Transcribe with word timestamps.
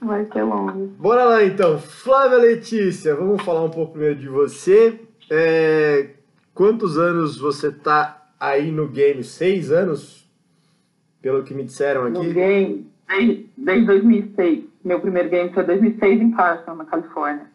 Vai 0.00 0.26
ser 0.26 0.42
longo. 0.42 0.86
Bora 0.98 1.24
lá 1.24 1.44
então. 1.44 1.78
Flávia 1.78 2.38
Letícia, 2.38 3.14
vamos 3.14 3.42
falar 3.42 3.64
um 3.64 3.70
pouco 3.70 3.92
primeiro 3.92 4.16
de 4.16 4.28
você. 4.28 5.00
É, 5.30 6.10
quantos 6.52 6.98
anos 6.98 7.38
você 7.38 7.72
tá 7.72 8.28
aí 8.38 8.70
no 8.70 8.86
game? 8.88 9.24
Seis 9.24 9.72
anos? 9.72 10.28
Pelo 11.22 11.42
que 11.42 11.54
me 11.54 11.64
disseram 11.64 12.04
aqui. 12.04 12.18
No 12.18 12.34
game, 12.34 12.86
desde, 13.08 13.50
desde 13.56 13.86
2006. 13.86 14.64
Meu 14.84 15.00
primeiro 15.00 15.30
game 15.30 15.52
foi 15.52 15.64
2006 15.64 16.20
em 16.20 16.30
Carson, 16.32 16.74
na 16.74 16.84
Califórnia. 16.84 17.46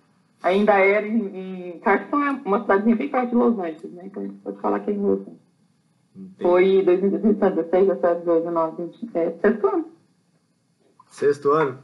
Ainda 0.41 0.73
era 0.73 1.05
em, 1.05 1.75
em 1.75 1.79
Carson, 1.79 2.23
é 2.23 2.31
uma 2.45 2.61
cidadezinha 2.61 2.95
bem 2.95 3.09
perto 3.09 3.29
de 3.29 3.35
Los 3.35 3.59
Angeles, 3.59 3.91
né? 3.91 4.03
Então 4.05 4.23
a 4.23 4.25
gente 4.25 4.39
pode 4.39 4.59
falar 4.59 4.79
que 4.79 4.89
é 4.89 4.93
em 4.93 4.97
Los 4.97 5.19
Angeles. 5.19 5.49
Foi 6.41 6.81
2016, 6.83 7.87
17, 7.87 8.19
18, 8.19 8.39
19, 8.39 8.83
20. 8.83 9.17
É, 9.17 9.31
sexto 9.41 9.67
ano. 9.67 9.85
Sexto 11.09 11.51
ano? 11.51 11.79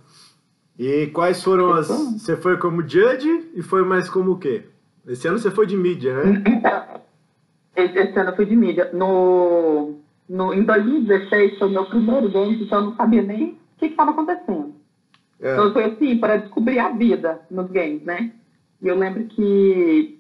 E 0.78 1.08
quais 1.08 1.44
foram 1.44 1.74
as. 1.74 1.88
Você 1.88 2.36
foi 2.36 2.58
como 2.58 2.88
judge 2.88 3.52
e 3.54 3.62
foi 3.62 3.84
mais 3.84 4.10
como 4.10 4.32
o 4.32 4.38
quê? 4.38 4.64
Esse 5.08 5.28
ano 5.28 5.40
você 5.40 5.52
foi 5.52 5.66
de 5.66 5.78
mídia, 5.78 6.24
né? 6.24 6.44
Esse, 7.76 7.98
esse 7.98 8.20
ano 8.20 8.32
eu 8.32 8.36
fui 8.36 8.46
de 8.46 8.56
mídia. 8.56 8.90
No, 8.94 9.96
no, 10.30 10.54
em 10.54 10.64
2016 10.64 11.60
foi 11.60 11.68
o 11.68 11.72
meu 11.72 11.86
primeiro 11.86 12.30
game, 12.30 12.64
então 12.64 12.80
eu 12.80 12.86
não 12.86 12.96
sabia 12.96 13.22
nem 13.22 13.50
o 13.50 13.58
que 13.78 13.88
estava 13.88 14.12
acontecendo. 14.12 14.74
É. 15.42 15.54
Então 15.54 15.74
foi 15.74 15.84
assim, 15.84 16.18
para 16.18 16.38
descobrir 16.38 16.80
a 16.80 16.90
vida 16.90 17.42
nos 17.52 17.70
games, 17.70 18.04
né? 18.04 18.32
E 18.82 18.88
eu 18.88 18.98
lembro 18.98 19.26
que. 19.26 20.20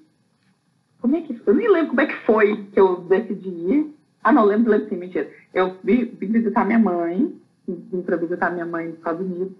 Como 0.99 1.15
é 1.15 1.21
que 1.21 1.39
Eu 1.45 1.53
nem 1.53 1.69
lembro 1.69 1.89
como 1.89 2.01
é 2.01 2.07
que 2.07 2.25
foi 2.25 2.65
que 2.71 2.79
eu 2.79 3.01
decidi 3.01 3.49
ir. 3.49 3.95
Ah, 4.23 4.31
não, 4.31 4.43
lembro, 4.43 4.71
lembro 4.71 4.89
sim, 4.89 4.95
mentira. 4.95 5.29
Eu 5.53 5.77
vim, 5.83 6.05
vim 6.05 6.27
visitar 6.27 6.65
minha 6.65 6.79
mãe, 6.79 7.33
vim 7.71 8.01
para 8.01 8.17
visitar 8.17 8.51
minha 8.51 8.65
mãe 8.65 8.87
nos 8.87 8.97
Estados 8.97 9.25
Unidos. 9.25 9.53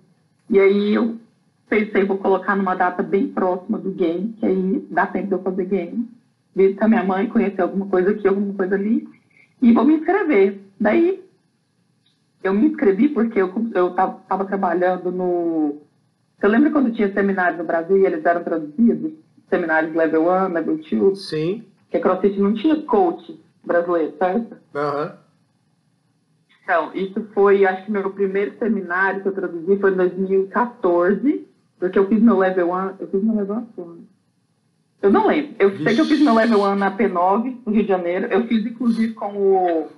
E 0.50 0.60
aí 0.60 0.94
eu 0.94 1.18
pensei, 1.70 2.06
vou 2.06 2.18
colocar 2.18 2.56
numa 2.56 2.76
data 2.76 3.02
bem 3.02 3.28
próxima 3.28 3.78
do 3.78 3.92
game, 3.92 4.34
que 4.40 4.46
aí 4.46 4.88
dá 4.90 5.08
tempo 5.08 5.28
de 5.28 5.34
eu 5.34 5.42
fazer 5.42 5.66
game. 5.66 6.10
Visitar 6.56 6.88
minha 6.88 7.04
mãe, 7.04 7.28
conhecer 7.28 7.62
alguma 7.62 7.88
coisa 7.88 8.12
aqui, 8.12 8.28
alguma 8.28 8.54
coisa 8.54 8.76
ali. 8.76 9.08
E 9.62 9.74
vou 9.74 9.84
me 9.84 9.96
inscrever. 9.96 10.60
Daí 10.80 11.24
eu 12.44 12.54
me 12.54 12.68
inscrevi 12.68 13.10
porque 13.10 13.42
eu 13.42 13.50
estava 13.90 14.46
trabalhando 14.46 15.12
no. 15.12 15.82
Você 16.38 16.48
lembra 16.48 16.70
quando 16.70 16.94
tinha 16.94 17.12
seminários 17.14 17.58
no 17.58 17.66
Brasil 17.66 17.98
e 17.98 18.06
eles 18.06 18.24
eram 18.24 18.44
traduzidos? 18.44 19.14
Seminários 19.50 19.96
level 19.96 20.28
1, 20.28 20.48
level 20.54 20.78
2? 20.78 21.20
Sim. 21.28 21.64
Que 21.90 21.98
a 21.98 22.02
CrossFit 22.02 22.40
não 22.40 22.54
tinha 22.54 22.82
coach 22.84 23.40
brasileiro, 23.66 24.14
certo? 24.18 24.58
Aham. 24.76 25.06
Uhum. 25.06 25.25
Então, 26.66 26.92
isso 26.96 27.24
foi, 27.32 27.64
acho 27.64 27.86
que 27.86 27.92
meu 27.92 28.10
primeiro 28.10 28.58
seminário 28.58 29.22
que 29.22 29.28
eu 29.28 29.34
traduzi 29.34 29.78
foi 29.78 29.92
em 29.92 29.96
2014, 29.98 31.48
porque 31.78 32.00
eu 32.00 32.08
fiz 32.08 32.20
meu 32.20 32.40
level 32.40 32.72
1, 32.72 32.94
eu 33.00 33.08
fiz 33.08 33.24
meu 33.24 33.36
level 33.36 33.68
1 33.78 34.04
Eu 35.04 35.12
não 35.12 35.28
lembro. 35.28 35.56
Eu 35.60 35.70
Vixe. 35.70 35.84
sei 35.84 35.94
que 35.94 36.02
eu 36.02 36.06
fiz 36.06 36.20
meu 36.20 36.34
level 36.34 36.62
1 36.64 36.76
na 36.76 36.98
P9, 36.98 37.58
no 37.64 37.72
Rio 37.72 37.84
de 37.84 37.88
Janeiro. 37.88 38.26
Eu 38.32 38.48
fiz, 38.48 38.66
inclusive, 38.66 39.14
com 39.14 39.38
o 39.38 39.90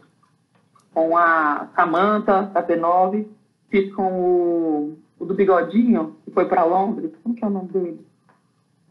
com 0.94 1.16
a 1.16 1.70
Samantha, 1.74 2.42
da 2.54 2.62
P9. 2.62 3.26
Fiz 3.70 3.94
com 3.94 4.12
o, 4.12 4.98
o 5.20 5.26
do 5.26 5.36
Bigodinho, 5.36 6.18
que 6.26 6.32
foi 6.32 6.50
para 6.50 6.66
Londres. 6.66 7.12
Como 7.24 7.34
que 7.34 7.46
é 7.46 7.48
o 7.48 7.52
nome 7.52 7.70
dele? 7.70 8.06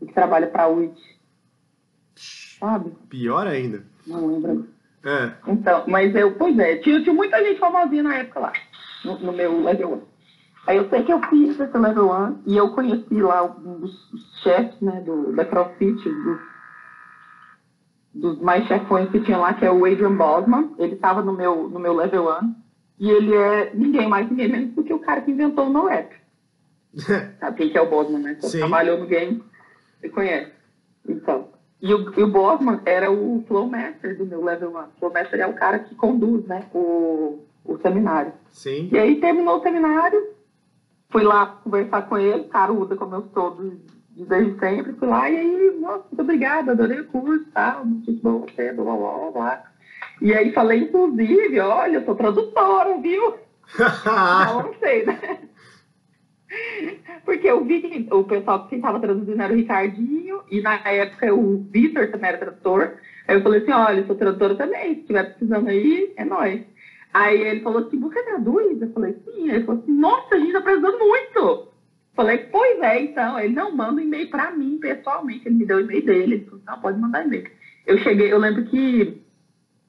O 0.01 0.07
que 0.07 0.15
trabalha 0.15 0.47
para 0.47 0.63
a 0.63 0.69
UIT. 0.69 0.99
Sabe? 2.59 2.93
Pior 3.11 3.47
ainda. 3.47 3.85
Não 4.07 4.27
lembro. 4.29 4.67
É. 5.07 5.33
Então, 5.47 5.85
mas 5.87 6.13
eu, 6.17 6.33
pois 6.33 6.59
é, 6.59 6.77
tinha, 6.79 7.01
tinha 7.01 7.15
muita 7.15 7.39
gente 7.39 7.61
famosinha 7.61 8.03
na 8.03 8.17
época 8.17 8.41
lá, 8.41 8.53
no, 9.05 9.19
no 9.21 9.33
meu 9.33 9.63
level 9.63 9.93
1. 9.93 10.17
Aí 10.67 10.77
eu 10.79 10.89
sei 10.89 11.05
que 11.05 11.13
eu 11.13 11.23
fiz 11.29 11.61
esse 11.61 11.79
level 11.79 12.11
1 12.11 12.43
e 12.45 12.57
eu 12.57 12.71
conheci 12.71 13.23
lá 13.23 13.45
um 13.45 13.81
dos 13.81 13.93
chefes, 14.43 14.81
né, 14.81 15.01
do, 15.03 15.33
da 15.33 15.45
CrossFit, 15.45 16.03
do, 16.03 16.41
dos 18.15 18.41
mais 18.41 18.67
chefões 18.67 19.09
que 19.11 19.21
tinha 19.21 19.39
lá, 19.39 19.55
que 19.55 19.65
é 19.65 19.71
o 19.71 19.85
Adrian 19.85 20.17
Bosman. 20.17 20.75
Ele 20.77 20.95
estava 20.95 21.23
no 21.23 21.33
meu, 21.33 21.69
no 21.69 21.79
meu 21.79 21.95
level 21.95 22.29
1 22.43 22.55
e 22.99 23.09
ele 23.09 23.33
é 23.33 23.71
ninguém 23.75 24.09
mais, 24.09 24.29
ninguém 24.29 24.49
menos 24.49 24.75
do 24.75 24.83
que 24.83 24.93
o 24.93 24.99
cara 24.99 25.21
que 25.21 25.31
inventou 25.31 25.67
o 25.67 25.73
NoRap. 25.73 26.11
Sabe 27.39 27.57
quem 27.59 27.71
que 27.71 27.79
é 27.79 27.81
o 27.81 27.89
Bosman, 27.89 28.23
né? 28.23 28.37
Você 28.41 28.59
trabalhou 28.59 28.99
no 28.99 29.07
game, 29.07 29.45
você 30.01 30.09
conhece. 30.09 30.53
Então, 31.09 31.46
e 31.81 31.93
o, 31.93 32.19
e 32.19 32.23
o 32.23 32.29
Bosman 32.29 32.81
era 32.85 33.11
o 33.11 33.45
Flow 33.47 33.69
Master 33.69 34.17
do 34.17 34.27
meu 34.27 34.43
Level 34.43 34.71
1. 34.71 34.79
O 34.79 34.87
Flow 34.99 35.13
Master 35.13 35.41
é 35.41 35.47
o 35.47 35.55
cara 35.55 35.79
que 35.79 35.95
conduz, 35.95 36.45
né, 36.47 36.65
o, 36.73 37.41
o 37.65 37.79
seminário. 37.79 38.33
Sim. 38.51 38.89
E 38.91 38.99
aí 38.99 39.21
terminou 39.21 39.59
o 39.59 39.63
seminário, 39.63 40.35
fui 41.11 41.23
lá 41.23 41.47
conversar 41.63 42.03
com 42.09 42.17
ele, 42.17 42.45
caruda, 42.45 42.97
como 42.97 43.15
eu 43.17 43.29
sou 43.35 43.57
desde 44.25 44.59
sempre, 44.59 44.95
fui 44.95 45.09
lá 45.09 45.29
e 45.29 45.37
aí, 45.37 45.79
nossa, 45.79 46.05
muito 46.11 46.23
obrigada, 46.23 46.73
adorei 46.73 47.01
o 47.01 47.07
curso, 47.09 47.45
tal, 47.53 47.85
muito 47.85 48.13
bom 48.23 48.41
você, 48.41 48.73
blá, 48.73 48.85
blá, 48.85 49.19
blá, 49.19 49.31
blá. 49.31 49.63
E 50.23 50.33
aí 50.33 50.53
falei, 50.53 50.85
inclusive, 50.85 51.61
olha, 51.61 51.99
eu 51.99 52.05
sou 52.07 52.15
tradutora, 52.15 52.99
viu? 52.99 53.35
não, 54.07 54.63
não 54.63 54.75
sei, 54.79 55.05
né? 55.05 55.39
Porque 57.25 57.49
eu 57.49 57.65
vi 57.65 57.81
que 57.81 58.15
o 58.15 58.25
pessoal 58.25 58.67
que 58.69 58.77
estava 58.77 59.01
traduzindo 59.01 59.41
era 59.41 59.53
o 59.53 59.57
Ricardinho, 59.57 60.43
e 60.51 60.61
na 60.61 60.75
época 60.89 61.35
o 61.35 61.59
Vitor 61.71 62.11
também 62.11 62.29
era 62.29 62.39
tradutor. 62.39 62.95
Aí 63.27 63.37
eu 63.37 63.43
falei 63.43 63.61
assim, 63.61 63.73
olha, 63.73 64.07
sou 64.07 64.15
tradutora 64.15 64.55
também, 64.55 64.95
se 64.95 65.01
estiver 65.01 65.35
precisando 65.35 65.69
aí, 65.69 66.13
é 66.17 66.25
nóis. 66.25 66.63
Aí 67.13 67.41
ele 67.41 67.61
falou 67.61 67.87
assim, 67.87 67.99
você 67.99 68.23
traduz? 68.23 68.81
Eu 68.81 68.93
falei, 68.93 69.17
sim. 69.25 69.51
Ele 69.51 69.65
falou 69.65 69.81
assim, 69.81 69.93
nossa, 69.93 70.35
a 70.35 70.39
gente 70.39 70.53
tá 70.53 70.61
precisando 70.61 70.99
muito. 70.99 71.69
Falei, 72.15 72.39
pois 72.53 72.79
é, 72.81 73.03
então. 73.03 73.41
Ele 73.41 73.55
não 73.55 73.75
manda 73.75 74.01
um 74.01 74.05
e-mail 74.05 74.29
para 74.29 74.51
mim 74.51 74.79
pessoalmente. 74.79 75.49
Ele 75.49 75.57
me 75.57 75.67
deu 75.67 75.79
o 75.79 75.81
e-mail 75.81 76.05
dele. 76.05 76.35
Ele 76.35 76.45
falou, 76.45 76.61
não, 76.67 76.81
pode 76.81 77.01
mandar 77.01 77.25
e-mail. 77.25 77.51
Eu 77.87 77.99
cheguei, 77.99 78.33
eu 78.33 78.39
lembro 78.39 78.65
que 78.67 79.23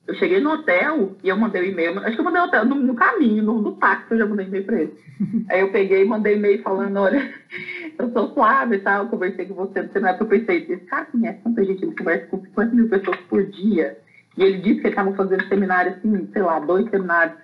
eu 0.07 0.15
cheguei 0.15 0.39
no 0.39 0.51
hotel 0.51 1.15
e 1.21 1.27
eu 1.27 1.35
mandei 1.35 1.61
o 1.61 1.65
um 1.65 1.67
e-mail. 1.67 1.99
Acho 1.99 2.15
que 2.15 2.21
eu 2.21 2.23
mandei 2.23 2.41
hotel, 2.41 2.65
no, 2.65 2.75
no 2.75 2.95
caminho, 2.95 3.43
no, 3.43 3.61
no 3.61 3.73
táxi, 3.73 4.11
eu 4.11 4.19
já 4.19 4.25
mandei 4.25 4.47
e-mail 4.47 4.65
para 4.65 4.81
ele. 4.81 4.93
Aí 5.49 5.59
eu 5.59 5.71
peguei 5.71 6.03
e 6.03 6.05
mandei 6.05 6.35
e-mail 6.35 6.63
falando: 6.63 6.97
olha, 6.97 7.29
eu 7.99 8.11
sou 8.11 8.33
Flávia 8.33 8.77
e 8.77 8.79
tal, 8.79 9.09
conversei 9.09 9.45
com 9.45 9.55
você. 9.55 9.83
Você 9.83 9.99
na 9.99 10.11
época 10.11 10.23
eu 10.23 10.39
pensei: 10.39 10.63
esse 10.63 10.85
cara 10.85 11.05
conhece 11.05 11.39
tanta 11.43 11.65
gente, 11.65 11.83
ele 11.83 11.95
conversa 11.95 12.25
com 12.27 12.41
50 12.41 12.75
mil 12.75 12.89
pessoas 12.89 13.17
por 13.29 13.45
dia. 13.45 13.97
E 14.37 14.43
ele 14.43 14.59
disse 14.59 14.75
que 14.75 14.87
ele 14.87 14.89
estava 14.89 15.13
fazendo 15.13 15.47
seminário, 15.47 15.93
assim, 15.93 16.29
sei 16.31 16.41
lá, 16.41 16.59
dois 16.59 16.89
seminários. 16.89 17.37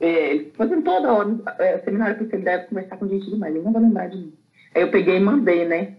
É, 0.00 0.46
fazendo 0.56 0.82
toda 0.82 1.12
hora, 1.12 1.36
é, 1.60 1.78
seminário 1.78 2.16
porque 2.16 2.34
ele 2.34 2.44
deve 2.44 2.64
conversar 2.64 2.96
com 2.96 3.06
gente 3.06 3.30
demais, 3.30 3.54
ele 3.54 3.64
não 3.64 3.72
vai 3.72 3.82
lembrar 3.82 4.08
de 4.08 4.16
mim. 4.16 4.32
Aí 4.74 4.82
eu 4.82 4.90
peguei 4.90 5.18
e 5.18 5.20
mandei, 5.20 5.64
né? 5.64 5.94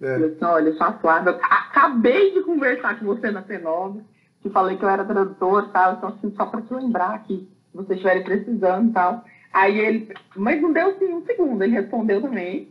É. 0.00 0.14
Eu 0.14 0.30
disse, 0.30 0.44
olha, 0.44 0.68
eu 0.68 0.74
sou 0.74 0.86
a 0.86 0.92
Flávia, 0.94 1.32
eu 1.32 1.36
acabei 1.36 2.32
de 2.32 2.40
conversar 2.44 2.98
com 2.98 3.04
você 3.04 3.30
na 3.30 3.42
P9 3.42 4.00
que 4.48 4.54
falei 4.54 4.76
que 4.76 4.84
eu 4.84 4.88
era 4.88 5.04
tradutor 5.04 5.68
tal, 5.70 5.94
então 5.94 6.08
assim, 6.10 6.32
só 6.36 6.46
para 6.46 6.62
te 6.62 6.74
lembrar 6.74 7.22
que 7.24 7.36
se 7.36 7.76
vocês 7.76 7.98
estiverem 7.98 8.24
precisando 8.24 8.92
tal. 8.92 9.24
Aí 9.52 9.78
ele, 9.78 10.14
mas 10.36 10.60
não 10.60 10.72
deu 10.72 10.90
assim 10.90 11.12
um 11.12 11.24
segundo, 11.24 11.62
ele 11.62 11.72
respondeu 11.72 12.20
também. 12.20 12.68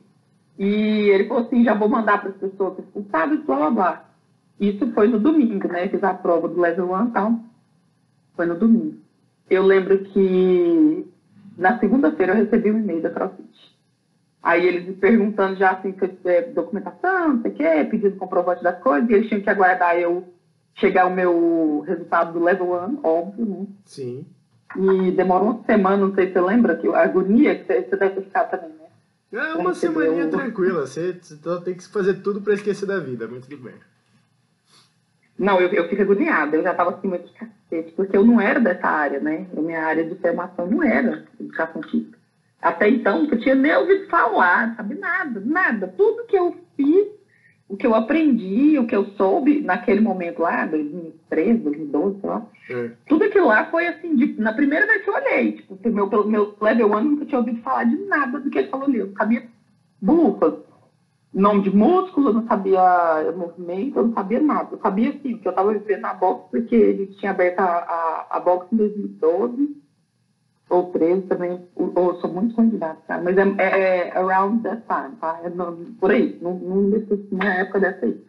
E 0.57 0.65
ele 1.09 1.27
falou 1.27 1.43
assim, 1.43 1.63
já 1.63 1.73
vou 1.73 1.87
mandar 1.87 2.19
para 2.19 2.29
as 2.29 2.37
pessoas 2.37 2.77
responsáveis, 2.77 3.43
blá 3.45 3.55
blá 3.57 3.69
blá. 3.69 4.05
Isso 4.59 4.91
foi 4.93 5.07
no 5.07 5.19
domingo, 5.19 5.67
né? 5.67 5.87
Fiz 5.87 6.03
a 6.03 6.13
prova 6.13 6.47
do 6.47 6.59
level 6.59 6.91
1 6.91 7.07
e 7.07 7.11
tal. 7.11 7.39
Foi 8.35 8.45
no 8.45 8.55
domingo. 8.55 8.97
Eu 9.49 9.63
lembro 9.63 9.99
que 10.05 11.07
na 11.57 11.79
segunda-feira 11.79 12.33
eu 12.33 12.43
recebi 12.43 12.71
um 12.71 12.79
e-mail 12.79 13.01
da 13.01 13.11
CrossFit. 13.11 13.77
Aí 14.41 14.65
eles 14.65 14.87
me 14.87 14.93
perguntando 14.93 15.57
já 15.57 15.71
assim, 15.71 15.93
é, 16.25 16.41
documentação, 16.43 17.33
não 17.33 17.41
sei 17.41 17.51
o 17.51 17.53
quê, 17.53 17.87
pedindo 17.89 18.15
comprovante 18.17 18.63
das 18.63 18.79
coisas, 18.79 19.09
e 19.09 19.13
eles 19.13 19.27
tinham 19.27 19.41
que 19.41 19.49
aguardar 19.49 19.97
eu 19.97 20.23
chegar 20.77 21.05
o 21.07 21.13
meu 21.13 21.83
resultado 21.85 22.33
do 22.33 22.43
level 22.43 22.73
1, 22.73 22.99
óbvio, 23.03 23.45
né? 23.45 23.65
Sim. 23.85 24.25
E 24.75 25.11
demorou 25.11 25.51
uma 25.51 25.63
semana, 25.63 25.97
não 25.97 26.13
sei 26.13 26.27
se 26.27 26.33
você 26.33 26.41
lembra, 26.41 26.75
que 26.75 26.87
a 26.87 27.01
agonia 27.01 27.55
que 27.57 27.65
você 27.65 27.95
deve 27.95 28.21
ficar 28.21 28.45
também, 28.45 28.69
né? 28.69 28.87
É 29.31 29.55
uma 29.55 29.73
semaninha 29.73 30.27
tranquila, 30.29 30.85
você, 30.85 31.13
você 31.21 31.61
tem 31.61 31.75
que 31.75 31.87
fazer 31.87 32.15
tudo 32.15 32.41
para 32.41 32.53
esquecer 32.53 32.85
da 32.85 32.99
vida, 32.99 33.27
mas 33.29 33.45
tudo 33.45 33.63
bem. 33.63 33.73
Não, 35.37 35.59
eu, 35.59 35.69
eu 35.69 35.89
fico 35.89 36.01
agoniada, 36.01 36.55
eu 36.55 36.63
já 36.63 36.73
tava 36.73 36.91
assim, 36.91 37.07
muito 37.07 37.31
cacete, 37.33 37.91
porque 37.93 38.15
eu 38.15 38.25
não 38.25 38.39
era 38.39 38.59
dessa 38.59 38.87
área, 38.87 39.19
né? 39.19 39.45
A 39.55 39.61
minha 39.61 39.83
área 39.83 40.03
de 40.03 40.15
formação 40.15 40.67
não 40.67 40.83
era 40.83 41.25
educação 41.39 41.81
física. 41.83 42.17
Até 42.61 42.89
então, 42.89 43.25
eu 43.25 43.39
tinha 43.39 43.53
nem 43.53 43.75
ouvido 43.75 44.07
falar, 44.07 44.75
sabe? 44.75 44.95
Nada, 44.95 45.41
nada. 45.45 45.93
Tudo 45.95 46.25
que 46.25 46.37
eu 46.37 46.55
fiz 46.75 47.07
o 47.69 47.75
que 47.75 47.85
eu 47.85 47.93
aprendi, 47.93 48.79
o 48.79 48.87
que 48.87 48.95
eu 48.95 49.05
soube 49.17 49.61
naquele 49.61 49.99
momento 49.99 50.41
lá, 50.41 50.65
2013, 50.65 51.59
2012, 51.59 52.21
sei 52.21 52.29
lá, 52.29 52.45
é. 52.69 52.91
tudo 53.07 53.25
aquilo 53.25 53.47
lá 53.47 53.65
foi 53.69 53.87
assim, 53.87 54.15
de, 54.15 54.39
na 54.39 54.53
primeira 54.53 54.85
vez 54.85 55.03
que 55.03 55.09
eu 55.09 55.13
olhei, 55.13 55.51
tipo, 55.53 55.77
meu, 55.89 56.27
meu 56.27 56.55
level 56.61 56.91
1 56.91 57.01
nunca 57.01 57.25
tinha 57.25 57.39
ouvido 57.39 57.61
falar 57.61 57.83
de 57.83 57.97
nada 58.05 58.39
do 58.39 58.49
que 58.49 58.57
ele 58.59 58.69
falou 58.69 58.87
ali, 58.87 58.99
eu 58.99 59.11
sabia 59.17 59.45
bufas, 60.01 60.53
nome 61.33 61.63
de 61.63 61.75
músculo, 61.75 62.29
eu 62.29 62.33
não 62.33 62.47
sabia 62.47 63.33
movimento, 63.35 63.99
eu 63.99 64.07
não 64.07 64.13
sabia 64.13 64.39
nada, 64.39 64.69
eu 64.71 64.79
sabia 64.79 65.09
assim, 65.09 65.37
que 65.37 65.47
eu 65.47 65.51
estava 65.51 65.73
vivendo 65.73 66.01
na 66.01 66.13
box 66.13 66.49
porque 66.49 66.75
ele 66.75 67.07
tinha 67.17 67.31
aberto 67.31 67.59
a, 67.59 67.65
a, 67.65 68.27
a 68.37 68.39
box 68.39 68.67
em 68.71 68.77
2012, 68.77 69.75
ou 70.69 70.91
13 70.91 71.27
também, 71.27 71.67
ou, 71.75 71.91
ou 71.95 72.19
sou 72.19 72.29
muito 72.29 72.55
candidato, 72.55 73.01
cara. 73.07 73.21
Mas 73.21 73.37
é, 73.37 73.41
é, 73.57 74.07
é 74.09 74.17
around 74.17 74.63
that 74.63 74.83
time, 74.87 75.15
tá? 75.17 75.39
É 75.43 75.49
no, 75.49 75.75
por 75.99 76.11
aí, 76.11 76.37
num, 76.41 76.55
numa 76.59 77.45
época 77.45 77.79
dessa 77.79 78.05
aí. 78.05 78.23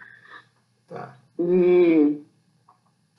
Tá. 0.89 1.15
E 1.39 2.23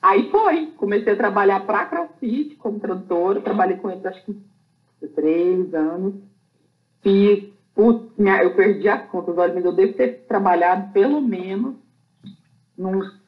aí 0.00 0.30
foi, 0.30 0.66
comecei 0.76 1.12
a 1.12 1.16
trabalhar 1.16 1.66
para 1.66 1.86
CrossFit 1.86 2.56
como 2.56 2.80
tradutora, 2.80 3.40
trabalhei 3.40 3.76
com 3.76 3.90
eles 3.90 4.04
acho 4.06 4.24
que 4.24 4.36
três 5.14 5.72
anos. 5.74 6.14
Fiz, 7.02 7.48
putz, 7.74 8.10
minha, 8.18 8.42
eu 8.42 8.54
perdi 8.54 8.88
as 8.88 9.08
contas, 9.08 9.36
olha, 9.38 9.54
mas 9.54 9.64
eu 9.64 9.72
devo 9.72 9.94
ter 9.94 10.24
trabalhado 10.28 10.92
pelo 10.92 11.20
menos 11.20 11.76
uns 12.78 13.20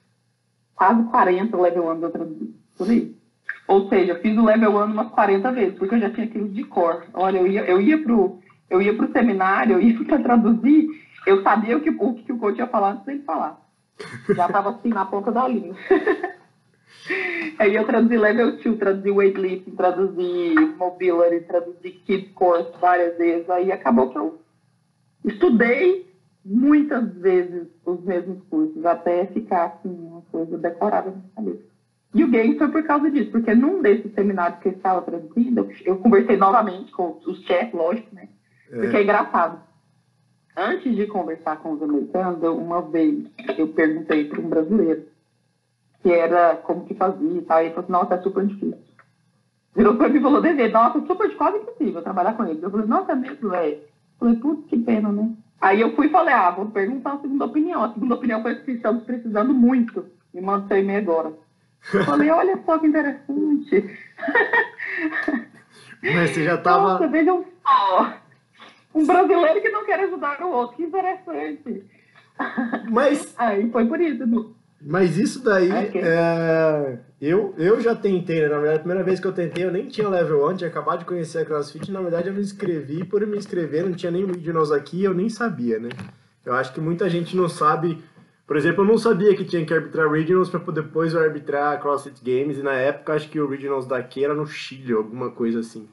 quase 0.75 1.03
40 1.05 1.57
level 1.57 1.87
1 1.87 2.03
eu 2.03 2.11
traduzi, 2.11 2.55
por 2.77 2.89
aí. 2.89 3.22
Ou 3.69 3.89
seja, 3.89 4.17
fiz 4.17 4.37
o 4.37 4.45
level 4.45 4.77
1 4.77 4.85
umas 4.85 5.09
40 5.11 5.53
vezes, 5.53 5.79
porque 5.79 5.95
eu 5.95 6.01
já 6.01 6.11
tinha 6.11 6.27
aquilo 6.27 6.49
de 6.49 6.65
cor. 6.65 7.05
Olha, 7.15 7.39
eu 7.39 7.47
ia, 7.47 7.65
eu 7.65 7.81
ia 7.81 8.03
pro 8.03 8.41
eu 8.69 8.81
ia 8.81 8.95
pro 8.95 9.13
seminário, 9.13 9.75
eu 9.77 9.81
ia 9.81 10.05
para 10.05 10.23
traduzir, 10.23 10.89
eu 11.27 11.43
sabia 11.43 11.77
o 11.77 11.81
que 11.81 11.91
o, 11.91 12.15
que 12.15 12.33
o 12.33 12.39
coach 12.39 12.59
ia 12.59 12.67
falar 12.67 12.93
antes 12.93 13.05
dele 13.05 13.23
falar. 13.23 13.61
Já 14.35 14.47
estava 14.47 14.71
assim 14.71 14.89
na 14.89 15.05
ponta 15.05 15.31
da 15.31 15.47
linha. 15.47 15.75
Aí 17.59 17.75
eu 17.75 17.85
traduzi 17.85 18.17
level 18.17 18.57
2, 18.63 18.79
traduzi 18.79 19.11
weightlifting, 19.11 19.73
traduzi 19.73 20.55
mobility, 20.77 21.47
traduzi 21.47 21.91
kids 22.05 22.33
course 22.33 22.71
várias 22.81 23.17
vezes. 23.19 23.49
Aí 23.51 23.73
acabou 23.73 24.11
que 24.11 24.19
eu 24.19 24.41
estudei 25.25 26.13
muitas 26.45 27.13
vezes 27.15 27.69
os 27.85 28.03
mesmos 28.05 28.43
cursos, 28.49 28.85
até 28.85 29.27
ficar 29.27 29.65
assim, 29.67 29.91
uma 29.91 30.23
coisa 30.23 30.59
decorada 30.59 31.11
na 31.11 31.23
cabeça. 31.35 31.72
E 32.15 32.23
o 32.23 32.29
game 32.29 32.59
foi 32.59 32.69
por 32.69 32.83
causa 32.85 33.11
disso, 33.11 33.31
porque 33.31 33.55
num 33.55 33.81
desses 33.81 34.13
seminários 34.15 34.61
que 34.61 34.69
eu 34.69 34.73
estava 34.73 35.01
traduzindo, 35.03 35.69
eu 35.85 35.97
conversei 35.97 36.37
novamente 36.37 36.93
com 36.93 37.19
os 37.27 37.41
chefs, 37.45 37.73
lógico, 37.73 38.15
né? 38.15 38.29
É. 38.71 38.81
Porque 38.81 38.97
é 38.97 39.03
engraçado. 39.03 39.61
Antes 40.55 40.95
de 40.95 41.07
conversar 41.07 41.57
com 41.57 41.73
os 41.73 41.83
americanos, 41.83 42.43
eu, 42.43 42.57
uma 42.57 42.83
vez 42.83 43.25
eu 43.57 43.69
perguntei 43.69 44.27
para 44.27 44.41
um 44.41 44.49
brasileiro 44.49 45.07
que 46.03 46.11
era 46.11 46.57
como 46.57 46.85
que 46.85 46.95
fazia 46.95 47.39
e 47.39 47.43
tal, 47.43 47.63
e 47.63 47.67
ele 47.67 47.75
falou 47.75 47.85
assim, 47.85 47.93
nossa, 47.93 48.15
é 48.15 48.23
super 48.23 48.45
difícil. 48.45 48.77
Virou 49.75 49.95
para 49.97 50.09
mim 50.09 50.19
e 50.19 50.23
falou, 50.23 50.43
Dede, 50.43 50.69
nossa, 50.69 51.01
super 51.07 51.35
quase 51.37 51.59
impossível 51.59 52.03
trabalhar 52.03 52.35
com 52.35 52.45
ele. 52.45 52.59
Eu 52.63 52.71
falei, 52.71 52.87
nossa, 52.87 53.13
é 53.13 53.15
mesmo, 53.15 53.49
velho. 53.49 53.79
Falei, 54.19 54.37
putz, 54.37 54.67
que 54.69 54.79
pena, 54.79 55.11
né? 55.11 55.33
Aí 55.61 55.81
eu 55.81 55.95
fui 55.95 56.09
e 56.09 56.11
falei, 56.11 56.35
ah, 56.35 56.51
vou 56.51 56.67
perguntar 56.67 57.15
a 57.15 57.21
segunda 57.21 57.47
opinião. 57.47 57.83
A 57.83 57.93
segunda 57.95 58.17
opinião 58.17 58.43
foi 58.43 58.57
que 58.57 58.73
estamos 58.73 59.05
precisando 59.05 59.55
muito. 59.55 60.05
Me 60.35 60.41
manda 60.41 60.67
seu 60.67 60.79
e-mail 60.79 60.99
agora. 60.99 61.33
Falei, 61.83 62.31
olha 62.31 62.59
só 62.65 62.79
que 62.79 62.87
interessante. 62.87 63.99
Mas 66.03 66.31
você 66.31 66.45
já 66.45 66.55
estava. 66.55 66.93
Nossa, 66.95 67.09
vejam 67.09 67.45
só. 67.63 68.15
Um 68.95 69.07
brasileiro 69.07 69.61
que 69.61 69.71
não 69.71 69.85
quer 69.85 70.01
ajudar 70.01 70.41
o 70.43 70.51
outro, 70.51 70.77
que 70.77 70.85
interessante. 70.85 71.85
Mas. 72.91 73.35
Aí 73.37 73.71
foi 73.71 73.87
por 73.87 74.01
isso. 74.01 74.55
Mas 74.85 75.17
isso 75.17 75.45
daí, 75.45 75.71
okay. 75.71 76.03
é, 76.05 76.99
eu, 77.21 77.55
eu 77.57 77.81
já 77.81 77.95
tentei, 77.95 78.41
né? 78.41 78.49
Na 78.49 78.57
verdade, 78.57 78.77
a 78.77 78.81
primeira 78.81 79.05
vez 79.05 79.21
que 79.21 79.27
eu 79.27 79.33
tentei, 79.33 79.65
eu 79.65 79.71
nem 79.71 79.87
tinha 79.87 80.09
level 80.09 80.49
1, 80.51 80.57
tinha 80.57 80.71
acabado 80.71 81.01
de 81.01 81.05
conhecer 81.05 81.39
a 81.39 81.45
CrossFit. 81.45 81.93
Na 81.93 82.01
verdade, 82.01 82.29
eu 82.29 82.35
me 82.35 82.41
inscrevi, 82.41 83.05
por 83.05 83.25
me 83.25 83.39
inscrever, 83.39 83.85
não 83.85 83.93
tinha 83.93 84.11
nem 84.11 84.27
Regionals 84.27 84.73
aqui, 84.73 85.05
eu 85.05 85.15
nem 85.15 85.29
sabia, 85.29 85.79
né? 85.79 85.89
Eu 86.45 86.55
acho 86.55 86.73
que 86.73 86.81
muita 86.81 87.09
gente 87.09 87.37
não 87.37 87.49
sabe 87.49 88.03
por 88.47 88.57
exemplo, 88.57 88.83
eu 88.83 88.89
não 88.89 88.99
sabia 88.99 89.35
que 89.35 89.45
tinha 89.45 89.65
que 89.65 89.73
arbitrar 89.73 90.11
Regionals 90.11 90.51
para 90.51 90.61
depois 90.73 91.15
arbitrar 91.15 91.81
CrossFit 91.81 92.21
Games, 92.23 92.59
e 92.59 92.63
na 92.63 92.75
época 92.75 93.15
acho 93.15 93.29
que 93.29 93.41
o 93.41 93.49
Regionals 93.49 93.87
daqui 93.87 94.25
era 94.25 94.35
no 94.35 94.47
Chile, 94.47 94.93
alguma 94.93 95.31
coisa 95.31 95.61
assim. 95.61 95.89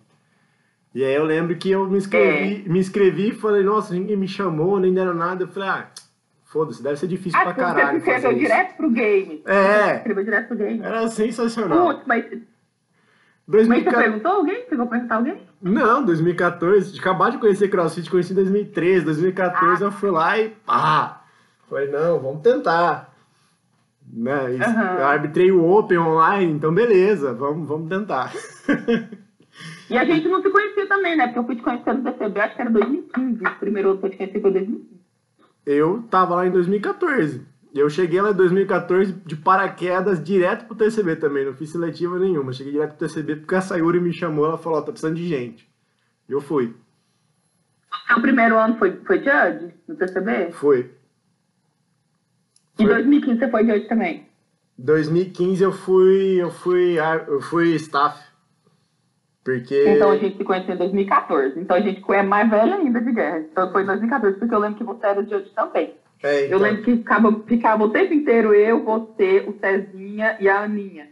E 0.94 1.04
aí 1.04 1.14
eu 1.14 1.24
lembro 1.24 1.56
que 1.56 1.70
eu 1.70 1.88
me 1.88 1.98
inscrevi, 1.98 2.64
é. 2.66 2.70
me 2.70 2.80
inscrevi 2.80 3.30
e 3.30 3.36
falei, 3.36 3.64
nossa, 3.64 3.94
ninguém 3.94 4.18
me 4.18 4.28
chamou, 4.28 4.80
nem 4.80 4.94
deram 4.94 5.14
nada. 5.14 5.44
Eu 5.44 5.48
falei, 5.48 5.70
ah, 5.70 5.88
foda-se, 6.44 6.82
deve 6.82 6.98
ser 6.98 7.08
difícil 7.08 7.40
ah, 7.40 7.44
pra 7.44 7.54
caralho. 7.54 8.02
Você 8.02 8.12
escreveu 8.12 8.40
direto 8.40 8.76
pro 8.76 8.90
game. 8.90 9.44
É. 9.46 9.98
Escreveu 9.98 10.24
direto 10.24 10.48
pro 10.48 10.58
game. 10.58 10.82
Era 10.82 11.08
sensacional. 11.08 11.94
Putz, 11.94 12.04
mas. 12.08 12.26
2014... 13.48 13.68
Mas 13.70 13.84
você 13.84 14.04
perguntou 14.04 14.32
alguém? 14.32 14.66
Chegou 14.68 14.86
a 14.86 14.88
perguntar 14.88 15.16
alguém? 15.16 15.42
Não, 15.62 16.06
2014. 16.06 17.00
Acabar 17.00 17.32
de 17.32 17.38
conhecer 17.38 17.68
CrossFit, 17.68 18.10
conheci 18.10 18.32
em 18.32 18.36
2013. 18.36 19.06
2014 19.06 19.84
ah. 19.84 19.88
eu 19.88 19.92
fui 19.92 20.10
lá 20.10 20.40
e 20.40 20.50
pá! 20.50 21.19
Falei, 21.70 21.90
não, 21.90 22.20
vamos 22.20 22.42
tentar. 22.42 23.14
Né? 24.12 24.44
Uhum. 24.46 25.00
Eu 25.00 25.06
arbitrei 25.06 25.52
o 25.52 25.70
Open 25.70 26.00
online, 26.00 26.52
então 26.52 26.74
beleza, 26.74 27.32
vamos, 27.34 27.68
vamos 27.68 27.90
tentar. 27.90 28.34
E 29.90 29.98
a 29.98 30.06
gente 30.06 30.28
não 30.28 30.42
se 30.42 30.50
conhecia 30.50 30.88
também, 30.88 31.18
né? 31.18 31.28
Porque 31.28 31.40
eu 31.40 31.46
fui 31.46 31.56
te 31.56 31.62
conhecer 31.64 31.94
no 31.94 32.04
TCB, 32.04 32.40
acho 32.40 32.56
que 32.56 32.62
era 32.62 32.70
2015. 32.70 33.44
O 33.44 33.60
primeiro 33.60 33.90
outro 33.90 34.02
que 34.02 34.08
eu 34.08 34.12
te 34.12 34.18
conheci 34.18 34.40
foi 34.40 34.52
2015. 34.52 35.00
Eu 35.66 36.04
tava 36.10 36.36
lá 36.36 36.48
em 36.48 36.52
2014. 36.52 37.46
Eu 37.74 37.90
cheguei 37.90 38.22
lá 38.22 38.32
em 38.32 38.36
2014 38.36 39.12
de 39.14 39.36
paraquedas 39.36 40.24
direto 40.24 40.66
pro 40.66 40.76
TCB 40.76 41.16
também. 41.16 41.46
Não 41.46 41.54
fiz 41.54 41.72
seletiva 41.72 42.18
nenhuma. 42.18 42.54
Cheguei 42.54 42.74
direto 42.74 42.96
pro 42.96 43.08
TCB 43.08 43.38
porque 43.38 43.56
a 43.56 43.62
Sayuri 43.62 44.00
me 44.00 44.14
chamou. 44.14 44.46
Ela 44.46 44.58
falou: 44.58 44.80
oh, 44.80 44.82
tá 44.82 44.92
precisando 44.92 45.16
de 45.16 45.28
gente. 45.28 45.70
E 46.28 46.32
eu 46.32 46.42
fui. 46.42 46.74
O 47.92 48.08
seu 48.08 48.22
primeiro 48.22 48.58
ano 48.58 48.78
foi, 48.78 48.96
foi 49.06 49.18
Judge 49.18 49.74
no 49.88 49.96
TCB? 49.96 50.52
Foi. 50.52 50.92
Em 52.80 52.88
2015 52.88 53.40
você 53.40 53.50
foi 53.50 53.66
de 53.66 53.72
hoje 53.72 53.88
também? 53.88 54.26
2015 54.78 55.64
eu 55.64 55.72
fui, 55.74 56.42
eu 56.42 56.50
fui, 56.50 56.98
eu 57.28 57.42
fui 57.42 57.76
staff. 57.76 58.18
Porque... 59.44 59.96
Então 59.96 60.12
a 60.12 60.18
gente 60.18 60.38
se 60.38 60.44
conheceu 60.44 60.76
em 60.76 60.78
2014. 60.78 61.60
Então 61.60 61.76
a 61.76 61.82
gente 61.82 62.02
é 62.12 62.24
mais 62.24 62.50
velha 62.50 62.76
ainda 62.76 63.02
de 63.02 63.12
guerra. 63.12 63.40
Então 63.40 63.72
foi 63.72 63.84
em 63.84 63.86
2014, 63.86 64.40
porque 64.40 64.56
eu 64.56 64.60
lembro 64.60 64.78
que 64.78 64.84
você 64.84 65.06
era 65.06 65.24
de 65.24 65.36
hoje 65.36 65.52
também. 65.56 65.96
É, 66.24 66.46
então... 66.46 66.58
Eu 66.58 66.64
lembro 66.64 66.84
que 66.84 66.96
ficava, 66.98 67.44
ficava 67.46 67.84
o 67.84 67.90
tempo 67.90 68.14
inteiro 68.14 68.54
eu, 68.54 68.84
você, 68.84 69.46
o 69.48 69.60
Cezinha 69.60 70.38
e 70.40 70.48
a 70.48 70.62
Aninha. 70.62 71.08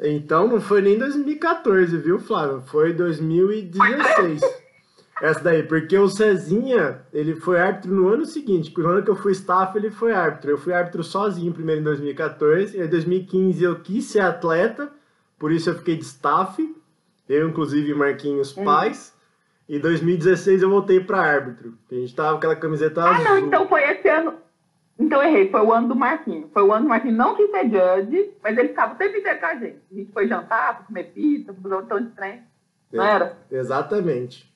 Então 0.00 0.46
não 0.46 0.60
foi 0.60 0.80
nem 0.80 0.96
2014, 0.96 1.96
viu, 1.98 2.20
Flávio? 2.20 2.62
Foi 2.66 2.92
2016. 2.92 4.40
Essa 5.20 5.40
daí, 5.40 5.62
porque 5.64 5.98
o 5.98 6.08
Cezinha, 6.08 7.00
ele 7.12 7.34
foi 7.34 7.60
árbitro 7.60 7.92
no 7.92 8.08
ano 8.08 8.24
seguinte. 8.24 8.72
No 8.76 8.88
ano 8.88 9.02
que 9.02 9.10
eu 9.10 9.16
fui 9.16 9.32
staff, 9.32 9.76
ele 9.76 9.90
foi 9.90 10.12
árbitro. 10.12 10.50
Eu 10.50 10.58
fui 10.58 10.72
árbitro 10.72 11.02
sozinho 11.02 11.52
primeiro 11.52 11.80
em 11.80 11.84
2014. 11.84 12.80
Em 12.80 12.86
2015 12.86 13.64
eu 13.64 13.80
quis 13.80 14.04
ser 14.04 14.20
atleta, 14.20 14.90
por 15.38 15.50
isso 15.50 15.70
eu 15.70 15.74
fiquei 15.74 15.96
de 15.96 16.04
staff. 16.04 16.76
Eu, 17.28 17.48
inclusive, 17.48 17.94
Marquinhos 17.94 18.56
hum. 18.56 18.64
Pais. 18.64 19.12
Em 19.68 19.78
2016 19.78 20.62
eu 20.62 20.70
voltei 20.70 21.00
para 21.00 21.18
árbitro. 21.18 21.74
A 21.90 21.94
gente 21.94 22.14
tava 22.14 22.30
com 22.30 22.36
aquela 22.38 22.56
camiseta 22.56 23.02
ah, 23.02 23.10
azul. 23.10 23.26
Ah, 23.26 23.28
não, 23.28 23.38
então 23.38 23.68
foi 23.68 23.82
esse 23.82 24.08
ano. 24.08 24.34
Então 24.98 25.22
errei, 25.22 25.50
foi 25.50 25.60
o 25.60 25.72
ano 25.72 25.88
do 25.88 25.96
Marquinhos. 25.96 26.50
Foi 26.52 26.62
o 26.62 26.72
ano 26.72 26.84
do 26.84 26.88
Marquinhos 26.88 27.16
não 27.16 27.36
quis 27.36 27.50
ser 27.50 27.68
judge, 27.68 28.30
mas 28.42 28.56
ele 28.56 28.68
ficava 28.68 28.94
o 28.94 28.96
tempo 28.96 29.16
inteiro 29.16 29.38
com 29.38 29.46
a 29.46 29.54
gente. 29.54 29.78
A 29.92 29.94
gente 29.94 30.12
foi 30.12 30.26
jantar, 30.26 30.76
foi 30.76 30.86
comer 30.86 31.04
pizza, 31.12 31.52
fazer 31.52 31.74
um 31.74 31.80
montão 31.80 32.00
de 32.00 32.10
trem. 32.10 32.42
Não 32.92 33.04
é, 33.04 33.14
era? 33.14 33.38
Exatamente. 33.50 34.47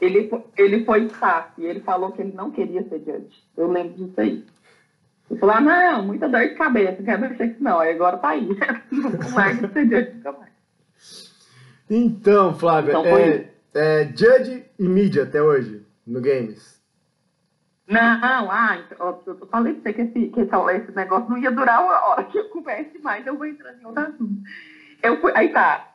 Ele, 0.00 0.30
ele 0.56 0.84
foi 0.84 1.04
staff 1.06 1.52
e 1.58 1.64
ele 1.64 1.80
falou 1.80 2.12
que 2.12 2.22
ele 2.22 2.32
não 2.32 2.50
queria 2.50 2.82
ser 2.88 3.00
judge. 3.00 3.42
Eu 3.56 3.70
lembro 3.70 3.94
disso 3.94 4.20
aí. 4.20 4.44
Ele 5.30 5.38
falou, 5.38 5.54
ah, 5.54 5.60
não, 5.60 6.06
muita 6.06 6.28
dor 6.28 6.40
de 6.40 6.54
cabeça, 6.54 7.02
quero 7.02 7.20
mexer 7.20 7.54
que 7.54 7.62
não. 7.62 7.78
Aí 7.78 7.94
agora 7.94 8.18
tá 8.18 8.30
aí. 8.30 8.48
não 8.90 9.34
larga 9.34 9.68
de 9.68 9.72
ser 9.72 9.88
judge 9.88 10.16
nunca 10.16 10.32
mais. 10.32 10.50
Então, 11.90 12.54
Flávia, 12.54 12.90
então, 12.90 13.04
é, 13.04 13.50
é, 13.74 14.04
Judge 14.16 14.64
e 14.78 14.88
mídia 14.88 15.24
até 15.24 15.42
hoje, 15.42 15.84
no 16.06 16.20
Games? 16.20 16.80
Não, 17.88 18.48
ah, 18.48 18.78
então, 18.78 19.20
eu 19.26 19.46
falei 19.48 19.74
pra 19.74 19.82
você 19.82 19.92
que 19.92 20.02
esse, 20.02 20.28
que 20.28 20.40
esse, 20.40 20.96
negócio 20.96 21.28
não 21.28 21.36
ia 21.36 21.50
durar 21.50 21.82
uma 21.82 22.06
hora 22.06 22.24
que 22.24 22.38
eu 22.38 22.48
converse 22.50 22.96
mais, 23.00 23.26
eu 23.26 23.36
vou 23.36 23.44
entrando 23.44 23.80
em 23.80 23.84
outro 23.84 24.04
assunto. 24.04 24.42
Eu 25.02 25.20
fui, 25.20 25.32
aí 25.34 25.48
tá, 25.48 25.89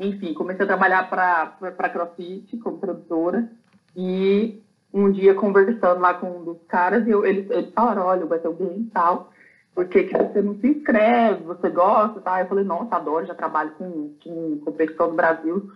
enfim, 0.00 0.32
comecei 0.32 0.64
a 0.64 0.68
trabalhar 0.68 1.10
para 1.10 1.90
CrossFit 1.90 2.56
como 2.58 2.78
produtora 2.78 3.46
e 3.94 4.62
um 4.92 5.10
dia 5.10 5.34
conversando 5.34 6.00
lá 6.00 6.14
com 6.14 6.38
um 6.38 6.44
dos 6.44 6.62
caras, 6.66 7.06
eu, 7.06 7.24
eles, 7.24 7.48
eles 7.50 7.72
falaram, 7.74 8.06
olha, 8.06 8.24
vai 8.24 8.38
ter 8.38 8.48
alguém 8.48 8.80
e 8.80 8.86
tal, 8.86 9.30
por 9.74 9.86
que, 9.86 10.04
você 10.04 10.40
não 10.40 10.58
se 10.58 10.66
inscreve, 10.68 11.44
você 11.44 11.68
gosta 11.68 12.20
tá? 12.20 12.40
Eu 12.40 12.46
falei, 12.46 12.64
nossa, 12.64 12.96
adoro, 12.96 13.26
já 13.26 13.34
trabalho 13.34 13.72
com, 13.72 14.14
com 14.24 14.58
competição 14.64 15.10
do 15.10 15.14
Brasil, 15.14 15.70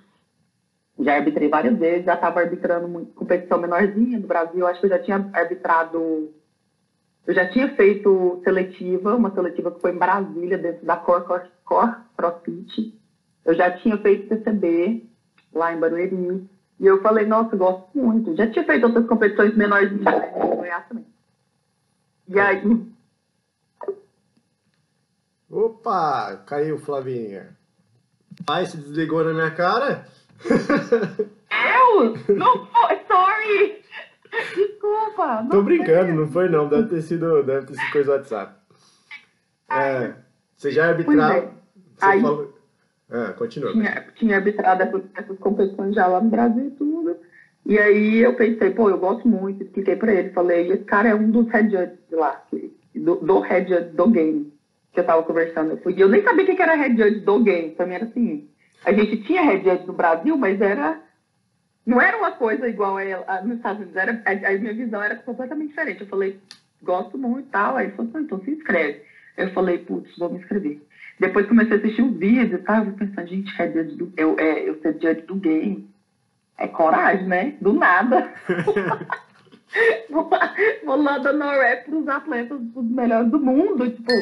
já 0.99 1.17
arbitrei 1.17 1.49
várias 1.49 1.79
vezes, 1.79 2.07
já 2.07 2.15
estava 2.15 2.41
arbitrando 2.41 2.89
muito 2.89 3.13
competição 3.15 3.59
menorzinha 3.59 4.19
do 4.19 4.27
Brasil, 4.27 4.67
acho 4.67 4.81
que 4.81 4.87
eu 4.87 4.91
já 4.91 4.99
tinha 4.99 5.31
arbitrado, 5.35 6.33
eu 7.27 7.35
já 7.35 7.47
tinha 7.51 7.69
feito 7.77 8.41
seletiva, 8.43 9.15
uma 9.15 9.33
seletiva 9.33 9.71
que 9.71 9.81
foi 9.81 9.93
em 9.93 9.99
Brasília, 9.99 10.57
dentro 10.57 10.87
da 10.87 10.97
Core, 10.97 11.25
Core, 11.25 11.51
Core 11.65 11.97
CrossFit, 12.17 13.04
eu 13.45 13.55
já 13.55 13.71
tinha 13.79 13.97
feito 13.99 14.29
CCB 14.29 15.05
lá 15.53 15.73
em 15.73 15.81
Barueri. 15.81 16.49
E 16.81 16.87
eu 16.87 17.01
falei, 17.03 17.27
nossa, 17.27 17.57
gosto 17.57 17.89
muito. 17.95 18.35
Já 18.37 18.51
tinha 18.51 18.65
feito 18.65 18.87
outras 18.87 19.07
competições 19.07 19.57
menorzinhas 19.57 20.03
em 20.03 20.57
Goiás 20.57 20.87
também. 20.89 21.07
E 22.29 22.41
aí. 22.41 22.87
Opa, 25.51 26.43
caiu 26.47 26.79
Flavinha. 26.79 27.57
Ai, 28.49 28.67
se 28.67 28.77
desligou 28.77 29.23
na 29.23 29.33
minha 29.33 29.51
cara. 29.53 30.07
eu? 30.45 32.35
Não 32.35 32.67
foi, 32.67 33.01
sorry! 33.07 33.85
Desculpa. 34.57 35.47
Tô 35.49 35.63
brincando, 35.63 36.13
não 36.13 36.29
foi 36.29 36.49
não. 36.49 36.69
Deve 36.69 36.89
ter 36.89 37.03
sido, 37.03 37.43
deve 37.45 37.67
ter 37.67 37.75
sido 37.75 37.93
coisa 37.93 38.07
do 38.07 38.17
WhatsApp. 38.17 38.55
É, 39.71 40.15
você 40.57 40.71
já 40.73 40.87
é 40.87 40.89
arbitrava. 40.89 41.35
É. 41.35 41.51
Aí, 42.01 42.21
falou... 42.21 42.54
ah, 43.11 43.33
continua. 43.37 43.73
Tinha, 43.73 44.07
tinha 44.17 44.37
arbitrado 44.37 44.83
essas, 44.83 45.03
essas 45.17 45.39
competições 45.39 45.95
já 45.95 46.07
lá 46.07 46.21
no 46.21 46.31
Brasil 46.31 46.67
e 46.67 46.71
tudo. 46.73 47.17
E 47.67 47.79
aí 47.79 48.19
eu 48.19 48.35
pensei, 48.35 48.71
pô, 48.71 48.91
eu 48.91 48.99
gosto 48.99 49.27
muito, 49.27 49.63
expliquei 49.63 49.97
pra 49.97 50.13
ele, 50.13 50.31
falei, 50.31 50.71
esse 50.71 50.85
cara 50.85 51.09
é 51.09 51.15
um 51.15 51.31
dos 51.31 51.49
head 51.49 51.71
judges 51.71 51.99
lá, 52.11 52.45
do, 52.95 53.17
do 53.17 53.41
head 53.41 53.71
judge 53.71 53.89
do 53.91 54.09
game, 54.09 54.53
que 54.93 55.01
eu 55.01 55.05
tava 55.05 55.23
conversando. 55.23 55.71
Eu, 55.71 55.79
fui, 55.79 55.95
eu 55.97 56.09
nem 56.09 56.23
sabia 56.23 56.45
o 56.45 56.47
que 56.47 56.63
era 56.63 56.75
head 56.75 56.97
judge 56.97 57.21
do 57.21 57.43
game, 57.43 57.71
pra 57.71 57.87
mim 57.87 57.95
era 57.95 58.05
assim, 58.05 58.49
a 58.85 58.93
gente 58.93 59.23
tinha 59.23 59.43
head 59.43 59.65
judge 59.65 59.87
no 59.87 59.95
Brasil, 59.95 60.37
mas 60.37 60.61
era, 60.61 61.01
não 61.87 62.01
era 62.03 62.19
uma 62.19 62.33
coisa 62.33 62.69
igual 62.69 62.99
a, 62.99 63.03
a, 63.27 63.43
nos 63.43 63.57
Estados 63.57 63.81
Unidos, 63.81 63.97
era, 63.97 64.23
a, 64.27 64.31
a, 64.31 64.59
minha 64.59 64.75
visão 64.75 65.03
era 65.03 65.17
completamente 65.17 65.69
diferente. 65.69 66.03
Eu 66.03 66.07
falei, 66.07 66.39
gosto 66.83 67.17
muito 67.17 67.49
e 67.49 67.51
tal, 67.51 67.77
aí 67.77 67.87
ele 67.87 67.97
falou, 67.97 68.21
então 68.21 68.45
se 68.45 68.51
inscreve. 68.51 69.03
Eu 69.39 69.51
falei, 69.53 69.79
putz, 69.79 70.15
vou 70.19 70.31
me 70.31 70.39
inscrever. 70.39 70.83
Depois 71.19 71.47
comecei 71.47 71.77
a 71.77 71.79
assistir 71.79 72.03
os 72.03 72.17
vídeos 72.17 72.61
e 72.61 72.65
tal, 72.65 72.85
eu 72.85 72.93
pensando, 72.93 73.29
gente, 73.29 73.51
judge 73.57 73.97
do, 73.97 74.13
eu, 74.17 74.37
é, 74.39 74.69
eu 74.69 74.81
ser 74.81 74.95
judge 74.95 75.23
do 75.23 75.37
game 75.37 75.89
é 76.59 76.67
coragem, 76.69 77.27
né? 77.27 77.57
Do 77.61 77.73
nada. 77.73 78.33
vou, 80.11 80.31
vou 80.85 81.03
lá 81.03 81.19
dando 81.19 81.45
rap 81.45 81.85
para 81.85 81.97
os 81.97 82.09
atletas, 82.09 82.61
os 82.75 82.85
melhores 82.85 83.31
do 83.31 83.39
mundo, 83.39 83.91
tipo, 83.91 84.13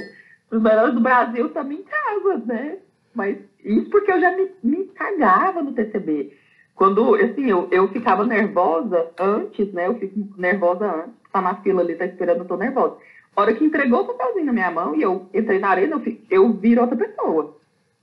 os 0.50 0.62
melhores 0.62 0.94
do 0.94 1.00
Brasil 1.00 1.48
também 1.50 1.78
em 1.78 1.84
casa, 1.84 2.42
né? 2.46 2.78
Mas 3.14 3.38
isso 3.64 3.90
porque 3.90 4.12
eu 4.12 4.20
já 4.20 4.36
me, 4.36 4.50
me 4.62 4.84
cagava 4.86 5.62
no 5.62 5.72
TCB. 5.72 6.36
Quando, 6.74 7.14
assim, 7.14 7.48
eu, 7.48 7.68
eu 7.70 7.88
ficava 7.88 8.24
nervosa 8.24 9.10
antes, 9.18 9.72
né? 9.72 9.86
Eu 9.86 9.98
fico 9.98 10.18
nervosa 10.36 10.86
antes, 10.86 11.14
tá 11.32 11.40
na 11.40 11.56
fila 11.56 11.82
ali, 11.82 11.94
tá 11.94 12.06
esperando, 12.06 12.38
eu 12.38 12.44
tô 12.46 12.56
nervosa. 12.56 12.96
A 13.34 13.40
hora 13.40 13.54
que 13.54 13.64
entregou 13.64 14.00
o 14.00 14.04
papelzinho 14.04 14.46
na 14.46 14.52
minha 14.52 14.70
mão 14.70 14.94
e 14.94 15.02
eu 15.02 15.26
entrei 15.32 15.58
na 15.58 15.68
arena, 15.68 15.96
eu, 15.96 16.18
eu 16.30 16.52
viro 16.52 16.82
outra 16.82 16.96
pessoa. 16.96 17.56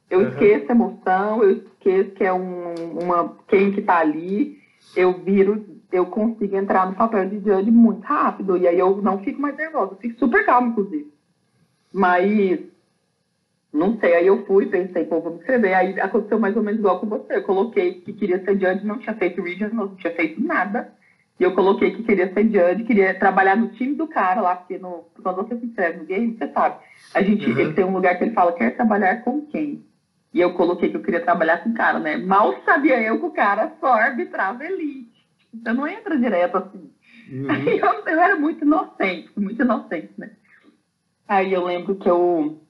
Eu 0.10 0.22
uhum. 0.22 0.30
esqueço 0.30 0.66
a 0.70 0.76
emoção, 0.76 1.44
eu 1.44 1.52
esqueço 1.52 2.12
que 2.12 2.24
é 2.24 2.34
um, 2.34 2.74
uma, 3.00 3.38
quem 3.48 3.72
que 3.72 3.82
tá 3.82 4.00
ali, 4.00 4.58
eu 4.96 5.14
viro, 5.20 5.64
eu 5.92 6.08
consigo 6.08 6.56
entrar 6.56 6.88
no 6.88 6.96
papel 6.96 7.30
de 7.30 7.40
judge 7.40 7.70
muito 7.70 8.02
rápido, 8.02 8.58
e 8.58 8.68
aí 8.68 8.80
eu 8.80 9.00
não 9.02 9.20
fico 9.20 9.40
mais 9.40 9.56
nervosa, 9.56 9.94
eu 9.94 9.98
fico 9.98 10.18
super 10.18 10.44
calma, 10.46 10.70
inclusive. 10.70 11.14
Mas, 11.94 12.60
não 13.72 14.00
sei, 14.00 14.16
aí 14.16 14.26
eu 14.26 14.44
fui, 14.48 14.66
pensei, 14.66 15.06
pô, 15.06 15.22
vou 15.22 15.34
me 15.34 15.38
inscrever, 15.38 15.76
aí 15.76 16.00
aconteceu 16.00 16.40
mais 16.40 16.58
ou 16.58 16.64
menos 16.64 16.80
igual 16.80 17.00
com 17.00 17.06
você, 17.06 17.36
eu 17.36 17.44
coloquei 17.44 18.02
que 18.02 18.14
queria 18.14 18.44
ser 18.44 18.60
judge, 18.60 18.86
não 18.86 18.98
tinha 18.98 19.16
feito 19.16 19.44
region, 19.44 19.70
não 19.74 19.96
tinha 19.96 20.14
feito 20.16 20.42
nada, 20.42 20.92
e 21.40 21.44
eu 21.44 21.56
coloquei 21.56 21.92
que 21.92 22.04
queria 22.04 22.34
ser 22.34 22.44
judge, 22.44 22.84
queria 22.84 23.18
trabalhar 23.18 23.56
no 23.56 23.70
time 23.70 23.96
do 23.96 24.06
cara 24.08 24.42
lá, 24.42 24.56
porque 24.58 24.78
no, 24.78 25.06
quando 25.24 25.38
você 25.38 25.58
se 25.58 25.66
inscreve 25.68 26.00
no 26.00 26.06
game, 26.06 26.38
você 26.38 26.52
sabe, 26.52 26.84
a 27.14 27.22
gente, 27.22 27.50
uhum. 27.50 27.58
ele 27.58 27.74
tem 27.74 27.86
um 27.86 27.94
lugar 27.94 28.18
que 28.18 28.26
ele 28.26 28.34
fala, 28.34 28.52
quer 28.52 28.76
trabalhar 28.76 29.24
com 29.24 29.46
quem? 29.46 29.86
E 30.34 30.42
eu 30.42 30.54
coloquei 30.54 30.90
que 30.90 30.98
eu 30.98 31.02
queria 31.02 31.24
trabalhar 31.24 31.64
com 31.64 31.70
o 31.70 31.74
cara, 31.74 31.98
né? 31.98 32.18
Mal 32.18 32.54
sabia 32.64 33.02
eu 33.02 33.20
que 33.20 33.26
o 33.26 33.32
cara 33.32 33.74
só 33.80 33.94
arbitrava 33.94 34.66
elite. 34.66 35.26
Você 35.54 35.74
não 35.74 35.88
entra 35.88 36.20
direto 36.20 36.58
assim. 36.58 36.92
Uhum. 37.32 37.50
Aí 37.50 37.80
eu, 37.80 37.88
eu, 38.06 38.20
era 38.20 38.36
muito 38.36 38.66
inocente, 38.66 39.32
muito 39.38 39.62
inocente, 39.62 40.14
né? 40.18 40.32
Aí 41.28 41.54
eu 41.54 41.64
lembro 41.64 41.96
que 41.96 42.10
eu 42.10 42.62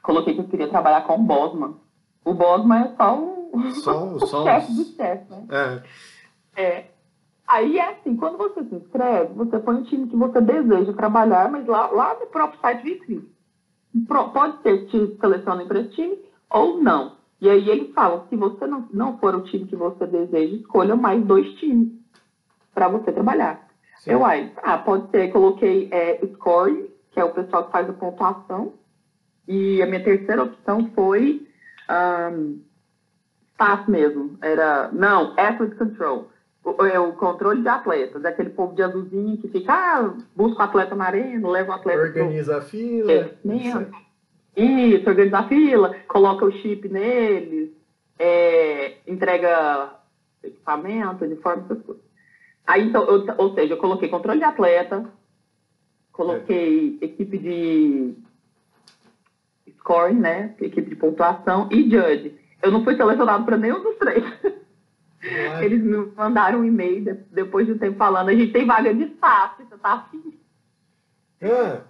coloquei 0.00 0.34
que 0.34 0.40
eu 0.40 0.48
queria 0.48 0.68
trabalhar 0.68 1.02
com 1.02 1.16
o 1.16 1.22
Bosman. 1.22 1.76
O 2.24 2.32
Bosman 2.32 2.82
é 2.82 2.96
só 2.96 3.18
o, 3.18 3.70
só, 3.72 4.14
o 4.14 4.20
só 4.26 4.44
chefe 4.44 4.72
do 4.74 4.84
chefe, 4.84 5.24
né? 5.28 5.82
É. 6.56 6.62
é. 6.62 6.91
Aí 7.52 7.78
é 7.78 7.90
assim, 7.90 8.16
quando 8.16 8.38
você 8.38 8.64
se 8.64 8.74
inscreve, 8.74 9.34
você 9.34 9.58
põe 9.58 9.76
o 9.76 9.84
time 9.84 10.08
que 10.08 10.16
você 10.16 10.40
deseja 10.40 10.90
trabalhar, 10.94 11.50
mas 11.50 11.66
lá, 11.66 11.90
lá 11.90 12.18
no 12.18 12.26
próprio 12.28 12.58
site 12.60 12.82
vitrine. 12.82 13.30
Pode 14.08 14.62
ser 14.62 14.86
que 14.86 15.06
te 15.06 15.20
selecionem 15.20 15.68
para 15.68 15.80
esse 15.80 15.90
time, 15.90 16.18
ou 16.48 16.82
não. 16.82 17.18
E 17.42 17.50
aí 17.50 17.68
eles 17.68 17.92
falam, 17.92 18.26
se 18.30 18.36
você 18.36 18.66
não, 18.66 18.88
não 18.90 19.18
for 19.18 19.34
o 19.34 19.42
time 19.42 19.66
que 19.66 19.76
você 19.76 20.06
deseja, 20.06 20.56
escolha 20.56 20.96
mais 20.96 21.22
dois 21.26 21.46
times 21.56 21.92
para 22.72 22.88
você 22.88 23.12
trabalhar. 23.12 23.68
Sim. 23.98 24.12
Eu, 24.12 24.24
aí, 24.24 24.50
ah, 24.62 24.78
pode 24.78 25.10
ser, 25.10 25.30
coloquei 25.30 25.90
é, 25.92 26.26
scoring, 26.34 26.88
que 27.10 27.20
é 27.20 27.24
o 27.24 27.34
pessoal 27.34 27.66
que 27.66 27.72
faz 27.72 27.86
a 27.86 27.92
pontuação, 27.92 28.72
e 29.46 29.82
a 29.82 29.86
minha 29.86 30.02
terceira 30.02 30.44
opção 30.44 30.90
foi 30.94 31.46
um, 32.32 32.62
staff 33.52 33.90
mesmo, 33.90 34.38
era, 34.40 34.88
não, 34.90 35.34
athlete 35.38 35.76
control, 35.76 36.31
o, 36.64 36.84
é 36.84 36.98
o 36.98 37.12
controle 37.12 37.62
de 37.62 37.68
atletas, 37.68 38.24
aquele 38.24 38.50
povo 38.50 38.74
de 38.74 38.82
azulzinho 38.82 39.36
que 39.38 39.48
fica, 39.48 39.72
ah, 39.72 40.14
busca 40.34 40.60
o 40.60 40.64
atleta 40.64 40.94
na 40.94 41.06
arena, 41.06 41.48
leva 41.48 41.72
o 41.72 41.74
atleta... 41.74 42.02
Organiza 42.02 42.52
pro... 42.52 42.60
a 42.60 42.64
fila. 42.64 43.12
É, 43.12 43.34
isso, 44.56 45.08
organiza 45.08 45.38
a 45.38 45.48
fila, 45.48 45.96
coloca 46.06 46.44
o 46.44 46.52
chip 46.52 46.88
neles, 46.88 47.70
é, 48.18 48.98
entrega 49.06 49.98
equipamento, 50.42 51.24
uniforme, 51.24 51.64
essas 51.64 51.82
coisas. 51.82 52.02
Aí, 52.66 52.86
então, 52.86 53.04
eu, 53.04 53.24
ou 53.38 53.54
seja, 53.54 53.74
eu 53.74 53.78
coloquei 53.78 54.08
controle 54.08 54.38
de 54.38 54.44
atleta, 54.44 55.04
coloquei 56.12 56.98
é. 57.00 57.04
equipe 57.04 57.38
de 57.38 58.14
scoring, 59.78 60.20
né? 60.20 60.54
Equipe 60.60 60.90
de 60.90 60.96
pontuação 60.96 61.68
e 61.72 61.82
judge. 61.90 62.38
Eu 62.62 62.70
não 62.70 62.84
fui 62.84 62.96
selecionado 62.96 63.44
para 63.44 63.56
nenhum 63.56 63.82
dos 63.82 63.96
três. 63.96 64.22
Eles 65.62 65.82
me 65.82 66.10
mandaram 66.16 66.60
um 66.60 66.64
e-mail 66.64 67.24
depois 67.30 67.66
de 67.66 67.72
um 67.72 67.78
tempo 67.78 67.96
falando, 67.96 68.28
a 68.28 68.34
gente 68.34 68.52
tem 68.52 68.66
vaga 68.66 68.92
de 68.92 69.04
staff, 69.04 69.62
você 69.62 69.76
tá 69.78 69.92
afim? 69.92 70.38
Ah. 71.42 71.82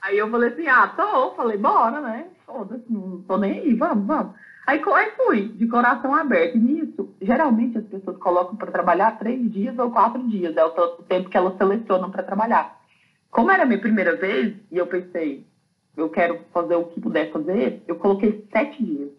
Aí 0.00 0.18
eu 0.18 0.30
falei 0.30 0.50
assim, 0.50 0.66
ah, 0.66 0.88
tô. 0.88 1.34
Falei, 1.34 1.56
bora, 1.56 2.00
né? 2.00 2.28
Foda-se, 2.46 2.84
não 2.88 3.22
tô 3.22 3.36
nem 3.36 3.60
aí, 3.60 3.74
vamos, 3.74 4.06
vamos. 4.06 4.34
Aí, 4.66 4.82
aí 4.94 5.10
fui, 5.16 5.48
de 5.48 5.66
coração 5.66 6.14
aberto. 6.14 6.56
E 6.56 6.60
nisso, 6.60 7.14
geralmente 7.20 7.78
as 7.78 7.84
pessoas 7.84 8.16
colocam 8.18 8.56
para 8.56 8.70
trabalhar 8.70 9.18
três 9.18 9.50
dias 9.50 9.78
ou 9.78 9.90
quatro 9.90 10.22
dias. 10.28 10.56
É 10.56 10.64
o 10.64 10.70
tempo 11.08 11.30
que 11.30 11.36
elas 11.36 11.56
selecionam 11.56 12.10
para 12.10 12.22
trabalhar. 12.22 12.78
Como 13.30 13.50
era 13.50 13.62
a 13.62 13.66
minha 13.66 13.80
primeira 13.80 14.16
vez, 14.16 14.56
e 14.70 14.76
eu 14.76 14.86
pensei, 14.86 15.46
eu 15.96 16.08
quero 16.08 16.40
fazer 16.52 16.76
o 16.76 16.84
que 16.84 17.00
puder 17.00 17.30
fazer, 17.32 17.82
eu 17.86 17.96
coloquei 17.96 18.46
sete 18.52 18.82
dias. 18.82 19.17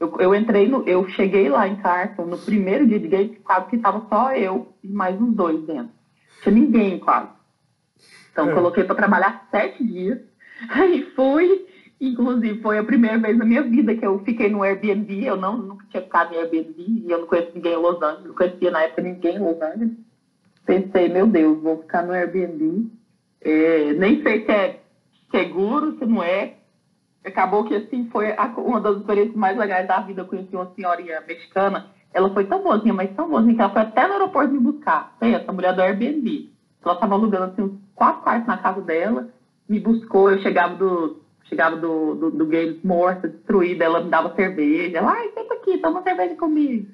Eu, 0.00 0.14
eu 0.20 0.34
entrei 0.34 0.68
no. 0.68 0.88
Eu 0.88 1.08
cheguei 1.08 1.48
lá 1.48 1.66
em 1.66 1.76
Carson 1.76 2.24
no 2.24 2.38
primeiro 2.38 2.86
dia 2.86 3.00
de 3.00 3.08
game, 3.08 3.36
quase 3.44 3.68
que 3.68 3.76
estava 3.76 4.06
só 4.08 4.32
eu 4.34 4.72
e 4.82 4.88
mais 4.88 5.20
uns 5.20 5.34
dois 5.34 5.60
dentro. 5.66 5.90
Não 5.92 6.42
tinha 6.42 6.54
ninguém 6.54 6.98
quase. 7.00 7.30
Então, 8.30 8.50
é. 8.50 8.54
coloquei 8.54 8.84
para 8.84 8.94
trabalhar 8.94 9.48
sete 9.50 9.84
dias. 9.84 10.20
Aí 10.70 11.02
fui, 11.16 11.66
inclusive 12.00 12.60
foi 12.60 12.78
a 12.78 12.84
primeira 12.84 13.18
vez 13.18 13.36
na 13.36 13.44
minha 13.44 13.62
vida 13.62 13.94
que 13.94 14.06
eu 14.06 14.20
fiquei 14.20 14.48
no 14.48 14.62
Airbnb. 14.62 15.24
Eu 15.24 15.36
não, 15.36 15.58
nunca 15.58 15.84
tinha 15.90 16.02
ficado 16.02 16.32
em 16.32 16.38
Airbnb 16.38 16.74
e 16.78 17.10
eu 17.10 17.20
não 17.20 17.26
conheço 17.26 17.50
ninguém 17.54 17.72
em 17.72 17.76
Los 17.76 18.00
Angeles. 18.00 18.26
Não 18.26 18.34
conhecia 18.34 18.70
na 18.70 18.82
época 18.82 19.02
ninguém 19.02 19.36
em 19.36 19.40
Los 19.40 19.60
Angeles. 19.60 19.92
Pensei, 20.64 21.08
meu 21.08 21.26
Deus, 21.26 21.60
vou 21.60 21.78
ficar 21.78 22.04
no 22.04 22.12
Airbnb. 22.12 22.88
É, 23.40 23.92
nem 23.94 24.22
sei 24.22 24.44
se 24.44 24.52
é 24.52 24.80
seguro, 25.30 25.98
se 25.98 26.06
não 26.06 26.22
é. 26.22 26.57
Acabou 27.24 27.64
que 27.64 27.74
assim 27.74 28.08
foi 28.10 28.32
a, 28.32 28.46
uma 28.56 28.80
das 28.80 28.98
experiências 28.98 29.36
mais 29.36 29.56
legais 29.56 29.86
da 29.86 30.00
vida. 30.00 30.22
Eu 30.22 30.26
conheci 30.26 30.54
uma 30.54 30.72
senhorinha 30.74 31.20
mexicana. 31.26 31.86
Ela 32.12 32.30
foi 32.30 32.44
tão 32.44 32.62
boazinha, 32.62 32.94
mas 32.94 33.14
tão 33.14 33.28
boazinha 33.28 33.54
que 33.54 33.60
ela 33.60 33.72
foi 33.72 33.82
até 33.82 34.06
no 34.06 34.14
aeroporto 34.14 34.52
me 34.52 34.60
buscar. 34.60 35.16
Essa 35.20 35.52
mulher 35.52 35.74
do 35.74 35.82
Airbnb. 35.82 36.50
Ela 36.84 36.94
estava 36.94 37.14
alugando 37.14 37.44
assim, 37.44 37.62
uns 37.62 37.78
quatro 37.94 38.22
quartos 38.22 38.46
na 38.46 38.56
casa 38.56 38.80
dela, 38.80 39.28
me 39.68 39.80
buscou, 39.80 40.30
eu 40.30 40.38
chegava 40.38 40.74
do, 40.76 41.20
chegava 41.44 41.76
do, 41.76 42.14
do, 42.14 42.30
do 42.30 42.46
Games 42.46 42.82
morta, 42.82 43.28
destruída, 43.28 43.84
ela 43.84 44.02
me 44.02 44.10
dava 44.10 44.34
cerveja. 44.34 44.98
Ela, 44.98 45.12
ai, 45.12 45.30
senta 45.34 45.54
aqui, 45.54 45.78
toma 45.78 46.02
cerveja 46.02 46.36
comigo. 46.36 46.88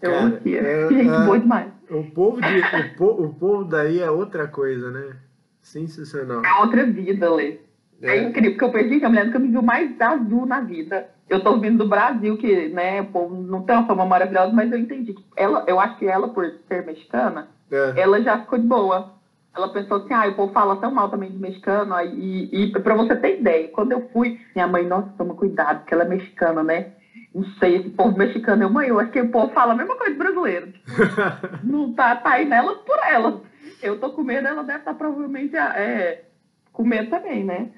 Eu 0.00 0.10
Cara, 0.10 0.42
é, 0.44 0.88
gente 0.88 1.08
é, 1.08 1.24
boa 1.24 1.38
demais. 1.38 1.72
O 1.90 2.02
povo, 2.10 2.40
de, 2.40 2.58
o, 2.58 2.96
po, 2.96 3.06
o 3.22 3.34
povo 3.34 3.64
daí 3.64 4.00
é 4.00 4.10
outra 4.10 4.48
coisa, 4.48 4.90
né? 4.90 5.16
Sensacional. 5.62 6.42
É 6.44 6.60
outra 6.60 6.84
vida, 6.86 7.32
Lê. 7.32 7.58
É. 8.02 8.16
é 8.16 8.22
incrível, 8.22 8.52
porque 8.52 8.64
eu 8.64 8.72
perdi 8.72 8.98
que 8.98 9.04
a 9.04 9.08
mulher 9.08 9.26
nunca 9.26 9.38
me 9.38 9.48
viu 9.48 9.62
mais 9.62 10.00
azul 10.00 10.46
na 10.46 10.60
vida. 10.60 11.08
Eu 11.28 11.42
tô 11.42 11.58
vindo 11.58 11.78
do 11.78 11.88
Brasil, 11.88 12.36
que, 12.36 12.68
né, 12.68 13.00
o 13.00 13.06
povo 13.06 13.34
não 13.34 13.62
tem 13.62 13.76
uma 13.76 13.86
fama 13.86 14.06
maravilhosa, 14.06 14.52
mas 14.52 14.70
eu 14.70 14.78
entendi 14.78 15.14
que 15.14 15.24
ela, 15.36 15.64
eu 15.66 15.80
acho 15.80 15.98
que 15.98 16.06
ela, 16.06 16.28
por 16.28 16.46
ser 16.68 16.84
mexicana, 16.84 17.48
é. 17.70 17.94
ela 17.96 18.20
já 18.22 18.38
ficou 18.38 18.58
de 18.58 18.66
boa 18.66 19.16
ela 19.56 19.72
pensou 19.72 19.96
assim, 19.96 20.12
ah, 20.12 20.28
o 20.28 20.34
povo 20.34 20.52
fala 20.52 20.76
tão 20.76 20.90
mal 20.90 21.08
também 21.08 21.30
de 21.30 21.38
mexicano, 21.38 21.98
e, 22.02 22.64
e 22.64 22.72
para 22.72 22.94
você 22.94 23.16
ter 23.16 23.40
ideia, 23.40 23.68
quando 23.68 23.92
eu 23.92 24.08
fui, 24.12 24.38
minha 24.54 24.68
mãe, 24.68 24.86
nossa, 24.86 25.08
toma 25.16 25.34
cuidado, 25.34 25.78
porque 25.78 25.94
ela 25.94 26.04
é 26.04 26.08
mexicana, 26.08 26.62
né? 26.62 26.92
Não 27.34 27.44
sei, 27.58 27.76
esse 27.76 27.90
povo 27.90 28.16
mexicano, 28.16 28.62
eu, 28.62 28.70
mãe, 28.70 28.88
eu 28.88 29.00
acho 29.00 29.10
que 29.10 29.20
o 29.20 29.30
povo 29.30 29.52
fala 29.54 29.72
a 29.72 29.76
mesma 29.76 29.96
coisa 29.96 30.14
brasileiro. 30.14 30.72
não 31.64 31.92
tá, 31.94 32.16
tá 32.16 32.32
aí 32.32 32.44
nela 32.44 32.76
por 32.76 32.98
ela. 33.08 33.40
Eu 33.82 33.98
tô 33.98 34.10
com 34.10 34.22
medo, 34.22 34.46
ela 34.46 34.62
deve 34.62 34.80
estar 34.80 34.94
provavelmente 34.94 35.56
é, 35.56 36.24
com 36.72 36.84
medo 36.84 37.08
também, 37.08 37.42
né? 37.42 37.70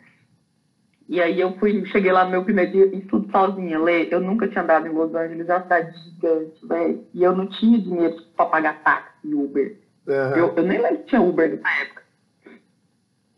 E 1.08 1.22
aí 1.22 1.40
eu 1.40 1.56
fui, 1.58 1.86
cheguei 1.86 2.12
lá 2.12 2.24
no 2.24 2.30
meu 2.30 2.44
primeiro 2.44 2.70
dia 2.70 2.84
e 2.86 3.00
tudo 3.00 3.30
sozinha. 3.30 3.78
Lê, 3.80 4.08
eu 4.12 4.20
nunca 4.20 4.46
tinha 4.46 4.62
andado 4.62 4.86
em 4.86 4.90
Los 4.90 5.14
Angeles, 5.14 5.48
é 5.48 5.54
uma 5.54 5.62
cidade 5.62 5.98
gigante, 6.04 6.66
velho. 6.66 7.04
E 7.14 7.22
eu 7.22 7.34
não 7.34 7.46
tinha 7.46 7.78
dinheiro 7.78 8.16
pra 8.36 8.44
pagar 8.44 8.82
táxi 8.82 9.34
Uber. 9.34 9.78
Uhum. 10.06 10.36
Eu, 10.36 10.54
eu 10.54 10.62
nem 10.64 10.78
lembro 10.78 10.98
que 10.98 11.06
tinha 11.06 11.22
Uber 11.22 11.48
nessa 11.48 11.82
época. 11.82 12.02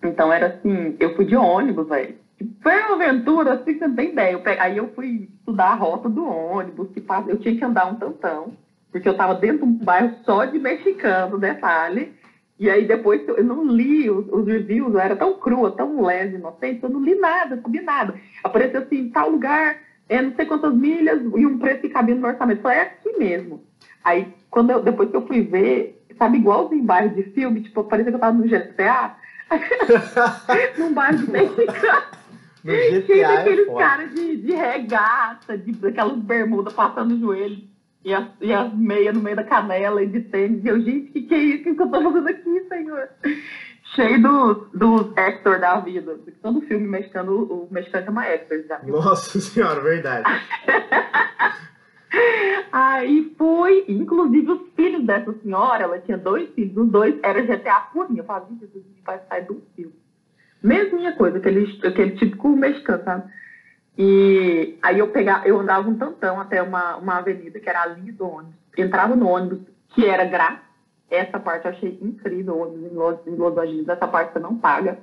Então 0.02 0.32
era 0.32 0.48
assim, 0.48 0.96
eu 0.98 1.14
fui 1.14 1.24
de 1.26 1.36
ônibus, 1.36 1.88
velho. 1.88 2.16
Foi 2.60 2.74
uma 2.74 2.94
aventura, 2.94 3.52
assim, 3.54 3.78
você 3.78 3.86
não 3.86 3.94
tem 3.94 4.10
ideia. 4.10 4.32
Eu 4.32 4.40
peguei, 4.40 4.60
aí 4.60 4.76
eu 4.76 4.88
fui 4.94 5.28
estudar 5.38 5.68
a 5.68 5.74
rota 5.74 6.08
do 6.08 6.26
ônibus, 6.26 6.88
que 6.90 7.04
eu 7.28 7.38
tinha 7.38 7.56
que 7.56 7.64
andar 7.64 7.86
um 7.86 7.96
tantão, 7.96 8.52
porque 8.90 9.08
eu 9.08 9.16
tava 9.16 9.34
dentro 9.34 9.58
de 9.58 9.64
um 9.64 9.84
bairro 9.84 10.16
só 10.24 10.44
de 10.44 10.58
mexicano, 10.58 11.38
detalhe. 11.38 12.14
E 12.60 12.68
aí 12.68 12.86
depois 12.86 13.26
eu 13.26 13.42
não 13.42 13.64
li 13.64 14.10
os, 14.10 14.28
os 14.28 14.46
reviews, 14.46 14.92
eu 14.92 15.00
era 15.00 15.16
tão 15.16 15.32
crua, 15.38 15.74
tão 15.74 16.04
leve, 16.04 16.36
inocente, 16.36 16.82
eu 16.82 16.90
não 16.90 17.02
li 17.02 17.14
nada, 17.14 17.56
não 17.56 17.62
sabia 17.62 17.80
nada. 17.80 18.14
Apareceu 18.44 18.82
assim, 18.82 19.08
tal 19.08 19.30
lugar, 19.30 19.78
é 20.10 20.20
não 20.20 20.34
sei 20.34 20.44
quantas 20.44 20.74
milhas 20.74 21.22
e 21.22 21.46
um 21.46 21.58
preço 21.58 21.80
que 21.80 21.88
cabia 21.88 22.14
no 22.14 22.26
orçamento. 22.26 22.60
Falei, 22.60 22.80
é 22.80 22.82
aqui 22.82 23.16
mesmo. 23.18 23.64
Aí, 24.04 24.34
quando 24.50 24.72
eu, 24.72 24.82
depois 24.82 25.08
que 25.08 25.16
eu 25.16 25.26
fui 25.26 25.40
ver, 25.40 26.04
sabe, 26.18 26.36
igual 26.36 26.70
em 26.74 26.84
bairro 26.84 27.14
de 27.14 27.22
filme, 27.30 27.62
tipo, 27.62 27.82
parecia 27.84 28.12
que 28.12 28.16
eu 28.16 28.20
tava 28.20 28.36
no 28.36 28.46
GTA, 28.46 29.16
num 30.76 30.92
bairro 30.92 31.16
de 31.16 31.30
mexicano. 31.30 32.02
No 32.62 32.72
GTA 32.74 33.06
Cheio 33.06 33.24
é 33.24 33.36
daqueles 33.36 33.66
foda. 33.68 33.78
caras 33.78 34.14
de, 34.14 34.36
de 34.36 34.52
regata, 34.52 35.56
de, 35.56 35.72
daquelas 35.72 36.18
bermudas 36.18 36.74
passando 36.74 37.14
o 37.14 37.18
joelho 37.18 37.69
e 38.04 38.14
as, 38.14 38.26
e 38.40 38.52
as 38.52 38.72
meias 38.74 39.14
no 39.14 39.22
meio 39.22 39.36
da 39.36 39.44
canela 39.44 40.02
e 40.02 40.06
de 40.06 40.20
tênis. 40.22 40.64
E 40.64 40.68
eu, 40.68 40.80
gente, 40.80 41.12
que 41.12 41.22
que 41.22 41.34
é 41.34 41.38
isso? 41.38 41.70
O 41.70 41.76
que 41.76 41.82
eu 41.82 41.90
tô 41.90 42.02
fazendo 42.02 42.28
aqui, 42.28 42.66
senhor? 42.68 43.08
Cheio 43.94 44.22
dos, 44.22 44.70
dos 44.72 45.16
Hector 45.16 45.60
da 45.60 45.80
vida. 45.80 46.18
Todo 46.42 46.60
filme 46.62 46.86
mexicano, 46.86 47.42
o 47.42 47.68
mexicano 47.70 48.06
chama 48.06 48.26
Hector, 48.26 48.64
já 48.66 48.78
viu? 48.78 48.94
Nossa 48.94 49.40
senhora, 49.40 49.80
verdade. 49.80 50.24
Aí 52.72 53.34
fui, 53.36 53.84
inclusive 53.88 54.50
os 54.50 54.62
filhos 54.74 55.04
dessa 55.04 55.32
senhora, 55.42 55.84
ela 55.84 55.98
tinha 55.98 56.16
dois 56.16 56.48
filhos, 56.54 56.76
os 56.76 56.88
dois 56.88 57.14
eram 57.22 57.44
GTA 57.44 57.80
purinho. 57.92 58.20
Eu 58.20 58.24
falava, 58.24 58.48
gente, 58.48 58.64
isso 58.64 58.84
vai 59.04 59.20
sair 59.28 59.44
do 59.44 59.62
filme. 59.74 59.94
Mesminha 60.62 61.12
coisa, 61.12 61.38
aquele, 61.38 61.78
aquele 61.84 62.12
típico 62.12 62.48
mexicano, 62.56 63.02
sabe? 63.04 63.30
E 63.98 64.78
aí 64.82 64.98
eu 64.98 65.08
pegava, 65.08 65.46
eu 65.46 65.58
andava 65.58 65.88
um 65.88 65.96
tantão 65.96 66.40
até 66.40 66.62
uma, 66.62 66.96
uma 66.96 67.18
avenida 67.18 67.60
que 67.60 67.68
era 67.68 67.82
a 67.82 67.86
linha 67.86 68.12
do 68.12 68.26
ônibus. 68.26 68.54
Entrava 68.76 69.14
no 69.16 69.28
ônibus, 69.28 69.60
que 69.88 70.06
era 70.06 70.24
grátis. 70.24 70.70
Essa 71.10 71.40
parte 71.40 71.66
eu 71.66 71.72
achei 71.72 71.98
incrível, 72.00 72.58
ônibus 72.58 72.92
em 72.92 72.94
Los, 72.94 73.26
em 73.26 73.34
Los 73.34 73.58
Angeles, 73.58 73.88
essa 73.88 74.06
parte 74.06 74.32
você 74.32 74.38
não 74.38 74.56
paga. 74.56 74.98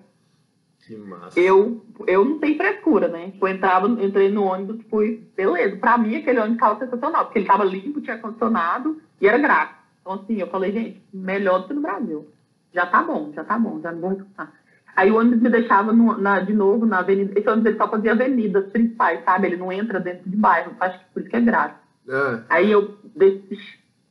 Que 0.79 0.95
massa. 0.95 1.37
Eu, 1.37 1.85
eu 2.07 2.23
não 2.23 2.39
tenho 2.39 2.55
frescura, 2.55 3.09
né? 3.09 3.33
Eu 3.39 3.47
entrava, 3.47 3.87
entrei 3.87 4.29
no 4.29 4.45
ônibus, 4.45 4.85
fui, 4.89 5.27
beleza. 5.35 5.75
Pra 5.75 5.97
mim, 5.97 6.15
aquele 6.15 6.39
ônibus 6.39 6.59
tava 6.59 6.79
sensacional, 6.79 7.25
porque 7.25 7.39
ele 7.39 7.47
tava 7.47 7.65
limpo, 7.65 7.99
tinha 7.99 8.15
ar-condicionado 8.15 9.01
e 9.19 9.27
era 9.27 9.37
grátis. 9.37 9.75
Então, 9.99 10.13
assim, 10.13 10.39
eu 10.39 10.47
falei, 10.47 10.71
gente, 10.71 11.03
melhor 11.13 11.59
do 11.59 11.67
que 11.67 11.73
no 11.73 11.81
Brasil. 11.81 12.27
Já 12.73 12.85
tá 12.85 13.03
bom, 13.03 13.33
já 13.33 13.43
tá 13.43 13.59
bom, 13.59 13.81
já 13.81 13.91
não 13.91 13.99
vou 13.99 14.09
reclamar. 14.11 14.53
Aí 14.97 15.11
o 15.11 15.17
ônibus 15.19 15.39
me 15.39 15.49
deixava 15.51 15.93
no- 15.93 16.17
na- 16.17 16.39
de 16.39 16.53
novo 16.53 16.83
na 16.87 16.97
avenida. 16.99 17.31
Esse 17.39 17.47
ônibus 17.47 17.67
ele 17.67 17.77
só 17.77 17.87
fazia 17.87 18.13
avenidas 18.13 18.65
principais, 18.71 19.23
sabe? 19.23 19.45
Ele 19.45 19.55
não 19.57 19.71
entra 19.71 19.99
dentro 19.99 20.27
de 20.27 20.35
bairro. 20.35 20.75
Acho 20.79 20.97
que 20.97 21.05
por 21.13 21.19
isso 21.21 21.29
que 21.29 21.35
é 21.35 21.39
grátis. 21.41 21.77
Ah, 22.09 22.43
Aí 22.49 22.71
eu 22.71 22.97
desci, 23.15 23.59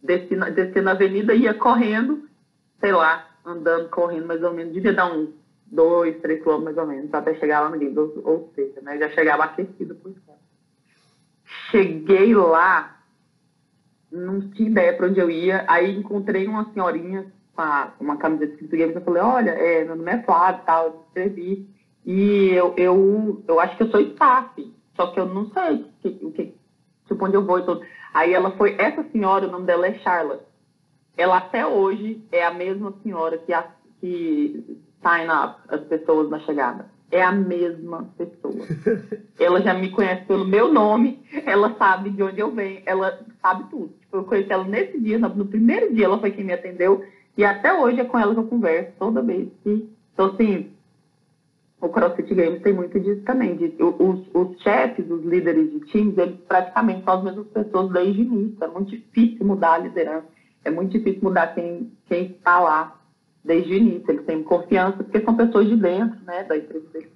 desci, 0.01 0.37
na, 0.37 0.49
desci 0.49 0.81
na 0.81 0.93
avenida, 0.93 1.35
ia 1.35 1.53
correndo, 1.53 2.23
sei 2.79 2.93
lá, 2.93 3.27
andando, 3.45 3.89
correndo 3.89 4.27
mais 4.29 4.41
ou 4.45 4.53
menos. 4.53 4.73
Devia 4.73 4.93
dar 4.93 5.13
uns 5.13 5.29
dois, 5.67 6.17
três 6.21 6.41
quilômetros 6.41 6.77
mais 6.77 6.89
ou 6.89 6.95
menos, 6.95 7.13
até 7.13 7.35
chegar 7.35 7.61
lá 7.63 7.69
no 7.69 7.79
Guild. 7.79 7.99
Ou, 7.99 8.13
ou 8.23 8.53
seja, 8.55 8.81
né? 8.81 8.97
Já 8.97 9.09
chegava 9.09 9.43
aquecido 9.43 9.97
por 9.97 10.13
fora. 10.25 10.39
Cheguei 11.73 12.33
lá, 12.33 12.97
não 14.13 14.41
tinha 14.41 14.69
ideia 14.71 14.93
para 14.93 15.07
onde 15.09 15.19
eu 15.19 15.29
ia. 15.29 15.65
Aí 15.67 15.97
encontrei 15.97 16.47
uma 16.47 16.65
senhorinha 16.73 17.27
com 17.57 17.63
a- 17.63 17.93
uma 17.99 18.17
camiseta 18.19 18.53
escrito 18.53 18.77
Games. 18.77 18.95
Eu 18.95 19.03
falei, 19.03 19.23
olha, 19.23 19.51
é, 19.51 19.85
meu 19.85 19.97
nome 19.97 20.13
é 20.13 20.23
Flávio 20.23 20.61
e 20.63 20.67
tal, 20.67 20.85
eu 20.87 21.01
escrevi. 21.09 21.67
E 22.05 22.51
eu, 22.51 22.75
eu, 22.77 23.43
eu 23.49 23.59
acho 23.59 23.77
que 23.77 23.83
eu 23.83 23.91
sou 23.91 24.01
staff, 24.01 24.73
só 24.95 25.07
que 25.09 25.19
eu 25.19 25.27
não 25.27 25.51
sei 25.51 25.87
o 26.23 26.31
que, 26.31 26.55
tipo, 27.09 27.25
onde 27.25 27.35
eu 27.37 27.45
vou 27.45 27.59
e 27.59 27.65
tudo. 27.65 27.83
Aí 28.15 28.33
ela 28.33 28.53
foi, 28.53 28.77
essa 28.79 29.03
senhora, 29.11 29.49
o 29.49 29.51
nome 29.51 29.67
dela 29.67 29.87
é 29.89 29.95
Charlotte. 29.95 30.45
Ela 31.17 31.39
até 31.39 31.67
hoje 31.67 32.23
é 32.31 32.45
a 32.45 32.53
mesma 32.53 32.95
senhora 33.03 33.39
que, 33.39 33.53
a, 33.53 33.67
que 34.01 34.79
sign 35.03 35.29
up 35.31 35.57
as 35.69 35.81
pessoas 35.83 36.29
na 36.31 36.39
chegada. 36.41 36.95
É 37.11 37.23
a 37.23 37.33
mesma 37.33 38.09
pessoa. 38.17 38.55
ela 39.39 39.61
já 39.63 39.75
me 39.75 39.91
conhece 39.91 40.25
pelo 40.27 40.45
meu 40.45 40.73
nome, 40.73 41.25
ela 41.45 41.75
sabe 41.77 42.11
de 42.11 42.23
onde 42.23 42.41
eu 42.41 42.51
venho, 42.53 42.83
ela 42.85 43.19
sabe 43.41 43.65
tudo. 43.71 43.95
Tipo, 44.01 44.17
eu 44.19 44.25
conheci 44.25 44.53
ela 44.53 44.65
nesse 44.65 45.01
dia, 45.01 45.19
no 45.19 45.47
primeiro 45.47 45.93
dia 45.95 46.05
ela 46.05 46.19
foi 46.19 46.31
quem 46.33 46.45
me 46.45 46.53
atendeu, 46.53 47.05
e 47.37 47.45
até 47.45 47.73
hoje 47.75 48.01
é 48.01 48.05
com 48.05 48.19
ela 48.19 48.35
que 48.35 48.41
eu 48.41 48.47
converso 48.47 48.93
toda 48.99 49.23
vez. 49.23 49.49
que- 49.63 49.89
Então, 50.13 50.27
assim, 50.27 50.71
o 51.81 51.89
CrossFit 51.89 52.35
Games 52.35 52.63
tem 52.63 52.73
muito 52.73 52.99
disso 52.99 53.21
também. 53.23 53.55
De, 53.57 53.75
os, 53.81 54.21
os 54.35 54.61
chefes, 54.63 55.11
os 55.11 55.23
líderes 55.25 55.71
de 55.71 55.81
times, 55.81 56.17
eles 56.17 56.37
praticamente 56.49 57.05
são 57.05 57.15
as 57.15 57.23
mesmas 57.25 57.47
pessoas 57.49 57.93
desde 57.93 58.23
o 58.23 58.25
início. 58.25 58.57
É 58.65 58.67
muito 58.67 58.91
difícil 58.91 59.45
mudar 59.47 59.75
a 59.75 59.79
liderança. 59.79 60.27
É 60.65 60.71
muito 60.71 60.93
difícil 60.93 61.21
mudar 61.23 61.49
quem, 61.49 61.93
quem 62.07 62.27
está 62.33 62.59
lá 62.61 62.99
desde 63.45 63.73
o 63.73 63.77
início. 63.77 64.11
Eles 64.11 64.25
têm 64.25 64.43
confiança, 64.43 64.97
porque 65.05 65.21
são 65.21 65.37
pessoas 65.37 65.69
de 65.69 65.77
dentro, 65.77 66.19
né, 66.25 66.45
da 66.45 66.57
empresa 66.57 66.89
deles 66.89 67.11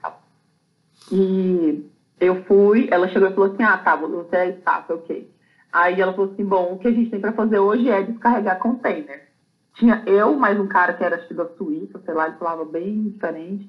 e 1.11 1.85
eu 2.21 2.45
fui, 2.45 2.89
ela 2.91 3.09
chegou 3.09 3.29
e 3.29 3.35
falou 3.35 3.53
assim, 3.53 3.63
ah, 3.63 3.79
tá, 3.79 3.97
você 3.97 4.37
é 4.37 4.51
staff, 4.51 4.93
ok. 4.93 5.29
Aí 5.73 6.01
ela 6.01 6.13
falou 6.13 6.33
assim, 6.33 6.45
bom, 6.45 6.75
o 6.75 6.79
que 6.79 6.89
a 6.89 6.93
gente 6.93 7.11
tem 7.11 7.21
para 7.21 7.33
fazer 7.33 7.59
hoje 7.59 7.89
é 7.89 8.03
descarregar 8.03 8.59
container. 8.59 9.30
Tinha 9.75 10.03
eu, 10.07 10.37
mais 10.37 10.59
um 10.59 10.67
cara 10.67 10.93
que 10.95 11.03
era 11.05 11.17
acho 11.17 11.29
que 11.29 11.35
da 11.35 11.47
Suíça, 11.57 12.01
sei 12.05 12.15
lá, 12.15 12.27
ele 12.27 12.37
falava 12.37 12.65
bem 12.65 13.09
diferente. 13.09 13.69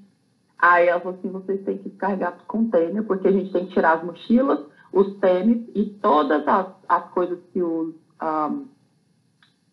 Aí 0.57 0.87
ela 0.87 0.99
falou 1.01 1.17
assim, 1.17 1.31
vocês 1.31 1.63
têm 1.63 1.77
que 1.77 1.89
descarregar 1.89 2.35
os 2.37 2.43
container, 2.43 3.03
porque 3.03 3.27
a 3.27 3.31
gente 3.31 3.51
tem 3.51 3.65
que 3.65 3.73
tirar 3.73 3.93
as 3.97 4.03
mochilas, 4.03 4.59
os 4.91 5.15
tênis 5.19 5.67
e 5.73 5.85
todas 6.01 6.47
as, 6.47 6.67
as 6.87 7.09
coisas 7.11 7.39
que 7.51 7.61
os, 7.63 7.95
ahm, 8.19 8.65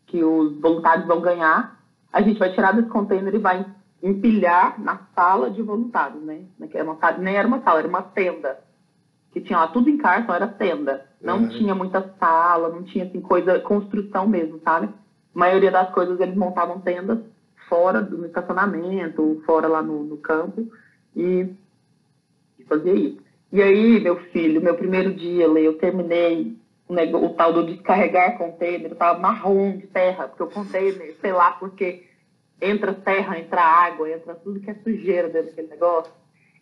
que 0.06 0.22
os 0.24 0.58
voluntários 0.60 1.06
vão 1.06 1.20
ganhar. 1.20 1.76
A 2.12 2.22
gente 2.22 2.38
vai 2.38 2.52
tirar 2.54 2.72
desse 2.72 2.88
container 2.88 3.34
e 3.34 3.38
vai 3.38 3.66
empilhar 4.02 4.80
na 4.80 5.00
sala 5.14 5.50
de 5.50 5.60
voluntários, 5.60 6.22
né? 6.22 6.44
Que 6.70 6.78
era 6.78 6.90
uma 6.90 6.96
nem 7.18 7.36
era 7.36 7.46
uma 7.48 7.60
sala, 7.60 7.80
era 7.80 7.88
uma 7.88 8.02
tenda. 8.02 8.58
Que 9.30 9.40
tinha 9.40 9.58
lá 9.58 9.66
tudo 9.68 9.90
em 9.90 9.98
cartão, 9.98 10.34
era 10.34 10.46
tenda. 10.46 11.04
Não 11.20 11.38
Uhum. 11.40 11.48
tinha 11.48 11.74
muita 11.74 12.14
sala, 12.18 12.70
não 12.70 12.82
tinha 12.84 13.04
assim, 13.04 13.20
coisa, 13.20 13.58
construção 13.60 14.26
mesmo, 14.26 14.58
sabe? 14.64 14.88
Maioria 15.38 15.70
das 15.70 15.90
coisas 15.90 16.18
eles 16.18 16.35
montavam 16.37 16.81
tendas 16.81 17.20
fora 17.68 18.03
do 18.03 18.27
estacionamento, 18.27 19.40
fora 19.46 19.68
lá 19.68 19.81
no, 19.81 20.03
no 20.03 20.16
campo, 20.16 20.66
e, 21.14 21.46
e 22.59 22.64
fazia 22.64 22.92
isso. 22.92 23.18
E 23.53 23.62
aí, 23.62 24.01
meu 24.01 24.16
filho, 24.33 24.61
meu 24.61 24.74
primeiro 24.74 25.14
dia, 25.14 25.44
eu 25.46 25.79
terminei 25.79 26.57
o, 26.88 26.92
nego- 26.92 27.24
o 27.24 27.31
tal 27.31 27.53
do 27.53 27.64
descarregar 27.64 28.37
container, 28.37 28.90
eu 28.90 28.96
tava 28.96 29.18
marrom 29.20 29.77
de 29.77 29.87
terra, 29.87 30.27
porque 30.27 30.42
o 30.42 30.48
container, 30.48 31.14
sei 31.20 31.33
lá, 31.33 31.53
porque 31.53 32.05
entra 32.61 32.92
terra, 32.92 33.38
entra 33.38 33.62
água, 33.62 34.11
entra 34.11 34.35
tudo 34.35 34.59
que 34.59 34.70
é 34.70 34.74
sujeira 34.74 35.29
dentro 35.29 35.51
daquele 35.51 35.68
negócio. 35.68 36.12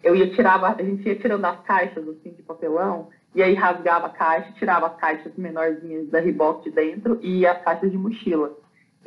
Eu 0.05 0.15
ia 0.15 0.31
tirar, 0.31 0.62
a 0.62 0.83
gente 0.83 1.09
ia 1.09 1.17
tirando 1.17 1.47
as 1.47 1.61
caixas 1.62 2.07
assim 2.07 2.31
de 2.33 2.43
papelão, 2.43 3.09
e 3.35 3.43
aí 3.43 3.55
rasgava 3.55 4.07
a 4.07 4.11
caixa, 4.11 4.53
tirava 4.53 4.87
as 4.87 4.97
caixas 4.97 5.33
menorzinhas 5.37 6.09
da 6.09 6.21
Reebok 6.21 6.65
de 6.65 6.71
dentro 6.71 7.19
e 7.23 7.47
as 7.47 7.61
caixas 7.62 7.91
de 7.91 7.97
mochila. 7.97 8.55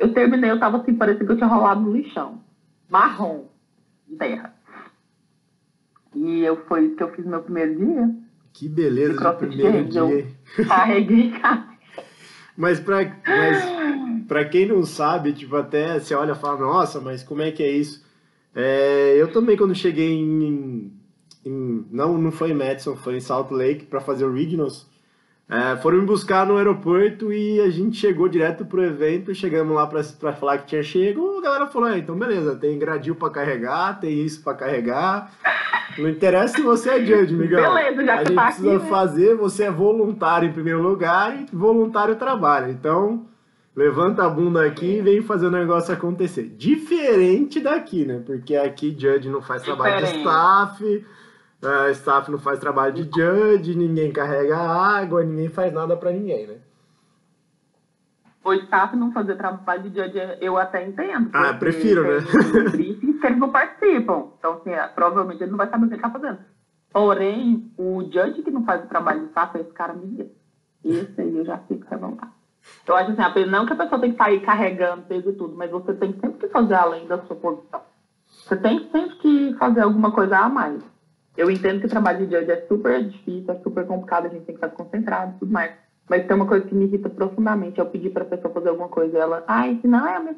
Eu 0.00 0.12
terminei, 0.14 0.50
eu 0.50 0.58
tava 0.58 0.78
assim, 0.78 0.94
parecia 0.94 1.24
que 1.24 1.30
eu 1.30 1.36
tinha 1.36 1.46
rolado 1.46 1.80
no 1.82 1.92
lixão. 1.92 2.40
Marrom 2.88 3.44
terra. 4.18 4.52
E 6.14 6.40
eu, 6.40 6.56
foi 6.66 6.86
isso 6.86 6.96
que 6.96 7.02
eu 7.02 7.12
fiz 7.14 7.24
no 7.24 7.30
meu 7.30 7.42
primeiro 7.42 7.76
dia. 7.76 8.10
que 8.52 8.68
beleza 8.68 9.14
De 9.14 9.36
primeiro 9.36 9.84
dia. 9.84 10.00
eu-? 10.58 10.66
Carreguei. 10.66 11.32
Mas 12.56 12.78
pra, 12.80 12.98
mas 13.26 14.26
pra 14.26 14.44
quem 14.44 14.66
não 14.66 14.84
sabe, 14.84 15.32
tipo, 15.32 15.56
até 15.56 15.98
você 15.98 16.14
olha 16.14 16.32
e 16.32 16.34
fala, 16.34 16.58
nossa, 16.60 17.00
mas 17.00 17.22
como 17.22 17.40
é 17.40 17.50
que 17.50 17.62
é 17.62 17.70
isso? 17.72 18.04
É, 18.54 19.14
eu 19.16 19.32
também, 19.32 19.56
quando 19.56 19.74
cheguei 19.74 20.12
em, 20.12 20.92
em- 21.46 21.86
Não, 21.90 22.18
não 22.18 22.30
foi 22.30 22.50
em 22.50 22.54
Madison, 22.54 22.96
foi 22.96 23.16
em 23.16 23.20
Salt 23.20 23.50
Lake 23.50 23.86
pra 23.86 24.00
fazer 24.02 24.26
o 24.26 24.32
Regionals. 24.34 24.89
É, 25.50 25.76
foram 25.78 25.98
me 25.98 26.06
buscar 26.06 26.46
no 26.46 26.56
aeroporto 26.56 27.32
e 27.32 27.60
a 27.60 27.68
gente 27.70 27.96
chegou 27.96 28.28
direto 28.28 28.64
pro 28.64 28.84
evento. 28.84 29.34
Chegamos 29.34 29.74
lá 29.74 29.84
pra, 29.84 30.00
pra 30.20 30.32
falar 30.32 30.58
que 30.58 30.66
tinha 30.66 30.82
chego. 30.82 31.38
A 31.38 31.42
galera 31.42 31.66
falou: 31.66 31.88
é, 31.88 31.98
então 31.98 32.16
beleza, 32.16 32.54
tem 32.54 32.78
gradil 32.78 33.16
pra 33.16 33.30
carregar, 33.30 33.98
tem 33.98 34.24
isso 34.24 34.44
pra 34.44 34.54
carregar. 34.54 35.32
Não 35.98 36.08
interessa 36.08 36.54
se 36.54 36.62
você 36.62 36.90
é 36.90 37.04
judge, 37.04 37.34
Miguel. 37.34 37.74
Beleza, 37.74 38.04
já 38.04 38.14
a 38.14 38.18
que 38.18 38.26
gente 38.26 38.36
tá 38.36 38.44
precisa 38.44 38.76
aqui, 38.76 38.84
né? 38.84 38.88
fazer, 38.88 39.34
você 39.34 39.64
é 39.64 39.70
voluntário 39.72 40.48
em 40.48 40.52
primeiro 40.52 40.80
lugar 40.80 41.36
e 41.36 41.46
voluntário 41.52 42.14
trabalha. 42.14 42.70
Então, 42.70 43.26
levanta 43.74 44.24
a 44.24 44.28
bunda 44.28 44.64
aqui 44.64 44.98
e 44.98 45.02
vem 45.02 45.20
fazer 45.20 45.46
o 45.46 45.50
negócio 45.50 45.92
acontecer. 45.92 46.44
Diferente 46.56 47.58
daqui, 47.58 48.04
né? 48.04 48.22
Porque 48.24 48.54
aqui 48.54 48.94
judge 48.96 49.28
não 49.28 49.42
faz 49.42 49.62
trabalho 49.62 49.96
de 49.96 50.12
Diferente. 50.12 50.20
staff, 50.20 51.04
A 51.62 51.90
staff 51.90 52.30
não 52.30 52.38
faz 52.38 52.58
trabalho 52.58 52.94
de 52.94 53.02
judge, 53.02 53.74
ninguém 53.74 54.12
carrega 54.12 54.56
água, 54.56 55.22
ninguém 55.22 55.48
faz 55.48 55.72
nada 55.72 55.96
para 55.96 56.10
ninguém, 56.10 56.46
né? 56.46 56.56
O 58.42 58.54
staff 58.54 58.96
não 58.96 59.12
fazer 59.12 59.36
trabalho 59.36 59.82
de 59.82 60.00
judge, 60.00 60.18
eu 60.40 60.56
até 60.56 60.86
entendo. 60.86 61.28
Ah, 61.34 61.52
prefiro, 61.52 62.02
né? 62.02 62.20
Briefings 62.70 63.20
que 63.20 63.26
eles 63.26 63.38
não 63.38 63.50
participam. 63.50 64.28
Então, 64.38 64.54
assim, 64.54 64.70
é, 64.70 64.88
provavelmente 64.88 65.42
ele 65.42 65.50
não 65.50 65.58
vai 65.58 65.68
saber 65.68 65.84
o 65.84 65.88
que 65.88 65.94
ele 65.94 66.02
tá 66.02 66.10
fazendo. 66.10 66.38
Porém, 66.90 67.70
o 67.76 68.02
judge 68.04 68.42
que 68.42 68.50
não 68.50 68.64
faz 68.64 68.82
o 68.82 68.88
trabalho 68.88 69.20
de 69.20 69.26
staff, 69.26 69.58
esse 69.58 69.70
cara 69.72 69.92
me 69.92 70.06
irrita. 70.06 70.34
Esse 70.82 71.20
aí 71.20 71.36
eu 71.36 71.44
já 71.44 71.58
fico 71.58 71.86
revoltado. 71.90 72.32
Eu 72.86 72.96
acho 72.96 73.12
assim, 73.12 73.44
não 73.46 73.66
que 73.66 73.72
a 73.72 73.76
pessoa 73.76 74.00
tem 74.00 74.12
que 74.12 74.18
sair 74.18 74.40
carregando 74.40 75.02
peso 75.02 75.30
e 75.30 75.32
tudo, 75.34 75.56
mas 75.56 75.70
você 75.70 75.94
tem 75.94 76.12
sempre 76.12 76.38
que 76.38 76.48
fazer 76.48 76.74
além 76.74 77.06
da 77.06 77.18
sua 77.22 77.36
posição. 77.36 77.82
Você 78.26 78.56
tem 78.56 78.90
sempre 78.90 79.16
que 79.16 79.54
fazer 79.58 79.82
alguma 79.82 80.12
coisa 80.12 80.38
a 80.38 80.48
mais. 80.48 80.82
Eu 81.36 81.50
entendo 81.50 81.80
que 81.80 81.86
o 81.86 81.90
trabalho 81.90 82.26
de 82.26 82.36
judge 82.36 82.50
é 82.50 82.66
super 82.66 83.02
difícil, 83.04 83.52
é 83.52 83.58
super 83.60 83.86
complicado, 83.86 84.26
a 84.26 84.28
gente 84.28 84.44
tem 84.44 84.56
que 84.56 84.64
estar 84.64 84.68
concentrado 84.76 85.34
e 85.36 85.38
tudo 85.38 85.52
mais. 85.52 85.72
Mas 86.08 86.26
tem 86.26 86.36
uma 86.36 86.46
coisa 86.46 86.66
que 86.66 86.74
me 86.74 86.86
irrita 86.86 87.08
profundamente. 87.08 87.78
Eu 87.78 87.86
pedir 87.86 88.10
pra 88.10 88.24
pessoa 88.24 88.52
fazer 88.52 88.70
alguma 88.70 88.88
coisa 88.88 89.16
e 89.16 89.20
ela, 89.20 89.44
ai, 89.46 89.78
se 89.80 89.86
não, 89.86 90.08
eu 90.08 90.24
me 90.24 90.32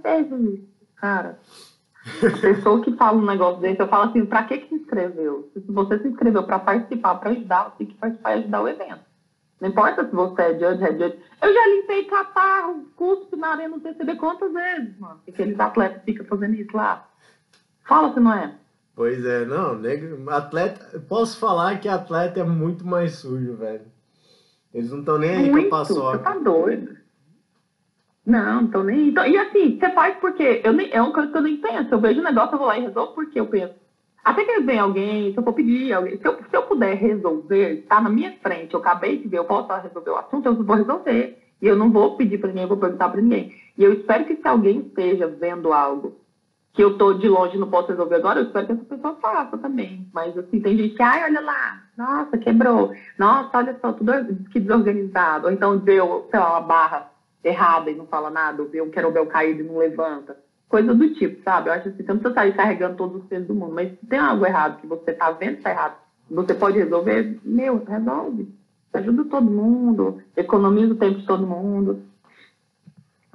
isso. 0.55 0.69
Cara, 0.97 1.39
a 2.05 2.41
pessoa 2.41 2.83
que 2.83 2.95
fala 2.97 3.19
um 3.19 3.25
negócio 3.25 3.61
desse, 3.61 3.81
eu 3.81 3.89
falo 3.89 4.11
assim, 4.11 4.27
pra 4.27 4.45
que 4.45 4.59
que 4.59 4.69
se 4.69 4.75
inscreveu? 4.75 5.51
Se 5.55 5.61
você 5.73 5.99
se 5.99 6.09
inscreveu 6.09 6.43
pra 6.45 6.59
participar, 6.59 7.15
pra 7.15 7.31
ajudar, 7.31 7.71
você 7.71 7.79
tem 7.79 7.87
que 7.87 7.95
participar 7.95 8.31
e 8.37 8.39
ajudar 8.41 8.63
o 8.63 8.69
evento. 8.69 9.01
Não 9.61 9.69
importa 9.69 10.05
se 10.05 10.15
você 10.15 10.43
é 10.43 10.59
judge, 10.59 10.85
é 10.85 10.93
judge. 10.93 11.19
Eu 11.41 11.55
já 11.55 11.67
limpei 11.69 12.05
catarro, 12.05 12.85
cuspe 12.97 13.37
na 13.37 13.53
arena 13.53 13.79
do 13.79 13.81
TCB 13.81 14.17
quantas 14.17 14.53
vezes, 14.53 14.99
mano? 14.99 15.21
Aqueles 15.27 15.59
atletas 15.59 16.03
ficam 16.03 16.27
fazendo 16.27 16.55
isso 16.55 16.77
lá. 16.77 17.09
Fala 17.85 18.13
se 18.13 18.21
não 18.21 18.33
é. 18.33 18.55
Pois 18.95 19.25
é, 19.25 19.45
não, 19.47 19.75
nego, 19.75 20.29
atleta, 20.31 21.01
posso 21.09 21.39
falar 21.39 21.81
que 21.81 21.89
atleta 21.89 22.41
é 22.41 22.45
muito 22.45 22.87
mais 22.87 23.15
sujo, 23.17 23.57
velho. 23.57 23.87
Eles 24.73 24.91
não 24.91 25.01
estão 25.01 25.19
nem 25.19 25.31
aí 25.31 25.51
muito, 25.51 25.69
com 25.69 25.75
a 25.75 25.79
paçoca. 25.79 26.19
Você 26.19 26.25
tá 26.25 26.35
doido. 26.39 26.97
Não, 28.25 28.63
não 28.63 28.67
tô 28.69 28.83
nem. 28.83 29.09
Então, 29.09 29.27
e 29.27 29.37
assim, 29.37 29.79
você 29.79 29.91
faz 29.91 30.17
porque. 30.19 30.61
Eu 30.63 30.73
nem, 30.73 30.91
é 30.93 31.01
uma 31.01 31.13
coisa 31.13 31.31
que 31.31 31.37
eu 31.37 31.43
nem 31.43 31.57
penso. 31.57 31.93
Eu 31.93 32.01
vejo 32.01 32.21
o 32.21 32.25
negócio, 32.25 32.55
eu 32.55 32.59
vou 32.59 32.67
lá 32.67 32.79
e 32.79 32.83
resolvo 32.83 33.15
porque 33.15 33.41
eu 33.41 33.47
penso. 33.47 33.75
Até 34.25 34.45
que 34.45 34.61
vem 34.61 34.79
alguém, 34.79 35.33
se 35.33 35.39
eu 35.39 35.43
for 35.43 35.53
pedir 35.53 35.93
alguém, 35.93 36.17
se 36.17 36.25
eu, 36.25 36.37
se 36.37 36.57
eu 36.57 36.63
puder 36.63 36.95
resolver, 36.95 37.85
tá 37.89 38.01
na 38.01 38.09
minha 38.09 38.33
frente, 38.41 38.73
eu 38.73 38.79
acabei 38.79 39.19
de 39.19 39.27
ver, 39.27 39.39
eu 39.39 39.45
posso 39.45 39.73
resolver 39.73 40.11
o 40.11 40.17
assunto, 40.17 40.47
eu 40.47 40.63
vou 40.63 40.77
resolver. 40.77 41.39
E 41.61 41.67
eu 41.67 41.75
não 41.75 41.91
vou 41.91 42.17
pedir 42.17 42.39
para 42.39 42.49
ninguém, 42.49 42.63
eu 42.63 42.69
vou 42.69 42.77
perguntar 42.77 43.09
para 43.09 43.21
ninguém. 43.21 43.53
E 43.77 43.83
eu 43.83 43.93
espero 43.93 44.25
que 44.25 44.37
se 44.37 44.47
alguém 44.47 44.81
esteja 44.81 45.27
vendo 45.27 45.73
algo 45.73 46.22
que 46.73 46.83
eu 46.83 46.97
tô 46.97 47.13
de 47.15 47.29
longe 47.29 47.59
não 47.59 47.69
posso 47.69 47.89
resolver 47.89 48.17
agora, 48.17 48.41
eu 48.41 48.47
espero 48.47 48.67
que 48.67 48.73
essa 48.73 48.85
pessoa 48.85 49.17
faça 49.17 49.59
também. 49.59 50.09
Mas 50.13 50.37
assim, 50.39 50.61
tem 50.61 50.77
gente 50.77 50.95
que, 50.95 51.03
ai, 51.03 51.25
olha 51.25 51.41
lá, 51.41 51.83
nossa, 51.97 52.39
quebrou. 52.39 52.93
Nossa, 53.19 53.59
olha 53.59 53.77
só, 53.81 53.93
tudo 53.93 54.13
que 54.51 54.59
desorganizado. 54.59 55.47
Ou 55.47 55.53
então 55.53 55.77
deu, 55.77 56.27
sei 56.31 56.41
lá, 56.41 56.53
uma 56.53 56.61
barra 56.67 57.11
errada 57.45 57.91
e 57.91 57.95
não 57.95 58.07
fala 58.07 58.31
nada, 58.31 58.63
ou 58.63 58.69
vê 58.69 58.81
um 58.81 58.91
querobel 58.91 59.27
caído 59.27 59.61
e 59.61 59.65
não 59.65 59.77
levanta. 59.77 60.39
Coisa 60.69 60.95
do 60.95 61.13
tipo, 61.15 61.43
sabe? 61.43 61.69
Eu 61.69 61.75
acho 61.75 61.89
assim, 61.89 62.03
você 62.03 62.13
não 62.13 62.21
precisa 62.21 62.35
sair 62.35 62.57
carregando 62.57 62.97
todos 62.97 63.23
os 63.23 63.29
pesos 63.29 63.47
do 63.47 63.55
mundo, 63.55 63.75
mas 63.75 63.91
se 63.91 64.07
tem 64.07 64.19
algo 64.19 64.47
errado 64.47 64.81
que 64.81 64.87
você 64.87 65.13
tá 65.13 65.31
vendo 65.33 65.57
que 65.57 65.63
tá 65.63 65.71
errado, 65.71 65.97
você 66.31 66.55
pode 66.55 66.79
resolver, 66.79 67.39
meu, 67.45 67.85
resolve. 67.85 68.49
Ajuda 68.95 69.25
todo 69.25 69.51
mundo, 69.51 70.23
economiza 70.35 70.95
o 70.95 70.97
tempo 70.97 71.19
de 71.19 71.27
todo 71.27 71.47
mundo. 71.47 72.03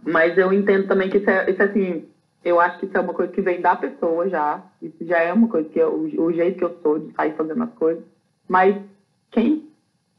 Mas 0.04 0.38
eu 0.38 0.52
entendo 0.52 0.88
também 0.88 1.10
que 1.10 1.18
isso 1.18 1.30
é, 1.30 1.50
isso 1.50 1.62
é 1.62 1.66
assim, 1.66 2.06
eu 2.44 2.60
acho 2.60 2.80
que 2.80 2.86
isso 2.86 2.98
é 2.98 3.00
uma 3.00 3.14
coisa 3.14 3.32
que 3.32 3.42
vem 3.42 3.62
da 3.62 3.76
pessoa 3.76 4.30
já. 4.30 4.64
Isso 4.82 5.06
já 5.06 5.20
é 5.20 5.34
uma 5.34 5.48
coisa 5.48 5.68
que 5.70 5.80
eu, 5.80 5.94
o 5.94 6.32
jeito 6.32 6.58
que 6.58 6.64
eu 6.64 6.78
sou 6.82 7.00
de 7.00 7.14
sair 7.14 7.36
fazendo 7.36 7.64
as 7.64 7.74
coisas. 7.74 8.04
Mas 8.48 8.76
quem 9.32 9.70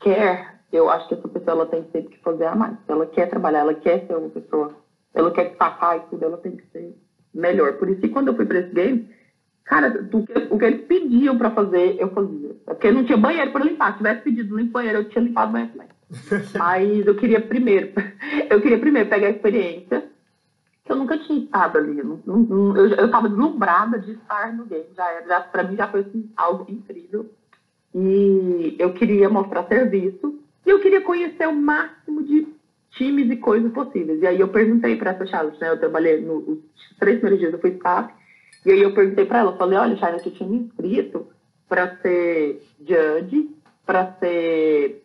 quer, 0.00 0.60
eu 0.72 0.90
acho 0.90 1.08
que 1.08 1.14
essa 1.14 1.28
pessoa 1.28 1.52
ela 1.52 1.66
tem 1.66 1.82
sempre 1.90 2.16
que 2.16 2.22
fazer 2.22 2.44
a 2.44 2.54
mais. 2.54 2.74
Se 2.84 2.92
ela 2.92 3.06
quer 3.06 3.28
trabalhar, 3.28 3.60
ela 3.60 3.74
quer 3.74 4.06
ser 4.06 4.14
uma 4.14 4.28
pessoa, 4.28 4.74
ela 5.14 5.30
quer 5.30 5.48
destacar 5.48 5.96
e 5.96 6.00
tudo, 6.10 6.24
ela 6.24 6.36
tem 6.36 6.56
que 6.56 6.66
ser 6.72 6.94
melhor. 7.32 7.74
Por 7.74 7.88
isso 7.88 8.00
que 8.00 8.08
quando 8.08 8.28
eu 8.28 8.36
fui 8.36 8.44
para 8.44 8.58
esse 8.58 8.74
game, 8.74 9.08
cara, 9.64 10.06
o 10.12 10.26
que, 10.26 10.32
o 10.50 10.58
que 10.58 10.64
eles 10.64 10.86
pediam 10.86 11.38
para 11.38 11.50
fazer, 11.52 11.96
eu 11.98 12.10
fazia. 12.10 12.50
Porque 12.66 12.90
não 12.90 13.04
tinha 13.04 13.16
banheiro 13.16 13.52
para 13.52 13.64
limpar. 13.64 13.92
Se 13.92 13.98
tivesse 13.98 14.22
pedido 14.22 14.56
limpo 14.56 14.72
banheiro, 14.72 14.98
eu 14.98 15.08
tinha 15.08 15.24
limpado 15.24 15.50
o 15.50 15.52
banheiro 15.52 15.72
também. 15.72 15.88
Mas 16.58 17.06
eu 17.06 17.14
queria 17.16 17.40
primeiro, 17.40 17.92
eu 18.50 18.60
queria 18.60 18.78
primeiro 18.78 19.08
pegar 19.08 19.28
a 19.28 19.30
experiência 19.30 20.17
eu 20.92 20.96
nunca 20.96 21.18
tinha 21.18 21.38
estado 21.38 21.78
ali. 21.78 22.02
Não, 22.02 22.20
não, 22.26 22.76
eu 22.76 23.06
estava 23.06 23.28
deslumbrada 23.28 23.98
de 23.98 24.12
estar 24.12 24.52
no 24.54 24.64
game. 24.64 24.86
Já 24.96 25.10
era, 25.10 25.26
já, 25.26 25.62
mim 25.64 25.76
já 25.76 25.88
foi 25.88 26.00
assim, 26.00 26.30
algo 26.36 26.66
incrível. 26.68 27.30
E 27.94 28.76
eu 28.78 28.92
queria 28.92 29.28
mostrar 29.28 29.64
serviço 29.64 30.38
e 30.66 30.70
eu 30.70 30.80
queria 30.80 31.00
conhecer 31.00 31.48
o 31.48 31.54
máximo 31.54 32.22
de 32.22 32.46
times 32.90 33.30
e 33.30 33.36
coisas 33.36 33.72
possíveis. 33.72 34.20
E 34.20 34.26
aí 34.26 34.40
eu 34.40 34.48
perguntei 34.48 34.96
para 34.96 35.12
essa 35.12 35.26
Charlotte, 35.26 35.60
né? 35.60 35.70
Eu 35.70 35.78
trabalhei 35.78 36.20
nos 36.20 36.58
três 36.98 37.18
primeiros 37.18 37.40
dias 37.40 37.52
eu 37.52 37.60
fui 37.60 37.70
staff. 37.70 38.12
E 38.66 38.72
aí 38.72 38.82
eu 38.82 38.92
perguntei 38.92 39.24
para 39.24 39.38
ela, 39.38 39.56
falei, 39.56 39.78
olha, 39.78 39.96
Charlotte, 39.96 40.26
eu 40.26 40.32
tinha 40.32 40.48
me 40.48 40.58
inscrito 40.58 41.26
para 41.68 41.96
ser 41.98 42.62
judge, 42.80 43.50
para 43.86 44.12
ser 44.18 45.04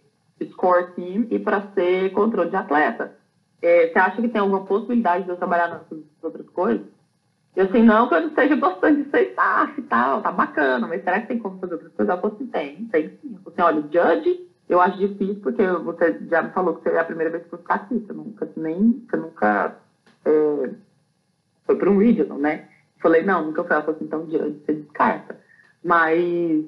score 0.52 0.92
team 0.96 1.28
e 1.30 1.40
para 1.40 1.72
ser 1.74 2.12
controle 2.12 2.50
de 2.50 2.56
atleta. 2.56 3.16
É, 3.64 3.88
você 3.88 3.98
acha 3.98 4.22
que 4.22 4.28
tem 4.28 4.42
alguma 4.42 4.66
possibilidade 4.66 5.24
de 5.24 5.30
eu 5.30 5.38
trabalhar 5.38 5.70
nessas 5.70 6.04
outras 6.22 6.50
coisas? 6.50 6.86
Eu 7.56 7.66
assim, 7.66 7.82
não 7.82 8.10
que 8.10 8.16
eu 8.16 8.22
não 8.22 8.28
esteja 8.28 8.58
gostando 8.58 9.10
ser 9.10 9.30
staff 9.30 9.80
e 9.80 9.84
tal, 9.84 10.22
tá 10.22 10.34
bacana, 10.34 10.86
mas 10.86 11.02
será 11.02 11.22
que 11.22 11.28
tem 11.28 11.40
como 11.40 11.60
fazer 11.60 11.76
outras 11.76 11.94
coisas? 11.94 12.14
Eu 12.14 12.22
falei 12.22 12.36
assim, 12.36 12.48
tem, 12.48 12.86
tem 12.88 13.10
sim. 13.22 13.38
Eu 13.46 13.52
falei 13.52 13.80
assim, 13.80 13.96
olha, 13.96 14.16
judge, 14.18 14.50
eu 14.68 14.82
acho 14.82 14.98
difícil, 14.98 15.40
porque 15.42 15.66
você 15.66 16.20
já 16.30 16.42
me 16.42 16.50
falou 16.52 16.76
que 16.76 16.90
é 16.90 17.00
a 17.00 17.06
primeira 17.06 17.32
vez 17.32 17.46
que 17.46 17.52
você 17.52 17.62
está 17.62 17.76
aqui, 17.76 18.00
você 18.00 18.12
nunca, 18.12 18.50
nem, 18.58 19.06
você 19.10 19.16
nunca 19.16 19.78
é, 20.26 20.70
foi 21.66 21.78
para 21.78 21.90
um 21.90 22.00
regional, 22.00 22.40
né? 22.40 22.68
Eu 22.98 23.02
falei, 23.02 23.24
não, 23.24 23.46
nunca 23.46 23.64
foi. 23.64 23.78
Ela 23.78 23.86
falou 23.86 23.96
assim, 23.96 24.06
então 24.06 24.30
judge, 24.30 24.62
você 24.66 24.74
descarta. 24.74 25.40
Mas 25.82 26.66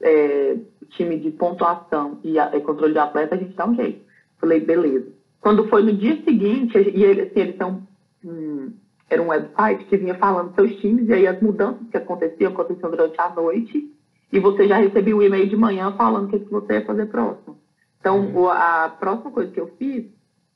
é, 0.00 0.56
time 0.88 1.20
de 1.20 1.30
pontuação 1.30 2.18
e, 2.24 2.36
e 2.36 2.60
controle 2.62 2.94
de 2.94 2.98
atleta, 2.98 3.36
a 3.36 3.38
gente 3.38 3.54
dá 3.54 3.68
um 3.68 3.76
jeito. 3.76 4.00
Eu 4.00 4.40
falei, 4.40 4.58
beleza. 4.58 5.21
Quando 5.42 5.68
foi 5.68 5.82
no 5.82 5.92
dia 5.92 6.22
seguinte, 6.22 6.78
e 6.78 7.04
eles, 7.04 7.30
assim, 7.30 7.40
eles 7.40 7.56
são 7.56 7.82
um, 8.24 8.72
era 9.10 9.20
um 9.20 9.26
website 9.26 9.84
que 9.86 9.96
vinha 9.96 10.14
falando 10.14 10.54
seus 10.54 10.76
times, 10.76 11.08
e 11.08 11.12
aí 11.12 11.26
as 11.26 11.42
mudanças 11.42 11.86
que 11.90 11.96
aconteciam, 11.96 12.52
aconteciam 12.52 12.90
durante 12.90 13.20
a 13.20 13.28
noite, 13.28 13.92
e 14.32 14.38
você 14.38 14.68
já 14.68 14.76
recebia 14.76 15.16
um 15.16 15.20
e-mail 15.20 15.48
de 15.48 15.56
manhã 15.56 15.92
falando 15.96 16.26
o 16.26 16.28
que, 16.28 16.38
você 16.48 16.74
ia 16.74 16.86
fazer 16.86 17.06
próximo. 17.06 17.58
Então, 17.98 18.20
uhum. 18.20 18.48
a 18.48 18.88
próxima 18.88 19.32
coisa 19.32 19.50
que 19.50 19.60
eu 19.60 19.66
fiz 19.76 20.06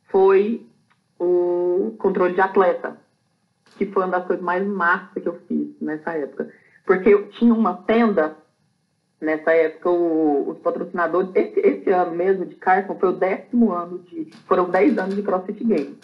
foi 0.05 0.65
o 1.19 1.97
controle 1.99 2.35
de 2.35 2.41
atleta, 2.41 2.97
que 3.77 3.87
foi 3.87 4.05
uma 4.05 4.19
das 4.19 4.27
coisas 4.27 4.45
mais 4.45 4.65
massas 4.65 5.21
que 5.21 5.29
eu 5.29 5.41
fiz 5.49 5.69
nessa 5.81 6.13
época. 6.13 6.49
Porque 6.87 7.09
eu 7.09 7.29
tinha 7.31 7.53
uma 7.53 7.75
tenda 7.75 8.37
Nessa 9.21 9.51
época, 9.53 9.89
o, 9.89 10.51
os 10.51 10.59
patrocinadores, 10.59 11.31
esse, 11.35 11.59
esse, 11.61 11.91
ano 11.91 12.15
mesmo 12.15 12.45
de 12.45 12.55
Carson 12.57 12.97
foi 12.97 13.09
o 13.09 13.17
décimo 13.17 13.73
ano 13.73 14.01
de. 14.01 14.31
Foram 14.47 14.69
dez 14.69 14.99
anos 14.99 15.17
de 15.17 15.23
CrossFit 15.23 15.65
Games. 15.65 15.97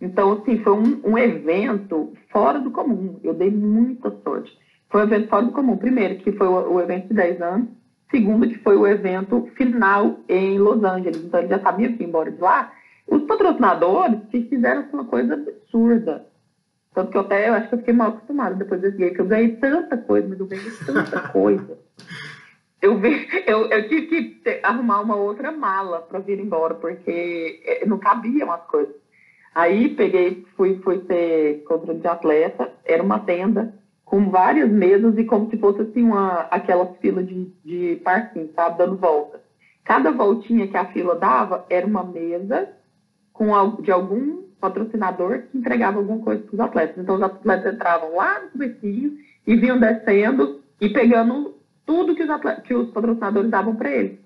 Então, 0.00 0.32
assim, 0.32 0.62
foi 0.62 0.72
um, 0.74 1.00
um, 1.04 1.18
evento 1.18 2.12
fora 2.30 2.60
do 2.60 2.70
comum. 2.70 3.18
Eu 3.24 3.34
dei 3.34 3.50
muita 3.50 4.14
sorte. 4.22 4.56
Foi 4.88 5.00
um 5.00 5.04
evento 5.04 5.28
fora 5.28 5.46
do 5.46 5.52
comum. 5.52 5.76
Primeiro, 5.76 6.18
que 6.18 6.30
foi 6.32 6.46
o, 6.46 6.74
o 6.74 6.80
evento 6.80 7.08
de 7.08 7.14
10 7.14 7.42
anos. 7.42 7.68
Segundo, 8.08 8.48
que 8.48 8.58
foi 8.58 8.76
o 8.76 8.86
evento 8.86 9.50
final 9.56 10.20
em 10.28 10.58
Los 10.58 10.82
Angeles. 10.84 11.24
Então, 11.24 11.40
ele 11.40 11.48
já 11.48 11.58
sabia 11.58 11.92
que 11.92 12.02
ia 12.02 12.08
embora 12.08 12.30
de 12.30 12.40
lá. 12.40 12.72
Os 13.06 13.24
patrocinadores 13.24 14.20
fizeram 14.30 14.86
uma 14.92 15.04
coisa 15.04 15.34
absurda. 15.34 16.24
Tanto 16.94 17.10
que 17.10 17.16
eu 17.16 17.22
até 17.22 17.48
eu 17.48 17.54
acho 17.54 17.68
que 17.68 17.74
eu 17.74 17.78
fiquei 17.80 17.94
mal 17.94 18.08
acostumada 18.08 18.54
depois 18.54 18.80
desse 18.80 18.96
game, 18.96 19.14
que 19.14 19.20
eu 19.20 19.26
ganhei 19.26 19.56
tanta 19.56 19.96
coisa, 19.96 20.28
mas 20.28 20.40
eu 20.40 20.46
ganhei 20.46 20.70
tanta 20.86 21.20
coisa 21.30 21.78
eu, 22.80 22.98
vi, 22.98 23.28
eu, 23.46 23.66
eu 23.66 23.88
tive 23.88 24.06
que 24.06 24.22
ter, 24.42 24.60
arrumar 24.62 25.00
uma 25.00 25.16
outra 25.16 25.52
mala 25.52 26.00
para 26.00 26.18
vir 26.18 26.40
embora, 26.40 26.74
porque 26.74 27.60
eh, 27.64 27.84
não 27.86 27.98
cabiam 27.98 28.50
as 28.50 28.62
coisas. 28.66 28.94
Aí 29.54 29.88
peguei, 29.90 30.46
fui, 30.56 30.78
fui 30.82 31.04
ser 31.06 31.64
controle 31.64 32.00
de 32.00 32.06
atleta, 32.06 32.72
era 32.84 33.02
uma 33.02 33.20
tenda 33.20 33.74
com 34.04 34.30
várias 34.30 34.70
mesas 34.70 35.16
e 35.18 35.24
como 35.24 35.48
se 35.50 35.56
fosse 35.58 35.82
assim 35.82 36.02
uma, 36.02 36.42
aquelas 36.50 36.96
filas 36.98 37.26
de, 37.26 37.44
de 37.64 38.00
parquinho, 38.02 38.50
sabe, 38.54 38.78
dando 38.78 38.96
volta. 38.96 39.40
Cada 39.84 40.10
voltinha 40.10 40.66
que 40.68 40.76
a 40.76 40.86
fila 40.86 41.14
dava 41.14 41.64
era 41.68 41.86
uma 41.86 42.04
mesa 42.04 42.68
com 43.32 43.76
de 43.82 43.90
algum 43.90 44.42
patrocinador 44.60 45.42
que 45.50 45.58
entregava 45.58 45.98
alguma 45.98 46.22
coisa 46.22 46.42
para 46.42 46.54
os 46.54 46.60
atletas. 46.60 46.98
Então 46.98 47.16
os 47.16 47.22
atletas 47.22 47.74
entravam 47.74 48.14
lá 48.14 48.40
no 48.40 48.50
comecinho 48.50 49.16
e 49.46 49.56
vinham 49.56 49.78
descendo 49.78 50.60
e 50.80 50.88
pegando 50.88 51.54
tudo 51.90 52.14
que 52.14 52.22
os, 52.22 52.60
que 52.62 52.72
os 52.72 52.88
patrocinadores 52.92 53.50
davam 53.50 53.74
para 53.74 53.90
ele. 53.90 54.20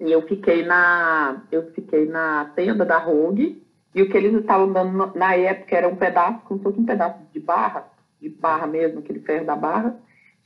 E 0.00 0.10
eu 0.10 0.22
fiquei 0.22 0.64
na 0.66 1.44
eu 1.52 1.70
fiquei 1.70 2.04
na 2.04 2.46
tenda 2.56 2.84
da 2.84 2.98
Rogue 2.98 3.62
e 3.94 4.02
o 4.02 4.08
que 4.10 4.16
eles 4.16 4.34
estavam 4.34 4.72
dando 4.72 5.12
na 5.16 5.36
época 5.36 5.76
era 5.76 5.86
um 5.86 5.94
pedaço, 5.94 6.40
como 6.40 6.58
se 6.58 6.64
fosse 6.64 6.80
um 6.80 6.84
pedaço 6.84 7.22
de 7.32 7.38
barra, 7.38 7.88
de 8.20 8.28
barra 8.28 8.66
mesmo, 8.66 8.98
aquele 8.98 9.20
ferro 9.20 9.46
da 9.46 9.54
barra, 9.54 9.96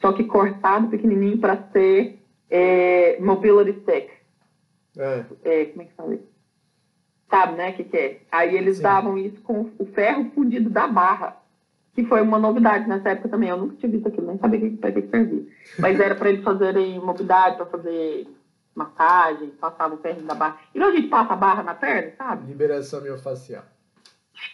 só 0.03 0.13
que 0.13 0.25
cortado 0.25 0.89
pequenininho 0.89 1.39
para 1.39 1.57
ser 1.73 2.23
é, 2.51 3.19
mobility 3.19 3.81
stick. 3.81 4.11
É. 4.99 5.25
É, 5.45 5.65
como 5.65 5.81
é 5.81 5.85
que 5.87 5.95
fala 5.95 6.15
isso? 6.15 6.33
Sabe, 7.31 7.57
né, 7.57 7.71
o 7.71 7.73
que, 7.73 7.85
que 7.85 7.97
é? 7.97 8.21
Aí 8.31 8.55
eles 8.55 8.77
Sim. 8.77 8.83
davam 8.83 9.17
isso 9.17 9.41
com 9.41 9.71
o 9.79 9.87
ferro 9.87 10.31
fundido 10.35 10.69
da 10.69 10.87
barra, 10.87 11.42
que 11.95 12.05
foi 12.05 12.23
uma 12.23 12.39
novidade 12.39 12.89
nessa 12.89 13.11
época 13.11 13.29
também. 13.29 13.49
Eu 13.51 13.57
nunca 13.59 13.77
tinha 13.77 13.91
visto 13.93 14.09
aquilo, 14.09 14.27
nem 14.29 14.39
sabia 14.39 14.61
que- 14.61 14.77
pra 14.77 14.93
que 14.93 15.03
que 15.03 15.09
servia. 15.11 15.43
Mas 15.79 16.01
era 16.01 16.15
para 16.15 16.29
eles 16.31 16.43
fazerem 16.45 16.99
mobilidade, 17.01 17.57
para 17.57 17.67
fazer 17.67 18.27
massagem, 18.75 19.51
passava 19.51 19.95
o 19.95 19.99
ferro 19.99 20.23
da 20.23 20.35
barra. 20.35 20.57
E 20.75 20.79
não 20.79 20.89
a 20.89 20.93
gente 20.93 21.09
passa 21.09 21.35
a 21.35 21.37
barra 21.37 21.63
na 21.63 21.75
perna, 21.75 22.13
sabe? 22.17 22.47
Liberação 22.47 23.03
miofascial. 23.03 23.65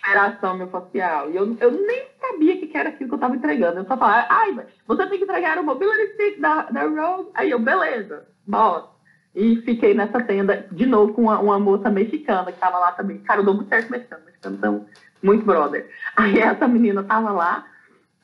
Liberação 0.04 0.56
miofascial. 0.56 1.30
E 1.30 1.36
eu, 1.36 1.56
eu 1.60 1.70
nem 1.70 2.06
sabia 2.20 2.54
o 2.54 2.58
que, 2.58 2.66
que 2.66 2.76
era 2.76 2.88
aquilo 2.88 3.08
que 3.08 3.14
eu 3.14 3.18
tava 3.20 3.36
entregando. 3.36 3.78
Eu 3.78 3.86
só 3.86 3.96
falava, 3.96 4.26
ai, 4.28 4.58
você 4.86 5.06
tem 5.06 5.18
que 5.18 5.24
entregar 5.24 5.58
o 5.58 5.64
mobility 5.64 6.14
stick 6.14 6.40
da, 6.40 6.62
da 6.64 6.82
Rogue. 6.88 7.30
Aí 7.34 7.50
eu, 7.50 7.60
beleza, 7.60 8.26
bora. 8.46 8.86
E 9.34 9.56
fiquei 9.62 9.94
nessa 9.94 10.20
tenda 10.20 10.66
de 10.72 10.84
novo 10.84 11.12
com 11.12 11.22
uma, 11.22 11.38
uma 11.38 11.58
moça 11.60 11.88
mexicana 11.88 12.50
que 12.50 12.58
tava 12.58 12.78
lá 12.78 12.90
também. 12.92 13.18
Cara, 13.18 13.40
eu 13.40 13.44
dou 13.44 13.54
muito 13.54 13.68
certo 13.68 13.90
mexicano, 13.90 14.24
mexicano 14.24 14.58
são 14.58 14.86
muito 15.22 15.44
brother. 15.44 15.88
Aí 16.16 16.38
essa 16.38 16.66
menina 16.68 17.02
tava 17.02 17.30
lá, 17.30 17.66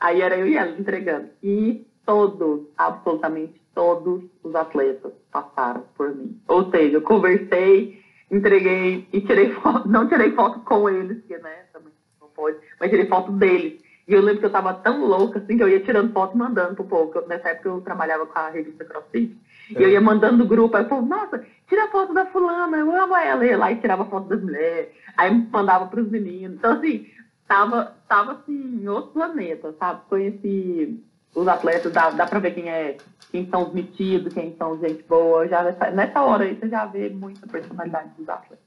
aí 0.01 0.21
era 0.21 0.37
eu 0.37 0.47
e 0.47 0.57
ela 0.57 0.79
entregando. 0.79 1.31
E 1.43 1.87
todos, 2.05 2.67
absolutamente 2.77 3.61
todos 3.75 4.23
os 4.43 4.55
atletas 4.55 5.13
passaram 5.33 5.85
por 5.97 6.15
mim. 6.15 6.41
Ou 6.47 6.71
seja, 6.71 6.97
eu 6.97 7.03
conversei, 7.03 8.01
entreguei 8.31 9.09
e 9.13 9.21
tirei 9.21 9.53
foto, 9.55 9.89
não 9.91 10.09
tirei 10.09 10.33
foto 10.33 10.61
com 10.61 10.89
eles, 10.89 11.25
que 11.25 11.37
né, 11.39 11.65
também 11.73 11.93
não 12.21 12.29
pode, 12.29 12.59
mas 12.81 12.91
tirei 12.91 13.07
foto 13.07 13.33
deles. 13.33 13.83
E 14.07 14.13
eu 14.13 14.21
lembro 14.21 14.41
que 14.41 14.47
eu 14.47 14.53
tava 14.53 14.75
tão 14.75 15.07
louca 15.07 15.39
assim 15.39 15.57
que 15.57 15.63
eu 15.63 15.69
ia 15.69 15.81
tirando 15.81 16.13
foto 16.13 16.35
e 16.35 16.39
mandando 16.39 16.75
pro 16.75 16.85
povo. 16.85 17.27
Nessa 17.27 17.49
época 17.49 17.71
eu 17.71 17.81
trabalhava 17.81 18.27
com 18.27 18.39
a 18.39 18.51
revista 18.51 18.85
CrossFit. 18.85 19.35
E 19.71 19.83
eu 19.83 19.89
ia 19.89 20.01
mandando 20.01 20.39
no 20.39 20.47
grupo, 20.47 20.77
aí 20.77 20.85
o 20.85 20.89
povo, 20.89 21.07
nossa, 21.07 21.45
tira 21.69 21.89
foto 21.89 22.13
da 22.13 22.27
fulana, 22.27 22.77
eu 22.77 22.95
amo 22.95 23.17
ela. 23.17 23.45
Eu 23.45 23.51
ia 23.51 23.59
lá 23.59 23.73
e 23.73 23.77
tirava 23.77 24.05
foto 24.05 24.29
das 24.29 24.43
mulheres, 24.43 24.89
aí 25.17 25.31
mandava 25.51 25.87
pros 25.87 26.11
meninos. 26.11 26.59
Então, 26.59 26.73
assim, 26.73 27.07
tava, 27.47 27.97
tava 28.09 28.33
assim, 28.33 28.83
em 28.83 28.89
outro 28.89 29.13
planeta, 29.13 29.75
sabe? 29.79 30.03
Conheci 30.09 31.03
os 31.35 31.49
atletas, 31.49 31.93
dá, 31.93 32.11
dá 32.11 32.27
pra 32.27 32.39
ver 32.39 32.53
quem 32.53 32.69
é, 32.69 32.97
quem 33.31 33.49
são 33.49 33.65
os 33.65 33.73
metidos, 33.73 34.33
quem 34.33 34.55
são 34.57 34.79
gente 34.79 35.03
boa. 35.05 35.49
Já 35.49 35.63
nessa, 35.63 35.91
nessa 35.91 36.23
hora 36.23 36.45
aí 36.45 36.55
você 36.55 36.69
já 36.69 36.85
vê 36.87 37.11
muita 37.11 37.47
personalidade 37.47 38.11
dos 38.17 38.29
atletas. 38.29 38.65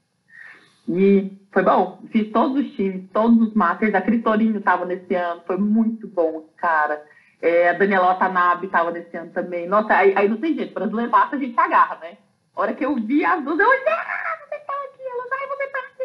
E 0.88 1.32
foi 1.52 1.62
bom, 1.62 2.00
fiz 2.10 2.30
todos 2.32 2.64
os 2.64 2.72
times, 2.72 3.04
todos 3.12 3.48
os 3.48 3.54
masters. 3.54 3.94
A 3.94 4.00
Critorinho 4.00 4.60
tava 4.60 4.86
nesse 4.86 5.14
ano, 5.14 5.42
foi 5.46 5.58
muito 5.58 6.08
bom, 6.08 6.46
cara. 6.56 7.02
É, 7.40 7.70
a 7.70 7.72
Daniela 7.72 8.06
Watanabe 8.06 8.66
estava 8.66 8.90
nesse 8.90 9.16
ano 9.16 9.30
também. 9.30 9.68
Nossa, 9.68 9.94
aí, 9.94 10.12
aí 10.16 10.28
não 10.28 10.38
tem 10.38 10.54
jeito, 10.54 10.74
brasileiro 10.74 11.10
passa, 11.10 11.36
a 11.36 11.38
gente 11.38 11.58
agarra, 11.58 11.96
né? 12.00 12.18
A 12.54 12.60
hora 12.60 12.74
que 12.74 12.84
eu 12.84 12.94
vi 12.96 13.24
as 13.24 13.42
duas, 13.44 13.58
eu 13.58 13.68
olhei, 13.68 13.88
ah, 13.88 14.38
você 14.44 14.58
tá 14.58 14.72
aqui, 14.84 15.02
elas, 15.02 15.32
ai, 15.32 15.46
você 15.46 15.66
tá 15.68 15.78
aqui. 15.78 16.04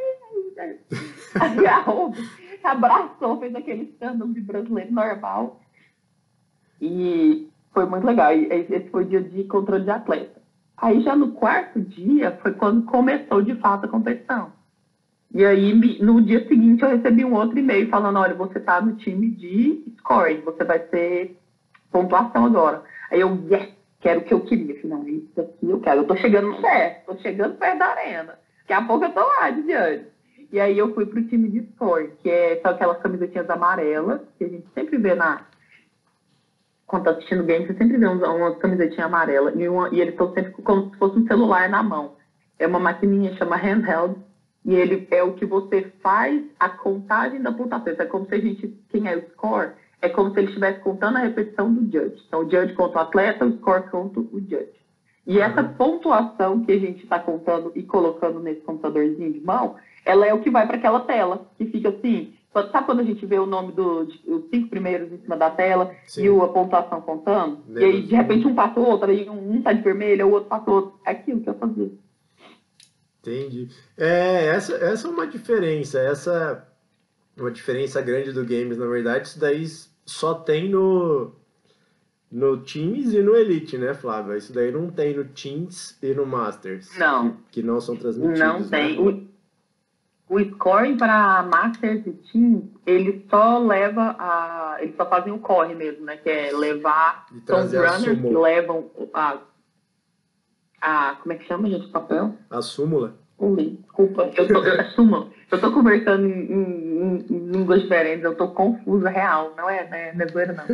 Aí 1.39 1.67
a 2.63 2.71
abraçou, 2.71 3.39
fez 3.39 3.53
aquele 3.55 3.83
stand-up 3.93 4.33
de 4.33 4.41
brasileiro 4.41 4.93
normal. 4.93 5.59
E 6.79 7.49
foi 7.73 7.85
muito 7.85 8.05
legal. 8.05 8.33
E 8.33 8.45
esse 8.45 8.89
foi 8.89 9.03
o 9.03 9.07
dia 9.07 9.21
de 9.21 9.43
controle 9.45 9.83
de 9.83 9.91
atleta. 9.91 10.41
Aí 10.77 11.01
já 11.01 11.15
no 11.15 11.31
quarto 11.31 11.81
dia 11.81 12.37
foi 12.41 12.53
quando 12.53 12.85
começou 12.85 13.41
de 13.41 13.55
fato 13.55 13.85
a 13.85 13.89
competição. 13.89 14.52
E 15.33 15.43
aí, 15.43 15.73
no 15.99 16.21
dia 16.21 16.45
seguinte, 16.47 16.83
eu 16.83 16.89
recebi 16.89 17.25
um 17.25 17.33
outro 17.33 17.57
e-mail 17.57 17.89
falando: 17.89 18.19
olha, 18.19 18.35
você 18.35 18.59
tá 18.59 18.79
no 18.79 18.93
time 18.93 19.29
de 19.31 19.81
scoring, 19.97 20.41
você 20.41 20.63
vai 20.63 20.79
ser 20.89 21.35
pontuação 21.91 22.45
agora. 22.45 22.83
Aí 23.09 23.19
eu, 23.19 23.29
yes, 23.49 23.67
quero 23.99 24.19
o 24.19 24.23
que 24.23 24.33
eu 24.33 24.41
queria. 24.41 24.75
Não, 24.83 25.07
isso 25.07 25.41
aqui 25.41 25.69
eu 25.69 25.79
quero. 25.79 26.01
Eu 26.01 26.07
tô 26.07 26.15
chegando 26.15 26.53
perto, 26.61 27.05
tô 27.05 27.15
chegando 27.17 27.55
perto 27.55 27.79
da 27.79 27.87
arena. 27.87 28.37
Daqui 28.61 28.73
a 28.73 28.81
pouco 28.83 29.05
eu 29.05 29.11
tô 29.11 29.21
lá 29.21 29.49
de 29.49 29.63
diante. 29.63 30.05
E 30.51 30.59
aí 30.59 30.77
eu 30.77 30.93
fui 30.93 31.05
pro 31.07 31.23
time 31.23 31.49
de 31.49 31.63
scoring, 31.73 32.11
que 32.21 32.29
é, 32.29 32.59
são 32.61 32.71
aquelas 32.71 32.99
camisetinhas 32.99 33.49
amarelas, 33.49 34.21
que 34.37 34.43
a 34.43 34.49
gente 34.49 34.67
sempre 34.75 34.97
vê 34.99 35.15
na. 35.15 35.41
Quando 36.85 37.05
tá 37.05 37.11
assistindo 37.11 37.43
game, 37.43 37.65
você 37.65 37.73
sempre 37.73 37.97
vê 37.97 38.07
uns- 38.07 38.21
umas 38.21 38.55
camisetinhas 38.57 39.07
amarelas. 39.07 39.55
E, 39.55 39.67
uma- 39.67 39.89
e 39.91 39.99
eles 39.99 40.13
estão 40.13 40.31
sempre 40.31 40.51
com- 40.51 40.61
como 40.61 40.91
se 40.91 40.97
fosse 40.97 41.17
um 41.17 41.25
celular 41.25 41.67
na 41.67 41.81
mão. 41.81 42.11
É 42.59 42.67
uma 42.67 42.77
maquininha, 42.79 43.31
chama 43.35 43.55
handheld. 43.55 44.15
E 44.65 44.73
ele 44.75 45.07
é 45.11 45.21
o 45.23 45.33
que 45.33 45.45
você 45.45 45.91
faz 46.01 46.41
a 46.59 46.69
contagem 46.69 47.41
da 47.41 47.51
pontuação. 47.51 47.91
Então, 47.93 48.05
É 48.05 48.09
como 48.09 48.25
se 48.25 48.35
a 48.35 48.39
gente, 48.39 48.67
quem 48.89 49.07
é 49.07 49.17
o 49.17 49.29
score, 49.31 49.71
é 50.01 50.09
como 50.09 50.31
se 50.33 50.39
ele 50.39 50.47
estivesse 50.47 50.79
contando 50.79 51.17
a 51.17 51.21
repetição 51.21 51.73
do 51.73 51.81
judge. 51.91 52.21
Então, 52.27 52.41
o 52.41 52.49
judge 52.49 52.73
conta 52.73 52.97
o 52.99 53.01
atleta, 53.01 53.45
o 53.45 53.57
score 53.57 53.89
conta 53.89 54.19
o 54.19 54.39
judge. 54.39 54.71
E 55.25 55.39
essa 55.39 55.63
pontuação 55.63 56.61
que 56.65 56.71
a 56.71 56.79
gente 56.79 57.03
está 57.03 57.19
contando 57.19 57.71
e 57.75 57.83
colocando 57.83 58.39
nesse 58.39 58.61
computadorzinho 58.61 59.31
de 59.31 59.39
mão, 59.39 59.75
ela 60.05 60.25
é 60.25 60.33
o 60.33 60.39
que 60.41 60.49
vai 60.49 60.65
para 60.67 60.75
aquela 60.77 60.99
tela, 61.01 61.47
que 61.57 61.65
fica 61.65 61.89
assim. 61.89 62.33
Sabe 62.71 62.85
quando 62.85 62.99
a 62.99 63.03
gente 63.03 63.25
vê 63.25 63.39
o 63.39 63.45
nome 63.47 63.71
dos 63.71 64.13
cinco 64.53 64.69
primeiros 64.69 65.11
em 65.11 65.17
cima 65.17 65.35
da 65.35 65.49
tela 65.49 65.91
Sim. 66.05 66.25
e 66.25 66.29
o- 66.29 66.43
a 66.43 66.49
pontuação 66.49 67.01
contando? 67.01 67.59
E 67.69 67.83
aí, 67.83 68.01
de 68.03 68.13
repente, 68.15 68.45
um 68.45 68.53
passa 68.53 68.79
o 68.79 68.85
outro, 68.85 69.09
aí 69.09 69.27
um, 69.27 69.53
um 69.55 69.61
tá 69.61 69.73
de 69.73 69.81
vermelho, 69.81 70.27
o 70.27 70.31
outro 70.33 70.49
passa 70.49 70.69
o 70.69 70.73
outro. 70.73 70.93
É 71.05 71.11
aquilo 71.11 71.41
que 71.41 71.49
eu 71.49 71.55
fazia. 71.55 71.89
Entendi. 73.25 73.69
É, 73.97 74.47
essa, 74.47 74.73
essa 74.75 75.07
é 75.07 75.11
uma 75.11 75.25
diferença. 75.25 75.97
Essa 75.97 76.67
é 77.37 77.41
uma 77.41 77.51
diferença 77.51 78.01
grande 78.01 78.33
do 78.33 78.43
games, 78.43 78.77
na 78.77 78.85
verdade. 78.85 79.27
Isso 79.27 79.39
daí 79.39 79.65
só 80.05 80.33
tem 80.33 80.69
no, 80.69 81.31
no 82.29 82.57
Teams 82.57 83.13
e 83.13 83.21
no 83.21 83.35
Elite, 83.35 83.77
né, 83.77 83.93
Flávia? 83.93 84.35
Isso 84.35 84.51
daí 84.51 84.71
não 84.71 84.89
tem 84.89 85.15
no 85.15 85.23
Teams 85.23 85.97
e 86.03 86.13
no 86.13 86.25
Masters. 86.25 86.97
Não. 86.97 87.37
Que 87.49 87.63
não 87.63 87.79
são 87.79 87.95
transmitidos. 87.95 88.39
Não 88.39 88.59
né? 88.59 88.67
tem. 88.69 88.99
O, 88.99 89.33
o 90.27 90.39
scoring 90.39 90.97
para 90.97 91.43
Masters 91.43 92.05
e 92.05 92.11
Team, 92.11 92.69
ele 92.85 93.25
só 93.29 93.57
leva 93.59 94.15
a. 94.19 94.77
Eles 94.81 94.95
só 94.97 95.05
fazem 95.05 95.31
o 95.31 95.39
corre 95.39 95.75
mesmo, 95.75 96.05
né? 96.05 96.17
Que 96.17 96.29
é 96.29 96.51
levar. 96.51 97.25
São 97.45 97.63
os 97.63 97.71
trazer 97.71 97.77
runners 97.87 98.21
que 98.21 98.35
levam 98.35 98.91
a. 99.13 99.37
a 100.83 101.15
como 101.15 101.31
é 101.33 101.37
que 101.37 101.45
chama, 101.47 101.69
gente, 101.69 101.85
o 101.85 101.91
papel? 101.91 102.35
A 102.49 102.61
súmula. 102.61 103.15
Ui, 103.37 103.79
desculpa, 103.81 104.29
eu 104.35 104.47
tô, 104.47 104.63
eu, 104.63 104.83
súmula. 104.91 105.27
Eu 105.49 105.59
tô 105.59 105.71
conversando 105.71 106.25
em, 106.25 107.17
línguas 107.29 107.81
diferentes, 107.81 108.23
eu 108.23 108.35
tô 108.35 108.49
confusa, 108.49 109.09
real, 109.09 109.53
não 109.55 109.69
é, 109.69 109.87
né? 109.87 110.13
Não 110.13 110.25
é 110.25 110.27
zoeira, 110.27 110.53
não. 110.53 110.65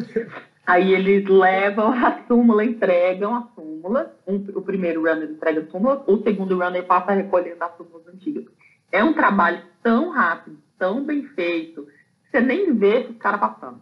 Aí 0.65 0.93
eles 0.93 1.28
levam 1.28 1.91
a 1.91 2.24
súmula, 2.28 2.65
entregam 2.65 3.36
a 3.36 3.48
súmula. 3.56 4.13
Um- 4.28 4.45
o 4.56 4.62
primeiro 4.62 5.02
runner 5.02 5.30
entrega 5.30 5.62
a 5.62 5.65
súmula, 5.67 6.04
o 6.06 6.22
segundo 6.24 6.60
runner 6.60 6.86
passa 6.86 7.13
recolhendo 7.13 7.63
as 7.63 7.76
súmulas 7.78 8.08
antigas. 8.08 8.45
É 8.91 9.04
um 9.04 9.13
trabalho 9.13 9.62
tão 9.82 10.10
rápido, 10.10 10.58
tão 10.78 11.04
bem 11.04 11.24
feito, 11.24 11.88
você 12.30 12.39
nem 12.39 12.74
vê 12.74 13.08
os 13.10 13.17
caras 13.17 13.39
passando. 13.39 13.82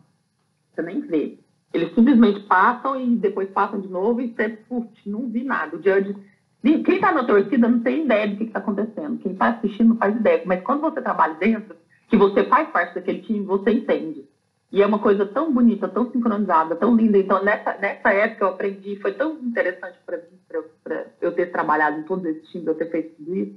Você 0.73 0.81
nem 0.81 1.01
vê. 1.01 1.39
Eles 1.73 1.93
simplesmente 1.93 2.39
passam 2.41 2.99
e 2.99 3.15
depois 3.17 3.49
passam 3.49 3.79
de 3.79 3.87
novo 3.87 4.21
e 4.21 4.33
você, 4.33 4.49
putz, 4.49 5.05
não 5.05 5.27
vi 5.27 5.43
nada. 5.43 5.75
O 5.75 5.81
judge 5.81 6.15
Quem 6.63 6.95
está 6.95 7.11
na 7.11 7.25
torcida 7.25 7.67
não 7.67 7.79
tem 7.79 8.05
ideia 8.05 8.27
do 8.27 8.37
que 8.37 8.45
está 8.45 8.59
acontecendo. 8.59 9.19
Quem 9.19 9.33
está 9.33 9.49
assistindo 9.49 9.89
não 9.89 9.97
faz 9.97 10.15
ideia. 10.15 10.41
Mas 10.45 10.63
quando 10.63 10.81
você 10.81 11.01
trabalha 11.01 11.35
dentro, 11.35 11.75
que 12.09 12.17
você 12.17 12.43
faz 12.45 12.69
parte 12.69 12.95
daquele 12.95 13.21
time, 13.21 13.45
você 13.45 13.71
entende. 13.71 14.25
E 14.71 14.81
é 14.81 14.85
uma 14.85 14.99
coisa 14.99 15.25
tão 15.25 15.53
bonita, 15.53 15.87
tão 15.87 16.11
sincronizada, 16.11 16.75
tão 16.75 16.95
linda. 16.95 17.17
Então, 17.17 17.43
nessa, 17.43 17.77
nessa 17.77 18.11
época 18.11 18.45
eu 18.45 18.49
aprendi, 18.49 18.97
foi 18.97 19.13
tão 19.13 19.37
interessante 19.39 19.97
para 20.05 20.17
mim, 20.17 20.63
pra 20.83 21.05
eu 21.21 21.31
ter 21.31 21.51
trabalhado 21.51 21.99
em 21.99 22.03
todos 22.03 22.25
esses 22.25 22.49
times, 22.49 22.67
eu 22.67 22.75
ter 22.75 22.89
feito 22.89 23.15
tudo 23.15 23.35
isso, 23.35 23.55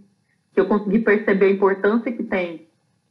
que 0.53 0.61
eu 0.61 0.67
consegui 0.67 1.01
perceber 1.01 1.47
a 1.47 1.51
importância 1.51 2.13
que 2.13 2.23
tem 2.23 2.69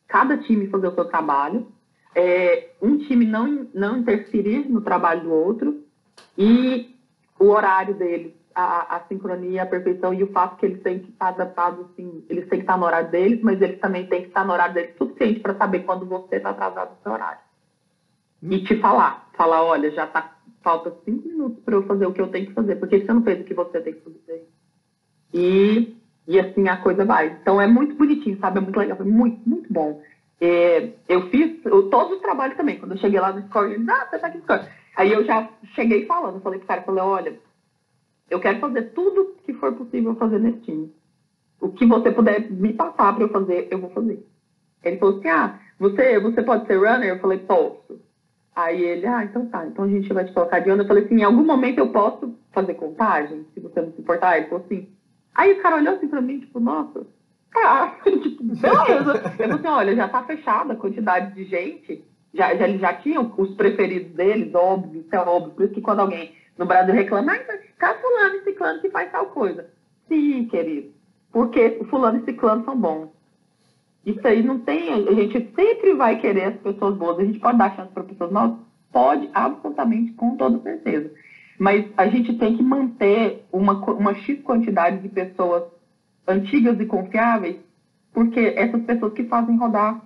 cada 0.08 0.38
time 0.38 0.68
fazer 0.68 0.88
o 0.88 0.96
seu 0.96 1.06
trabalho, 1.06 1.68
é, 2.16 2.70
um 2.82 2.98
time 2.98 3.26
não, 3.26 3.68
não 3.74 3.98
interferir 3.98 4.70
no 4.70 4.82
trabalho 4.82 5.22
do 5.22 5.34
outro 5.34 5.84
e 6.38 6.96
o 7.40 7.46
horário 7.46 7.94
deles, 7.96 8.34
a, 8.54 8.98
a 8.98 9.00
sincronia, 9.08 9.64
a 9.64 9.66
perfeição 9.66 10.14
e 10.14 10.24
o 10.24 10.32
fato 10.32 10.58
que 10.58 10.66
eles 10.66 10.82
têm 10.82 11.00
que 11.00 11.12
estar 11.12 11.30
adaptados, 11.30 11.86
assim, 11.92 12.24
eles 12.30 12.48
têm 12.50 12.60
que 12.60 12.64
estar 12.64 12.78
no 12.78 12.86
horário 12.86 13.10
deles, 13.10 13.40
mas 13.42 13.62
eles 13.62 13.80
também 13.80 14.08
têm 14.08 14.24
que 14.24 14.28
estar 14.28 14.46
no 14.46 14.54
horário 14.54 14.74
deles 14.74 14.98
suficiente 14.98 15.40
para 15.40 15.56
saber 15.56 15.80
quando 15.80 16.06
você 16.06 16.36
está 16.36 16.50
atrasado 16.50 16.92
no 16.92 17.04
seu 17.04 17.12
horário. 17.12 17.40
E 18.42 18.64
te 18.64 18.78
falar, 18.80 19.30
falar, 19.34 19.64
olha, 19.64 19.92
já 19.92 20.08
tá, 20.08 20.38
falta 20.62 20.94
cinco 21.06 21.28
minutos 21.28 21.64
para 21.64 21.76
eu 21.76 21.84
fazer 21.84 22.06
o 22.06 22.14
que 22.14 22.22
eu 22.22 22.28
tenho 22.28 22.48
que 22.48 22.54
fazer, 22.54 22.76
porque 22.76 23.00
você 23.00 23.14
não 23.14 23.24
fez 23.24 23.42
o 23.42 23.44
que 23.44 23.54
você 23.54 23.82
tem 23.82 23.94
que 23.94 24.02
fazer. 24.02 24.48
E, 25.34 25.96
e 26.28 26.40
assim 26.40 26.68
a 26.68 26.78
coisa 26.78 27.06
vai. 27.06 27.38
Então 27.42 27.62
é 27.62 27.68
muito 27.68 27.96
bonitinho, 27.96 28.38
sabe? 28.40 28.58
É 28.58 28.62
muito 28.62 28.78
legal, 28.78 28.98
foi 28.98 29.06
muito, 29.06 29.48
muito 29.48 29.72
bom. 29.72 30.02
É, 30.42 30.90
eu 31.08 31.30
fiz 31.30 31.64
eu- 31.66 31.90
todos 31.90 32.14
os 32.14 32.22
trabalhos 32.22 32.56
também. 32.56 32.78
Quando 32.80 32.92
eu 32.94 32.98
cheguei 32.98 33.20
lá 33.20 33.34
no 33.34 33.42
Score, 33.48 33.74
eles, 33.74 33.88
ah, 33.90 34.08
você 34.10 34.20
tá 34.20 34.28
aqui 34.28 34.38
no 34.38 34.44
Score. 34.44 34.68
Aí 34.96 35.12
eu 35.12 35.26
já 35.26 35.50
cheguei 35.76 36.06
falando, 36.06 36.42
falei 36.42 36.60
pro 36.60 36.68
cara, 36.68 36.82
falei, 36.82 37.04
olha, 37.04 37.38
eu 38.30 38.40
quero 38.40 38.60
fazer 38.60 38.84
tudo 38.94 39.36
que 39.44 39.54
for 39.54 39.74
possível 39.74 40.16
fazer 40.16 40.40
nesse 40.40 40.60
time. 40.60 40.92
O 41.60 41.70
que 41.70 41.86
você 41.86 42.12
puder 42.12 42.50
me 42.50 42.74
passar 42.74 43.14
para 43.14 43.24
eu 43.24 43.30
fazer, 43.30 43.68
eu 43.70 43.80
vou 43.80 43.90
fazer. 43.90 44.26
Ele 44.84 44.98
falou 44.98 45.18
assim, 45.18 45.28
ah, 45.28 45.56
você, 45.78 46.20
você 46.20 46.42
pode 46.42 46.68
ser 46.68 46.78
runner? 46.78 47.10
Eu 47.10 47.20
falei, 47.20 47.40
posso. 47.40 48.00
Aí 48.56 48.82
ele, 48.82 49.06
ah, 49.08 49.24
então 49.24 49.46
tá, 49.46 49.66
então 49.66 49.86
a 49.86 49.88
gente 49.88 50.12
vai 50.14 50.26
te 50.26 50.34
colocar 50.34 50.60
de 50.60 50.72
onda. 50.72 50.84
Eu 50.84 50.88
falei 50.88 51.04
assim, 51.04 51.16
em 51.16 51.24
algum 51.24 51.46
momento 51.46 51.80
eu 51.80 51.92
posso 51.92 52.34
fazer 52.52 52.74
contagem, 52.76 53.46
se 53.54 53.60
você 53.60 53.82
não 53.82 53.92
se 53.92 54.02
importar? 54.02 54.38
Ele 54.38 54.48
falou 54.48 54.66
assim. 54.66 54.88
Aí 55.36 55.54
o 55.54 55.62
cara 55.62 55.78
olhou 55.78 55.96
assim 55.96 56.08
pra 56.08 56.22
mim, 56.22 56.40
tipo, 56.40 56.60
nossa, 56.60 57.06
tá, 57.52 57.98
tipo, 58.04 58.44
beleza. 58.44 59.36
Eu 59.40 59.56
assim, 59.56 59.68
olha, 59.68 59.96
já 59.96 60.08
tá 60.08 60.24
fechada 60.24 60.74
a 60.74 60.78
quantidade 60.78 61.34
de 61.34 61.46
gente, 61.46 62.04
já, 62.34 62.56
já, 62.56 62.68
já 62.68 62.94
tinham 62.96 63.34
os 63.38 63.56
preferidos 63.56 64.12
deles, 64.14 64.54
óbvio, 64.54 65.06
é 65.12 65.18
óbvio. 65.18 65.52
Por 65.54 65.66
isso 65.66 65.74
que 65.74 65.82
quando 65.82 66.02
alguém 66.02 66.34
no 66.58 66.66
Brasil 66.66 66.94
reclama, 66.94 67.34
ah, 67.34 67.60
tá 67.80 67.96
fulano 67.96 68.36
e 68.36 68.44
ciclano 68.44 68.82
que 68.82 68.90
faz 68.90 69.12
tal 69.12 69.28
coisa. 69.28 69.70
Sim, 70.08 70.46
querido, 70.46 70.92
porque 71.32 71.80
fulano 71.90 72.20
e 72.20 72.26
ciclano 72.26 72.66
são 72.66 72.76
bons. 72.76 73.10
Isso 74.06 74.26
aí 74.28 74.42
não 74.42 74.60
tem. 74.60 75.08
A 75.08 75.14
gente 75.14 75.52
sempre 75.56 75.94
vai 75.94 76.18
querer 76.20 76.46
as 76.46 76.56
pessoas 76.56 76.96
boas. 76.96 77.20
A 77.20 77.26
gente 77.26 77.40
pode 77.40 77.58
dar 77.58 77.76
chance 77.76 77.92
para 77.92 78.04
pessoas 78.04 78.32
novas? 78.32 78.58
Pode, 78.92 79.30
absolutamente, 79.34 80.14
com 80.14 80.36
toda 80.36 80.60
certeza. 80.60 81.12
Mas 81.60 81.86
a 81.98 82.08
gente 82.08 82.34
tem 82.38 82.56
que 82.56 82.64
manter 82.64 83.46
uma, 83.52 83.74
uma 83.74 84.16
X 84.16 84.42
quantidade 84.42 85.00
de 85.00 85.10
pessoas 85.10 85.64
antigas 86.30 86.80
e 86.80 86.86
confiáveis, 86.86 87.58
porque 88.14 88.54
essas 88.56 88.82
pessoas 88.84 89.14
que 89.14 89.24
fazem 89.26 89.58
rodar 89.58 90.02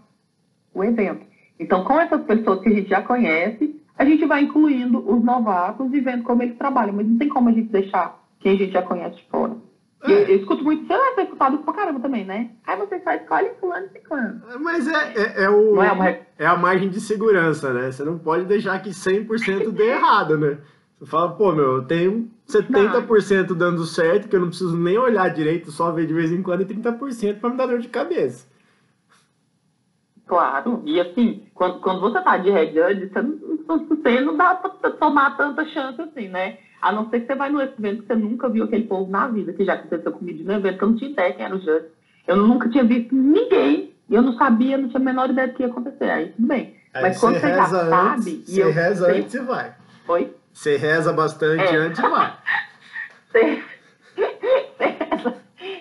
o 0.74 0.84
evento. 0.84 1.26
Então, 1.60 1.84
com 1.84 2.00
essas 2.00 2.24
pessoas 2.24 2.62
que 2.62 2.70
a 2.70 2.74
gente 2.74 2.90
já 2.90 3.02
conhece, 3.02 3.80
a 3.98 4.06
gente 4.06 4.26
vai 4.26 4.42
incluindo 4.42 5.00
os 5.00 5.24
novatos 5.24 5.94
e 5.94 6.00
vendo 6.00 6.24
como 6.24 6.42
eles 6.42 6.58
trabalham. 6.58 6.96
Mas 6.96 7.08
não 7.08 7.18
tem 7.18 7.30
como 7.30 7.50
a 7.50 7.52
gente 7.52 7.70
deixar 7.70 8.20
quem 8.40 8.54
a 8.54 8.58
gente 8.58 8.72
já 8.72 8.82
conhece 8.82 9.18
de 9.18 9.24
fora. 9.30 9.56
É. 10.04 10.12
Eu, 10.12 10.18
eu, 10.28 10.36
escuto 10.38 10.64
muito, 10.64 10.86
você 10.86 10.98
vai 10.98 11.16
ser 11.16 11.22
escutado 11.24 11.60
pra 11.60 11.74
caramba 11.74 12.00
também, 12.00 12.26
né? 12.26 12.50
Aí 12.66 12.78
você 12.78 13.00
só 13.00 13.12
escolhe 13.12 13.52
fulano 13.60 13.86
e 13.86 13.90
ciclano. 13.90 14.42
Mas 14.60 14.88
é, 14.88 15.14
é, 15.16 15.44
é 15.44 15.50
o, 15.50 15.82
é, 15.82 15.92
uma... 15.92 16.10
é, 16.10 16.46
a 16.46 16.58
margem 16.58 16.90
de 16.90 17.00
segurança, 17.00 17.72
né? 17.72 17.92
Você 17.92 18.04
não 18.04 18.18
pode 18.18 18.46
deixar 18.46 18.82
que 18.82 18.90
100% 18.90 19.72
dê 19.72 19.92
errado, 19.92 20.38
né? 20.38 20.58
Você 21.00 21.06
fala, 21.06 21.34
pô, 21.36 21.54
meu, 21.54 21.76
eu 21.78 21.86
tenho 21.86 22.30
70% 22.48 23.50
não. 23.50 23.56
dando 23.56 23.86
certo, 23.86 24.28
que 24.28 24.36
eu 24.36 24.40
não 24.40 24.50
preciso 24.50 24.76
nem 24.76 24.98
olhar 24.98 25.30
direito, 25.30 25.72
só 25.72 25.92
ver 25.92 26.06
de 26.06 26.14
vez 26.14 26.32
em 26.32 26.42
quando, 26.42 26.62
e 26.62 26.66
30% 26.66 27.40
pra 27.40 27.50
me 27.50 27.58
dar 27.58 27.68
dor 27.68 27.80
de 27.80 27.88
cabeça. 27.88 28.46
Claro, 30.26 30.82
e 30.86 31.00
assim, 31.00 31.44
quando, 31.54 31.80
quando 31.80 32.00
você 32.00 32.22
tá 32.22 32.38
de 32.38 32.50
head 32.50 32.74
você 32.74 33.22
não, 33.22 33.86
você 33.88 34.22
não 34.22 34.38
dá 34.38 34.56
pra 34.56 34.92
tomar 34.92 35.36
tanta 35.38 35.66
chance 35.66 36.02
assim, 36.02 36.30
né? 36.30 36.58
A 36.82 36.92
não 36.92 37.10
ser 37.10 37.22
que 37.22 37.28
você 37.28 37.36
vai 37.36 37.50
no 37.50 37.62
evento 37.62 38.02
que 38.02 38.08
você 38.08 38.16
nunca 38.16 38.50
viu 38.50 38.64
aquele 38.64 38.86
povo 38.86 39.10
na 39.10 39.28
vida, 39.28 39.54
que 39.54 39.66
já 39.66 39.74
aconteceu 39.74 40.12
comigo 40.12 40.44
no 40.44 40.54
evento, 40.54 40.78
que 40.78 40.84
eu 40.84 40.90
não 40.90 40.98
tinha 40.98 41.12
ideia 41.12 41.34
quem 41.34 41.46
era 41.46 41.56
o 41.56 41.60
judge. 41.60 41.86
Eu 42.28 42.38
nunca 42.38 42.70
tinha 42.70 42.84
visto 42.84 43.14
ninguém, 43.14 43.94
e 44.10 44.16
eu 44.16 44.22
não 44.22 44.34
sabia, 44.34 44.78
não 44.78 44.90
tinha 44.90 45.00
a 45.00 45.04
menor 45.04 45.30
ideia 45.30 45.48
do 45.48 45.54
que 45.54 45.64
ia 45.64 45.70
acontecer. 45.70 46.10
Aí 46.10 46.30
tudo 46.32 46.48
bem. 46.48 46.76
Aí 46.94 47.02
Mas 47.02 47.20
quando 47.20 47.40
você 47.40 47.48
já 47.50 47.66
sabe. 47.68 48.44
Você 48.46 48.70
reza 48.70 49.06
sei... 49.06 49.20
antes 49.20 49.34
e 49.34 49.40
vai. 49.40 49.74
Oi? 50.08 50.34
Você 50.54 50.78
reza 50.78 51.12
bastante 51.12 51.64
é. 51.64 51.76
antes 51.76 52.00
vai. 52.00 52.38
você, 53.34 53.64
reza, 54.80 55.36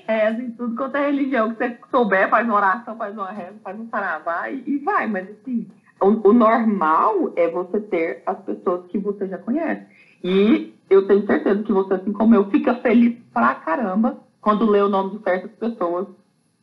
reza 0.08 0.42
em 0.42 0.50
tudo 0.52 0.74
quanto 0.74 0.96
é 0.96 1.06
religião 1.06 1.54
que 1.54 1.58
você 1.58 1.78
souber, 1.90 2.30
faz 2.30 2.46
uma 2.46 2.56
oração, 2.56 2.96
faz 2.96 3.14
uma 3.14 3.30
reza, 3.30 3.54
faz 3.62 3.78
um 3.78 3.88
saravá 3.88 4.48
e, 4.50 4.64
e 4.66 4.78
vai. 4.78 5.06
Mas 5.06 5.28
assim, 5.30 5.68
o, 6.00 6.30
o 6.30 6.32
normal 6.32 7.32
é 7.37 7.48
você 7.48 7.80
ter 7.80 8.22
as 8.26 8.38
pessoas 8.40 8.87
que 8.87 8.98
você 8.98 9.28
já 9.28 9.38
conhece. 9.38 9.87
E 10.24 10.74
eu 10.88 11.06
tenho 11.06 11.26
certeza 11.26 11.62
que 11.62 11.72
você, 11.72 11.94
assim 11.94 12.12
como 12.12 12.35
eu, 12.35 12.50
fica 12.50 12.74
feliz 12.76 13.18
pra 13.32 13.54
caramba 13.54 14.18
quando 14.40 14.68
lê 14.68 14.80
o 14.80 14.88
nome 14.88 15.18
de 15.18 15.22
certas 15.22 15.50
pessoas 15.52 16.08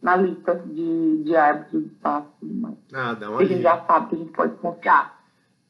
na 0.02 0.16
lista 0.16 0.56
de, 0.56 1.24
de 1.24 1.36
árbitros 1.36 1.84
de 1.84 1.90
espaço 1.90 2.28
e 2.38 2.40
tudo 2.40 2.62
mais. 2.62 2.76
Ah, 2.94 3.14
dá 3.14 3.30
um 3.30 3.38
alívio. 3.38 3.46
a 3.46 3.58
gente 3.58 3.64
já 3.64 3.86
sabe 3.86 4.10
que 4.10 4.16
a 4.16 4.18
gente 4.18 4.32
pode 4.32 4.56
confiar. 4.56 5.20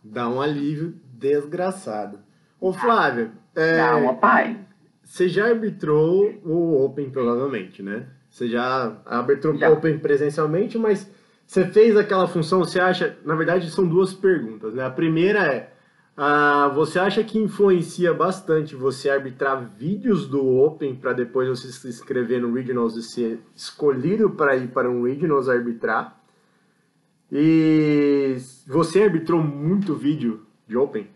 Dá 0.04 0.30
um 0.30 0.42
alívio 0.42 0.96
desgraçado. 1.14 2.20
Ô, 2.60 2.74
Flávia. 2.74 3.32
É, 3.56 4.14
pai. 4.14 4.58
Você 5.04 5.28
já 5.28 5.48
arbitrou 5.48 6.34
o 6.44 6.86
Open, 6.86 7.10
provavelmente, 7.10 7.82
né? 7.82 8.08
Você 8.30 8.48
já 8.48 8.98
arbitrou 9.06 9.56
o 9.56 9.74
Open 9.74 9.98
presencialmente, 9.98 10.78
mas 10.78 11.10
você 11.48 11.66
fez 11.66 11.98
aquela 11.98 12.28
função, 12.28 12.60
você 12.60 12.80
acha... 12.80 13.18
Na 13.26 13.36
verdade, 13.36 13.70
são 13.72 13.88
duas 13.88 14.14
perguntas, 14.14 14.74
né? 14.74 14.86
A 14.86 14.92
primeira 14.92 15.40
é 15.40 15.74
ah, 16.22 16.68
você 16.76 17.00
acha 17.00 17.24
que 17.24 17.40
influencia 17.40 18.14
bastante 18.14 18.76
você 18.76 19.10
arbitrar 19.10 19.64
vídeos 19.78 20.28
do 20.28 20.46
Open 20.58 20.94
para 20.94 21.14
depois 21.14 21.48
você 21.48 21.72
se 21.72 21.88
inscrever 21.88 22.42
no 22.42 22.54
Regionals 22.54 22.98
e 22.98 23.02
ser 23.02 23.40
escolhido 23.56 24.30
para 24.32 24.58
ir 24.58 24.68
para 24.68 24.92
um 24.92 25.04
Regionals 25.04 25.48
arbitrar? 25.48 26.22
E 27.32 28.36
você 28.68 29.04
arbitrou 29.04 29.42
muito 29.42 29.96
vídeo 29.96 30.46
de 30.68 30.76
Open? 30.76 31.08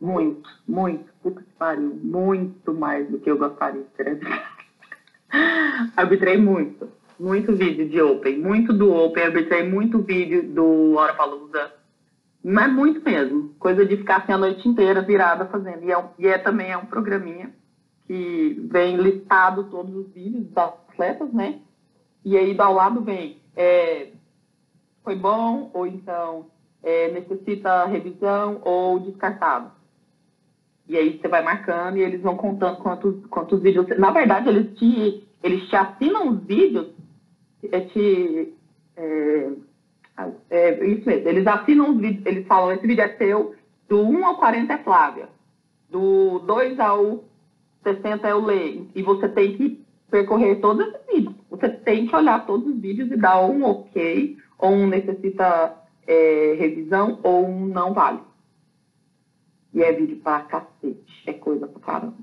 Muito, 0.00 0.48
muito. 0.66 1.12
Puta 1.22 1.42
que 1.42 1.52
pariu. 1.58 1.98
Muito 2.02 2.72
mais 2.72 3.08
do 3.08 3.18
que 3.18 3.30
eu 3.30 3.38
gostaria 3.38 3.82
de 3.82 3.88
ter 3.88 4.20
Arbitrei 5.96 6.36
muito. 6.36 6.88
Muito 7.18 7.54
vídeo 7.54 7.88
de 7.88 8.00
Open. 8.00 8.38
Muito 8.38 8.72
do 8.72 8.92
Open. 8.92 9.24
Arbitrei 9.24 9.68
muito 9.68 9.98
vídeo 9.98 10.42
do 10.42 10.94
Hora 10.94 11.14
Palusa 11.14 11.80
é 12.44 12.68
muito 12.68 13.04
mesmo. 13.04 13.54
Coisa 13.58 13.84
de 13.84 13.96
ficar 13.98 14.18
assim 14.18 14.32
a 14.32 14.38
noite 14.38 14.66
inteira 14.66 15.02
virada 15.02 15.46
fazendo. 15.46 15.84
E 15.84 15.92
é, 15.92 16.04
e 16.18 16.26
é 16.26 16.38
também 16.38 16.70
é 16.70 16.76
um 16.76 16.86
programinha 16.86 17.54
que 18.06 18.56
vem 18.70 18.96
listado 18.96 19.64
todos 19.64 19.94
os 19.94 20.12
vídeos 20.12 20.46
dos 20.46 20.56
atletas, 20.56 21.32
né? 21.32 21.60
E 22.24 22.36
aí 22.36 22.54
do 22.54 22.72
lado 22.72 23.02
vem 23.02 23.40
é, 23.54 24.08
foi 25.04 25.16
bom, 25.16 25.70
ou 25.72 25.86
então 25.86 26.46
é, 26.82 27.10
necessita 27.12 27.86
revisão 27.86 28.60
ou 28.64 28.98
descartado. 29.00 29.70
E 30.90 30.96
aí 30.96 31.16
você 31.16 31.28
vai 31.28 31.40
marcando 31.40 31.98
e 31.98 32.02
eles 32.02 32.20
vão 32.20 32.36
contando 32.36 32.78
quantos, 32.78 33.24
quantos 33.26 33.62
vídeos. 33.62 33.86
Na 33.96 34.10
verdade, 34.10 34.48
eles 34.48 34.76
te, 34.76 35.24
eles 35.40 35.68
te 35.68 35.76
assinam 35.76 36.30
os 36.30 36.42
vídeos, 36.42 36.88
é, 37.70 37.80
te, 37.82 38.52
é, 38.96 39.50
é, 40.50 40.86
isso 40.88 41.06
mesmo. 41.06 41.28
Eles 41.28 41.46
assinam 41.46 41.92
os 41.92 42.00
vídeos, 42.00 42.26
eles 42.26 42.44
falam, 42.48 42.72
esse 42.72 42.84
vídeo 42.84 43.04
é 43.04 43.16
seu, 43.16 43.54
do 43.88 44.00
1 44.00 44.26
ao 44.26 44.38
40 44.38 44.72
é 44.72 44.78
Flávia, 44.78 45.28
do 45.88 46.40
2 46.40 46.80
ao 46.80 47.22
60 47.84 48.26
é 48.26 48.34
o 48.34 48.44
Lei. 48.44 48.90
E 48.92 49.00
você 49.00 49.28
tem 49.28 49.56
que 49.56 49.80
percorrer 50.10 50.60
todos 50.60 50.88
esses 50.88 51.06
vídeos. 51.06 51.36
Você 51.50 51.68
tem 51.68 52.08
que 52.08 52.16
olhar 52.16 52.44
todos 52.44 52.66
os 52.66 52.80
vídeos 52.80 53.12
e 53.12 53.16
dar 53.16 53.40
um 53.46 53.62
ok, 53.62 54.36
ou 54.58 54.72
um 54.72 54.88
necessita 54.88 55.72
é, 56.04 56.56
revisão, 56.58 57.20
ou 57.22 57.46
um 57.46 57.66
não 57.66 57.94
vale. 57.94 58.28
E 59.72 59.82
é 59.82 59.92
vídeo 59.92 60.18
pra 60.18 60.40
cacete. 60.40 61.22
É 61.26 61.32
coisa 61.32 61.66
pra 61.66 61.80
caramba. 61.80 62.16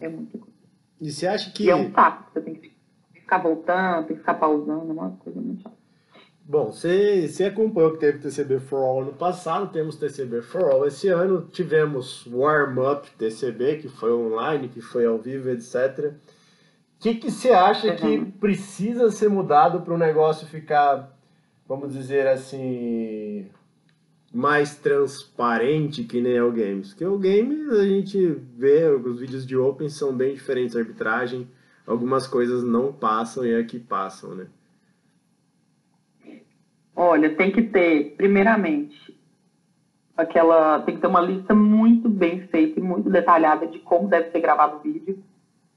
É 0.00 0.08
muita 0.08 0.38
coisa. 0.38 0.54
E 1.00 1.10
você 1.10 1.26
acha 1.26 1.50
que. 1.52 1.64
E 1.64 1.70
é 1.70 1.76
um 1.76 1.92
saco. 1.92 2.30
Você 2.32 2.40
tem 2.40 2.54
que 2.54 2.72
ficar 3.12 3.38
voltando, 3.38 4.06
tem 4.06 4.16
que 4.16 4.20
ficar 4.20 4.34
pausando. 4.34 4.90
É 4.90 4.92
uma 4.92 5.10
coisa 5.10 5.40
muito 5.40 5.62
chata. 5.62 5.80
Bom, 6.50 6.72
você, 6.72 7.28
você 7.28 7.44
acompanhou 7.44 7.92
que 7.92 8.00
teve 8.00 8.18
TCB 8.18 8.58
for 8.58 8.78
All 8.78 9.04
no 9.04 9.12
passado, 9.12 9.70
temos 9.70 9.94
TCB 9.94 10.42
for 10.42 10.64
All 10.64 10.84
esse 10.84 11.06
ano, 11.06 11.42
tivemos 11.42 12.26
Warm 12.26 12.76
Up 12.80 13.08
TCB, 13.12 13.76
que 13.76 13.88
foi 13.88 14.12
online, 14.12 14.68
que 14.68 14.80
foi 14.80 15.06
ao 15.06 15.16
vivo, 15.16 15.48
etc. 15.48 16.12
O 16.12 16.14
que, 16.98 17.14
que 17.14 17.30
você 17.30 17.50
acha 17.52 17.94
que 17.94 18.04
uhum. 18.04 18.32
precisa 18.32 19.12
ser 19.12 19.30
mudado 19.30 19.82
para 19.82 19.94
o 19.94 19.98
negócio 19.98 20.44
ficar, 20.44 21.16
vamos 21.68 21.94
dizer 21.94 22.26
assim, 22.26 23.48
mais 24.32 24.76
transparente 24.76 26.04
que 26.04 26.20
nem 26.20 26.36
é 26.36 26.42
o 26.42 26.52
Games? 26.52 26.90
Porque 26.90 27.04
o 27.04 27.18
Games 27.18 27.68
a 27.70 27.84
gente 27.84 28.26
vê, 28.56 28.88
os 28.88 29.20
vídeos 29.20 29.46
de 29.46 29.56
Open 29.56 29.88
são 29.88 30.14
bem 30.14 30.34
diferentes, 30.34 30.76
a 30.76 30.80
arbitragem, 30.80 31.48
algumas 31.86 32.26
coisas 32.26 32.62
não 32.62 32.92
passam 32.92 33.44
e 33.44 33.54
aqui 33.54 33.78
passam, 33.78 34.34
né? 34.34 34.46
Olha, 36.94 37.34
tem 37.34 37.50
que 37.50 37.62
ter, 37.62 38.14
primeiramente, 38.16 39.18
aquela. 40.16 40.80
Tem 40.80 40.94
que 40.94 41.00
ter 41.00 41.06
uma 41.06 41.20
lista 41.20 41.54
muito 41.54 42.08
bem 42.08 42.46
feita 42.48 42.78
e 42.78 42.82
muito 42.82 43.08
detalhada 43.08 43.66
de 43.66 43.78
como 43.78 44.08
deve 44.08 44.30
ser 44.30 44.40
gravado 44.40 44.76
o 44.76 44.80
vídeo. 44.80 45.18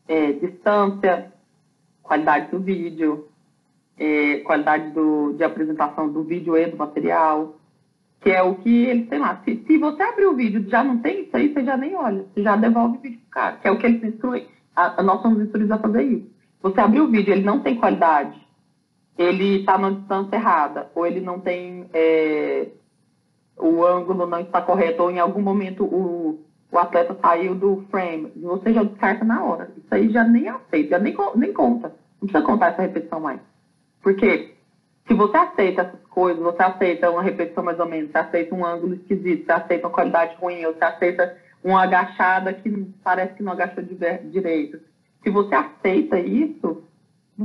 É, 0.05 0.33
distância, 0.33 1.31
qualidade 2.01 2.51
do 2.51 2.59
vídeo, 2.59 3.29
é, 3.97 4.39
qualidade 4.39 4.91
do, 4.91 5.31
de 5.33 5.43
apresentação 5.45 6.11
do 6.11 6.23
vídeo 6.23 6.57
e 6.57 6.65
do 6.65 6.75
material, 6.75 7.55
que 8.23 8.31
é 8.31 8.41
o 8.41 8.55
que 8.55 8.85
ele 8.85 9.05
tem 9.05 9.19
lá. 9.19 9.41
Se, 9.43 9.63
se 9.67 9.77
você 9.77 10.01
abrir 10.01 10.25
o 10.27 10.35
vídeo 10.35 10.67
já 10.69 10.81
não 10.81 10.97
tem 10.99 11.23
isso 11.23 11.35
aí, 11.35 11.53
você 11.53 11.63
já 11.63 11.75
nem 11.75 11.93
olha, 11.93 12.25
você 12.33 12.41
já 12.41 12.55
devolve 12.55 12.97
o 12.97 13.01
vídeo 13.01 13.19
pro 13.19 13.29
cara, 13.29 13.57
que 13.57 13.67
é 13.67 13.71
o 13.71 13.77
que 13.77 13.85
ele 13.85 14.07
instrui. 14.07 14.47
A, 14.73 15.01
a, 15.01 15.03
nós 15.03 15.21
somos 15.21 15.41
instruídos 15.41 15.71
a 15.71 15.77
fazer 15.77 16.03
isso. 16.03 16.31
Você 16.61 16.79
abriu 16.79 17.03
o 17.03 17.11
vídeo, 17.11 17.33
ele 17.33 17.43
não 17.43 17.59
tem 17.59 17.75
qualidade, 17.75 18.41
ele 19.17 19.59
está 19.59 19.77
na 19.77 19.89
distância 19.89 20.37
errada, 20.37 20.89
ou 20.95 21.05
ele 21.05 21.19
não 21.19 21.41
tem. 21.41 21.85
É, 21.93 22.69
o 23.57 23.85
ângulo 23.85 24.25
não 24.25 24.39
está 24.39 24.61
correto, 24.61 25.03
ou 25.03 25.11
em 25.11 25.19
algum 25.19 25.41
momento 25.41 25.83
o, 25.83 26.39
o 26.71 26.79
atleta 26.79 27.17
saiu 27.21 27.53
do 27.53 27.83
frame, 27.91 28.31
você 28.37 28.73
já 28.73 28.83
descarta 28.83 29.25
na 29.25 29.43
hora. 29.43 29.69
Isso 29.77 29.93
aí 29.93 30.09
já 30.09 30.23
nem 30.23 30.47
aceita, 30.47 30.91
já 30.91 30.99
nem, 30.99 31.13
nem 31.35 31.51
conta. 31.51 31.93
Não 32.21 32.27
precisa 32.29 32.41
contar 32.41 32.67
essa 32.67 32.81
repetição 32.83 33.19
mais. 33.19 33.41
Porque 34.01 34.53
Se 35.07 35.13
você 35.13 35.35
aceita 35.35 35.81
essas 35.81 36.05
coisas, 36.07 36.41
você 36.41 36.61
aceita 36.61 37.11
uma 37.11 37.21
repetição 37.21 37.63
mais 37.63 37.79
ou 37.79 37.85
menos, 37.85 38.11
você 38.11 38.17
aceita 38.17 38.55
um 38.55 38.65
ângulo 38.65 38.95
esquisito, 38.95 39.45
você 39.45 39.51
aceita 39.51 39.87
uma 39.87 39.93
qualidade 39.93 40.35
ruim, 40.35 40.65
ou 40.65 40.73
você 40.73 40.83
aceita 40.83 41.37
uma 41.63 41.83
agachada 41.83 42.53
que 42.53 42.69
parece 43.03 43.33
que 43.33 43.43
não 43.43 43.53
agachou 43.53 43.83
direito. 43.83 44.79
Se 45.23 45.29
você 45.29 45.55
aceita 45.55 46.19
isso, 46.19 46.83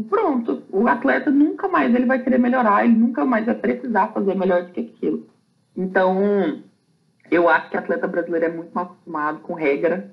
pronto, 0.09 0.63
o 0.71 0.87
atleta 0.89 1.31
nunca 1.31 1.69
mais 1.69 1.95
ele 1.95 2.07
vai 2.07 2.21
querer 2.21 2.39
melhorar, 2.39 2.85
ele 2.85 2.95
nunca 2.95 3.25
mais 3.25 3.47
vai 3.47 3.55
precisar 3.55 4.09
fazer 4.09 4.35
melhor 4.35 4.65
do 4.65 4.73
que 4.73 4.81
aquilo. 4.81 5.29
Então, 5.77 6.63
eu 7.31 7.49
acho 7.49 7.71
que 7.71 7.77
o 7.77 7.81
atleta 7.81 8.07
brasileiro 8.07 8.47
é 8.47 8.49
muito 8.49 8.73
mal 8.73 8.85
acostumado 8.85 9.41
com 9.41 9.55
regra. 9.55 10.13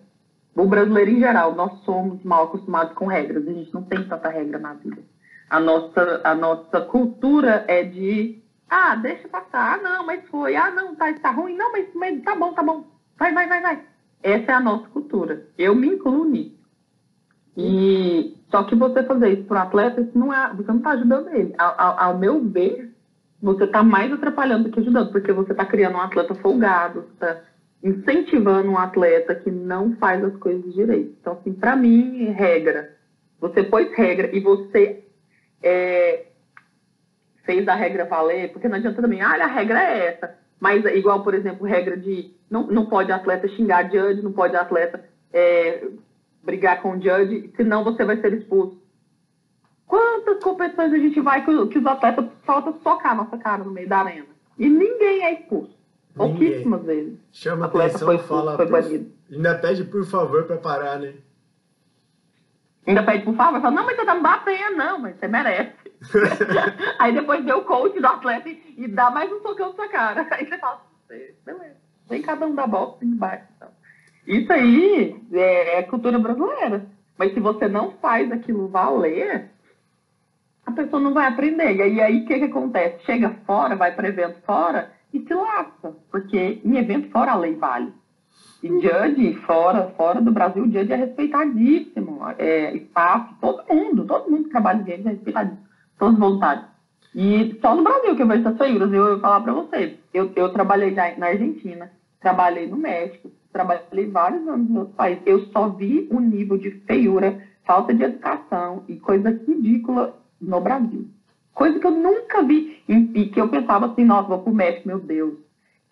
O 0.56 0.66
brasileiro 0.66 1.12
em 1.12 1.20
geral, 1.20 1.54
nós 1.56 1.80
somos 1.84 2.24
mal 2.24 2.46
acostumados 2.46 2.94
com 2.94 3.08
regras, 3.08 3.48
a 3.48 3.52
gente 3.52 3.74
não 3.74 3.84
tem 3.84 4.04
tanta 4.08 4.30
regra 4.30 4.60
na 4.60 4.74
vida. 4.74 5.02
A 5.50 5.60
nossa, 5.60 6.22
a 6.24 6.36
nossa 6.36 6.82
cultura 6.82 7.66
é 7.68 7.84
de, 7.84 8.42
ah, 8.70 8.96
deixa 8.96 9.28
passar, 9.28 9.76
ah, 9.76 9.82
não, 9.82 10.06
mas 10.06 10.28
foi, 10.28 10.56
ah, 10.56 10.72
não, 10.72 10.96
tá, 10.96 11.14
tá 11.14 11.32
ruim, 11.32 11.56
não, 11.56 11.72
mas, 11.72 11.88
mas 11.94 12.22
tá 12.24 12.36
bom, 12.36 12.54
tá 12.54 12.64
bom, 12.64 12.86
vai, 13.18 13.34
vai, 13.34 13.48
vai, 13.48 13.62
vai. 13.62 13.82
Essa 14.24 14.54
é 14.54 14.56
a 14.56 14.60
nossa 14.60 14.88
cultura. 14.90 15.46
Eu 15.56 15.76
me 15.76 15.88
incluo 15.88 16.26
nisso. 16.26 16.56
E 17.56 18.36
só 18.50 18.64
que 18.64 18.76
você 18.76 19.04
fazer 19.04 19.34
isso 19.34 19.44
para 19.44 19.60
um 19.60 19.64
atleta, 19.64 20.02
isso 20.02 20.18
não 20.18 20.34
é, 20.34 20.52
você 20.54 20.68
não 20.68 20.78
está 20.78 20.92
ajudando 20.92 21.30
ele. 21.30 21.54
Ao, 21.58 21.80
ao, 21.80 22.00
ao, 22.00 22.18
meu 22.18 22.44
ver, 22.44 22.92
você 23.42 23.66
está 23.66 23.84
mais 23.84 24.12
atrapalhando 24.12 24.66
do 24.66 24.72
que 24.72 24.80
ajudando, 24.80 25.12
porque 25.12 25.32
você 25.32 25.52
está 25.52 25.66
criando 25.66 25.96
um 25.96 26.02
atleta 26.02 26.34
folgado, 26.36 27.06
está 27.14 27.42
incentivando 27.84 28.72
um 28.72 28.78
atleta 28.78 29.36
que 29.36 29.52
não 29.52 29.96
faz 29.98 30.24
as 30.24 30.36
coisas 30.38 30.74
direito. 30.74 31.16
Então, 31.22 31.34
assim, 31.34 31.54
para 31.54 31.76
mim, 31.76 32.26
regra. 32.32 32.96
Você 33.40 33.64
pôs 33.64 33.92
regra 33.96 34.36
e 34.36 34.40
você 34.40 35.05
é, 35.62 36.26
fez 37.46 37.68
a 37.68 37.76
regra 37.76 38.06
valer, 38.06 38.52
porque 38.52 38.68
não 38.68 38.78
adianta 38.78 39.02
também, 39.02 39.22
ah, 39.22 39.32
a 39.32 39.48
regra 39.48 39.80
é 39.80 40.08
essa. 40.08 40.36
Mas, 40.60 40.84
igual, 40.86 41.24
por 41.24 41.34
exemplo, 41.34 41.66
regra 41.66 41.98
de 41.98 42.34
não, 42.50 42.68
não 42.68 42.86
pode 42.86 43.12
atleta 43.12 43.48
xingar 43.50 43.92
judge, 43.92 44.22
não 44.22 44.32
pode 44.32 44.56
atleta 44.56 45.04
é, 45.34 45.88
brigar 46.44 46.82
com 46.82 46.92
o 46.92 47.02
judge, 47.02 47.52
senão 47.56 47.84
você 47.84 48.06
vai 48.06 48.18
ser 48.22 48.34
expulso. 48.34 48.82
Quantas 49.86 50.44
competições 50.44 50.94
a 50.94 50.98
gente 50.98 51.20
vai 51.20 51.46
que, 51.46 51.68
que 51.68 51.78
os 51.78 51.86
atletas 51.86 52.26
faltam 52.44 52.74
socar 52.82 53.12
a 53.12 53.16
nossa 53.16 53.38
cara 53.38 53.64
no 53.64 53.72
meio 53.72 53.88
da 53.88 54.00
arena? 54.00 54.28
E 54.58 54.68
ninguém 54.68 55.24
é 55.26 55.34
expulso. 55.34 55.76
Pouquíssimas 56.16 56.84
vezes. 56.84 57.20
Chama 57.32 57.66
atenção, 57.66 58.08
foi 58.08 58.16
expulso, 58.16 58.44
fala. 58.44 58.56
Foi 58.56 58.66
banido. 58.68 59.12
Ainda 59.30 59.56
pede 59.56 59.84
por 59.84 60.06
favor 60.06 60.46
para 60.46 60.58
parar, 60.58 60.98
né? 60.98 61.14
Ainda 62.88 63.04
pede 63.04 63.26
por 63.26 63.36
favor, 63.36 63.62
fala, 63.62 63.76
não, 63.76 63.86
mas 63.86 63.96
você 63.96 64.06
tá 64.06 64.16
me 64.16 64.22
batendo, 64.22 64.78
não, 64.78 65.00
mas 65.00 65.18
você 65.18 65.28
merece. 65.28 65.74
aí 67.00 67.14
depois 67.14 67.44
vê 67.44 67.54
o 67.54 67.64
coach 67.64 68.00
do 68.00 68.08
atleta 68.08 68.48
e, 68.50 68.88
dá 68.88 69.10
mais 69.10 69.32
um 69.32 69.42
socão 69.42 69.70
na 69.70 69.76
sua 69.76 69.88
cara. 69.88 70.28
Aí 70.32 70.46
você 70.46 70.58
fala, 70.60 70.82
beleza, 71.10 71.78
vem 72.08 72.22
cada 72.22 72.46
um 72.46 72.54
da 72.54 72.68
bola 72.68 72.98
e 73.02 73.06
bate. 73.06 73.46
Então. 73.56 73.70
Isso 74.28 74.54
aí 74.54 75.16
é, 75.34 75.80
é 75.80 75.84
cultura 75.84 76.20
brasileira. 76.20 76.86
Mas 77.18 77.34
se 77.34 77.40
você 77.40 77.68
não 77.68 77.92
faz 77.94 78.32
aquilo 78.32 78.68
valer, 78.68 79.50
a 80.66 80.72
pessoa 80.72 81.02
não 81.02 81.14
vai 81.14 81.28
aprender. 81.28 81.76
E 81.76 82.02
aí 82.02 82.22
o 82.22 82.26
que, 82.26 82.40
que 82.40 82.46
acontece? 82.46 83.06
Chega 83.06 83.30
fora, 83.46 83.76
vai 83.76 83.96
para 83.96 84.10
evento 84.10 84.42
fora 84.46 84.92
e 85.14 85.22
se 85.22 85.34
lasca. 85.34 85.96
Porque 86.12 86.62
em 86.64 86.78
evento 86.78 87.10
fora 87.12 87.32
a 87.32 87.38
lei 87.38 87.56
vale. 87.56 87.94
E 88.66 88.68
judge 88.68 89.36
fora, 89.46 89.94
fora 89.96 90.20
do 90.20 90.32
Brasil, 90.32 90.64
o 90.64 90.72
judge 90.72 90.92
é 90.92 90.96
respeitadíssimo. 90.96 92.22
É, 92.40 92.76
espaço, 92.76 93.36
todo 93.40 93.64
mundo, 93.70 94.06
todo 94.06 94.32
mundo 94.32 94.46
que 94.46 94.50
trabalha 94.50 94.82
de 94.82 94.90
judge 94.90 95.08
é 95.08 95.12
respeitadíssimo. 95.12 95.68
Todos 96.00 96.18
voluntários. 96.18 96.66
E 97.14 97.60
só 97.62 97.76
no 97.76 97.84
Brasil 97.84 98.16
que 98.16 98.24
eu 98.24 98.28
vejo 98.28 98.42
essas 98.42 98.58
feiras. 98.58 98.92
Eu 98.92 99.06
vou 99.06 99.20
falar 99.20 99.42
para 99.42 99.54
vocês. 99.54 100.00
Eu, 100.12 100.32
eu 100.36 100.52
trabalhei 100.52 100.90
na 100.96 101.28
Argentina, 101.28 101.92
trabalhei 102.20 102.68
no 102.68 102.76
México, 102.76 103.30
trabalhei 103.54 104.10
vários 104.10 104.48
anos 104.48 104.68
no 104.68 104.80
outro 104.80 104.96
país, 104.96 105.20
eu 105.28 105.46
só 105.52 105.70
vi 105.70 106.08
o 106.10 106.20
nível 106.20 106.58
de 106.58 106.72
feiura, 106.88 107.40
falta 107.66 107.94
de 107.94 108.02
educação 108.02 108.84
e 108.88 108.96
coisa 108.96 109.30
ridícula 109.30 110.18
no 110.42 110.60
Brasil. 110.60 111.08
Coisa 111.54 111.80
que 111.80 111.86
eu 111.86 111.92
nunca 111.92 112.42
vi 112.42 112.82
e, 112.90 112.94
e 113.14 113.30
que 113.30 113.40
eu 113.40 113.48
pensava 113.48 113.86
assim, 113.86 114.04
nossa, 114.04 114.28
vou 114.28 114.40
pro 114.40 114.54
México, 114.54 114.88
meu 114.88 115.00
Deus, 115.00 115.36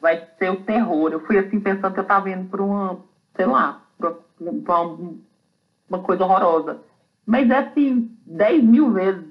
vai 0.04 0.28
ser 0.38 0.52
o 0.52 0.58
terror. 0.58 1.14
Eu 1.14 1.22
fui 1.22 1.40
assim 1.40 1.62
pensando 1.62 1.94
que 1.94 2.00
eu 2.02 2.04
estava 2.04 2.30
indo 2.30 2.50
para 2.50 2.62
uma, 2.62 3.00
sei 3.38 3.46
lá, 3.46 3.82
para 3.98 4.14
uma, 4.42 5.14
uma 5.90 6.00
coisa 6.00 6.26
horrorosa. 6.26 6.82
Mas 7.26 7.50
é 7.50 7.60
assim, 7.60 8.12
10 8.26 8.64
mil 8.66 8.92
vezes 8.92 9.24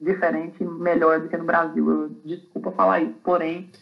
diferente, 0.00 0.64
melhor 0.64 1.20
do 1.20 1.28
que 1.28 1.36
no 1.36 1.44
Brasil. 1.44 1.90
Eu, 1.90 2.08
desculpa 2.24 2.70
falar 2.70 3.00
isso, 3.00 3.14
porém, 3.24 3.72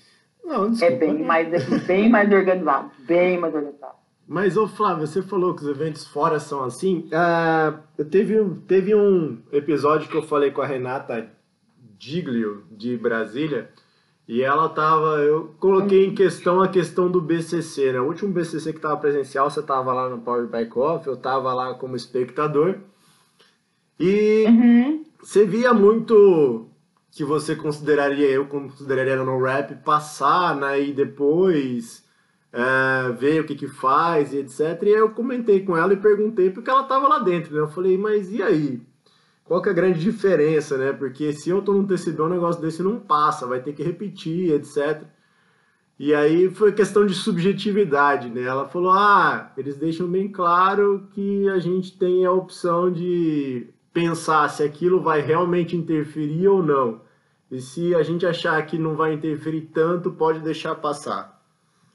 não, 0.43 0.71
desculpa, 0.71 0.95
é 0.95 0.97
bem 0.97 1.23
mais, 1.23 1.53
é 1.53 1.79
bem 1.81 2.09
mais 2.09 2.33
organizado, 2.33 2.91
bem 3.01 3.39
mais 3.39 3.55
organizado. 3.55 3.99
Mas, 4.27 4.57
ô 4.57 4.67
Flávio, 4.67 5.07
você 5.07 5.21
falou 5.21 5.55
que 5.55 5.63
os 5.63 5.69
eventos 5.69 6.07
fora 6.07 6.41
são 6.41 6.65
assim. 6.65 7.09
Uh, 7.09 8.05
teve, 8.05 8.41
um, 8.41 8.55
teve 8.61 8.95
um 8.95 9.39
episódio 9.53 10.09
que 10.09 10.17
eu 10.17 10.23
falei 10.23 10.51
com 10.51 10.63
a 10.63 10.67
Renata 10.67 11.31
Diglio, 11.99 12.65
de 12.71 12.97
Brasília, 12.97 13.71
e 14.29 14.43
ela 14.43 14.69
tava. 14.69 15.17
Eu 15.21 15.55
coloquei 15.59 16.05
em 16.05 16.15
questão 16.15 16.61
a 16.61 16.69
questão 16.69 17.11
do 17.11 17.19
BCC, 17.19 17.93
né? 17.93 18.01
O 18.01 18.09
último 18.09 18.31
BCC 18.31 18.75
que 18.75 18.81
tava 18.81 18.99
presencial, 18.99 19.49
você 19.49 19.63
tava 19.63 19.91
lá 19.95 20.11
no 20.11 20.19
Power 20.19 20.47
Bike 20.47 20.79
Off, 20.79 21.07
eu 21.07 21.17
tava 21.17 21.55
lá 21.55 21.73
como 21.73 21.97
espectador. 21.97 22.77
E 23.99 24.45
uhum. 24.47 25.05
você 25.19 25.47
via 25.47 25.73
muito 25.73 26.69
que 27.11 27.25
você 27.25 27.57
consideraria, 27.57 28.29
eu 28.29 28.47
consideraria 28.47 29.17
no 29.17 29.43
rap, 29.43 29.75
passar, 29.83 30.55
né? 30.55 30.79
E 30.79 30.93
depois 30.93 32.05
é, 32.53 33.13
ver 33.13 33.41
o 33.41 33.45
que 33.47 33.55
que 33.55 33.67
faz 33.67 34.35
e 34.35 34.41
etc. 34.41 34.61
E 34.83 34.89
aí 34.89 35.01
eu 35.01 35.11
comentei 35.11 35.65
com 35.65 35.75
ela 35.75 35.95
e 35.95 35.97
perguntei 35.97 36.51
porque 36.51 36.69
ela 36.69 36.83
estava 36.83 37.09
lá 37.09 37.19
dentro, 37.21 37.55
né? 37.55 37.61
Eu 37.61 37.69
falei, 37.69 37.97
mas 37.97 38.31
e 38.31 38.43
aí? 38.43 38.83
Qual 39.49 39.63
que 39.63 39.71
é 39.71 39.73
a 39.73 39.75
grande 39.75 39.99
diferença, 39.99 40.77
né? 40.77 40.93
Porque 40.93 41.33
se 41.33 41.49
eu 41.49 41.63
tô 41.63 41.73
num 41.73 41.87
TCB, 41.87 42.21
um 42.21 42.29
negócio 42.29 42.61
desse 42.61 42.83
não 42.83 43.01
passa, 43.01 43.47
vai 43.47 43.63
ter 43.63 43.73
que 43.73 43.83
repetir, 43.83 44.53
etc. 44.53 45.05
E 45.99 46.15
aí 46.15 46.51
foi 46.51 46.71
questão 46.71 47.07
de 47.07 47.15
subjetividade, 47.15 48.29
né? 48.29 48.43
Ela 48.43 48.69
falou, 48.69 48.93
ah, 48.93 49.51
eles 49.57 49.79
deixam 49.79 50.07
bem 50.07 50.29
claro 50.29 51.09
que 51.13 51.49
a 51.49 51.59
gente 51.59 51.99
tem 51.99 52.27
a 52.27 52.31
opção 52.31 52.93
de 52.93 53.67
pensar 53.91 54.51
se 54.51 54.63
aquilo 54.63 55.01
vai 55.01 55.23
realmente 55.23 55.75
interferir 55.75 56.47
ou 56.47 56.63
não. 56.63 57.01
E 57.51 57.59
se 57.59 57.95
a 57.95 58.03
gente 58.03 58.27
achar 58.27 58.61
que 58.67 58.79
não 58.79 58.97
vai 58.97 59.15
interferir 59.15 59.71
tanto, 59.73 60.13
pode 60.13 60.41
deixar 60.41 60.75
passar. 60.75 61.43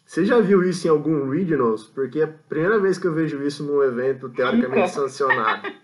Você 0.04 0.26
já 0.26 0.39
viu 0.39 0.64
isso 0.64 0.88
em 0.88 0.89
algum 0.89 1.30
Regionals? 1.30 1.84
Porque 1.84 2.20
é 2.20 2.24
a 2.24 2.28
primeira 2.28 2.80
vez 2.80 2.97
que 2.97 3.06
eu 3.06 3.14
vejo 3.14 3.43
isso 3.43 3.64
num 3.64 3.84
evento 3.84 4.28
teoricamente 4.30 4.89
sancionado. 4.91 5.83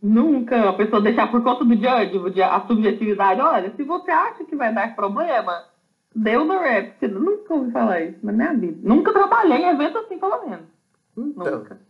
Nunca 0.00 0.68
a 0.68 0.72
pessoa 0.74 1.02
deixar 1.02 1.30
por 1.30 1.42
conta 1.42 1.64
do 1.64 1.74
judge, 1.74 2.42
a 2.42 2.60
subjetividade. 2.66 3.40
Olha, 3.40 3.72
se 3.74 3.82
você 3.82 4.10
acha 4.10 4.44
que 4.44 4.54
vai 4.54 4.72
dar 4.72 4.94
problema, 4.94 5.64
deu 6.14 6.44
no 6.44 6.60
rap. 6.60 7.06
Nunca 7.08 7.54
ouvi 7.54 7.72
falar 7.72 8.00
isso 8.02 8.18
na 8.24 8.32
minha 8.32 8.54
vida. 8.54 8.78
Nunca 8.82 9.12
trabalhei 9.12 9.58
em 9.58 9.68
evento 9.70 9.98
assim, 9.98 10.18
pelo 10.18 10.46
menos. 10.46 10.66
Então, 11.16 11.58
Nunca. 11.58 11.80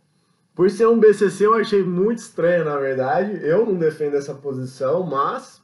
Por 0.55 0.71
ser 0.71 0.89
um 0.89 0.99
BCC, 0.99 1.47
eu 1.47 1.55
achei 1.55 1.85
muito 1.85 2.19
estranho, 2.19 2.65
na 2.65 2.77
verdade. 2.79 3.39
Eu 3.43 3.67
não 3.67 3.75
defendo 3.75 4.17
essa 4.17 4.35
posição, 4.35 5.05
mas. 5.05 5.63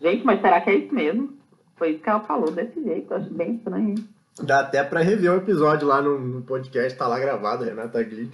Gente, 0.00 0.24
mas 0.24 0.40
será 0.40 0.60
que 0.60 0.70
é 0.70 0.74
isso 0.74 0.94
mesmo? 0.94 1.38
Foi 1.76 1.92
isso 1.92 2.02
que 2.02 2.10
ela 2.10 2.20
falou 2.20 2.50
desse 2.50 2.82
jeito, 2.82 3.12
eu 3.12 3.16
acho 3.16 3.32
bem 3.32 3.54
estranho. 3.54 3.94
Dá 4.42 4.60
até 4.60 4.84
pra 4.84 5.00
rever 5.00 5.32
o 5.32 5.36
episódio 5.36 5.86
lá 5.86 6.02
no, 6.02 6.18
no 6.18 6.42
podcast, 6.42 6.96
tá 6.96 7.06
lá 7.06 7.18
gravado, 7.18 7.64
Renata 7.64 8.02
Glio. 8.02 8.30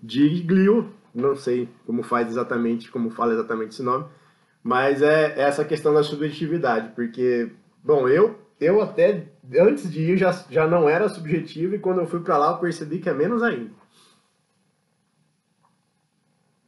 De 0.00 0.40
Glio, 0.42 0.92
não 1.14 1.34
sei 1.34 1.68
como 1.86 2.02
faz 2.02 2.28
exatamente, 2.28 2.90
como 2.90 3.10
fala 3.10 3.32
exatamente 3.32 3.70
esse 3.70 3.82
nome, 3.82 4.04
mas 4.62 5.02
é, 5.02 5.34
é 5.36 5.42
essa 5.42 5.64
questão 5.64 5.94
da 5.94 6.02
subjetividade, 6.02 6.90
porque, 6.94 7.50
bom, 7.82 8.08
eu, 8.08 8.38
eu 8.60 8.80
até 8.80 9.26
antes 9.58 9.90
de 9.90 10.12
ir 10.12 10.16
já, 10.16 10.32
já 10.50 10.66
não 10.66 10.88
era 10.88 11.08
subjetivo 11.08 11.74
e 11.74 11.78
quando 11.78 12.00
eu 12.00 12.06
fui 12.06 12.20
para 12.20 12.36
lá 12.36 12.52
eu 12.52 12.58
percebi 12.58 12.98
que 12.98 13.08
é 13.08 13.14
menos 13.14 13.42
ainda. 13.42 13.70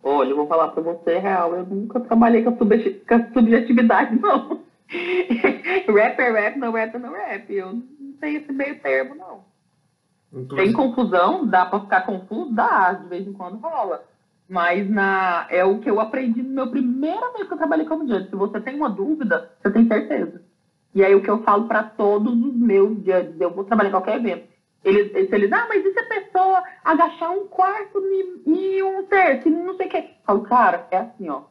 Olha, 0.03 0.31
eu 0.31 0.37
vou 0.37 0.47
falar 0.47 0.69
para 0.69 0.83
você, 0.83 1.19
real, 1.19 1.55
eu 1.55 1.67
nunca 1.67 2.01
trabalhei 2.01 2.43
com 2.43 2.51
a 2.51 3.33
subjetividade, 3.33 4.17
não. 4.21 4.63
rap 4.89 6.19
é 6.19 6.31
rap, 6.31 6.57
não 6.57 6.73
rap 6.73 6.95
é 6.95 6.99
não 6.99 7.13
rap. 7.13 7.53
Eu 7.53 7.73
não 7.75 8.13
tenho 8.21 8.41
esse 8.41 8.53
meio 8.53 8.81
termo, 8.81 9.15
não. 9.15 9.45
Inclusive. 10.33 10.57
Tem 10.57 10.73
confusão, 10.73 11.47
dá 11.47 11.67
pra 11.67 11.81
ficar 11.81 12.03
confuso? 12.03 12.55
Dá, 12.55 12.93
de 12.93 13.09
vez 13.09 13.27
em 13.27 13.33
quando 13.33 13.59
rola. 13.59 14.05
Mas 14.49 14.89
na, 14.89 15.47
é 15.51 15.65
o 15.65 15.79
que 15.79 15.91
eu 15.91 16.01
aprendi 16.01 16.43
no 16.43 16.55
meu 16.55 16.71
primeira 16.71 17.33
vez 17.33 17.47
que 17.47 17.55
eu 17.55 17.59
trabalhei 17.59 17.87
como 17.87 18.07
judge. 18.07 18.31
Se 18.31 18.37
você 18.37 18.61
tem 18.61 18.77
uma 18.77 18.89
dúvida, 18.89 19.51
você 19.63 19.71
tem 19.71 19.87
certeza. 19.87 20.43
E 20.95 21.05
aí 21.05 21.15
o 21.15 21.23
que 21.23 21.31
eu 21.31 21.43
falo 21.43 21.67
para 21.69 21.83
todos 21.83 22.33
os 22.33 22.55
meus 22.55 22.97
judges, 22.99 23.41
eu 23.41 23.51
vou 23.55 23.65
trabalhar 23.65 23.89
em 23.91 23.93
qualquer 23.93 24.17
evento. 24.17 24.49
Eles, 24.85 25.15
eles, 25.15 25.33
eles 25.33 25.53
ah, 25.53 25.67
mas 25.69 25.85
e 25.85 25.93
se 25.93 25.99
a 25.99 26.09
pessoa 26.09 26.63
agachar 26.85 27.31
um 27.33 27.47
quarto 27.47 27.99
e, 27.99 28.79
e 28.79 28.83
um 28.83 29.05
terço, 29.05 29.51
não 29.51 29.77
sei 29.77 29.87
o 29.87 29.91
quê? 29.91 29.99
Eu 29.99 30.25
falo, 30.25 30.43
cara, 30.43 30.87
é 30.91 30.99
assim, 30.99 31.29
ó 31.29 31.43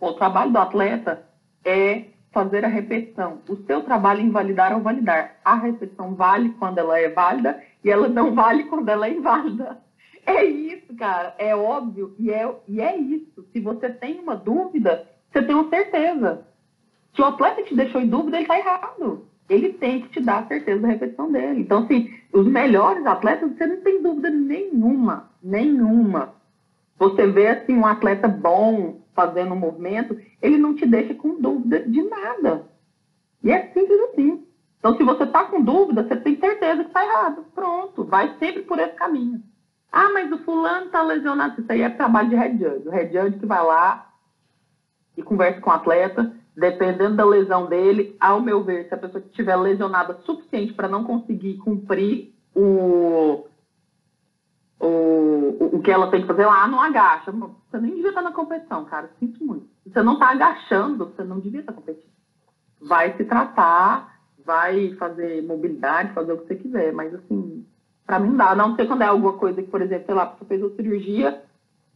O 0.00 0.12
trabalho 0.14 0.52
do 0.52 0.58
atleta 0.58 1.26
é 1.64 2.13
fazer 2.34 2.64
a 2.64 2.68
repetição. 2.68 3.38
O 3.48 3.56
seu 3.64 3.82
trabalho 3.82 4.20
é 4.20 4.24
invalidar 4.24 4.74
ou 4.74 4.82
validar. 4.82 5.36
A 5.44 5.54
repetição 5.54 6.14
vale 6.14 6.50
quando 6.58 6.78
ela 6.78 6.98
é 6.98 7.08
válida 7.08 7.62
e 7.82 7.90
ela 7.90 8.08
não 8.08 8.34
vale 8.34 8.64
quando 8.64 8.88
ela 8.88 9.06
é 9.06 9.14
inválida. 9.14 9.78
É 10.26 10.42
isso, 10.42 10.94
cara. 10.96 11.34
É 11.36 11.54
óbvio 11.54 12.14
e 12.18 12.30
é, 12.30 12.50
e 12.66 12.80
é 12.80 12.96
isso. 12.96 13.46
Se 13.52 13.60
você 13.60 13.90
tem 13.90 14.20
uma 14.20 14.34
dúvida, 14.34 15.06
você 15.30 15.42
tem 15.42 15.54
uma 15.54 15.68
certeza. 15.68 16.46
Se 17.14 17.20
o 17.20 17.26
atleta 17.26 17.62
te 17.62 17.76
deixou 17.76 18.00
em 18.00 18.08
dúvida, 18.08 18.38
ele 18.38 18.44
está 18.44 18.58
errado. 18.58 19.26
Ele 19.50 19.74
tem 19.74 20.00
que 20.00 20.08
te 20.08 20.20
dar 20.22 20.38
a 20.38 20.46
certeza 20.46 20.80
da 20.80 20.88
repetição 20.88 21.30
dele. 21.30 21.60
Então, 21.60 21.84
assim, 21.84 22.10
os 22.32 22.46
melhores 22.46 23.04
atletas, 23.04 23.52
você 23.52 23.66
não 23.66 23.82
tem 23.82 24.02
dúvida 24.02 24.30
nenhuma. 24.30 25.28
Nenhuma. 25.42 26.32
Você 26.98 27.26
vê, 27.26 27.48
assim, 27.48 27.76
um 27.76 27.84
atleta 27.84 28.26
bom 28.26 29.03
fazendo 29.14 29.54
um 29.54 29.58
movimento, 29.58 30.18
ele 30.42 30.58
não 30.58 30.74
te 30.74 30.86
deixa 30.86 31.14
com 31.14 31.40
dúvida 31.40 31.80
de 31.80 32.02
nada. 32.02 32.66
E 33.42 33.50
é 33.50 33.68
simples 33.72 34.00
assim. 34.10 34.46
Então, 34.78 34.96
se 34.96 35.02
você 35.02 35.24
está 35.24 35.44
com 35.44 35.62
dúvida, 35.62 36.02
você 36.02 36.16
tem 36.16 36.38
certeza 36.38 36.82
que 36.82 36.88
está 36.88 37.04
errado. 37.04 37.46
Pronto, 37.54 38.04
vai 38.04 38.36
sempre 38.38 38.62
por 38.62 38.78
esse 38.78 38.94
caminho. 38.94 39.42
Ah, 39.90 40.10
mas 40.12 40.30
o 40.32 40.38
fulano 40.44 40.86
está 40.86 41.02
lesionado. 41.02 41.60
Isso 41.60 41.70
aí 41.72 41.82
é 41.82 41.88
trabalho 41.88 42.28
de 42.28 42.36
head 42.36 42.58
judge. 42.58 42.88
O 42.88 42.90
head 42.90 43.12
judge 43.12 43.38
que 43.38 43.46
vai 43.46 43.64
lá 43.64 44.10
e 45.16 45.22
conversa 45.22 45.60
com 45.60 45.70
o 45.70 45.72
atleta, 45.72 46.34
dependendo 46.56 47.16
da 47.16 47.24
lesão 47.24 47.66
dele, 47.66 48.16
ao 48.18 48.40
meu 48.40 48.62
ver, 48.64 48.88
se 48.88 48.94
a 48.94 48.98
pessoa 48.98 49.22
estiver 49.24 49.56
lesionada 49.56 50.18
suficiente 50.24 50.74
para 50.74 50.88
não 50.88 51.04
conseguir 51.04 51.56
cumprir 51.58 52.34
o, 52.54 53.46
o, 54.80 55.76
o 55.76 55.82
que 55.82 55.90
ela 55.90 56.10
tem 56.10 56.22
que 56.22 56.26
fazer 56.26 56.46
lá, 56.46 56.66
não 56.66 56.80
agacha. 56.80 57.30
Você 57.32 57.78
nem 57.78 57.94
devia 57.94 58.08
estar 58.08 58.22
na 58.22 58.32
competição, 58.32 58.84
cara. 58.84 59.10
Sinto 59.18 59.44
muito. 59.44 59.66
Se 59.82 59.90
você 59.90 60.02
não 60.02 60.14
está 60.14 60.30
agachando, 60.30 61.06
você 61.06 61.22
não 61.24 61.40
devia 61.40 61.60
estar 61.60 61.72
competindo. 61.72 62.12
Vai 62.80 63.16
se 63.16 63.24
tratar, 63.24 64.18
vai 64.44 64.94
fazer 64.94 65.42
mobilidade, 65.42 66.12
fazer 66.12 66.32
o 66.32 66.38
que 66.38 66.48
você 66.48 66.56
quiser, 66.56 66.92
mas 66.92 67.14
assim, 67.14 67.64
para 68.06 68.18
mim 68.18 68.36
dá. 68.36 68.54
Não 68.54 68.76
sei 68.76 68.86
quando 68.86 69.02
é 69.02 69.06
alguma 69.06 69.34
coisa 69.34 69.62
que, 69.62 69.70
por 69.70 69.80
exemplo, 69.80 70.06
sei 70.06 70.14
lá, 70.14 70.26
você 70.26 70.44
fez 70.44 70.62
uma 70.62 70.74
cirurgia 70.74 71.42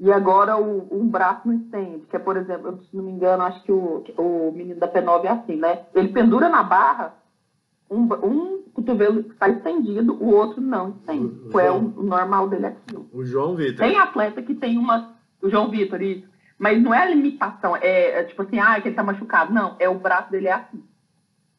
e 0.00 0.12
agora 0.12 0.56
o, 0.56 0.88
um 0.92 1.08
braço 1.08 1.46
não 1.46 1.54
estende, 1.54 2.06
que 2.06 2.16
é, 2.16 2.20
por 2.20 2.36
exemplo, 2.36 2.80
se 2.84 2.96
não 2.96 3.04
me 3.04 3.10
engano, 3.10 3.42
acho 3.42 3.62
que 3.64 3.72
o, 3.72 4.04
o 4.16 4.52
menino 4.52 4.78
da 4.78 4.88
P9 4.88 5.24
é 5.24 5.28
assim, 5.28 5.56
né? 5.56 5.86
Ele 5.94 6.08
pendura 6.08 6.48
na 6.48 6.62
barra, 6.62 7.14
um, 7.90 8.02
um 8.02 8.62
cotovelo 8.72 9.20
está 9.20 9.48
estendido, 9.48 10.14
o 10.14 10.34
outro 10.34 10.60
não 10.60 10.90
estende. 10.90 11.40
O, 11.52 11.58
é 11.60 11.70
o, 11.70 11.76
o, 11.76 12.02
normal 12.02 12.48
dele 12.48 12.66
é 12.66 12.68
aquilo. 12.68 13.08
O 13.12 13.24
João 13.24 13.56
Vitor. 13.56 13.86
Tem 13.86 13.96
atleta 13.96 14.42
que 14.42 14.54
tem 14.54 14.78
uma. 14.78 15.16
O 15.42 15.48
João 15.48 15.70
Vitor, 15.70 16.00
isso. 16.02 16.28
Mas 16.58 16.82
não 16.82 16.92
é 16.92 17.02
a 17.02 17.08
limitação, 17.08 17.76
é, 17.76 18.20
é, 18.20 18.24
tipo 18.24 18.42
assim, 18.42 18.58
ah, 18.58 18.76
é 18.76 18.80
que 18.80 18.88
ele 18.88 18.96
tá 18.96 19.02
machucado. 19.02 19.52
Não, 19.52 19.76
é 19.78 19.88
o 19.88 19.98
braço 19.98 20.30
dele 20.30 20.48
é 20.48 20.52
assim. 20.52 20.82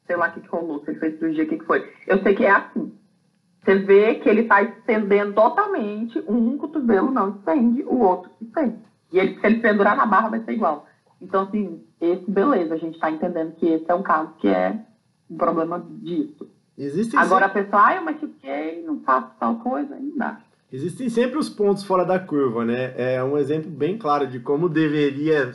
Sei 0.06 0.16
lá 0.16 0.28
o 0.28 0.32
que, 0.32 0.42
que 0.42 0.48
rolou, 0.50 0.84
se 0.84 0.92
ele 0.92 1.00
fez 1.00 1.18
cirurgia, 1.18 1.44
o 1.46 1.48
que, 1.48 1.58
que 1.58 1.66
foi. 1.66 1.90
Eu 2.06 2.22
sei 2.22 2.36
que 2.36 2.46
é 2.46 2.52
assim. 2.52 2.94
Você 3.64 3.76
vê 3.76 4.16
que 4.16 4.28
ele 4.28 4.42
está 4.42 4.62
estendendo 4.62 5.34
totalmente, 5.34 6.22
um 6.28 6.58
cotovelo 6.58 7.12
não 7.12 7.38
estende, 7.38 7.84
o 7.84 8.00
outro 8.00 8.32
estende. 8.42 8.78
E 9.12 9.20
ele, 9.20 9.40
se 9.40 9.46
ele 9.46 9.60
pendurar 9.60 9.96
na 9.96 10.06
barra, 10.06 10.30
vai 10.30 10.44
ser 10.44 10.54
igual. 10.54 10.88
Então, 11.22 11.44
assim, 11.44 11.84
esse, 12.00 12.30
beleza, 12.30 12.74
a 12.74 12.78
gente 12.78 12.96
está 12.96 13.12
entendendo 13.12 13.56
que 13.56 13.68
esse 13.68 13.90
é 13.90 13.96
um 13.96 14.04
caso 14.04 14.34
que 14.40 14.48
é 14.48 14.80
um 15.30 15.38
problema 15.38 15.86
disso. 16.02 16.50
Existem 16.78 17.20
Agora 17.20 17.48
sempre... 17.48 17.62
a 17.62 17.66
pessoa, 17.66 17.88
ah, 17.88 17.96
eu 17.96 18.04
machuquei, 18.04 18.84
não 18.84 19.00
faço 19.02 19.32
tal 19.40 19.56
coisa, 19.58 19.96
não 19.96 20.18
dá. 20.18 20.40
Existem 20.72 21.10
sempre 21.10 21.38
os 21.38 21.50
pontos 21.50 21.84
fora 21.84 22.06
da 22.06 22.18
curva, 22.20 22.64
né? 22.64 22.94
É 22.96 23.22
um 23.24 23.38
exemplo 23.38 23.70
bem 23.70 23.98
claro 23.98 24.26
de 24.28 24.40
como 24.40 24.70
deveria 24.70 25.54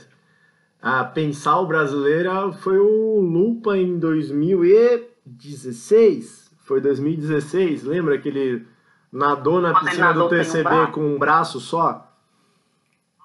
ah, 0.82 1.04
pensar 1.04 1.60
o 1.60 1.66
brasileiro 1.66 2.52
foi 2.52 2.78
o 2.78 3.20
Lupa 3.20 3.76
em 3.76 3.98
2016 3.98 6.44
foi 6.64 6.80
2016, 6.80 7.84
lembra 7.84 8.18
que 8.18 8.28
ele 8.28 8.66
nadou 9.12 9.60
na 9.60 9.78
piscina 9.78 10.08
nadou 10.08 10.28
do 10.28 10.36
TCB 10.36 10.74
um 10.74 10.90
com 10.90 11.14
um 11.14 11.18
braço 11.18 11.60
só? 11.60 12.10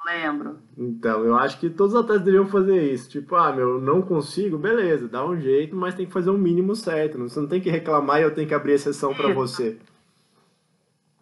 Lembro. 0.10 0.58
Então, 0.76 1.24
eu 1.24 1.36
acho 1.36 1.60
que 1.60 1.70
todos 1.70 1.94
os 1.94 2.00
atletas 2.00 2.26
deveriam 2.26 2.48
fazer 2.48 2.82
isso. 2.92 3.10
Tipo, 3.10 3.36
ah, 3.36 3.52
meu, 3.54 3.80
não 3.80 4.02
consigo, 4.02 4.58
beleza, 4.58 5.08
dá 5.08 5.24
um 5.26 5.40
jeito, 5.40 5.76
mas 5.76 5.94
tem 5.94 6.06
que 6.06 6.12
fazer 6.12 6.32
o 6.32 6.34
um 6.34 6.38
mínimo 6.38 6.76
certo. 6.76 7.20
Você 7.20 7.40
não 7.40 7.48
tem 7.48 7.62
que 7.62 7.70
reclamar 7.70 8.20
e 8.20 8.24
eu 8.24 8.34
tenho 8.34 8.48
que 8.48 8.54
abrir 8.54 8.74
exceção 8.74 9.14
para 9.14 9.32
você. 9.34 9.78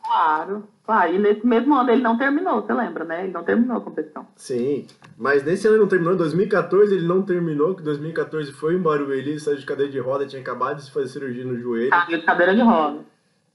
Claro. 0.02 0.64
Ah, 0.88 1.10
e 1.10 1.20
nesse 1.20 1.46
mesmo 1.46 1.76
ano 1.76 1.92
ele 1.92 2.02
não 2.02 2.18
terminou, 2.18 2.62
você 2.62 2.74
lembra, 2.74 3.04
né? 3.04 3.26
Ele 3.26 3.34
não 3.34 3.44
terminou 3.44 3.76
a 3.76 3.82
competição. 3.82 4.26
Sim, 4.38 4.88
mas 5.18 5.44
nesse 5.44 5.68
ano 5.68 5.76
ele 5.76 5.82
não 5.82 5.90
terminou. 5.90 6.14
Em 6.14 6.18
2014 6.18 6.96
ele 6.96 7.06
não 7.06 7.22
terminou, 7.22 7.76
que 7.76 7.84
2014 7.84 8.54
foi 8.54 8.76
em 8.76 8.82
Barueri, 8.82 9.38
saiu 9.38 9.58
de 9.58 9.66
cadeira 9.66 9.92
de 9.92 10.00
roda, 10.00 10.26
tinha 10.26 10.42
acabado 10.42 10.82
de 10.82 10.90
fazer 10.90 11.10
cirurgia 11.10 11.44
no 11.44 11.60
joelho. 11.60 11.90
Ah, 11.92 12.06
de 12.06 12.22
cadeira 12.22 12.56
de 12.56 12.62
roda, 12.62 13.00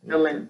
eu 0.07 0.23
lembro. 0.23 0.49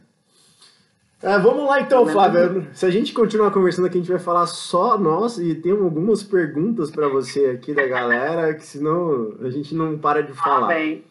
É, 1.23 1.39
vamos 1.39 1.69
lá 1.69 1.81
então, 1.81 2.05
Flávio. 2.05 2.67
Se 2.73 2.85
a 2.85 2.91
gente 2.91 3.13
continuar 3.13 3.53
conversando 3.53 3.87
aqui, 3.87 3.97
a 3.97 4.01
gente 4.01 4.11
vai 4.11 4.19
falar 4.19 4.47
só 4.47 4.99
nós 4.99 5.39
e 5.39 5.55
tem 5.55 5.71
algumas 5.71 6.23
perguntas 6.23 6.91
para 6.91 7.09
você 7.09 7.47
aqui 7.47 7.73
da 7.73 7.87
galera, 7.87 8.53
que 8.55 8.65
senão 8.65 9.33
a 9.41 9.49
gente 9.49 9.73
não 9.73 9.97
para 9.97 10.23
de 10.23 10.33
falar. 10.33 10.67
Ah, 10.67 10.75
bem. 10.75 11.05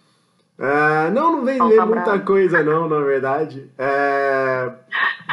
É, 0.60 1.10
não, 1.12 1.38
não 1.38 1.46
vem 1.46 1.64
ler 1.64 1.86
muita 1.86 2.20
coisa, 2.20 2.62
não, 2.62 2.90
na 2.90 3.00
verdade. 3.00 3.72
É, 3.78 4.72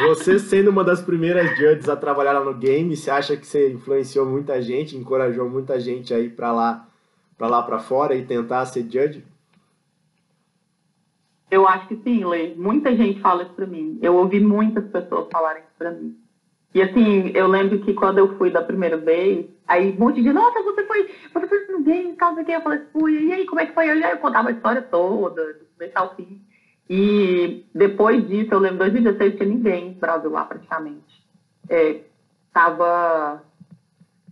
você 0.06 0.38
sendo 0.38 0.70
uma 0.70 0.84
das 0.84 1.02
primeiras 1.02 1.58
judges 1.58 1.88
a 1.88 1.96
trabalhar 1.96 2.32
lá 2.32 2.44
no 2.44 2.54
game, 2.54 2.96
você 2.96 3.10
acha 3.10 3.36
que 3.36 3.46
você 3.46 3.72
influenciou 3.72 4.24
muita 4.24 4.62
gente, 4.62 4.96
encorajou 4.96 5.50
muita 5.50 5.80
gente 5.80 6.14
aí 6.14 6.30
para 6.30 6.52
lá, 6.52 6.86
para 7.36 7.48
lá 7.48 7.62
para 7.62 7.80
fora 7.80 8.14
e 8.14 8.24
tentar 8.24 8.64
ser 8.66 8.82
judge? 8.82 9.24
Eu 11.50 11.66
acho 11.66 11.88
que 11.88 11.96
sim, 12.02 12.24
Lê. 12.24 12.54
Muita 12.54 12.94
gente 12.94 13.20
fala 13.20 13.42
isso 13.42 13.52
para 13.52 13.66
mim. 13.66 13.98
Eu 14.02 14.16
ouvi 14.16 14.40
muitas 14.40 14.84
pessoas 14.90 15.28
falarem 15.32 15.62
isso 15.62 15.72
para 15.78 15.90
mim. 15.92 16.16
E 16.74 16.82
assim, 16.82 17.30
eu 17.34 17.46
lembro 17.46 17.80
que 17.80 17.94
quando 17.94 18.18
eu 18.18 18.36
fui 18.36 18.50
da 18.50 18.62
primeira 18.62 18.96
vez, 18.96 19.46
aí 19.66 19.92
um 19.92 19.98
monte 19.98 20.22
de 20.22 20.32
nossa, 20.32 20.62
você 20.62 20.84
foi, 20.84 21.10
você 21.32 21.46
foi 21.46 21.66
no 21.68 21.82
game, 21.82 22.14
tal, 22.14 22.34
sei. 22.34 22.54
Eu 22.54 22.60
falei, 22.60 22.80
fui, 22.92 23.24
e 23.24 23.32
aí, 23.32 23.46
como 23.46 23.60
é 23.60 23.66
que 23.66 23.74
foi? 23.74 23.90
Eu 23.90 23.98
já 23.98 24.16
contava 24.16 24.48
a 24.48 24.52
história 24.52 24.82
toda, 24.82 25.54
do 25.54 25.64
começo 25.76 25.98
ao 25.98 26.14
fim. 26.14 26.42
E 26.90 27.66
depois 27.74 28.26
disso, 28.28 28.52
eu 28.52 28.58
lembro, 28.58 28.78
2016, 28.78 29.36
tinha 29.36 29.48
ninguém 29.48 29.90
no 29.90 29.94
Brasil 30.00 30.30
lá, 30.30 30.44
praticamente. 30.44 31.26
É, 31.68 32.02
tava, 32.52 33.42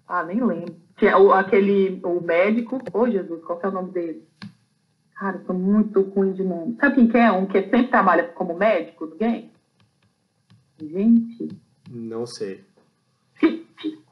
ah, 0.07 0.23
nem 0.25 0.43
lembro. 0.43 0.75
Tinha 0.97 1.19
o, 1.19 1.33
aquele, 1.33 2.01
o 2.03 2.21
médico, 2.21 2.77
ô 2.93 3.01
oh, 3.01 3.11
Jesus, 3.11 3.45
qual 3.45 3.59
que 3.59 3.67
é 3.67 3.69
o 3.69 3.73
nome 3.73 3.91
dele? 3.93 4.23
Cara, 5.17 5.39
eu 5.39 5.47
sou 5.47 5.55
muito 5.55 6.03
ruim 6.03 6.33
de 6.33 6.45
nome. 6.45 6.77
Sabe 6.79 6.95
quem 6.95 7.09
que 7.09 7.17
é? 7.17 7.33
Um 7.33 7.47
que 7.47 7.61
sempre 7.63 7.89
trabalha 7.89 8.25
como 8.29 8.55
médico 8.55 9.07
do 9.07 9.17
game? 9.17 9.51
Gente, 10.79 11.49
não 11.91 12.27
sei. 12.27 12.63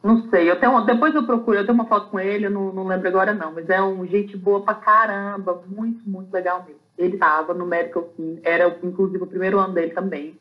Não 0.02 0.28
sei, 0.28 0.50
eu 0.50 0.60
tenho, 0.60 0.78
depois 0.82 1.14
eu 1.14 1.24
procuro, 1.24 1.56
eu 1.56 1.64
tenho 1.64 1.74
uma 1.74 1.86
foto 1.86 2.10
com 2.10 2.20
ele, 2.20 2.44
eu 2.44 2.50
não, 2.50 2.70
não 2.70 2.86
lembro 2.86 3.08
agora 3.08 3.32
não, 3.32 3.52
mas 3.52 3.70
é 3.70 3.82
um 3.82 4.06
gente 4.06 4.36
boa 4.36 4.62
pra 4.62 4.74
caramba, 4.74 5.62
muito, 5.66 6.06
muito 6.06 6.30
legal 6.30 6.62
mesmo. 6.62 6.80
Ele 6.98 7.14
estava 7.14 7.54
no 7.54 7.64
Medical 7.64 8.02
Team, 8.14 8.38
era 8.42 8.78
inclusive 8.82 9.24
o 9.24 9.26
primeiro 9.26 9.58
ano 9.58 9.72
dele 9.72 9.92
também. 9.92 10.38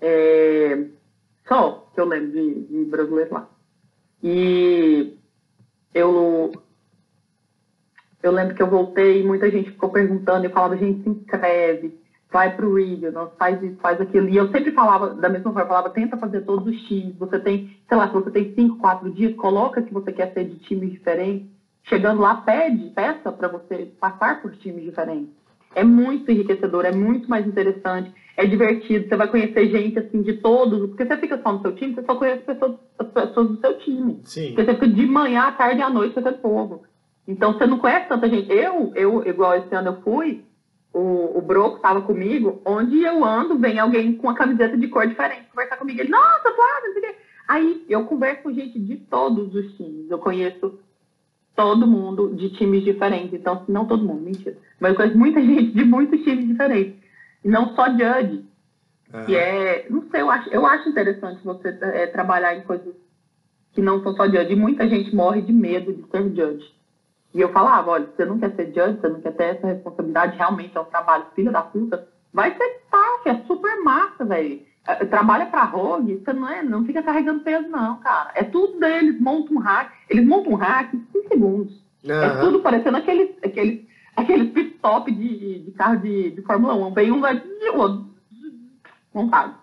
É, 0.00 0.86
só 1.46 1.90
que 1.94 2.00
eu 2.00 2.06
lembro 2.06 2.32
de, 2.32 2.60
de 2.62 2.84
brasileiro 2.86 3.34
lá. 3.34 3.50
E 4.22 5.18
eu, 5.92 6.50
eu 8.22 8.32
lembro 8.32 8.54
que 8.54 8.62
eu 8.62 8.68
voltei 8.68 9.20
e 9.20 9.26
muita 9.26 9.50
gente 9.50 9.70
ficou 9.70 9.90
perguntando, 9.90 10.44
eu 10.44 10.50
falava, 10.50 10.76
gente, 10.76 11.02
se 11.02 11.08
inscreve 11.08 11.98
vai 12.30 12.54
para 12.54 12.66
o 12.66 12.74
regional, 12.74 13.32
faz 13.38 13.62
isso, 13.62 13.76
faz 13.80 14.00
aquilo. 14.00 14.28
E 14.28 14.36
eu 14.36 14.50
sempre 14.50 14.72
falava, 14.72 15.14
da 15.14 15.28
mesma 15.28 15.44
forma, 15.44 15.62
eu 15.62 15.66
falava, 15.66 15.90
tenta 15.90 16.16
fazer 16.16 16.42
todos 16.42 16.66
os 16.66 16.82
times. 16.82 17.16
Você 17.16 17.38
tem, 17.38 17.70
sei 17.88 17.96
lá, 17.96 18.06
se 18.08 18.14
você 18.14 18.30
tem 18.30 18.52
cinco, 18.54 18.76
quatro 18.76 19.10
dias, 19.10 19.34
coloca 19.36 19.82
que 19.82 19.92
você 19.92 20.12
quer 20.12 20.32
ser 20.32 20.44
de 20.44 20.56
times 20.58 20.92
diferentes. 20.92 21.46
Chegando 21.84 22.20
lá, 22.20 22.34
pede, 22.34 22.90
peça 22.90 23.32
para 23.32 23.48
você 23.48 23.90
passar 23.98 24.42
por 24.42 24.54
times 24.56 24.84
diferentes. 24.84 25.30
É 25.74 25.82
muito 25.82 26.30
enriquecedor, 26.30 26.84
é 26.84 26.92
muito 26.92 27.28
mais 27.30 27.46
interessante, 27.46 28.12
é 28.36 28.44
divertido. 28.44 29.08
Você 29.08 29.16
vai 29.16 29.28
conhecer 29.28 29.70
gente 29.70 29.98
assim 29.98 30.20
de 30.20 30.34
todos, 30.34 30.88
porque 30.88 31.06
você 31.06 31.16
fica 31.16 31.40
só 31.42 31.52
no 31.52 31.62
seu 31.62 31.74
time, 31.74 31.94
você 31.94 32.02
só 32.02 32.14
conhece 32.14 32.42
pessoas, 32.42 32.74
as 32.98 33.08
pessoas 33.08 33.48
do 33.48 33.60
seu 33.60 33.78
time. 33.78 34.20
Sim. 34.24 34.48
Porque 34.48 34.64
você 34.64 34.74
fica 34.74 34.88
de 34.88 35.06
manhã, 35.06 35.44
à 35.44 35.52
tarde 35.52 35.80
e 35.80 35.82
à 35.82 35.88
noite 35.88 36.14
com 36.14 36.20
esse 36.20 36.38
povo. 36.38 36.82
Então 37.28 37.52
você 37.52 37.66
não 37.66 37.78
conhece 37.78 38.08
tanta 38.08 38.28
gente. 38.28 38.50
Eu, 38.50 38.90
eu, 38.94 39.26
igual 39.26 39.54
esse 39.56 39.74
ano 39.74 39.88
eu 39.88 40.00
fui, 40.00 40.42
o, 40.94 41.38
o 41.38 41.42
Broco 41.42 41.76
estava 41.76 42.00
comigo, 42.00 42.62
onde 42.64 43.02
eu 43.02 43.22
ando, 43.22 43.58
vem 43.58 43.78
alguém 43.78 44.14
com 44.14 44.28
uma 44.28 44.34
camiseta 44.34 44.78
de 44.78 44.88
cor 44.88 45.06
diferente 45.06 45.46
conversar 45.50 45.76
comigo. 45.76 46.00
Ele, 46.00 46.08
nossa, 46.08 46.54
Flávio, 46.54 46.86
não 46.86 46.92
sei 46.92 47.02
o 47.02 47.04
quê. 47.04 47.16
Aí 47.46 47.84
eu 47.88 48.04
converso 48.06 48.42
com 48.42 48.52
gente 48.52 48.78
de 48.78 48.96
todos 48.96 49.54
os 49.54 49.76
times. 49.76 50.10
Eu 50.10 50.18
conheço 50.18 50.78
todo 51.54 51.86
mundo 51.86 52.34
de 52.34 52.50
times 52.50 52.82
diferentes. 52.82 53.34
Então, 53.34 53.64
não 53.68 53.86
todo 53.86 54.04
mundo, 54.04 54.22
mentira. 54.22 54.56
Mas 54.80 54.92
eu 54.92 54.96
conheço 54.96 55.18
muita 55.18 55.40
gente 55.44 55.72
de 55.72 55.84
muitos 55.84 56.22
times 56.22 56.46
diferentes. 56.46 56.96
E 57.44 57.48
não 57.48 57.74
só 57.74 57.90
judge. 57.90 58.46
Uhum. 59.12 59.24
Que 59.26 59.36
é, 59.36 59.86
não 59.90 60.02
sei, 60.10 60.20
eu 60.20 60.30
acho, 60.30 60.50
eu 60.50 60.66
acho 60.66 60.88
interessante 60.88 61.44
você 61.44 61.68
é, 61.68 62.06
trabalhar 62.06 62.54
em 62.54 62.62
coisas 62.62 62.94
que 63.72 63.82
não 63.82 64.02
são 64.02 64.14
só 64.14 64.26
judge. 64.26 64.52
E 64.52 64.56
muita 64.56 64.88
gente 64.88 65.14
morre 65.14 65.42
de 65.42 65.52
medo 65.52 65.92
de 65.92 66.08
ser 66.10 66.34
judge. 66.34 66.77
E 67.34 67.40
eu 67.40 67.52
falava, 67.52 67.90
olha, 67.90 68.06
você 68.06 68.24
não 68.24 68.38
quer 68.38 68.54
ser 68.54 68.66
judge, 68.66 69.00
você 69.00 69.08
não 69.08 69.20
quer 69.20 69.32
ter 69.32 69.56
essa 69.56 69.66
responsabilidade, 69.66 70.36
realmente 70.36 70.76
é 70.76 70.80
um 70.80 70.84
trabalho 70.84 71.26
filho 71.34 71.52
da 71.52 71.62
puta, 71.62 72.08
vai 72.32 72.56
ser 72.56 72.82
fácil, 72.90 73.30
é 73.30 73.42
super 73.46 73.82
massa, 73.82 74.24
velho. 74.24 74.66
É, 74.86 75.04
trabalha 75.04 75.46
pra 75.46 75.64
Rogue, 75.64 76.22
você 76.24 76.32
não, 76.32 76.48
é, 76.48 76.62
não 76.62 76.84
fica 76.84 77.02
carregando 77.02 77.44
peso, 77.44 77.68
não, 77.68 77.98
cara. 78.00 78.32
É 78.34 78.42
tudo 78.42 78.80
deles, 78.80 79.20
montam 79.20 79.56
um 79.56 79.60
hack, 79.60 79.92
eles 80.08 80.26
montam 80.26 80.54
um 80.54 80.56
hack 80.56 80.94
em 80.94 81.06
5 81.12 81.28
segundos. 81.28 81.72
Uhum. 82.02 82.22
É 82.22 82.40
tudo 82.40 82.60
parecendo 82.60 82.96
aquele, 82.96 83.36
aquele, 83.44 83.88
aquele 84.16 84.46
pit 84.46 84.76
stop 84.76 85.12
de, 85.12 85.58
de 85.64 85.70
carro 85.72 85.98
de, 85.98 86.30
de 86.30 86.42
Fórmula 86.42 86.74
1. 86.74 86.94
Vem 86.94 87.12
um 87.12 87.20
vai 87.20 87.42
montado. 89.12 89.54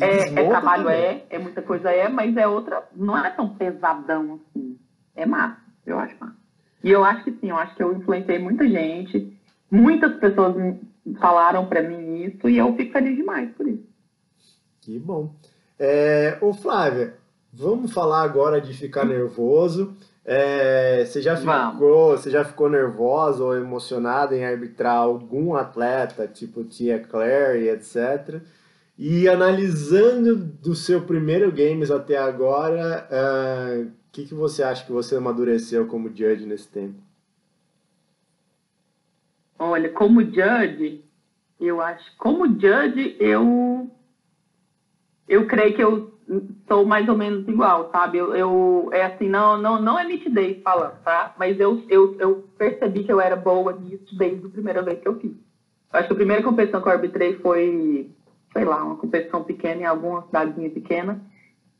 É, 0.00 0.40
é, 0.40 0.48
trabalho, 0.48 0.88
é, 0.88 1.24
é 1.30 1.38
muita 1.38 1.62
coisa, 1.62 1.90
é, 1.90 2.08
mas 2.08 2.36
é 2.36 2.46
outra, 2.46 2.86
não 2.94 3.16
é 3.16 3.30
tão 3.30 3.48
pesadão 3.54 4.34
assim. 4.34 4.78
É 5.14 5.24
massa, 5.24 5.56
eu 5.86 5.98
acho 5.98 6.14
massa. 6.20 6.45
E 6.82 6.90
eu 6.90 7.04
acho 7.04 7.24
que 7.24 7.32
sim, 7.32 7.50
eu 7.50 7.56
acho 7.56 7.74
que 7.74 7.82
eu 7.82 7.92
influenciei 7.96 8.38
muita 8.38 8.68
gente, 8.68 9.36
muitas 9.70 10.14
pessoas 10.18 10.76
falaram 11.20 11.66
para 11.66 11.82
mim 11.82 12.24
isso 12.24 12.48
e 12.48 12.58
eu 12.58 12.74
fico 12.76 12.92
feliz 12.92 13.16
demais 13.16 13.50
por 13.56 13.66
isso. 13.66 13.86
Que 14.80 14.98
bom. 14.98 15.34
É, 15.78 16.38
ô 16.40 16.52
Flávia, 16.52 17.14
vamos 17.52 17.92
falar 17.92 18.22
agora 18.22 18.60
de 18.60 18.72
ficar 18.72 19.04
nervoso. 19.04 19.96
É, 20.24 21.04
você, 21.04 21.22
já 21.22 21.36
ficou, 21.36 22.16
você 22.16 22.30
já 22.30 22.44
ficou 22.44 22.68
nervosa 22.68 23.44
ou 23.44 23.56
emocionada 23.56 24.36
em 24.36 24.44
arbitrar 24.44 24.96
algum 24.96 25.54
atleta, 25.54 26.26
tipo 26.26 26.64
Tia 26.64 26.98
Claire 26.98 27.64
e 27.64 27.68
etc. 27.68 28.40
E 28.98 29.28
analisando 29.28 30.34
do 30.34 30.74
seu 30.74 31.02
primeiro 31.02 31.52
games 31.52 31.90
até 31.90 32.16
agora, 32.16 33.06
uh, 33.08 33.90
que, 34.16 34.24
que 34.24 34.34
você 34.34 34.62
acha 34.62 34.84
que 34.86 34.92
você 34.92 35.14
amadureceu 35.16 35.86
como 35.86 36.08
judge 36.08 36.46
nesse 36.46 36.68
tempo? 36.68 36.94
Olha, 39.58 39.90
como 39.90 40.22
judge, 40.22 41.04
eu 41.60 41.82
acho, 41.82 42.16
como 42.16 42.46
judge, 42.46 43.14
eu 43.20 43.90
eu 45.28 45.46
creio 45.46 45.74
que 45.74 45.82
eu 45.82 46.14
sou 46.66 46.86
mais 46.86 47.06
ou 47.08 47.16
menos 47.16 47.46
igual, 47.46 47.90
sabe? 47.90 48.16
Eu, 48.16 48.34
eu 48.34 48.88
é 48.90 49.04
assim, 49.04 49.28
não, 49.28 49.58
não, 49.58 49.82
não 49.82 49.98
é 49.98 50.04
nitidez 50.04 50.62
falando, 50.62 50.98
tá? 51.02 51.34
Mas 51.38 51.60
eu, 51.60 51.84
eu, 51.88 52.16
eu 52.18 52.48
percebi 52.56 53.04
que 53.04 53.12
eu 53.12 53.20
era 53.20 53.36
boa 53.36 53.74
nisso 53.74 54.16
desde 54.16 54.46
a 54.46 54.50
primeira 54.50 54.82
vez 54.82 54.98
que 54.98 55.08
eu 55.08 55.20
fiz. 55.20 55.32
Acho 55.92 56.08
que 56.08 56.14
a 56.14 56.16
primeira 56.16 56.42
competição 56.42 56.80
que 56.80 56.88
eu 56.88 56.92
arbitrei 56.92 57.36
foi, 57.38 58.10
sei 58.52 58.64
lá, 58.64 58.82
uma 58.82 58.96
competição 58.96 59.44
pequena 59.44 59.82
em 59.82 59.84
alguma 59.84 60.22
cidadezinha 60.22 60.70
pequena. 60.70 61.20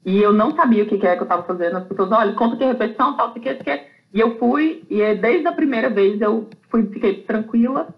E 0.07 0.23
eu 0.23 0.33
não 0.33 0.55
sabia 0.55 0.85
o 0.85 0.87
que, 0.87 0.99
que 0.99 1.07
é 1.07 1.17
que 1.17 1.23
eu 1.23 1.25
estava 1.25 1.43
fazendo. 1.43 1.79
As 1.79 1.85
pessoas, 1.85 2.13
olha, 2.13 2.33
conta 2.35 2.57
que 2.57 2.63
é 2.63 2.69
repetição, 2.69 3.17
tal, 3.17 3.33
que, 3.33 3.41
que. 3.41 3.85
E 4.15 4.21
eu 4.21 4.39
fui, 4.39 4.85
e 4.89 5.03
é 5.03 5.17
desde 5.17 5.49
a 5.49 5.53
primeira 5.53 5.91
vez 5.91 6.21
eu 6.21 6.49
fui, 6.71 6.87
fiquei 6.87 7.25
tranquila, 7.25 7.89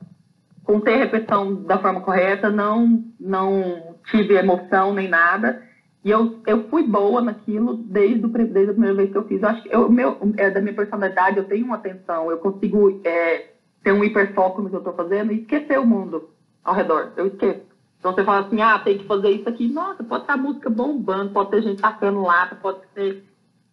contei 0.64 0.94
a 0.94 0.98
repetição 0.98 1.54
da 1.54 1.78
forma 1.78 2.00
correta, 2.00 2.48
não, 2.48 3.04
não 3.20 3.96
tive 4.11 4.34
emoção 4.34 4.94
nem 4.94 5.06
nada. 5.06 5.62
E 6.02 6.11
eu, 6.11 6.40
eu 6.46 6.66
fui 6.70 6.84
boa 6.84 7.20
naquilo 7.20 7.76
desde, 7.76 8.24
o, 8.24 8.28
desde 8.28 8.70
a 8.70 8.72
primeira 8.72 8.94
vez 8.94 9.12
que 9.12 9.18
eu 9.18 9.24
fiz. 9.24 9.42
Eu 9.42 9.48
acho 9.50 9.62
que 9.62 9.68
eu, 9.74 9.90
meu, 9.90 10.16
é, 10.38 10.50
da 10.50 10.62
minha 10.62 10.74
personalidade, 10.74 11.36
eu 11.36 11.44
tenho 11.44 11.66
uma 11.66 11.76
atenção, 11.76 12.30
eu 12.30 12.38
consigo 12.38 13.02
é, 13.04 13.50
ter 13.84 13.92
um 13.92 14.02
hiperfoco 14.02 14.62
no 14.62 14.70
que 14.70 14.76
eu 14.76 14.80
estou 14.80 14.94
fazendo 14.94 15.30
e 15.30 15.42
esquecer 15.42 15.78
o 15.78 15.86
mundo 15.86 16.30
ao 16.64 16.74
redor. 16.74 17.12
Eu 17.18 17.26
esqueço. 17.26 17.67
Então 17.99 18.14
você 18.14 18.24
fala 18.24 18.46
assim, 18.46 18.61
ah, 18.61 18.78
tem 18.78 18.99
que 18.99 19.07
fazer 19.07 19.30
isso 19.30 19.49
aqui. 19.49 19.68
Nossa, 19.68 20.05
pode 20.05 20.22
estar 20.22 20.34
a 20.34 20.38
música 20.38 20.70
bombando, 20.70 21.32
pode 21.32 21.51
ter 21.51 21.62
gente 21.62 21.82
tacando 21.82 22.22
lata, 22.22 22.55
pode 22.57 22.80
ter 22.94 23.24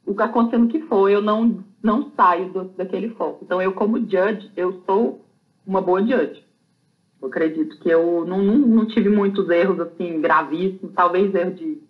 o 0.06 0.16
que 0.16 0.22
acontecendo 0.22 0.68
que 0.68 0.82
for. 0.82 1.10
Eu 1.10 1.22
não, 1.22 1.64
não 1.82 2.12
saio 2.16 2.50
do, 2.50 2.64
daquele 2.66 3.10
foco. 3.10 3.44
Então 3.44 3.62
eu, 3.62 3.74
como 3.74 4.00
judge, 4.00 4.52
eu 4.56 4.82
sou 4.86 5.26
uma 5.66 5.82
boa 5.82 6.02
judge. 6.02 6.44
Eu 7.22 7.28
acredito 7.28 7.80
que 7.80 7.90
eu 7.90 8.26
não, 8.26 8.42
não, 8.42 8.58
não 8.58 8.86
tive 8.88 9.10
muitos 9.10 9.50
erros 9.50 9.80
assim 9.80 10.20
gravíssimos, 10.20 10.94
talvez 10.94 11.34
erro 11.34 11.54
de 11.54 11.86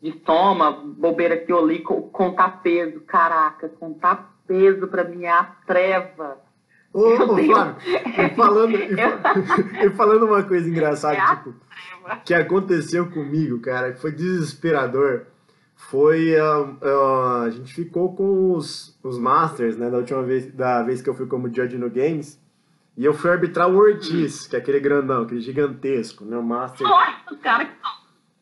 de 0.00 0.14
soma, 0.24 0.70
bobeira 0.70 1.36
que 1.36 1.52
eu 1.52 1.66
li, 1.66 1.80
contar 1.80 2.62
peso, 2.62 3.00
caraca, 3.00 3.68
contar 3.68 4.32
peso 4.46 4.86
para 4.86 5.04
mim 5.04 5.24
é 5.24 5.30
a 5.30 5.44
treva. 5.66 6.38
Ô, 6.92 7.00
ô. 7.00 7.16
Flávio, 7.16 7.76
e 7.84 8.28
falando, 8.34 8.76
e, 9.84 9.90
falando 9.90 10.26
uma 10.26 10.42
coisa 10.44 10.68
engraçada, 10.68 11.16
é 11.16 11.36
tipo, 11.36 11.54
que 12.24 12.34
aconteceu 12.34 13.10
comigo, 13.10 13.60
cara, 13.60 13.92
que 13.92 14.00
foi 14.00 14.12
desesperador, 14.12 15.22
foi, 15.74 16.34
uh, 16.40 16.76
uh, 16.82 17.42
a 17.44 17.50
gente 17.50 17.72
ficou 17.72 18.14
com 18.14 18.52
os, 18.52 18.98
os 19.02 19.18
Masters, 19.18 19.76
né, 19.76 19.88
da 19.90 19.98
última 19.98 20.22
vez, 20.22 20.52
da 20.52 20.82
vez 20.82 21.00
que 21.00 21.08
eu 21.08 21.14
fui 21.14 21.26
como 21.26 21.52
judge 21.52 21.78
no 21.78 21.88
Games, 21.88 22.40
e 22.96 23.04
eu 23.04 23.14
fui 23.14 23.30
arbitrar 23.30 23.70
o 23.70 23.76
Ortiz, 23.76 24.46
que 24.46 24.56
é 24.56 24.58
aquele 24.58 24.80
grandão, 24.80 25.22
aquele 25.22 25.40
gigantesco, 25.40 26.24
né, 26.24 26.36
o 26.36 26.42
Master. 26.42 26.86
Nossa, 26.86 27.36
cara, 27.40 27.64
que 27.64 27.72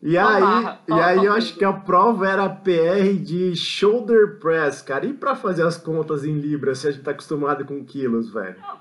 e 0.02 0.16
aí, 0.16 0.40
barra, 0.40 0.80
e 0.86 0.92
aí 0.92 1.24
eu 1.24 1.32
acho 1.32 1.56
que 1.56 1.64
a 1.64 1.72
prova 1.72 2.28
era 2.28 2.48
PR 2.48 3.18
de 3.20 3.56
shoulder 3.56 4.38
press, 4.38 4.82
cara. 4.82 5.06
E 5.06 5.12
para 5.12 5.34
fazer 5.34 5.64
as 5.64 5.76
contas 5.76 6.24
em 6.24 6.38
libras, 6.38 6.78
se 6.78 6.88
a 6.88 6.90
gente 6.92 7.02
tá 7.02 7.10
acostumado 7.10 7.64
com 7.64 7.84
quilos, 7.84 8.32
velho? 8.32 8.56
Não, 8.60 8.78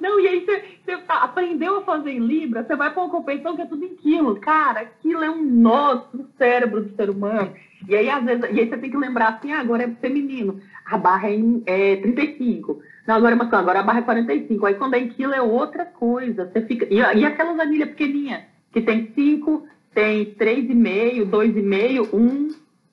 e 0.00 0.28
aí 0.28 0.44
você, 0.44 0.62
você 0.84 1.02
aprendeu 1.08 1.78
a 1.78 1.82
fazer 1.82 2.10
em 2.10 2.18
libra, 2.18 2.64
você 2.64 2.76
vai 2.76 2.92
para 2.92 3.02
uma 3.02 3.10
competição 3.10 3.56
que 3.56 3.62
é 3.62 3.66
tudo 3.66 3.84
em 3.84 3.96
quilos. 3.96 4.38
Cara, 4.40 4.80
aquilo 4.80 5.24
é 5.24 5.30
um 5.30 5.42
nó 5.42 6.04
no 6.12 6.26
cérebro 6.36 6.82
do 6.82 6.94
ser 6.96 7.10
humano. 7.10 7.52
E 7.88 7.94
aí, 7.94 8.08
às 8.10 8.24
vezes, 8.24 8.44
e 8.52 8.60
aí 8.60 8.68
você 8.68 8.76
tem 8.76 8.90
que 8.90 8.96
lembrar 8.96 9.28
assim, 9.28 9.52
ah, 9.52 9.60
agora 9.60 9.84
é 9.84 9.90
feminino, 10.00 10.60
a 10.84 10.98
barra 10.98 11.28
é, 11.28 11.34
em, 11.34 11.62
é 11.66 11.96
35. 11.96 12.80
Não, 13.06 13.14
agora 13.14 13.34
é 13.34 13.38
masculino, 13.38 13.62
agora 13.62 13.80
a 13.80 13.82
barra 13.82 14.00
é 14.00 14.02
45. 14.02 14.66
Aí 14.66 14.74
quando 14.74 14.94
é 14.94 15.00
em 15.00 15.08
quilo 15.08 15.32
é 15.32 15.40
outra 15.40 15.84
coisa. 15.84 16.50
Você 16.50 16.62
fica. 16.62 16.86
E, 16.90 16.96
e 16.96 17.24
aquelas 17.24 17.58
anilhas 17.58 17.90
pequenininhas? 17.90 18.56
que 18.76 18.82
tem 18.82 19.10
5, 19.14 19.66
tem 19.94 20.34
3,5, 20.34 21.30
2,5, 21.30 22.08
1, 22.12 22.48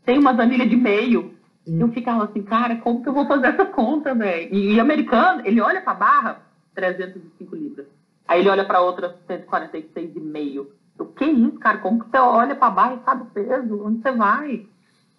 tem 0.06 0.18
uma 0.18 0.32
anilhas 0.32 0.70
de 0.70 0.78
meio. 0.78 1.34
Eu 1.68 1.90
ficava 1.90 2.24
assim, 2.24 2.42
cara, 2.42 2.78
como 2.78 3.04
que 3.04 3.10
eu 3.10 3.14
vou 3.14 3.28
fazer 3.28 3.48
essa 3.48 3.66
conta, 3.66 4.16
velho? 4.16 4.48
E, 4.56 4.78
o 4.78 4.82
americano, 4.82 5.42
ele 5.44 5.60
olha 5.60 5.82
para 5.82 5.92
a 5.92 5.96
barra, 5.96 6.42
305 6.74 7.56
libras. 7.56 7.88
Aí 8.28 8.40
ele 8.40 8.50
olha 8.50 8.66
para 8.66 8.82
outra, 8.82 9.18
146,5. 9.28 10.68
O 11.00 11.06
que 11.06 11.24
é 11.24 11.32
isso, 11.32 11.60
cara? 11.60 11.80
Como 11.80 12.04
que 12.04 12.10
você 12.10 12.18
olha 12.18 12.56
para 12.56 12.70
barra 12.70 12.96
e 12.96 13.06
sabe 13.06 13.24
o 13.24 13.26
peso? 13.26 13.86
Onde 13.86 14.02
você 14.02 14.12
vai? 14.12 14.66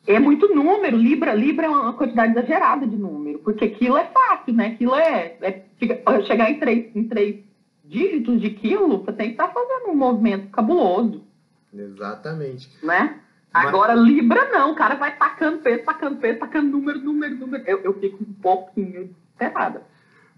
É 0.06 0.18
muito 0.18 0.54
número. 0.54 0.96
Libra, 0.96 1.34
Libra 1.34 1.66
é 1.66 1.68
uma 1.68 1.92
quantidade 1.94 2.32
exagerada 2.32 2.86
de 2.86 2.96
número. 2.96 3.38
Porque 3.40 3.64
aquilo 3.64 3.96
é 3.96 4.04
fácil, 4.04 4.54
né? 4.54 4.68
Aquilo 4.68 4.94
é, 4.94 5.36
é 5.40 6.22
chegar 6.22 6.50
em 6.50 6.58
três, 6.58 6.94
em 6.94 7.08
três 7.08 7.44
dígitos 7.84 8.40
de 8.40 8.50
quilo, 8.50 8.98
você 8.98 9.12
tem 9.12 9.26
que 9.26 9.32
estar 9.32 9.48
tá 9.48 9.52
fazendo 9.52 9.90
um 9.90 9.96
movimento 9.96 10.50
cabuloso. 10.50 11.22
Exatamente. 11.72 12.68
Né? 12.82 13.20
Mas... 13.52 13.66
Agora, 13.66 13.94
Libra 13.94 14.50
não, 14.50 14.72
o 14.72 14.74
cara 14.74 14.94
vai 14.96 15.16
tacando 15.16 15.58
peso, 15.58 15.84
tacando 15.84 16.16
peso, 16.16 16.40
tacando 16.40 16.70
número, 16.70 17.00
número, 17.00 17.36
número. 17.36 17.62
Eu, 17.66 17.80
eu 17.80 17.94
fico 18.00 18.22
um 18.22 18.32
pouquinho 18.34 19.14
desesperada. 19.38 19.82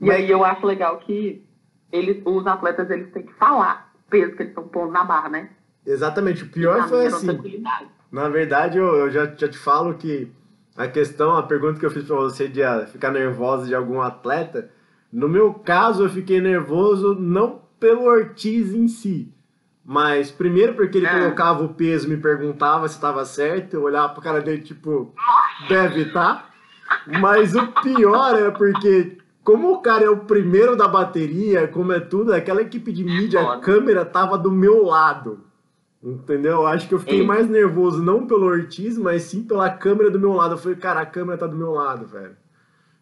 E 0.01 0.11
aí 0.11 0.31
eu 0.31 0.45
acho 0.45 0.67
legal 0.67 0.99
que 0.99 1.45
eles, 1.91 2.23
os 2.25 2.47
atletas 2.47 2.91
eles 2.91 3.11
têm 3.13 3.25
que 3.25 3.33
falar 3.35 3.93
o 3.95 4.11
peso 4.11 4.37
que 4.37 4.43
eles 4.43 4.51
estão 4.51 4.69
pondo 4.69 4.93
na 4.93 5.05
barra, 5.05 5.29
né? 5.29 5.51
Exatamente. 5.85 6.45
O 6.45 6.49
pior 6.49 6.89
foi 6.89 7.07
assim. 7.07 7.27
Na 8.11 8.29
verdade, 8.29 8.79
eu, 8.79 8.87
eu 8.95 9.11
já, 9.11 9.27
já 9.27 9.49
te 9.49 9.59
falo 9.59 9.95
que 9.95 10.31
a 10.77 10.87
questão, 10.87 11.37
a 11.37 11.43
pergunta 11.43 11.79
que 11.79 11.87
eu 11.87 11.91
fiz 11.91 12.05
para 12.05 12.17
você 12.17 12.49
de 12.49 12.63
uh, 12.63 12.87
ficar 12.87 13.11
nervosa 13.11 13.67
de 13.67 13.75
algum 13.75 14.01
atleta, 14.01 14.71
no 15.13 15.29
meu 15.29 15.55
caso, 15.55 16.05
eu 16.05 16.11
fiquei 16.11 16.41
nervoso 16.41 17.15
não 17.15 17.63
pelo 17.81 18.05
Ortiz 18.05 18.75
em 18.75 18.89
si, 18.89 19.33
mas 19.85 20.31
primeiro 20.31 20.75
porque 20.75 20.99
ele 20.99 21.07
é. 21.07 21.21
colocava 21.21 21.65
o 21.65 21.75
peso, 21.75 22.09
me 22.09 22.17
perguntava 22.17 22.89
se 22.89 22.97
estava 22.97 23.25
certo, 23.25 23.75
eu 23.75 23.83
olhava 23.83 24.13
pro 24.13 24.23
cara 24.23 24.41
dele 24.41 24.63
tipo, 24.63 25.15
deve 25.69 26.03
estar. 26.03 26.35
Tá. 26.35 27.19
Mas 27.21 27.55
o 27.55 27.67
pior 27.83 28.35
é 28.35 28.51
porque, 28.51 29.19
como 29.47 29.73
o 29.73 29.79
cara 29.81 30.03
é 30.03 30.11
o 30.11 30.25
primeiro 30.25 30.75
da 30.75 30.89
bateria, 30.89 31.69
como 31.69 31.93
é 31.93 32.01
tudo, 32.01 32.35
aquela 32.35 32.63
equipe 32.63 32.93
de 32.93 33.05
mídia, 33.05 33.41
a 33.41 33.61
câmera 33.61 34.05
tava 34.05 34.37
do 34.37 34.51
meu 34.51 34.85
lado. 34.85 35.47
Entendeu? 36.03 36.67
Acho 36.67 36.89
que 36.89 36.95
eu 36.95 36.99
fiquei 36.99 37.23
mais 37.25 37.49
nervoso 37.49 38.03
não 38.03 38.27
pelo 38.27 38.47
Ortiz, 38.47 38.99
mas 38.99 39.23
sim 39.23 39.45
pela 39.45 39.71
câmera 39.71 40.11
do 40.11 40.19
meu 40.19 40.33
lado. 40.33 40.55
Eu 40.55 40.59
falei, 40.59 40.77
cara, 40.77 41.01
a 41.01 41.07
câmera 41.07 41.39
tá 41.39 41.47
do 41.47 41.57
meu 41.57 41.71
lado, 41.71 42.07
velho. 42.09 42.37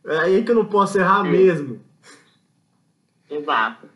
É 0.05 0.18
aí 0.18 0.45
que 0.45 0.51
eu 0.51 0.55
não 0.55 0.66
posso 0.66 0.99
errar 0.99 1.24
mesmo. 1.24 1.80
Exato. 3.30 3.88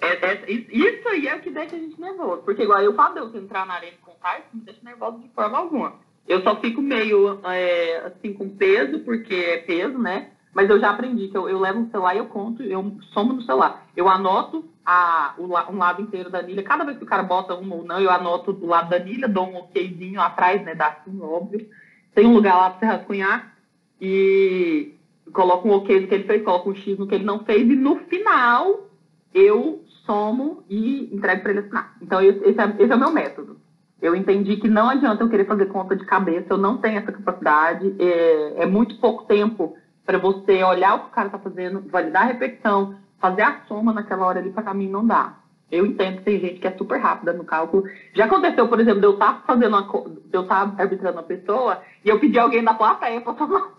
É, 0.00 0.30
é, 0.30 0.44
isso 0.48 1.08
aí 1.08 1.26
é 1.26 1.34
o 1.34 1.40
que 1.40 1.50
deixa 1.50 1.74
a 1.74 1.78
gente 1.80 2.00
nervoso. 2.00 2.42
Porque 2.42 2.62
igual 2.62 2.80
eu 2.80 2.94
falo, 2.94 3.18
eu 3.18 3.36
entrar 3.36 3.66
na 3.66 3.74
arena 3.74 3.96
com 4.02 4.12
kart, 4.12 4.44
não 4.52 4.60
me 4.60 4.64
deixa 4.64 4.80
nervoso 4.84 5.18
de 5.18 5.28
forma 5.30 5.58
alguma. 5.58 5.94
Eu 6.28 6.40
só 6.42 6.54
fico 6.60 6.80
meio 6.80 7.40
é, 7.44 7.96
assim 8.06 8.32
com 8.32 8.48
peso, 8.48 9.00
porque 9.00 9.34
é 9.34 9.58
peso, 9.58 9.98
né? 9.98 10.30
Mas 10.54 10.68
eu 10.68 10.80
já 10.80 10.90
aprendi 10.90 11.28
que 11.28 11.36
eu, 11.36 11.48
eu 11.48 11.60
levo 11.60 11.82
o 11.82 11.90
celular 11.90 12.14
e 12.14 12.18
eu 12.18 12.26
conto, 12.26 12.62
eu 12.62 12.96
somo 13.12 13.34
no 13.34 13.42
celular. 13.42 13.86
Eu 13.96 14.08
anoto 14.08 14.64
a, 14.84 15.34
o, 15.38 15.44
um 15.44 15.78
lado 15.78 16.02
inteiro 16.02 16.30
da 16.30 16.40
anilha. 16.40 16.62
Cada 16.62 16.84
vez 16.84 16.98
que 16.98 17.04
o 17.04 17.06
cara 17.06 17.22
bota 17.22 17.54
uma 17.54 17.76
ou 17.76 17.84
não, 17.84 18.00
eu 18.00 18.10
anoto 18.10 18.52
do 18.52 18.66
lado 18.66 18.90
da 18.90 18.96
anilha, 18.96 19.28
dou 19.28 19.46
um 19.46 19.58
okzinho 19.58 20.20
atrás, 20.20 20.62
né? 20.64 20.74
Dá 20.74 20.88
assim, 20.88 21.20
óbvio. 21.20 21.68
Tem 22.14 22.26
um 22.26 22.34
lugar 22.34 22.56
lá 22.56 22.70
para 22.70 22.78
você 22.80 22.86
rascunhar 22.86 23.54
e 24.00 24.94
coloco 25.32 25.68
um 25.68 25.72
ok 25.72 26.00
no 26.00 26.08
que 26.08 26.14
ele 26.14 26.24
fez, 26.24 26.42
coloco 26.42 26.70
um 26.70 26.74
X 26.74 26.98
no 26.98 27.06
que 27.06 27.14
ele 27.14 27.24
não 27.24 27.44
fez, 27.44 27.62
e 27.62 27.76
no 27.76 27.96
final 28.06 28.88
eu 29.32 29.84
somo 30.04 30.64
e 30.68 31.14
entrego 31.14 31.42
para 31.42 31.52
ele 31.52 31.60
assinar. 31.60 31.96
Então, 32.02 32.20
esse 32.20 32.60
é, 32.60 32.74
esse 32.78 32.92
é 32.92 32.96
o 32.96 32.98
meu 32.98 33.12
método. 33.12 33.60
Eu 34.02 34.16
entendi 34.16 34.56
que 34.56 34.68
não 34.68 34.88
adianta 34.88 35.22
eu 35.22 35.28
querer 35.28 35.46
fazer 35.46 35.66
conta 35.66 35.94
de 35.94 36.04
cabeça, 36.06 36.46
eu 36.50 36.58
não 36.58 36.78
tenho 36.78 36.98
essa 36.98 37.12
capacidade. 37.12 37.94
É, 37.98 38.62
é 38.62 38.66
muito 38.66 38.98
pouco 38.98 39.24
tempo 39.24 39.76
para 40.10 40.18
você 40.18 40.64
olhar 40.64 40.96
o 40.96 40.98
que 41.04 41.06
o 41.06 41.10
cara 41.10 41.28
está 41.28 41.38
fazendo, 41.38 41.88
validar 41.88 42.22
a 42.22 42.26
repetição, 42.26 42.96
fazer 43.20 43.42
a 43.42 43.60
soma 43.68 43.92
naquela 43.92 44.26
hora 44.26 44.40
ali, 44.40 44.50
para 44.50 44.74
mim 44.74 44.88
não 44.88 45.06
dá. 45.06 45.36
Eu 45.70 45.86
entendo 45.86 46.18
que 46.18 46.24
tem 46.24 46.40
gente 46.40 46.58
que 46.58 46.66
é 46.66 46.76
super 46.76 46.98
rápida 46.98 47.32
no 47.32 47.44
cálculo. 47.44 47.84
Já 48.12 48.24
aconteceu, 48.24 48.66
por 48.66 48.80
exemplo, 48.80 48.98
de 48.98 49.06
eu 49.06 49.12
estar 49.12 49.34
tá 49.34 49.42
fazendo 49.46 49.76
uma, 49.76 49.82
de 49.82 50.36
eu 50.36 50.42
estar 50.42 50.66
tá 50.66 50.82
arbitrando 50.82 51.18
uma 51.18 51.22
pessoa 51.22 51.80
e 52.04 52.08
eu 52.08 52.18
pedir 52.18 52.40
alguém 52.40 52.64
da 52.64 52.74
plateia 52.74 53.20
para 53.20 53.36
somar. 53.36 53.70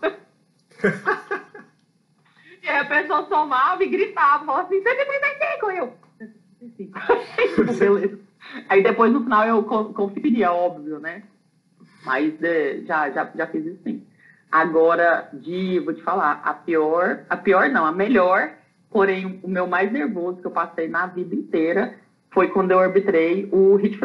e 2.62 2.68
aí 2.68 2.78
a 2.78 2.84
pessoa 2.86 3.26
somava 3.28 3.84
e 3.84 3.88
gritava, 3.88 4.46
falava 4.46 4.68
assim, 4.68 4.82
135, 4.82 5.70
eu. 5.70 5.92
135. 6.58 7.74
Beleza. 7.78 8.18
Aí 8.68 8.82
depois 8.82 9.12
no 9.12 9.22
final 9.22 9.46
eu 9.46 9.62
conferia, 9.62 10.50
óbvio, 10.52 10.98
né? 10.98 11.22
Mas 12.04 12.42
é, 12.42 12.80
já, 12.84 13.08
já, 13.10 13.30
já 13.34 13.46
fiz 13.46 13.64
isso 13.64 13.82
sim. 13.84 14.04
Agora, 14.52 15.30
de, 15.32 15.80
vou 15.80 15.94
te 15.94 16.02
falar, 16.02 16.42
a 16.44 16.52
pior, 16.52 17.24
a 17.28 17.36
pior 17.36 17.70
não, 17.70 17.86
a 17.86 17.92
melhor 17.92 18.52
Porém, 18.92 19.40
o 19.42 19.48
meu 19.48 19.66
mais 19.66 19.90
nervoso 19.90 20.40
que 20.42 20.46
eu 20.46 20.50
passei 20.50 20.86
na 20.86 21.06
vida 21.06 21.34
inteira 21.34 21.94
foi 22.30 22.48
quando 22.48 22.72
eu 22.72 22.78
arbitrei 22.78 23.48
o 23.50 23.74
Hit 23.76 23.98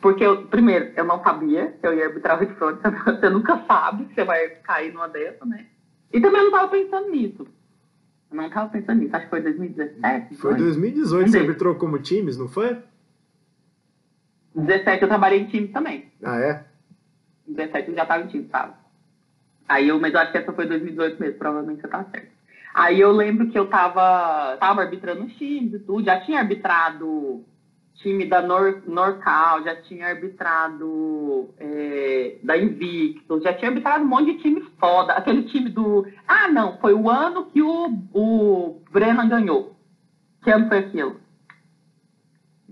Porque, 0.00 0.24
eu, 0.24 0.46
primeiro, 0.48 0.92
eu 0.96 1.04
não 1.04 1.22
sabia 1.22 1.68
que 1.80 1.86
eu 1.86 1.94
ia 1.94 2.06
arbitrar 2.06 2.36
o 2.36 2.40
Hit 2.40 2.52
Você 2.58 3.30
nunca 3.30 3.64
sabe 3.64 4.06
que 4.06 4.14
você 4.14 4.24
vai 4.24 4.48
cair 4.64 4.92
numa 4.92 5.08
dessa, 5.08 5.44
né? 5.46 5.66
E 6.12 6.20
também 6.20 6.40
eu 6.40 6.50
não 6.50 6.52
estava 6.52 6.68
pensando 6.68 7.10
nisso. 7.10 7.46
Eu 8.30 8.36
não 8.36 8.46
estava 8.46 8.68
pensando 8.68 8.98
nisso. 9.00 9.14
Acho 9.14 9.24
que 9.26 9.30
foi 9.30 9.40
2017. 9.42 10.34
Foi 10.36 10.54
2018. 10.56 11.30
Você 11.30 11.38
arbitrou 11.38 11.74
como 11.76 11.98
times, 12.00 12.36
não 12.36 12.48
foi? 12.48 12.76
17 14.52 15.02
eu 15.02 15.08
trabalhei 15.08 15.40
em 15.40 15.46
times 15.46 15.70
também. 15.70 16.10
Ah, 16.24 16.38
é? 16.40 16.64
17 17.46 17.90
eu 17.90 17.94
já 17.94 18.02
estava 18.02 18.24
em 18.24 18.26
times, 18.26 18.48
sabe? 18.50 18.74
Aí 19.68 19.88
eu, 19.88 19.98
mas 20.00 20.14
eu 20.14 20.20
acho 20.20 20.32
que 20.32 20.38
essa 20.38 20.52
foi 20.52 20.66
2018 20.66 21.20
mesmo. 21.20 21.38
Provavelmente 21.38 21.80
você 21.80 21.88
tá 21.88 22.04
certo. 22.04 22.28
Aí 22.74 23.00
eu 23.00 23.10
lembro 23.10 23.48
que 23.48 23.58
eu 23.58 23.66
tava, 23.68 24.56
tava 24.58 24.82
arbitrando 24.82 25.26
times 25.28 25.72
e 25.72 25.78
tudo, 25.78 26.04
já 26.04 26.20
tinha 26.20 26.40
arbitrado 26.40 27.42
time 27.96 28.26
da 28.26 28.42
Nor, 28.42 28.82
Norcal, 28.86 29.62
já 29.62 29.76
tinha 29.82 30.08
arbitrado 30.08 31.48
é, 31.58 32.36
da 32.42 32.56
Invictus, 32.56 33.42
já 33.42 33.54
tinha 33.54 33.70
arbitrado 33.70 34.04
um 34.04 34.08
monte 34.08 34.34
de 34.34 34.42
time 34.42 34.60
foda. 34.78 35.14
Aquele 35.14 35.44
time 35.44 35.70
do. 35.70 36.06
Ah, 36.26 36.48
não, 36.48 36.78
foi 36.78 36.92
o 36.92 37.08
ano 37.08 37.46
que 37.46 37.62
o, 37.62 37.88
o 38.12 38.82
Brennan 38.90 39.28
ganhou. 39.28 39.74
Que 40.42 40.50
ano 40.50 40.68
foi 40.68 40.78
aquilo? 40.78 41.16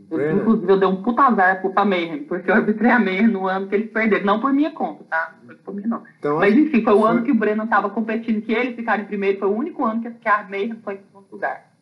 Brennan. 0.08 0.40
Inclusive, 0.40 0.72
eu 0.72 0.78
dei 0.78 0.88
um 0.88 1.02
puta 1.02 1.22
azar 1.22 1.60
pro 1.60 1.86
Mayhem, 1.86 2.24
porque 2.24 2.50
eu 2.50 2.54
arbitrei 2.54 2.90
a 2.90 2.98
Mayhem 2.98 3.28
no 3.28 3.46
ano 3.46 3.68
que 3.68 3.74
eles 3.74 3.90
perderam. 3.90 4.24
Não 4.24 4.40
por 4.40 4.52
minha 4.52 4.70
conta, 4.70 5.04
tá? 5.04 5.34
Não 5.42 5.56
por 5.56 5.74
mim, 5.74 5.82
não. 5.86 6.02
Então, 6.18 6.38
Mas, 6.38 6.56
enfim, 6.56 6.82
foi 6.82 6.92
o 6.92 7.00
foi... 7.00 7.10
ano 7.10 7.22
que 7.22 7.32
o 7.32 7.34
Brennan 7.34 7.66
tava 7.66 7.90
competindo, 7.90 8.42
que 8.42 8.52
eles 8.52 8.76
ficaram 8.76 9.02
em 9.02 9.06
primeiro. 9.06 9.38
Foi 9.38 9.48
o 9.48 9.54
único 9.54 9.84
ano 9.84 10.00
que 10.00 10.28
a 10.28 10.46
Mayhem 10.48 10.76
foi 10.82 10.94
em 10.94 10.98
segundo 10.98 11.26
lugar. 11.30 11.72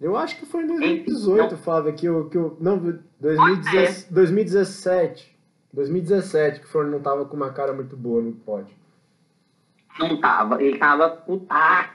Eu 0.00 0.16
acho 0.16 0.38
que 0.38 0.46
foi 0.46 0.64
em 0.64 0.66
2018, 0.66 1.56
Flávio, 1.56 1.92
que 1.94 2.08
o. 2.08 2.28
Que 2.28 2.36
o 2.36 2.56
não, 2.60 2.78
2017, 3.20 4.12
2017. 4.12 5.34
2017, 5.72 6.60
que 6.60 6.76
o 6.76 6.84
não 6.84 7.00
tava 7.00 7.24
com 7.24 7.36
uma 7.36 7.50
cara 7.50 7.72
muito 7.72 7.96
boa 7.96 8.22
no 8.22 8.32
pódio. 8.32 8.74
Não 9.98 10.20
tava, 10.20 10.62
ele 10.62 10.78
tava 10.78 11.08
putaço. 11.08 11.90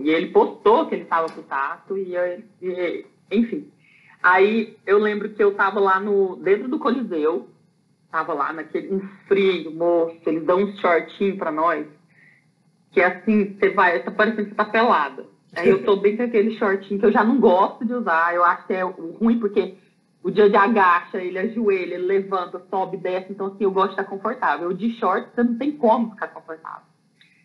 E 0.00 0.10
ele 0.10 0.28
postou 0.28 0.86
que 0.86 0.94
ele 0.94 1.04
tava 1.04 1.28
putaço, 1.28 1.96
e, 1.96 2.14
e 2.62 3.06
enfim. 3.30 3.70
Aí 4.22 4.76
eu 4.86 4.98
lembro 4.98 5.28
que 5.30 5.42
eu 5.42 5.54
tava 5.54 5.78
lá 5.78 6.00
no 6.00 6.36
dentro 6.36 6.68
do 6.68 6.78
Coliseu, 6.78 7.48
tava 8.10 8.32
lá 8.32 8.52
naquele 8.52 8.94
um 8.94 9.00
frio, 9.26 9.72
moço, 9.72 10.20
eles 10.26 10.44
dão 10.44 10.58
um 10.58 10.76
shortinho 10.78 11.36
para 11.36 11.52
nós, 11.52 11.86
que 12.90 13.00
é 13.00 13.06
assim, 13.06 13.54
você 13.54 13.70
vai, 13.70 14.02
tá 14.02 14.10
parecendo 14.10 14.44
que 14.44 14.50
você 14.50 14.56
tá 14.56 14.64
pelada. 14.64 15.26
Aí 15.56 15.68
eu 15.68 15.82
tô 15.84 15.96
bem 15.96 16.16
com 16.16 16.24
aquele 16.24 16.56
shortinho 16.58 17.00
que 17.00 17.06
eu 17.06 17.12
já 17.12 17.24
não 17.24 17.38
gosto 17.38 17.84
de 17.84 17.94
usar, 17.94 18.34
eu 18.34 18.44
acho 18.44 18.66
que 18.66 18.74
é 18.74 18.82
ruim 18.82 19.38
porque 19.38 19.76
o 20.22 20.30
dia 20.30 20.50
de 20.50 20.56
agacha, 20.56 21.18
ele 21.18 21.38
ajoelha, 21.38 21.94
ele 21.94 22.06
levanta, 22.06 22.62
sobe, 22.68 22.96
desce, 22.96 23.32
então 23.32 23.46
assim, 23.46 23.64
eu 23.64 23.70
gosto 23.70 23.94
de 23.94 24.00
estar 24.00 24.04
confortável. 24.04 24.68
O 24.68 24.74
de 24.74 24.90
short, 24.98 25.28
você 25.32 25.42
não 25.42 25.56
tem 25.56 25.72
como 25.72 26.10
ficar 26.10 26.28
confortável. 26.28 26.82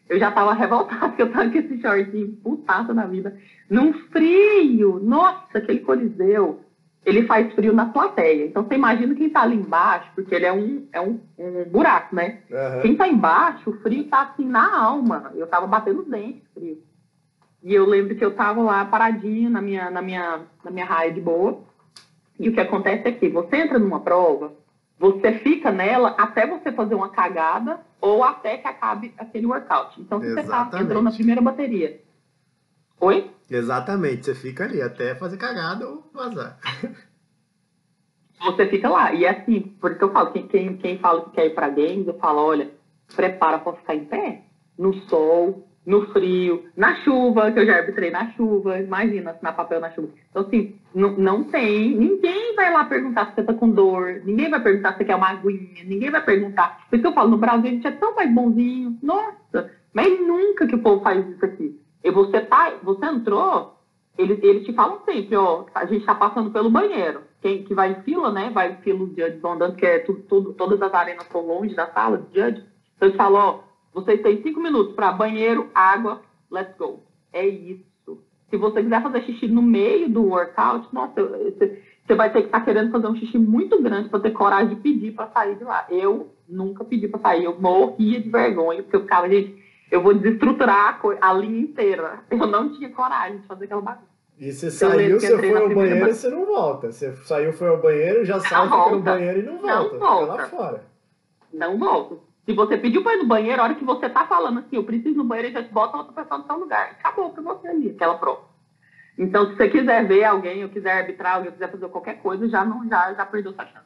Eu 0.10 0.20
já 0.20 0.32
tava 0.32 0.54
revoltada 0.54 1.14
que 1.16 1.22
eu 1.22 1.32
tava 1.32 1.50
com 1.50 1.58
esse 1.58 1.80
shortinho 1.80 2.36
putaça 2.44 2.94
na 2.94 3.06
vida. 3.06 3.38
Num 3.70 3.94
frio, 4.10 5.00
nossa, 5.02 5.60
aquele 5.60 5.80
coliseu 5.80 6.63
ele 7.06 7.26
faz 7.26 7.54
frio 7.54 7.74
na 7.74 7.88
plateia. 7.88 8.46
Então 8.46 8.64
você 8.64 8.76
imagina 8.76 9.16
quem 9.16 9.28
está 9.28 9.42
ali 9.42 9.56
embaixo, 9.56 10.10
porque 10.16 10.34
ele 10.34 10.46
é 10.46 10.54
um, 10.54 10.88
é 10.92 11.02
um, 11.02 11.20
um 11.38 11.64
buraco, 11.66 12.16
né? 12.16 12.40
Uhum. 12.50 12.82
Quem 12.82 12.92
está 12.94 13.08
embaixo, 13.08 13.70
o 13.70 13.80
frio 13.82 14.04
está 14.04 14.22
assim 14.22 14.46
na 14.46 14.76
alma. 14.76 15.32
Eu 15.36 15.46
estava 15.46 15.68
batendo 15.68 16.02
os 16.02 16.08
dentes 16.08 16.42
frio. 16.54 16.82
E 17.62 17.74
eu 17.74 17.86
lembro 17.86 18.16
que 18.16 18.24
eu 18.24 18.30
estava 18.30 18.62
lá 18.62 18.86
paradinho 18.86 19.50
na 19.50 19.62
minha, 19.62 19.90
na, 19.90 20.02
minha, 20.02 20.42
na 20.64 20.72
minha 20.72 20.86
raia 20.86 21.12
de 21.12 21.22
boa. 21.22 21.62
E 22.40 22.50
o 22.50 22.54
que 22.54 22.60
acontece 22.60 23.08
é 23.08 23.12
que 23.12 23.30
você 23.30 23.58
entra 23.58 23.80
numa 23.80 24.02
prova, 24.02 24.54
você 25.00 25.34
fica 25.34 25.72
nela 25.72 26.16
até 26.18 26.46
você 26.48 26.72
fazer 26.72 26.96
uma 26.96 27.10
cagada 27.10 27.80
ou 28.02 28.24
até 28.24 28.58
que 28.58 28.68
acabe 28.68 29.14
aquele 29.18 29.46
workout. 29.46 30.00
Então, 30.00 30.20
se 30.20 30.28
Exatamente. 30.28 30.72
você 30.72 30.78
tá, 30.78 30.82
entrou 30.82 31.02
na 31.02 31.12
primeira 31.12 31.42
bateria. 31.42 32.02
Oi? 33.04 33.30
Exatamente, 33.52 34.24
você 34.24 34.34
fica 34.34 34.64
ali 34.64 34.82
até 34.82 35.14
fazer 35.14 35.36
cagada 35.36 35.86
ou 35.86 36.10
vazar. 36.14 36.58
Você 38.46 38.66
fica 38.68 38.90
lá. 38.90 39.14
E 39.14 39.26
é 39.26 39.30
assim, 39.30 39.60
por 39.80 39.92
isso 39.92 40.04
eu 40.04 40.12
falo, 40.12 40.32
quem, 40.32 40.48
quem, 40.48 40.78
quem 40.78 40.98
fala 41.00 41.26
que 41.26 41.32
quer 41.32 41.48
ir 41.48 41.54
para 41.54 41.68
games, 41.68 42.08
eu 42.08 42.14
falo, 42.16 42.40
olha, 42.40 42.72
prepara 43.14 43.60
para 43.60 43.74
ficar 43.74 43.96
em 43.96 44.06
pé. 44.06 44.44
No 44.78 44.94
sol, 45.08 45.68
no 45.86 46.08
frio, 46.14 46.66
na 46.78 46.96
chuva, 47.04 47.52
que 47.52 47.60
eu 47.60 47.66
já 47.66 47.76
arbitrei 47.76 48.10
na 48.10 48.32
chuva, 48.32 48.80
imagina 48.80 49.32
assinar 49.32 49.56
papel 49.56 49.82
na 49.82 49.92
chuva. 49.92 50.10
Então, 50.30 50.42
assim, 50.42 50.76
não, 50.96 51.12
não 51.18 51.44
tem, 51.44 51.96
ninguém 51.96 52.56
vai 52.56 52.72
lá 52.72 52.86
perguntar 52.86 53.28
se 53.28 53.36
você 53.36 53.44
tá 53.44 53.54
com 53.54 53.70
dor, 53.70 54.22
ninguém 54.24 54.50
vai 54.50 54.62
perguntar 54.62 54.94
se 54.94 55.00
você 55.00 55.06
quer 55.06 55.16
uma 55.16 55.30
aguinha, 55.30 55.84
ninguém 55.86 56.10
vai 56.10 56.24
perguntar. 56.24 56.86
Por 56.90 56.96
isso 56.96 57.04
que 57.04 57.08
eu 57.08 57.14
falo, 57.14 57.32
no 57.32 57.38
Brasil 57.38 57.70
a 57.70 57.74
gente 57.74 57.88
é 57.88 57.92
tão 57.92 58.16
mais 58.16 58.34
bonzinho, 58.34 58.98
nossa, 59.02 59.72
mas 59.94 60.20
nunca 60.20 60.66
que 60.66 60.76
o 60.76 60.82
povo 60.82 61.04
faz 61.04 61.26
isso 61.28 61.46
aqui. 61.46 61.83
E 62.04 62.12
você 62.12 62.42
tá, 62.42 62.74
você 62.84 63.06
entrou, 63.06 63.78
eles, 64.18 64.66
te 64.66 64.74
falam 64.74 65.00
sempre, 65.06 65.36
ó, 65.36 65.66
a 65.74 65.86
gente 65.86 66.02
está 66.02 66.14
passando 66.14 66.52
pelo 66.52 66.70
banheiro. 66.70 67.22
Quem 67.42 67.64
que 67.64 67.74
vai 67.74 67.92
em 67.92 68.02
fila, 68.04 68.32
né? 68.32 68.52
Vai 68.54 68.74
em 68.74 68.78
fila 68.78 69.04
os 69.04 69.10
judges 69.10 69.44
andando, 69.44 69.76
que 69.76 69.86
é 69.86 70.00
tudo, 70.00 70.22
tudo, 70.24 70.54
todas 70.54 70.82
as 70.82 70.94
arenas 70.94 71.24
estão 71.24 71.46
longe 71.46 71.74
da 71.74 71.88
sala 71.88 72.18
de 72.18 72.40
judge. 72.40 72.64
Então 72.96 73.08
eles 73.08 73.18
falam, 73.18 73.42
ó, 73.42 73.60
vocês 73.94 74.22
têm 74.22 74.42
cinco 74.42 74.60
minutos 74.60 74.94
para 74.96 75.12
banheiro, 75.12 75.70
água, 75.74 76.22
let's 76.52 76.76
go. 76.78 77.02
É 77.32 77.46
isso. 77.46 77.84
Se 78.50 78.58
você 78.58 78.84
quiser 78.84 79.02
fazer 79.02 79.24
xixi 79.24 79.48
no 79.48 79.64
meio 79.64 80.08
do 80.10 80.26
workout, 80.26 80.88
nossa, 80.94 81.24
você, 81.24 81.82
você 82.06 82.16
vai 82.16 82.32
ter 82.32 82.42
que 82.42 82.48
estar 82.48 82.60
tá 82.60 82.66
querendo 82.66 82.92
fazer 82.92 83.08
um 83.08 83.16
xixi 83.16 83.40
muito 83.40 83.82
grande 83.82 84.10
para 84.10 84.20
ter 84.20 84.32
coragem 84.32 84.76
de 84.76 84.82
pedir 84.82 85.14
para 85.14 85.32
sair 85.32 85.56
de 85.56 85.64
lá. 85.64 85.88
Eu 85.90 86.32
nunca 86.48 86.84
pedi 86.84 87.08
para 87.08 87.20
sair, 87.20 87.46
eu 87.46 87.60
morria 87.60 88.22
de 88.22 88.30
vergonha, 88.30 88.84
porque 88.84 88.96
eu 88.96 89.02
ficava, 89.02 89.28
gente, 89.28 89.63
eu 89.94 90.02
vou 90.02 90.16
desestruturar 90.16 91.00
a, 91.22 91.30
a 91.30 91.34
linha 91.34 91.60
inteira. 91.60 92.20
Eu 92.32 92.48
não 92.48 92.74
tinha 92.74 92.90
coragem 92.90 93.38
de 93.38 93.48
fazer 93.48 93.66
aquela 93.66 93.82
bagunça. 93.82 94.08
E 94.40 94.52
você 94.52 94.72
saiu, 94.72 95.20
você 95.20 95.38
foi 95.38 95.56
ao 95.56 95.70
banheiro, 95.70 96.10
e 96.10 96.14
você 96.14 96.30
não 96.30 96.46
volta. 96.48 96.92
Você 96.92 97.16
saiu, 97.18 97.54
foi 97.54 97.68
ao 97.68 97.80
banheiro, 97.80 98.26
já 98.26 98.40
sai, 98.40 98.64
fica 98.64 98.90
no 98.90 99.02
banheiro 99.02 99.40
e 99.40 99.44
não 99.44 99.60
volta. 99.60 99.94
Não 99.94 100.00
volta. 100.00 100.32
Fica 100.32 100.42
lá 100.42 100.50
fora. 100.50 100.84
Não 101.54 101.78
volta. 101.78 102.16
Se 102.44 102.54
você 102.54 102.76
pediu 102.76 103.04
para 103.04 103.14
ir 103.14 103.18
no 103.20 103.28
banheiro, 103.28 103.62
a 103.62 103.66
hora 103.66 103.76
que 103.76 103.86
você 103.86 104.10
tá 104.10 104.26
falando 104.26 104.60
assim, 104.62 104.76
eu 104.76 104.84
preciso 104.84 105.10
ir 105.10 105.18
no 105.18 105.24
banheiro, 105.24 105.54
já 105.54 105.64
te 105.64 105.72
bota 105.72 105.96
outra 105.96 106.24
pessoa 106.24 106.40
no 106.40 106.46
seu 106.48 106.58
lugar. 106.58 106.98
Acabou 107.00 107.30
para 107.30 107.44
você 107.44 107.68
ali, 107.68 107.92
aquela 107.92 108.18
prova. 108.18 108.42
Então, 109.16 109.46
se 109.46 109.56
você 109.56 109.70
quiser 109.70 110.08
ver 110.08 110.24
alguém, 110.24 110.64
ou 110.64 110.70
quiser 110.70 110.98
arbitrar 111.02 111.36
alguém, 111.36 111.50
ou 111.50 111.54
quiser 111.54 111.72
fazer 111.72 111.88
qualquer 111.90 112.20
coisa, 112.20 112.50
já, 112.50 112.66
não, 112.66 112.90
já, 112.90 113.14
já 113.14 113.26
perdeu 113.28 113.54
sua 113.54 113.68
chance. 113.68 113.86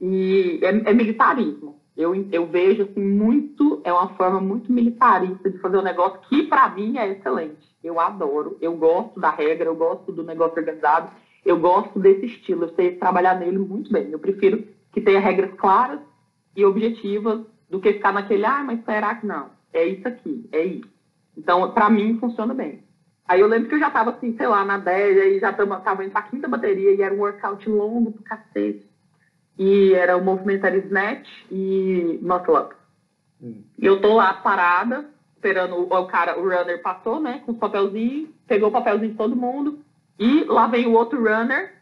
E 0.00 0.58
é, 0.62 0.90
é 0.90 0.94
militarismo. 0.94 1.77
Eu, 1.98 2.14
eu 2.30 2.46
vejo 2.46 2.84
assim 2.84 3.02
muito, 3.02 3.80
é 3.82 3.92
uma 3.92 4.10
forma 4.10 4.40
muito 4.40 4.72
militarista 4.72 5.50
de 5.50 5.58
fazer 5.58 5.78
um 5.78 5.82
negócio 5.82 6.20
que 6.28 6.44
para 6.44 6.68
mim 6.68 6.96
é 6.96 7.08
excelente. 7.10 7.58
Eu 7.82 7.98
adoro, 7.98 8.56
eu 8.60 8.76
gosto 8.76 9.18
da 9.18 9.30
regra, 9.30 9.66
eu 9.68 9.74
gosto 9.74 10.12
do 10.12 10.22
negócio 10.22 10.56
organizado, 10.56 11.10
eu 11.44 11.58
gosto 11.58 11.98
desse 11.98 12.26
estilo, 12.26 12.66
eu 12.66 12.74
sei 12.76 12.94
trabalhar 12.94 13.34
nele 13.40 13.58
muito 13.58 13.92
bem. 13.92 14.12
Eu 14.12 14.20
prefiro 14.20 14.64
que 14.92 15.00
tenha 15.00 15.18
regras 15.18 15.52
claras 15.54 15.98
e 16.54 16.64
objetivas 16.64 17.40
do 17.68 17.80
que 17.80 17.94
ficar 17.94 18.12
naquele, 18.12 18.44
ah, 18.44 18.62
mas 18.62 18.84
será 18.84 19.16
que 19.16 19.26
não? 19.26 19.50
É 19.72 19.84
isso 19.84 20.06
aqui, 20.06 20.48
é 20.52 20.64
isso. 20.64 20.88
Então, 21.36 21.72
para 21.72 21.90
mim, 21.90 22.16
funciona 22.20 22.54
bem. 22.54 22.84
Aí 23.26 23.40
eu 23.40 23.48
lembro 23.48 23.68
que 23.68 23.74
eu 23.74 23.80
já 23.80 23.90
tava 23.90 24.10
assim, 24.10 24.36
sei 24.36 24.46
lá, 24.46 24.64
na 24.64 24.78
10, 24.78 25.18
aí 25.18 25.40
já 25.40 25.52
tava, 25.52 25.80
tava 25.80 26.04
indo 26.04 26.12
pra 26.12 26.22
quinta 26.22 26.46
bateria 26.46 26.94
e 26.94 27.02
era 27.02 27.12
um 27.12 27.18
workout 27.18 27.68
longo 27.68 28.12
pro 28.12 28.22
cacete. 28.22 28.87
E 29.58 29.92
era 29.92 30.16
o 30.16 30.24
movimento 30.24 30.64
era 30.64 30.76
snatch 30.76 31.28
e 31.50 32.18
muscle 32.22 32.56
up. 32.56 32.74
Hum. 33.42 33.62
E 33.78 33.86
eu 33.86 34.00
tô 34.00 34.14
lá 34.14 34.34
parada, 34.34 35.08
esperando 35.34 35.76
o, 35.76 35.92
o, 35.92 36.06
cara, 36.06 36.38
o 36.38 36.42
runner 36.42 36.80
passou, 36.82 37.20
né, 37.20 37.42
com 37.44 37.52
os 37.52 37.58
papelzinhos, 37.58 38.30
pegou 38.46 38.68
o 38.68 38.72
papelzinho 38.72 39.10
de 39.10 39.16
todo 39.16 39.36
mundo. 39.36 39.80
E 40.18 40.44
lá 40.44 40.66
vem 40.66 40.86
o 40.86 40.92
outro 40.92 41.18
runner, 41.18 41.72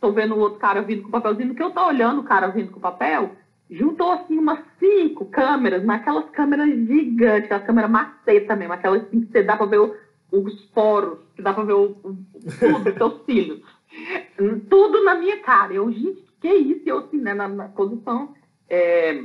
tô 0.00 0.12
vendo 0.12 0.34
o 0.34 0.38
outro 0.38 0.58
cara 0.58 0.82
vindo 0.82 1.02
com 1.02 1.08
o 1.08 1.12
papelzinho, 1.12 1.54
que 1.54 1.62
eu 1.62 1.70
tô 1.70 1.84
olhando 1.86 2.20
o 2.20 2.24
cara 2.24 2.48
vindo 2.48 2.70
com 2.70 2.78
o 2.78 2.82
papel, 2.82 3.32
juntou 3.70 4.12
assim 4.12 4.38
umas 4.38 4.60
cinco 4.78 5.26
câmeras, 5.26 5.84
naquelas 5.84 6.28
câmeras 6.30 6.68
gigantes, 6.68 7.44
aquelas 7.44 7.66
câmeras 7.66 7.90
maceta 7.90 8.56
mesmo, 8.56 8.72
aquelas 8.72 9.02
assim, 9.02 9.20
que 9.20 9.32
você 9.32 9.42
dá 9.42 9.56
pra 9.56 9.66
ver 9.66 9.78
o, 9.78 9.94
os 10.32 10.60
poros, 10.66 11.18
que 11.34 11.42
dá 11.42 11.52
pra 11.52 11.64
ver 11.64 11.74
o, 11.74 11.96
o 12.02 12.16
tudo, 12.58 12.96
seus 12.96 13.24
cílios. 13.24 13.60
Tudo 14.68 15.04
na 15.04 15.14
minha 15.14 15.38
cara. 15.40 15.72
Eu, 15.72 15.90
gente, 15.90 16.25
que 16.40 16.48
isso? 16.48 16.82
Eu 16.86 16.98
assim, 16.98 17.18
né, 17.18 17.34
na, 17.34 17.48
na 17.48 17.68
posição, 17.68 18.34
é, 18.68 19.24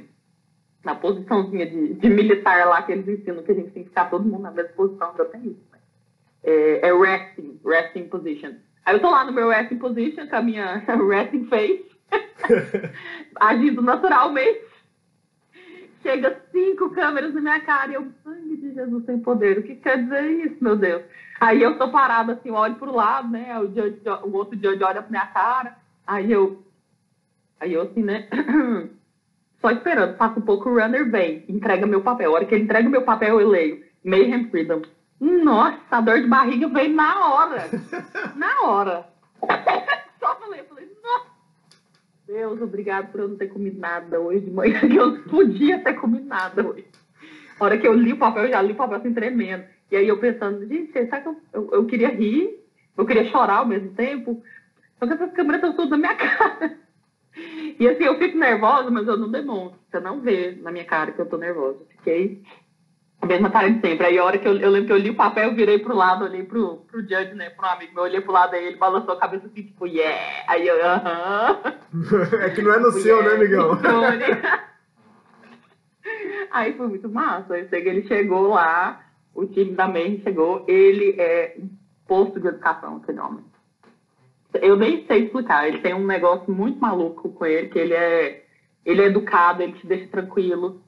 na 0.84 0.96
posiçãozinha 0.96 1.66
de, 1.66 1.94
de, 1.94 2.10
militar 2.10 2.68
lá 2.68 2.82
que 2.82 2.92
eles 2.92 3.08
ensinam, 3.08 3.44
que 3.44 3.52
a 3.52 3.56
gente 3.56 3.72
tem 3.72 3.84
que 3.84 3.90
ficar 3.90 4.10
todo 4.10 4.26
mundo 4.26 4.42
na 4.42 4.52
mesma 4.52 4.74
posição, 4.74 5.14
já 5.18 5.26
tem 5.26 5.42
isso. 5.42 5.62
Né? 5.72 5.80
É, 6.44 6.88
é 6.88 6.94
resting, 6.94 7.60
resting 7.66 8.08
position. 8.08 8.54
Aí 8.86 8.96
eu 8.96 9.02
tô 9.02 9.10
lá 9.10 9.24
no 9.26 9.32
meu 9.32 9.50
resting 9.50 9.78
position, 9.78 10.28
com 10.28 10.36
a 10.36 10.42
minha 10.42 10.78
resting 11.10 11.46
face, 11.46 11.86
agindo 13.40 13.82
naturalmente. 13.82 14.72
Chega 16.02 16.42
cinco 16.52 16.90
câmeras 16.90 17.32
na 17.34 17.42
minha 17.42 17.60
cara 17.60 17.92
e 17.92 17.94
eu, 17.94 18.08
sangue 18.24 18.58
de 18.58 18.74
Jesus 18.74 19.06
sem 19.06 19.20
poder. 19.20 19.60
O 19.60 19.64
que 19.64 19.76
quer 19.76 20.02
dizer 20.02 20.32
isso, 20.32 20.58
meu 20.60 20.76
Deus? 20.76 21.04
Aí 21.40 21.62
eu 21.62 21.78
tô 21.78 21.90
parada 21.92 22.34
assim, 22.34 22.50
olho 22.50 22.76
pro 22.76 22.96
lado, 22.96 23.30
né? 23.30 23.58
O, 23.60 23.68
judge, 23.68 24.02
o 24.24 24.36
outro 24.36 24.58
judge 24.58 24.84
olha 24.84 25.02
pra 25.02 25.12
minha 25.12 25.28
cara. 25.28 25.76
Aí 26.08 26.32
eu, 26.32 26.64
aí 27.62 27.74
eu 27.74 27.84
assim, 27.84 28.04
né? 28.04 28.28
Só 29.62 29.70
esperando, 29.70 30.18
passa 30.18 30.40
um 30.40 30.42
pouco, 30.42 30.70
o 30.70 30.74
runner 30.74 31.10
vem, 31.10 31.46
entrega 31.48 31.86
meu 31.86 32.02
papel. 32.02 32.32
A 32.32 32.34
hora 32.34 32.46
que 32.46 32.56
ele 32.56 32.64
entrega 32.64 32.90
meu 32.90 33.04
papel, 33.04 33.40
eu 33.40 33.48
leio 33.48 33.84
Mayhem 34.04 34.50
Freedom. 34.50 34.82
Nossa, 35.20 35.80
a 35.92 36.02
dor 36.02 36.20
de 36.20 36.28
barriga 36.28 36.68
veio 36.68 36.96
na 36.96 37.30
hora. 37.30 37.70
na 38.36 38.62
hora. 38.64 39.08
Só 40.20 40.36
falei, 40.36 40.64
falei, 40.64 40.90
nossa. 41.04 41.28
Deus, 42.26 42.60
obrigado 42.60 43.12
por 43.12 43.22
eu 43.22 43.28
não 43.28 43.38
ter 43.38 43.48
comido 43.48 43.80
nada 43.80 44.20
hoje 44.20 44.46
de 44.46 44.52
manhã, 44.52 44.80
que 44.82 44.96
eu 44.96 45.12
não 45.12 45.24
podia 45.24 45.80
ter 45.84 45.94
comido 45.94 46.26
nada 46.26 46.68
hoje. 46.68 46.88
A 47.60 47.64
hora 47.64 47.78
que 47.78 47.88
eu 47.88 47.94
li 47.94 48.14
o 48.14 48.18
papel, 48.18 48.46
eu 48.46 48.50
já 48.50 48.62
li 48.64 48.74
o 48.74 48.76
papel 48.76 48.98
assim 48.98 49.14
tremendo. 49.14 49.64
E 49.92 49.96
aí 49.96 50.08
eu 50.08 50.18
pensando, 50.18 50.66
gente, 50.68 50.92
sabe 51.08 51.22
que 51.22 51.28
eu, 51.28 51.38
eu, 51.54 51.70
eu 51.74 51.86
queria 51.86 52.10
rir, 52.10 52.60
eu 52.98 53.06
queria 53.06 53.26
chorar 53.26 53.58
ao 53.58 53.66
mesmo 53.68 53.92
tempo, 53.92 54.42
só 54.98 55.06
que 55.06 55.14
essas 55.14 55.32
câmeras 55.34 55.62
estão 55.62 55.76
todas 55.76 55.92
na 55.92 55.98
minha 55.98 56.16
cara. 56.16 56.81
E 57.36 57.88
assim, 57.88 58.04
eu 58.04 58.18
fico 58.18 58.38
nervosa, 58.38 58.90
mas 58.90 59.08
eu 59.08 59.18
não 59.18 59.32
demonstro. 59.32 59.80
Você 59.90 60.00
não 60.00 60.22
vê 60.22 60.58
na 60.62 60.72
minha 60.72 60.86
cara 60.86 61.12
que 61.12 61.20
eu 61.20 61.26
tô 61.26 61.38
nervosa. 61.38 61.80
Fiquei 61.90 62.44
a 63.22 63.26
mesma 63.26 63.50
cara 63.50 63.70
de 63.70 63.80
sempre. 63.80 64.06
Aí 64.06 64.18
a 64.18 64.24
hora 64.24 64.38
que 64.38 64.48
eu, 64.48 64.58
eu 64.58 64.70
lembro 64.70 64.88
que 64.88 64.94
eu 64.94 64.98
li 64.98 65.10
o 65.12 65.16
papel, 65.16 65.50
eu 65.50 65.56
virei 65.56 65.80
pro 65.80 65.96
lado, 65.96 66.26
olhei 66.26 66.44
pro, 66.44 66.78
pro 66.88 67.02
judge, 67.02 67.34
né, 67.36 67.50
pro 67.52 67.68
amigo 67.68 67.94
meu, 67.94 68.04
olhei 68.04 68.20
pro 68.20 68.34
lado, 68.34 68.56
aí 68.56 68.66
ele 68.66 68.78
balançou 68.78 69.14
a 69.14 69.20
cabeça 69.20 69.46
assim, 69.46 69.64
tipo, 69.64 69.88
yeah! 69.88 70.44
Aí 70.48 70.68
eu, 70.68 70.84
aham. 70.84 71.62
Uh 71.94 71.98
-huh. 72.02 72.42
é 72.42 72.50
que 72.50 72.62
não 72.62 72.74
é 72.74 72.80
no 72.80 72.88
tipo, 72.88 73.00
seu, 73.00 73.18
yeah, 73.18 73.30
né, 73.30 73.46
amigão? 73.46 73.80
aí 76.52 76.74
foi 76.74 76.88
muito 76.88 77.10
massa. 77.10 77.58
Eu 77.58 77.70
sei 77.70 77.82
que 77.82 77.90
ele 77.90 78.08
chegou 78.08 78.50
lá, 78.50 79.04
o 79.34 79.46
time 79.46 79.72
da 79.74 79.88
Mayhem 79.88 80.22
chegou, 80.24 80.66
ele 80.68 81.16
é 81.20 81.56
um 81.60 81.70
posto 82.08 82.40
de 82.40 82.48
educação, 82.48 82.98
aquele 82.98 83.20
homem. 83.20 83.51
Eu 84.54 84.76
nem 84.76 85.06
sei 85.06 85.26
explicar, 85.26 85.68
ele 85.68 85.80
tem 85.80 85.94
um 85.94 86.06
negócio 86.06 86.52
muito 86.54 86.80
maluco 86.80 87.30
com 87.30 87.46
ele, 87.46 87.70
que 87.70 87.80
ele 87.80 87.94
é, 87.94 88.44
ele 88.86 89.02
é 89.02 89.06
educado, 89.06 89.64
ele 89.64 89.74
te 89.74 89.88
deixa 89.88 90.08
tranquilo. 90.08 90.82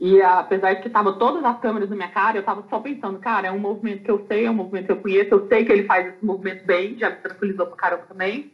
E 0.00 0.22
apesar 0.22 0.74
de 0.74 0.82
que 0.82 0.88
tava 0.88 1.12
todas 1.12 1.44
as 1.44 1.58
câmeras 1.60 1.90
na 1.90 1.96
minha 1.96 2.08
cara, 2.08 2.38
eu 2.38 2.42
tava 2.42 2.64
só 2.70 2.80
pensando, 2.80 3.18
cara, 3.18 3.48
é 3.48 3.52
um 3.52 3.58
movimento 3.58 4.02
que 4.02 4.10
eu 4.10 4.24
sei, 4.26 4.46
é 4.46 4.50
um 4.50 4.54
movimento 4.54 4.86
que 4.86 4.92
eu 4.92 5.00
conheço, 5.00 5.34
eu 5.34 5.46
sei 5.48 5.64
que 5.64 5.72
ele 5.72 5.84
faz 5.84 6.06
esse 6.06 6.24
movimento 6.24 6.64
bem, 6.64 6.96
já 6.96 7.10
me 7.10 7.16
tranquilizou 7.16 7.66
pra 7.66 7.76
caramba 7.76 8.04
também. 8.08 8.50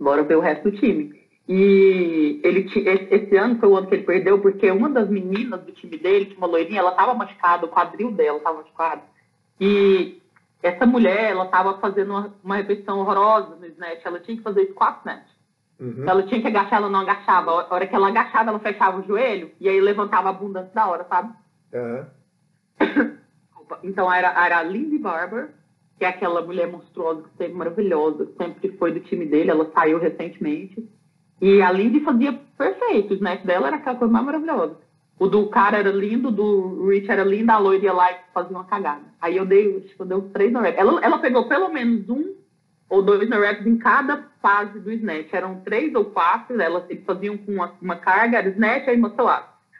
Bora 0.00 0.22
ver 0.22 0.36
o 0.36 0.40
resto 0.40 0.70
do 0.70 0.76
time. 0.78 1.20
E 1.46 2.40
ele 2.42 2.66
esse 3.10 3.36
ano 3.36 3.58
foi 3.58 3.68
o 3.68 3.76
ano 3.76 3.88
que 3.88 3.94
ele 3.94 4.04
perdeu, 4.04 4.38
porque 4.38 4.70
uma 4.70 4.88
das 4.88 5.08
meninas 5.08 5.60
do 5.62 5.72
time 5.72 5.98
dele, 5.98 6.26
que 6.26 6.36
uma 6.36 6.46
loirinha, 6.46 6.78
ela 6.78 6.92
tava 6.92 7.12
machucada, 7.12 7.66
o 7.66 7.68
quadril 7.68 8.10
dela 8.12 8.40
tava 8.40 8.58
machucado. 8.58 9.02
E 9.60 10.21
essa 10.62 10.86
mulher, 10.86 11.30
ela 11.30 11.46
tava 11.46 11.78
fazendo 11.78 12.10
uma, 12.10 12.34
uma 12.42 12.56
repetição 12.56 13.00
horrorosa 13.00 13.56
no 13.56 13.66
snatch, 13.66 14.00
ela 14.04 14.20
tinha 14.20 14.36
que 14.36 14.42
fazer 14.42 14.66
quatro 14.66 15.00
snatch. 15.00 15.28
Uhum. 15.80 16.04
Ela 16.08 16.22
tinha 16.22 16.40
que 16.40 16.46
agachar, 16.46 16.78
ela 16.78 16.88
não 16.88 17.00
agachava. 17.00 17.50
A 17.50 17.74
hora 17.74 17.86
que 17.86 17.94
ela 17.94 18.08
agachava, 18.08 18.50
ela 18.50 18.60
fechava 18.60 19.00
o 19.00 19.04
joelho 19.04 19.50
e 19.58 19.68
aí 19.68 19.80
levantava 19.80 20.28
a 20.28 20.32
bunda 20.32 20.60
antes 20.60 20.72
da 20.72 20.88
hora, 20.88 21.04
sabe? 21.08 21.34
Uhum. 21.74 22.06
então 23.82 24.12
era, 24.12 24.28
era 24.44 24.58
a 24.58 24.62
Lindsay 24.62 24.98
Barber, 24.98 25.50
que 25.98 26.04
é 26.04 26.08
aquela 26.08 26.40
mulher 26.42 26.70
monstruosa, 26.70 27.22
que 27.22 27.36
sempre 27.36 27.54
maravilhosa, 27.54 28.28
sempre 28.38 28.76
foi 28.76 28.92
do 28.92 29.00
time 29.00 29.26
dele, 29.26 29.50
ela 29.50 29.68
saiu 29.74 29.98
recentemente. 29.98 30.88
E 31.40 31.60
a 31.60 31.72
Lindsay 31.72 32.00
fazia 32.04 32.32
perfeito, 32.56 33.10
o 33.10 33.14
snatch 33.14 33.44
dela 33.44 33.66
era 33.66 33.76
aquela 33.76 33.98
coisa 33.98 34.12
mais 34.12 34.24
maravilhosa. 34.24 34.76
O 35.22 35.28
do 35.28 35.46
cara 35.46 35.78
era 35.78 35.92
lindo, 35.92 36.32
do 36.32 36.88
Rich 36.88 37.08
era 37.08 37.22
lindo, 37.22 37.52
a 37.52 37.56
loira 37.56 37.84
ia 37.84 37.92
lá 37.92 38.10
e 38.10 38.16
fazia 38.34 38.56
uma 38.56 38.64
cagada. 38.64 39.04
Aí 39.20 39.36
eu 39.36 39.46
dei, 39.46 39.80
tipo, 39.82 40.04
deu 40.04 40.22
três 40.30 40.52
no 40.52 40.58
rap. 40.58 40.76
Ela, 40.76 41.00
ela 41.00 41.20
pegou 41.20 41.46
pelo 41.46 41.68
menos 41.68 42.08
um 42.08 42.34
ou 42.88 43.02
dois 43.04 43.30
no 43.30 43.38
rap 43.38 43.64
em 43.64 43.78
cada 43.78 44.28
fase 44.42 44.80
do 44.80 44.90
snatch. 44.90 45.32
Eram 45.32 45.60
três 45.60 45.94
ou 45.94 46.06
quatro, 46.06 46.60
elas 46.60 46.90
eles 46.90 47.04
faziam 47.04 47.38
com 47.38 47.52
uma, 47.52 47.72
uma 47.80 47.94
carga, 47.94 48.38
era 48.38 48.48
snatch, 48.48 48.88
aí 48.88 48.96
muscle 48.96 49.28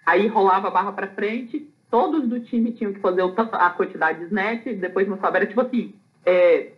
Aí 0.07 0.28
rolava 0.28 0.68
a 0.68 0.70
barra 0.70 0.93
para 0.93 1.09
frente, 1.09 1.68
todos 1.90 2.28
do 2.28 2.38
time 2.38 2.70
tinham 2.70 2.93
que 2.93 3.01
fazer 3.01 3.22
a 3.51 3.70
quantidade 3.70 4.20
de 4.20 4.26
snatch, 4.26 4.66
depois 4.78 5.09
muscle 5.09 5.26
Era 5.26 5.47
tipo 5.47 5.62
assim, 5.62 5.93
é, 6.24 6.70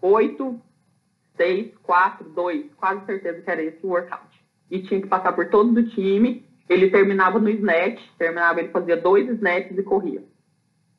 oito, 0.00 0.58
seis, 1.36 1.70
quatro, 1.82 2.30
dois, 2.30 2.64
quase 2.78 3.04
certeza 3.04 3.42
que 3.42 3.50
era 3.50 3.62
esse 3.62 3.84
o 3.84 3.90
workout. 3.90 4.42
E 4.70 4.80
tinha 4.84 5.02
que 5.02 5.06
passar 5.06 5.34
por 5.34 5.50
todo 5.50 5.76
o 5.76 5.86
time 5.90 6.53
ele 6.68 6.90
terminava 6.90 7.38
no 7.38 7.48
snatch, 7.50 8.00
terminava, 8.18 8.60
ele 8.60 8.68
fazia 8.68 8.96
dois 8.96 9.28
snatches 9.28 9.76
e 9.76 9.82
corria. 9.82 10.22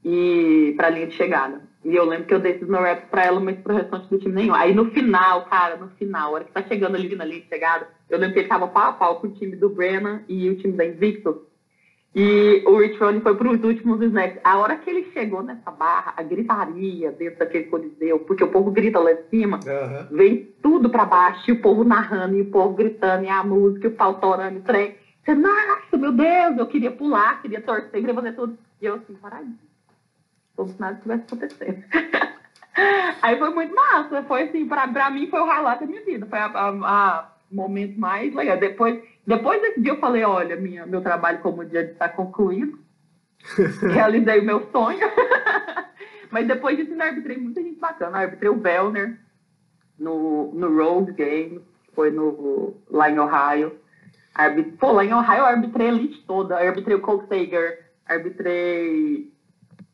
E 0.04 0.74
pra 0.78 0.90
linha 0.90 1.08
de 1.08 1.16
chegada. 1.16 1.62
E 1.84 1.96
eu 1.96 2.06
lembro 2.06 2.26
que 2.26 2.34
eu 2.34 2.40
dei 2.40 2.54
esses 2.54 2.68
no 2.68 2.82
reps 2.82 3.10
pra 3.10 3.26
ela, 3.26 3.40
mas 3.40 3.58
pro 3.60 3.76
restante 3.76 4.08
do 4.10 4.18
time 4.18 4.34
nenhum. 4.34 4.56
Aí 4.56 4.74
no 4.74 4.90
final, 4.92 5.46
cara, 5.46 5.78
no 5.78 5.90
final, 5.90 6.30
a 6.30 6.34
hora 6.34 6.44
que 6.44 6.52
tá 6.52 6.64
chegando 6.64 6.96
ali 6.96 7.16
na 7.16 7.26
linha 7.26 7.42
de 7.42 7.48
chegada, 7.48 7.88
eu 8.10 8.18
lembro 8.18 8.34
que 8.34 8.40
ele 8.40 8.48
tava 8.48 8.68
pau 8.68 8.90
a 8.90 8.94
pau 8.94 9.20
com 9.20 9.28
o 9.28 9.34
time 9.34 9.56
do 9.56 9.70
Brennan 9.70 10.22
e 10.28 10.50
o 10.50 10.56
time 10.58 10.74
da 10.74 10.86
Invictus. 10.86 11.36
E 12.16 12.64
o 12.66 12.78
Rich 12.78 12.98
Ronnie 12.98 13.20
foi 13.20 13.36
para 13.36 13.52
os 13.52 13.62
últimos 13.62 14.02
snacks. 14.02 14.40
A 14.44 14.58
hora 14.58 14.78
que 14.78 14.90
ele 14.90 15.12
chegou 15.12 15.44
nessa 15.44 15.70
barra, 15.70 16.14
a 16.16 16.24
gritaria 16.24 17.12
dentro 17.12 17.40
daquele 17.40 17.66
coliseu, 17.66 18.20
porque 18.20 18.44
o 18.44 18.48
povo 18.48 18.72
grita 18.72 19.00
lá 19.00 19.12
em 19.12 19.24
cima, 19.30 19.60
uhum. 19.60 20.16
vem 20.16 20.50
tudo 20.62 20.90
para 20.90 21.06
baixo, 21.06 21.44
e 21.50 21.52
o 21.52 21.62
povo 21.62 21.84
narrando, 21.84 22.38
e 22.38 22.42
o 22.42 22.50
povo 22.50 22.74
gritando, 22.74 23.26
e 23.26 23.30
a 23.30 23.44
música, 23.44 23.88
e 23.88 23.90
o 23.90 23.96
pau 23.96 24.14
torando, 24.16 24.60
o 24.60 24.64
trem. 24.64 24.96
Você, 25.26 25.34
nossa, 25.34 25.98
meu 25.98 26.12
Deus, 26.12 26.58
eu 26.58 26.68
queria 26.68 26.92
pular, 26.92 27.42
queria 27.42 27.60
torcer, 27.60 27.90
queria 27.90 28.14
fazer 28.14 28.34
tudo. 28.34 28.58
E 28.80 28.86
eu 28.86 28.96
assim, 28.96 29.16
paradinho. 29.16 29.58
Como 30.56 30.70
se 30.70 30.80
nada 30.80 31.00
tivesse 31.02 31.24
acontecendo. 31.24 31.84
Aí 33.24 33.38
foi 33.40 33.50
muito 33.50 33.74
massa. 33.74 34.22
Foi 34.24 34.44
assim, 34.44 34.68
pra, 34.68 34.88
pra 34.88 35.10
mim 35.10 35.28
foi 35.28 35.40
o 35.40 35.46
highlight 35.46 35.82
da 35.82 35.88
minha 35.88 36.06
vida. 36.06 36.28
Foi 36.28 36.40
o 36.40 37.56
momento 37.56 38.00
mais 38.00 38.34
legal. 38.36 38.58
Depois, 38.58 39.04
depois 39.26 39.60
desse 39.62 39.82
dia 39.82 39.94
eu 39.94 40.00
falei, 40.00 40.24
olha, 40.24 40.56
minha, 40.56 40.86
meu 40.86 41.02
trabalho 41.02 41.40
como 41.40 41.66
dia 41.66 41.82
está 41.82 42.08
concluído. 42.08 42.78
Realizei 43.82 44.40
o 44.42 44.46
meu 44.46 44.70
sonho. 44.72 45.00
Mas 46.30 46.48
depois 46.48 46.78
disso 46.78 46.94
eu 46.94 47.02
arbitrei 47.02 47.38
muita 47.38 47.64
gente 47.64 47.80
bacana. 47.80 48.18
Eu 48.18 48.22
arbitrei 48.26 48.50
o 48.50 48.56
Bellner 48.56 49.20
no, 49.98 50.54
no 50.54 50.76
Road 50.76 51.14
Game, 51.14 51.62
foi 51.94 52.12
no, 52.12 52.76
lá 52.92 53.10
em 53.10 53.18
Ohio. 53.18 53.80
Arbit... 54.36 54.72
Pô, 54.78 54.92
lá 54.92 55.06
em 55.06 55.14
Ohio 55.14 55.40
eu 55.40 55.46
arbitrei 55.46 55.88
a 55.88 55.92
elite 55.92 56.24
toda. 56.28 56.62
Eu 56.62 56.70
arbitrei 56.70 56.96
o 56.96 57.02
Colt 57.02 57.28
Sager, 57.28 57.86
arbitrei. 58.06 59.32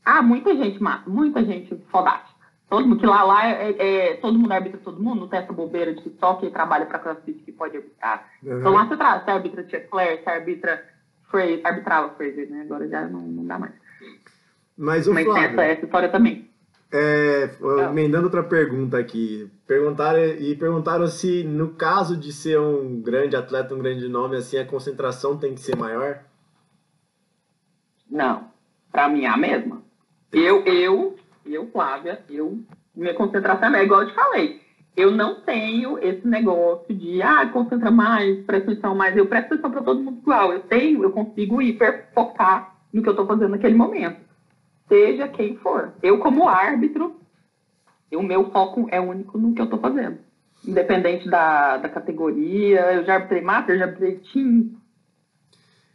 Ah, 0.04 0.22
muita 0.22 0.56
gente, 0.56 0.80
muita 1.06 1.46
gente 1.46 1.76
fodástica. 1.92 2.32
Todo 2.68 2.88
mundo, 2.88 3.00
que 3.00 3.06
lá, 3.06 3.22
lá 3.24 3.48
é, 3.48 3.76
é, 3.78 4.14
todo 4.16 4.40
mundo 4.40 4.52
arbitra 4.52 4.80
todo 4.82 5.04
mundo, 5.04 5.20
não 5.20 5.28
tem 5.28 5.40
essa 5.40 5.52
bobeira 5.52 5.94
de 5.94 6.02
que 6.02 6.18
só 6.20 6.36
quem 6.36 6.50
trabalha 6.50 6.86
para 6.86 7.00
CrossFit 7.00 7.44
que 7.44 7.52
pode 7.52 7.76
arbitrar. 7.76 8.26
Uhum. 8.42 8.60
Então 8.60 8.72
lá 8.72 8.86
você, 8.86 8.96
tra... 8.96 9.20
você 9.20 9.30
arbitra 9.30 9.64
Tia 9.66 9.82
Claire, 9.82 10.24
você 10.24 10.30
arbitra 10.30 10.84
Fraser, 11.30 11.62
arbitrava 11.66 12.16
Fraser, 12.16 12.50
né? 12.50 12.62
Agora 12.62 12.88
já 12.88 13.02
não, 13.08 13.20
não 13.20 13.46
dá 13.46 13.60
mais. 13.60 13.74
Mas, 14.78 15.06
o 15.06 15.14
Mas 15.14 15.26
Flávio, 15.26 15.50
essa, 15.50 15.64
essa 15.64 15.86
história 15.86 16.10
também. 16.10 16.50
É, 16.94 17.50
emendando 17.90 18.26
outra 18.26 18.44
pergunta 18.44 18.98
aqui. 18.98 19.50
Perguntaram, 19.66 20.20
e 20.20 20.56
perguntaram 20.56 21.08
se, 21.08 21.44
no 21.44 21.70
caso 21.70 22.18
de 22.18 22.34
ser 22.34 22.60
um 22.60 23.02
grande 23.02 23.36
atleta, 23.36 23.74
um 23.74 23.80
grande 23.80 24.10
nome, 24.10 24.36
assim, 24.36 24.58
a 24.58 24.66
concentração 24.66 25.38
tem 25.38 25.56
que 25.56 25.62
ser 25.62 25.78
maior? 25.78 26.20
Não. 28.10 28.52
Pra 28.92 29.08
mim 29.08 29.24
é 29.24 29.30
a 29.30 29.38
mesma. 29.38 29.82
Eu, 30.34 30.64
eu, 30.66 31.16
eu, 31.46 31.68
Flávia, 31.72 32.22
eu, 32.30 32.60
minha 32.94 33.14
concentração 33.14 33.74
é 33.74 33.84
igual 33.84 34.02
eu 34.02 34.10
te 34.10 34.14
falei. 34.14 34.62
Eu 34.96 35.12
não 35.12 35.40
tenho 35.42 35.98
esse 36.00 36.28
negócio 36.28 36.94
de, 36.94 37.22
ah, 37.22 37.48
concentra 37.48 37.90
mais, 37.90 38.44
presta 38.44 38.72
atenção 38.72 38.94
mais. 38.94 39.16
Eu 39.16 39.26
presto 39.26 39.54
atenção 39.54 39.72
para 39.72 39.82
todo 39.82 40.04
mundo 40.04 40.20
igual. 40.20 40.52
Eu 40.52 40.60
tenho, 40.64 41.04
eu 41.04 41.12
consigo 41.12 41.62
hiper 41.62 42.10
focar 42.14 42.76
no 42.92 43.02
que 43.02 43.08
eu 43.08 43.14
estou 43.14 43.26
fazendo 43.26 43.52
naquele 43.52 43.76
momento. 43.76 44.20
Seja 44.92 45.26
quem 45.30 45.56
for. 45.56 45.94
Eu, 46.04 46.20
como 46.20 46.50
árbitro, 46.50 47.16
o 48.12 48.22
meu 48.22 48.52
foco 48.52 48.90
é 48.92 49.00
único 49.00 49.38
no 49.38 49.54
que 49.54 49.62
eu 49.62 49.66
estou 49.66 49.80
fazendo. 49.80 50.20
Independente 50.68 51.30
da, 51.30 51.78
da 51.78 51.88
categoria, 51.88 52.82
eu 52.96 53.06
já 53.06 53.14
arbitrei 53.14 53.42
master, 53.42 53.78
já 53.78 53.86
arbitrei 53.86 54.18
time, 54.18 54.78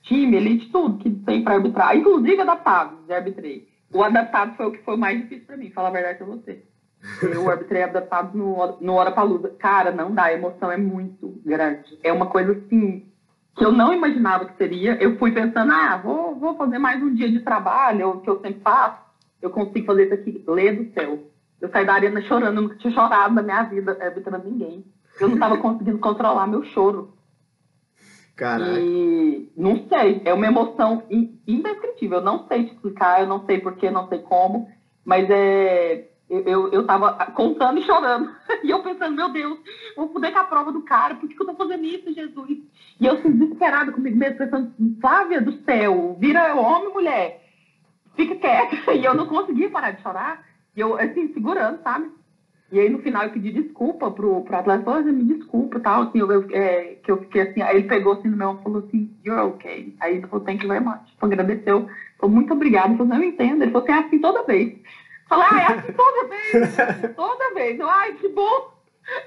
time, 0.00 0.38
elite, 0.38 0.70
tudo 0.70 0.96
que 0.96 1.10
tem 1.10 1.44
para 1.44 1.56
arbitrar. 1.56 1.94
Inclusive 1.94 2.40
adaptado, 2.40 3.04
já 3.06 3.16
arbitrei. 3.16 3.68
O 3.92 4.02
adaptado 4.02 4.56
foi 4.56 4.66
o 4.66 4.72
que 4.72 4.82
foi 4.82 4.96
mais 4.96 5.20
difícil 5.20 5.46
para 5.46 5.58
mim, 5.58 5.70
falar 5.72 5.88
a 5.88 5.92
verdade 5.92 6.16
pra 6.16 6.26
você. 6.28 6.62
Eu 7.22 7.50
arbitrei 7.50 7.82
adaptado 7.82 8.36
no, 8.36 8.80
no 8.80 8.94
Hora 8.94 9.12
Palusa. 9.12 9.50
Cara, 9.58 9.92
não 9.92 10.14
dá, 10.14 10.24
a 10.24 10.32
emoção 10.32 10.72
é 10.72 10.78
muito 10.78 11.38
grande. 11.44 11.98
É 12.02 12.10
uma 12.10 12.26
coisa 12.26 12.52
assim 12.52 13.06
que 13.56 13.64
eu 13.64 13.72
não 13.72 13.92
imaginava 13.92 14.44
que 14.44 14.56
seria. 14.56 14.94
Eu 15.02 15.16
fui 15.18 15.32
pensando, 15.32 15.72
ah, 15.72 15.96
vou, 15.96 16.34
vou 16.34 16.56
fazer 16.56 16.78
mais 16.78 17.02
um 17.02 17.14
dia 17.14 17.30
de 17.30 17.40
trabalho, 17.40 18.20
que 18.20 18.28
eu 18.28 18.40
sempre 18.40 18.60
faço. 18.60 19.00
Eu 19.40 19.50
consigo 19.50 19.86
fazer 19.86 20.04
isso 20.04 20.14
aqui, 20.14 20.44
lê 20.46 20.72
do 20.72 20.92
céu. 20.92 21.20
Eu 21.60 21.70
saí 21.70 21.86
da 21.86 21.94
arena 21.94 22.20
chorando, 22.22 22.56
eu 22.56 22.62
nunca 22.62 22.76
tinha 22.76 22.92
chorado 22.92 23.34
na 23.34 23.42
minha 23.42 23.62
vida 23.62 23.96
arbitrando 24.00 24.48
ninguém. 24.48 24.84
Eu 25.18 25.28
não 25.28 25.34
estava 25.34 25.56
conseguindo 25.58 25.98
controlar 25.98 26.46
meu 26.46 26.62
choro. 26.64 27.14
Caraca. 28.36 28.78
E 28.78 29.50
não 29.56 29.88
sei, 29.88 30.20
é 30.26 30.34
uma 30.34 30.46
emoção 30.46 31.02
indescritível. 31.08 32.18
Eu 32.18 32.24
não 32.24 32.46
sei 32.46 32.64
te 32.64 32.74
explicar, 32.74 33.22
eu 33.22 33.26
não 33.26 33.46
sei 33.46 33.60
porquê, 33.60 33.90
não 33.90 34.06
sei 34.08 34.18
como, 34.18 34.68
mas 35.02 35.28
é. 35.30 36.08
Eu, 36.28 36.72
eu, 36.72 36.84
tava 36.84 37.12
contando 37.32 37.78
e 37.78 37.84
chorando. 37.84 38.34
E 38.64 38.70
eu 38.70 38.82
pensando, 38.82 39.14
meu 39.14 39.32
Deus, 39.32 39.58
vou 39.96 40.08
poder 40.08 40.32
com 40.32 40.38
a 40.40 40.44
prova 40.44 40.72
do 40.72 40.82
cara, 40.82 41.14
por 41.14 41.28
que, 41.28 41.36
que 41.36 41.42
eu 41.42 41.46
tô 41.46 41.54
fazendo 41.54 41.84
isso, 41.84 42.12
Jesus? 42.12 42.58
E 43.00 43.06
eu 43.06 43.14
assim, 43.14 43.30
desesperada 43.30 43.92
comigo 43.92 44.16
mesmo, 44.16 44.38
pensando, 44.38 44.72
Flávia 45.00 45.40
do 45.40 45.52
céu, 45.64 46.16
vira 46.18 46.54
homem 46.54 46.92
mulher, 46.92 47.44
fica 48.16 48.34
quieta. 48.36 48.76
E 48.94 49.04
eu 49.04 49.14
não 49.14 49.26
conseguia 49.26 49.70
parar 49.70 49.92
de 49.92 50.02
chorar. 50.02 50.44
E 50.74 50.80
eu, 50.80 50.98
assim, 50.98 51.32
segurando, 51.32 51.82
sabe? 51.82 52.10
E 52.72 52.80
aí, 52.80 52.88
no 52.88 52.98
final, 52.98 53.22
eu 53.22 53.30
pedi 53.30 53.52
desculpa 53.52 54.10
pro, 54.10 54.42
pro 54.42 54.56
atleta, 54.56 54.82
falou, 54.82 55.04
me 55.04 55.22
desculpa, 55.22 55.78
tal, 55.78 56.02
assim, 56.02 56.18
eu, 56.18 56.50
é, 56.50 56.96
que 57.02 57.10
eu 57.12 57.18
fiquei 57.18 57.42
assim, 57.42 57.62
aí 57.62 57.76
ele 57.76 57.88
pegou 57.88 58.14
assim 58.14 58.28
no 58.28 58.36
meu 58.36 58.54
e 58.54 58.62
falou 58.64 58.84
assim, 58.84 59.08
you're 59.24 59.40
okay. 59.42 59.94
Aí 60.00 60.16
ele 60.16 60.26
falou, 60.26 60.44
thank 60.44 60.62
you 60.64 60.68
very 60.68 60.84
much. 60.84 61.04
Tipo, 61.06 61.26
agradeceu, 61.26 61.88
falou, 62.18 62.34
muito 62.34 62.52
obrigado. 62.52 62.88
Ele 62.88 62.96
falou, 62.96 63.14
não, 63.14 63.22
eu 63.22 63.28
entendo. 63.28 63.62
Ele 63.62 63.70
falou, 63.70 63.86
assim, 63.88 63.96
é 63.96 64.06
assim 64.06 64.18
toda 64.18 64.42
vez. 64.42 64.76
Falei, 65.28 65.46
ah, 65.50 65.60
é 65.60 65.66
assim 65.74 65.92
toda 65.92 66.28
vez, 66.28 66.78
assim, 66.78 67.08
toda 67.14 67.54
vez. 67.54 67.80
Eu, 67.80 67.88
ai, 67.88 68.12
que 68.14 68.28
bom. 68.28 68.72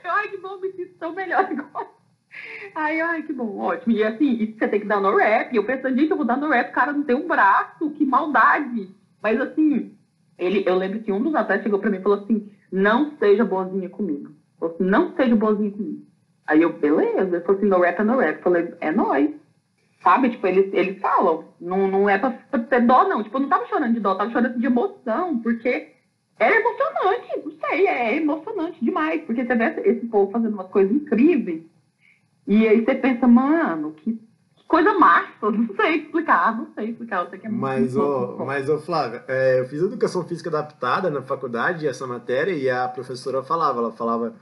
Eu, 0.04 0.12
ai, 0.12 0.28
que 0.30 0.38
bom, 0.38 0.58
me 0.60 0.72
sinto 0.72 0.94
tão 0.98 1.14
melhor 1.14 1.44
agora. 1.52 1.88
Ai, 2.76 3.02
ai, 3.02 3.24
que 3.24 3.34
bom, 3.34 3.58
ótimo. 3.58 3.94
E 3.94 4.04
assim, 4.04 4.32
isso 4.34 4.58
você 4.58 4.68
tem 4.68 4.80
que 4.80 4.88
dar 4.88 5.02
no 5.02 5.16
rap. 5.18 5.54
Eu 5.54 5.66
pensando, 5.66 5.98
gente, 5.98 6.12
eu 6.12 6.18
vou 6.18 6.26
dar 6.26 6.38
no 6.38 6.50
rap, 6.50 6.70
o 6.70 6.74
cara 6.74 6.94
não 6.94 7.04
tem 7.04 7.16
um 7.16 7.28
braço, 7.28 7.90
que 7.92 8.06
maldade. 8.06 8.90
Mas 9.22 9.40
assim, 9.42 9.94
ele, 10.38 10.64
eu 10.66 10.76
lembro 10.76 11.02
que 11.02 11.12
um 11.12 11.22
dos 11.22 11.36
atletas 11.36 11.64
chegou 11.64 11.80
pra 11.80 11.90
mim 11.90 11.98
e 11.98 12.02
falou 12.02 12.20
assim, 12.20 12.50
não 12.72 13.18
seja 13.18 13.44
boazinha 13.44 13.90
comigo. 13.90 14.32
Falou 14.60 14.76
assim, 14.76 14.84
não 14.84 15.14
seja 15.16 15.36
boazinha 15.36 15.72
comigo. 15.72 16.06
Aí 16.48 16.62
eu, 16.62 16.72
beleza. 16.72 17.36
Ele 17.36 17.42
falou 17.42 17.58
assim, 17.58 17.68
no 17.70 17.80
rap 17.80 18.00
é 18.00 18.04
no 18.04 18.18
rap. 18.18 18.38
Eu 18.38 18.44
falei, 18.44 18.74
é 18.80 18.92
nóis. 18.92 19.32
Sabe? 20.02 20.30
Tipo, 20.30 20.48
eles, 20.48 20.74
eles 20.74 21.00
falam, 21.02 21.46
não, 21.60 21.88
não 21.88 22.10
é 22.10 22.18
pra, 22.18 22.32
pra 22.32 22.60
ter 22.60 22.86
dó, 22.86 23.08
não. 23.08 23.24
Tipo, 23.24 23.38
eu 23.38 23.42
não 23.42 23.50
tava 23.50 23.68
chorando 23.68 23.94
de 23.94 24.00
dó, 24.00 24.16
tava 24.16 24.32
chorando 24.32 24.58
de 24.58 24.66
emoção, 24.66 25.40
porque 25.40 25.94
era 26.40 26.56
emocionante, 26.56 27.42
não 27.46 27.52
sei, 27.60 27.88
é 27.88 28.16
emocionante 28.16 28.84
demais, 28.84 29.22
porque 29.26 29.46
você 29.46 29.56
vê 29.56 29.82
esse 29.84 30.06
povo 30.08 30.32
fazendo 30.32 30.54
umas 30.54 30.70
coisas 30.70 30.96
incríveis, 30.96 31.64
e 32.48 32.66
aí 32.66 32.84
você 32.84 32.96
pensa, 32.96 33.28
mano, 33.28 33.92
que, 33.92 34.14
que 34.14 34.64
coisa 34.66 34.98
massa, 34.98 35.52
não 35.52 35.76
sei 35.76 35.98
explicar, 35.98 36.58
não 36.58 36.68
sei 36.74 36.92
explicar, 36.92 37.26
eu 37.26 37.30
sei 37.30 37.40
que 37.40 37.48
é 37.48 37.50
mas, 37.50 37.94
muito 37.94 38.42
ô, 38.42 38.46
Mas, 38.46 38.70
ô 38.70 38.80
Flávia, 38.80 39.24
é, 39.28 39.60
eu 39.60 39.66
fiz 39.66 39.82
educação 39.82 40.24
física 40.24 40.50
adaptada 40.50 41.10
na 41.10 41.22
faculdade, 41.22 41.86
essa 41.86 42.08
matéria, 42.08 42.54
e 42.54 42.70
a 42.70 42.88
professora 42.88 43.44
falava, 43.44 43.80
ela 43.80 43.92
falava, 43.92 44.34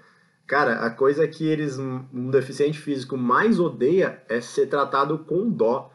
cara, 0.48 0.86
a 0.86 0.90
coisa 0.90 1.28
que 1.28 1.46
eles, 1.48 1.78
um 1.78 2.30
deficiente 2.32 2.80
físico 2.80 3.18
mais 3.18 3.60
odeia 3.60 4.24
é 4.30 4.40
ser 4.42 4.68
tratado 4.68 5.20
com 5.20 5.50
dó. 5.50 5.92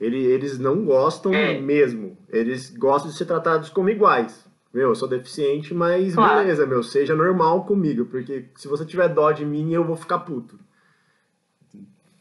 Ele, 0.00 0.18
eles 0.24 0.58
não 0.58 0.82
gostam 0.84 1.34
É. 1.34 1.60
mesmo, 1.60 2.16
eles 2.30 2.70
gostam 2.74 3.10
de 3.10 3.16
ser 3.18 3.26
tratados 3.26 3.68
como 3.68 3.90
iguais. 3.90 4.48
Meu, 4.72 4.88
eu 4.88 4.94
sou 4.94 5.06
deficiente, 5.08 5.74
mas 5.74 6.14
Claro. 6.14 6.38
beleza, 6.40 6.64
meu, 6.64 6.82
seja 6.82 7.14
normal 7.14 7.64
comigo, 7.66 8.06
porque 8.06 8.46
se 8.56 8.66
você 8.66 8.84
tiver 8.86 9.08
dó 9.08 9.30
de 9.32 9.44
mim, 9.44 9.72
eu 9.72 9.84
vou 9.84 9.96
ficar 9.96 10.20
puto. 10.20 10.58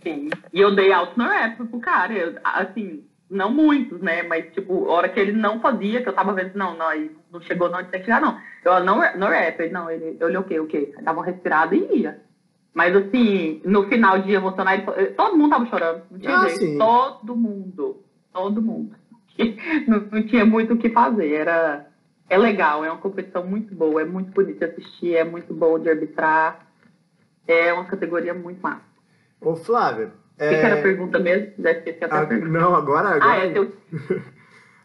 Sim. 0.01 0.29
E 0.53 0.59
eu 0.59 0.75
dei 0.75 0.91
alto 0.91 1.17
no 1.17 1.25
rap 1.25 1.63
pro 1.67 1.79
cara, 1.79 2.13
eu, 2.13 2.35
assim, 2.43 3.03
não 3.29 3.51
muitos, 3.51 4.01
né, 4.01 4.23
mas 4.23 4.51
tipo, 4.53 4.89
a 4.89 4.93
hora 4.93 5.09
que 5.09 5.19
ele 5.19 5.31
não 5.31 5.59
fazia, 5.59 6.01
que 6.01 6.09
eu 6.09 6.13
tava 6.13 6.33
vendo, 6.33 6.55
não, 6.57 6.75
não, 6.75 6.87
não 7.31 7.41
chegou 7.41 7.69
não, 7.69 7.83
tem 7.83 7.99
que 7.99 8.05
chegar, 8.05 8.19
não. 8.21 8.39
Eu, 8.65 8.83
não, 8.83 8.95
no 9.17 9.27
rap, 9.27 9.59
ele, 9.59 9.71
não, 9.71 9.89
ele, 9.89 10.17
eu 10.19 10.27
olhei 10.27 10.37
o 10.37 10.43
quê, 10.43 10.59
o 10.59 10.67
quê? 10.67 10.93
Aí 10.97 11.03
dava 11.03 11.19
uma 11.19 11.25
respirada 11.25 11.75
e 11.75 12.01
ia. 12.01 12.21
Mas 12.73 12.95
assim, 12.95 13.61
no 13.65 13.87
final 13.87 14.19
de 14.19 14.31
emocionar, 14.31 14.73
ele, 14.73 14.83
falou- 14.83 15.05
todo 15.13 15.37
mundo 15.37 15.49
tava 15.51 15.65
chorando, 15.67 16.03
não 16.09 16.19
tinha 16.19 16.35
Ah, 16.37 16.47
jeito. 16.49 16.77
Todo 16.77 17.35
mundo, 17.35 18.03
todo 18.33 18.61
mundo. 18.61 18.95
Não, 19.87 19.99
não 20.11 20.23
tinha 20.27 20.45
muito 20.45 20.73
o 20.73 20.77
que 20.77 20.89
fazer, 20.89 21.31
era... 21.33 21.87
É 22.29 22.37
legal, 22.37 22.83
é 22.83 22.91
uma 22.91 22.99
competição 22.99 23.45
muito 23.45 23.73
boa, 23.73 24.01
é 24.01 24.05
muito 24.05 24.31
bonito 24.31 24.59
de 24.59 24.65
assistir, 24.65 25.15
é 25.15 25.23
muito 25.23 25.53
bom 25.53 25.79
de 25.79 25.89
arbitrar, 25.89 26.67
é 27.47 27.71
uma 27.73 27.85
categoria 27.85 28.33
muito 28.33 28.61
massa. 28.61 28.83
Ô, 29.41 29.55
Flávia, 29.55 30.11
Que, 30.39 30.49
que 30.49 30.55
era 30.55 30.75
a 30.75 30.77
é... 30.77 30.81
pergunta 30.81 31.19
mesmo? 31.19 31.53
Já 31.59 31.71
esqueci 31.71 32.03
até 32.03 32.15
a 32.15 32.21
a- 32.21 32.25
pergunta. 32.25 32.51
não, 32.51 32.73
agora, 32.75 33.09
agora, 33.09 33.31
Ah, 33.31 33.45
é 33.45 33.51
teu. 33.51 33.71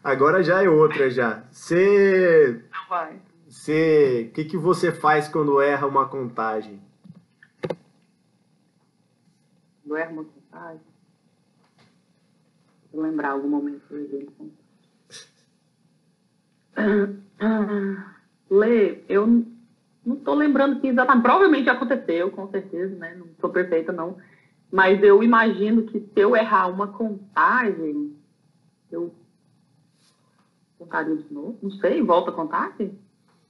agora 0.03 0.43
já 0.43 0.61
é 0.61 0.69
outra 0.69 1.09
já. 1.09 1.43
Você 1.49 2.61
Não 2.73 2.89
vai. 2.89 3.19
Você, 3.47 4.27
o 4.29 4.33
que, 4.33 4.43
que 4.45 4.57
você 4.57 4.91
faz 4.91 5.27
quando 5.29 5.61
erra 5.61 5.87
uma 5.87 6.07
contagem? 6.09 6.81
Não 9.85 9.95
erra 9.95 10.11
uma 10.11 10.25
contagem. 10.25 10.81
Vou 12.91 13.03
lembrar 13.03 13.29
algum 13.31 13.47
momento 13.49 13.81
que 13.87 13.93
eu 13.93 13.99
errei. 14.03 14.29
Ah, 17.39 18.13
Lê, 18.49 18.99
eu 19.07 19.25
não 20.05 20.15
estou 20.17 20.35
lembrando 20.35 20.79
que 20.81 20.87
exatamente. 20.87 21.23
Provavelmente 21.23 21.69
aconteceu, 21.69 22.29
com 22.31 22.49
certeza, 22.49 22.95
né? 22.95 23.15
Não 23.15 23.27
sou 23.39 23.49
perfeita, 23.49 23.91
não. 23.91 24.17
Mas 24.75 25.01
eu 25.01 25.23
imagino 25.23 25.83
que 25.83 26.01
se 26.01 26.19
eu 26.19 26.35
errar 26.35 26.67
uma 26.67 26.87
contagem, 26.87 28.13
eu 28.91 29.15
contaria 30.77 31.15
de 31.15 31.33
novo? 31.33 31.57
Não 31.63 31.71
sei, 31.71 32.01
volta 32.01 32.29
a 32.29 32.33
contagem? 32.33 32.99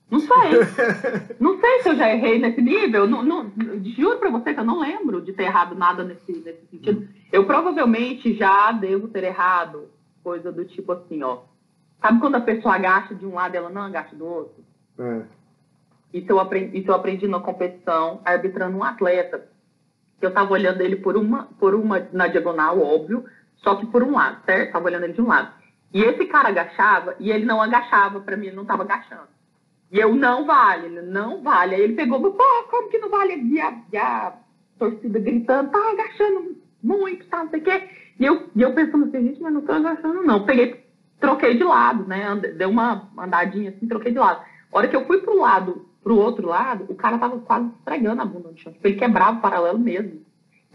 Não 0.07 0.19
sei. 0.19 0.29
Não 1.41 1.59
sei 1.59 1.81
se 1.81 1.89
eu 1.89 1.95
já 1.95 2.11
errei 2.13 2.37
nesse 2.37 2.61
nível. 2.61 3.07
Não, 3.07 3.23
não, 3.23 3.51
juro 3.97 4.19
pra 4.19 4.29
você 4.29 4.53
que 4.53 4.59
eu 4.59 4.63
não 4.63 4.79
lembro 4.79 5.19
de 5.19 5.33
ter 5.33 5.45
errado 5.45 5.73
nada 5.73 6.03
nesse, 6.03 6.31
nesse 6.31 6.63
sentido. 6.67 7.07
Eu 7.31 7.47
provavelmente 7.47 8.35
já 8.35 8.71
devo 8.71 9.07
ter 9.07 9.23
errado 9.23 9.89
coisa 10.23 10.51
do 10.51 10.63
tipo 10.63 10.91
assim, 10.91 11.23
ó. 11.23 11.39
Sabe 12.03 12.19
quando 12.19 12.35
a 12.35 12.41
pessoa 12.41 12.75
agacha 12.75 13.15
de 13.15 13.25
um 13.25 13.33
lado 13.33 13.55
e 13.55 13.57
ela 13.57 13.71
não 13.71 13.81
agacha 13.81 14.15
do 14.15 14.27
outro? 14.27 14.63
É. 14.99 15.23
Isso 16.13 16.31
eu 16.31 16.39
aprendi, 16.39 16.77
isso 16.77 16.91
eu 16.91 16.95
aprendi 16.95 17.27
na 17.27 17.39
competição, 17.39 18.21
arbitrando 18.23 18.77
um 18.77 18.83
atleta. 18.83 19.54
Eu 20.21 20.31
tava 20.31 20.53
olhando 20.53 20.81
ele 20.81 20.95
por 20.95 21.17
uma, 21.17 21.43
por 21.59 21.75
uma 21.75 22.07
na 22.11 22.27
diagonal, 22.27 22.81
óbvio, 22.81 23.25
só 23.57 23.75
que 23.75 23.85
por 23.87 24.03
um 24.03 24.13
lado, 24.13 24.43
certo? 24.45 24.71
Tava 24.71 24.85
olhando 24.85 25.03
ele 25.03 25.13
de 25.13 25.21
um 25.21 25.27
lado. 25.27 25.53
E 25.93 26.01
esse 26.03 26.25
cara 26.25 26.49
agachava 26.49 27.15
e 27.19 27.31
ele 27.31 27.45
não 27.45 27.61
agachava, 27.61 28.19
pra 28.19 28.35
mim 28.35 28.47
ele 28.47 28.55
não 28.55 28.65
tava 28.65 28.83
agachando. 28.83 29.35
E 29.91 29.99
eu, 29.99 30.13
não 30.13 30.45
vale, 30.45 30.89
não 31.01 31.41
vale. 31.41 31.75
Aí 31.75 31.81
ele 31.81 31.93
pegou, 31.93 32.19
pô, 32.19 32.43
como 32.69 32.89
que 32.89 32.97
não 32.97 33.09
vale? 33.09 33.35
E 33.35 33.61
a, 33.61 33.81
e 33.91 33.97
a 33.97 34.33
torcida 34.77 35.19
gritando, 35.19 35.71
tá 35.71 35.79
agachando 35.91 36.57
muito, 36.83 37.25
tá, 37.27 37.43
não 37.43 37.49
sei 37.49 37.59
o 37.59 37.63
quê. 37.63 37.89
E 38.19 38.25
eu, 38.25 38.49
e 38.55 38.61
eu 38.61 38.73
pensando 38.73 39.05
assim, 39.05 39.27
gente, 39.27 39.41
mas 39.41 39.53
não 39.53 39.61
tô 39.61 39.71
agachando 39.71 40.23
não. 40.23 40.45
Peguei, 40.45 40.85
troquei 41.19 41.55
de 41.57 41.63
lado, 41.63 42.05
né? 42.07 42.35
Deu 42.57 42.69
uma 42.69 43.09
andadinha 43.17 43.69
assim, 43.69 43.87
troquei 43.87 44.11
de 44.11 44.19
lado. 44.19 44.41
A 44.71 44.77
hora 44.77 44.87
que 44.87 44.95
eu 44.95 45.05
fui 45.05 45.19
pro 45.19 45.39
lado, 45.39 45.87
pro 46.05 46.19
outro 46.19 46.47
lado, 46.47 46.85
o 46.87 46.93
cara 46.93 47.17
tava 47.17 47.39
quase 47.39 47.67
esfregando 47.79 48.21
a 48.21 48.25
bunda 48.25 48.51
no 48.51 48.57
chão. 48.59 48.71
Tipo, 48.71 48.87
ele 48.87 48.95
quebrava 48.95 49.39
o 49.39 49.41
paralelo 49.41 49.79
mesmo. 49.79 50.21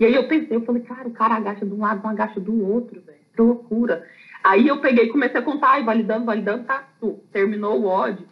E 0.01 0.05
aí 0.05 0.13
eu 0.13 0.27
pensei, 0.27 0.57
eu 0.57 0.63
falei, 0.63 0.83
cara, 0.83 1.07
o 1.07 1.13
cara 1.13 1.37
agacha 1.37 1.65
de 1.65 1.73
um 1.73 1.79
lado, 1.79 2.03
não 2.03 2.11
agacha 2.11 2.41
do 2.41 2.69
outro, 2.69 3.01
velho. 3.01 3.19
Que 3.33 3.41
loucura. 3.41 4.05
Aí 4.43 4.67
eu 4.67 4.81
peguei 4.81 5.05
e 5.05 5.09
comecei 5.09 5.39
a 5.39 5.45
contar, 5.45 5.79
e 5.79 5.85
validando, 5.85 6.27
validando, 6.27 6.65
tá, 6.65 6.83
tu, 6.99 7.21
terminou 7.31 7.81
o 7.81 7.87
ódio. 7.87 8.27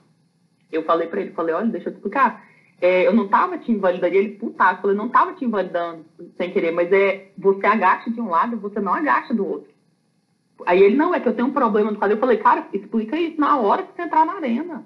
Eu 0.73 0.83
falei 0.83 1.07
pra 1.07 1.21
ele, 1.21 1.31
falei, 1.31 1.55
olha, 1.55 1.69
deixa 1.69 1.89
eu 1.89 1.93
te 1.93 1.97
explicar. 1.99 2.45
É, 2.81 3.07
eu 3.07 3.15
não 3.15 3.29
tava 3.29 3.59
te 3.59 3.71
invalidando, 3.71 4.13
e 4.13 4.19
ele 4.19 4.39
eu 4.43 4.55
falei, 4.57 4.97
não 4.97 5.09
tava 5.09 5.35
te 5.35 5.45
invalidando 5.45 6.05
sem 6.37 6.51
querer, 6.51 6.73
mas 6.73 6.93
é, 6.93 7.31
você 7.39 7.65
agacha 7.65 8.11
de 8.11 8.21
um 8.21 8.29
lado, 8.29 8.57
você 8.57 8.81
não 8.81 8.93
agacha 8.93 9.33
do 9.33 9.47
outro. 9.47 9.71
Aí 10.67 10.83
ele, 10.83 10.97
não, 10.97 11.15
é 11.15 11.21
que 11.21 11.29
eu 11.29 11.35
tenho 11.35 11.47
um 11.47 11.53
problema 11.53 11.93
no 11.93 11.97
quadril. 11.97 12.17
Eu 12.17 12.21
falei, 12.21 12.39
cara, 12.39 12.67
explica 12.73 13.17
isso 13.17 13.41
na 13.41 13.57
hora 13.57 13.85
que 13.85 13.95
você 13.95 14.03
entrar 14.03 14.27
na 14.27 14.35
arena. 14.35 14.85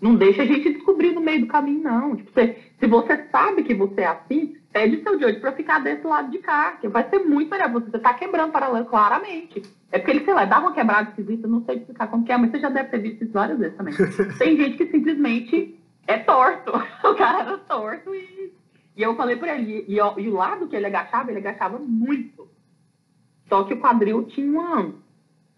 Não 0.00 0.14
deixa 0.14 0.42
a 0.42 0.46
gente 0.46 0.72
descobrir 0.72 1.12
no 1.12 1.20
meio 1.20 1.40
do 1.40 1.46
caminho, 1.48 1.82
não. 1.82 2.16
Tipo, 2.16 2.30
você, 2.32 2.56
se 2.78 2.86
você 2.86 3.26
sabe 3.30 3.64
que 3.64 3.74
você 3.74 4.02
é 4.02 4.06
assim, 4.06 4.56
pede 4.72 5.02
seu 5.02 5.18
Judge 5.18 5.40
para 5.40 5.52
ficar 5.52 5.80
desse 5.80 6.06
lado 6.06 6.30
de 6.30 6.38
cá, 6.38 6.72
que 6.80 6.86
vai 6.86 7.08
ser 7.08 7.18
muito 7.18 7.50
melhor. 7.50 7.70
Você 7.72 7.96
está 7.96 8.14
quebrando 8.14 8.52
paralelo 8.52 8.86
claramente. 8.86 9.62
É 9.90 9.98
porque 9.98 10.12
ele, 10.12 10.24
sei 10.24 10.34
lá, 10.34 10.44
dá 10.44 10.60
uma 10.60 10.72
quebrada 10.72 11.10
esquisita, 11.10 11.48
não 11.48 11.64
sei 11.64 11.78
explicar 11.78 12.06
como 12.08 12.24
que 12.24 12.30
é, 12.30 12.36
mas 12.36 12.50
você 12.50 12.60
já 12.60 12.68
deve 12.68 12.90
ter 12.90 12.98
visto 12.98 13.24
isso 13.24 13.32
várias 13.32 13.58
vezes 13.58 13.76
também. 13.76 13.94
Tem 14.38 14.56
gente 14.56 14.76
que 14.76 14.86
simplesmente 14.86 15.78
é 16.06 16.18
torto. 16.18 16.72
O 17.04 17.14
cara 17.14 17.40
era 17.40 17.58
torto 17.58 18.14
e, 18.14 18.52
e 18.96 19.02
eu 19.02 19.16
falei 19.16 19.36
para 19.36 19.56
ele, 19.56 19.84
e, 19.88 19.94
e, 19.94 19.96
e 19.96 20.28
o 20.28 20.34
lado 20.34 20.68
que 20.68 20.76
ele 20.76 20.86
agachava, 20.86 21.30
ele 21.30 21.38
agachava 21.38 21.78
muito. 21.78 22.46
Só 23.48 23.64
que 23.64 23.74
o 23.74 23.80
quadril 23.80 24.24
tinha 24.24 24.46
uma 24.46 24.94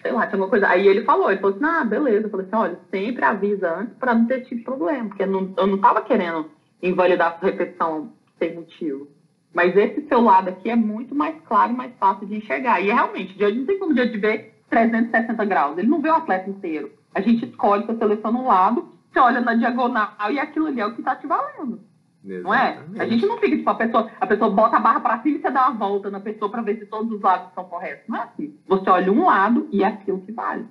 sei 0.02 0.12
lá, 0.12 0.26
tinha 0.26 0.34
alguma 0.34 0.48
coisa. 0.48 0.68
Aí 0.68 0.86
ele 0.86 1.04
falou, 1.04 1.30
ele 1.30 1.40
falou 1.40 1.56
assim, 1.56 1.64
ah, 1.64 1.84
beleza. 1.84 2.26
Eu 2.26 2.30
falei 2.30 2.46
assim, 2.46 2.56
olha, 2.56 2.80
sempre 2.90 3.24
avisa 3.24 3.78
antes 3.78 3.94
para 3.96 4.14
não 4.14 4.26
ter 4.26 4.42
tido 4.42 4.62
problema, 4.64 5.08
porque 5.08 5.22
eu 5.22 5.26
não, 5.26 5.54
eu 5.56 5.66
não 5.66 5.78
tava 5.78 6.02
querendo 6.02 6.50
invalidar 6.82 7.38
a 7.40 7.44
repetição 7.44 8.12
sem 8.38 8.54
motivo. 8.54 9.08
Mas 9.52 9.76
esse 9.76 10.06
seu 10.06 10.20
lado 10.20 10.48
aqui 10.48 10.70
é 10.70 10.76
muito 10.76 11.14
mais 11.14 11.34
claro 11.46 11.72
e 11.72 11.76
mais 11.76 11.92
fácil 11.98 12.26
de 12.26 12.36
enxergar. 12.36 12.80
E 12.80 12.90
é 12.90 12.94
realmente, 12.94 13.36
de 13.36 13.52
não 13.52 13.66
tem 13.66 13.78
como 13.78 13.94
de 13.94 14.18
ver 14.18 14.54
360 14.70 15.44
graus. 15.44 15.76
Ele 15.76 15.88
não 15.88 16.00
vê 16.00 16.08
o 16.08 16.14
atleta 16.14 16.48
inteiro. 16.48 16.92
A 17.14 17.20
gente 17.20 17.44
escolhe, 17.44 17.84
você 17.84 17.96
seleciona 17.96 18.38
um 18.38 18.46
lado, 18.46 18.88
você 19.12 19.18
olha 19.18 19.40
na 19.40 19.54
diagonal 19.54 20.14
e 20.30 20.38
aquilo 20.38 20.66
ali 20.66 20.80
é 20.80 20.86
o 20.86 20.94
que 20.94 21.00
está 21.00 21.16
te 21.16 21.26
valendo. 21.26 21.80
Não 22.22 22.52
é? 22.52 22.78
A 22.98 23.06
gente 23.06 23.24
não 23.24 23.38
fica, 23.38 23.56
tipo, 23.56 23.70
a 23.70 23.74
pessoa, 23.74 24.10
a 24.20 24.26
pessoa 24.26 24.50
bota 24.50 24.76
a 24.76 24.80
barra 24.80 25.00
para 25.00 25.22
cima 25.22 25.38
e 25.38 25.40
você 25.40 25.50
dá 25.50 25.68
uma 25.68 25.78
volta 25.78 26.10
na 26.10 26.20
pessoa 26.20 26.50
para 26.50 26.62
ver 26.62 26.78
se 26.78 26.86
todos 26.86 27.10
os 27.10 27.20
lados 27.20 27.48
estão 27.48 27.64
corretos. 27.64 28.06
Não 28.08 28.18
é 28.18 28.22
assim. 28.24 28.54
Você 28.68 28.90
olha 28.90 29.12
um 29.12 29.24
lado 29.24 29.68
e 29.72 29.82
é 29.82 29.86
aquilo 29.86 30.20
que 30.20 30.32
vale. 30.32 30.66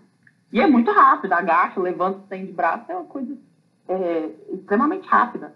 E 0.54 0.62
é 0.62 0.68
muito 0.68 0.92
rápido, 0.92 1.34
agacha, 1.34 1.80
levanta, 1.80 2.20
tem 2.30 2.46
de 2.46 2.52
braço, 2.52 2.92
é 2.92 2.96
uma 2.96 3.06
coisa 3.06 3.36
é, 3.88 4.30
extremamente 4.54 5.08
rápida. 5.08 5.54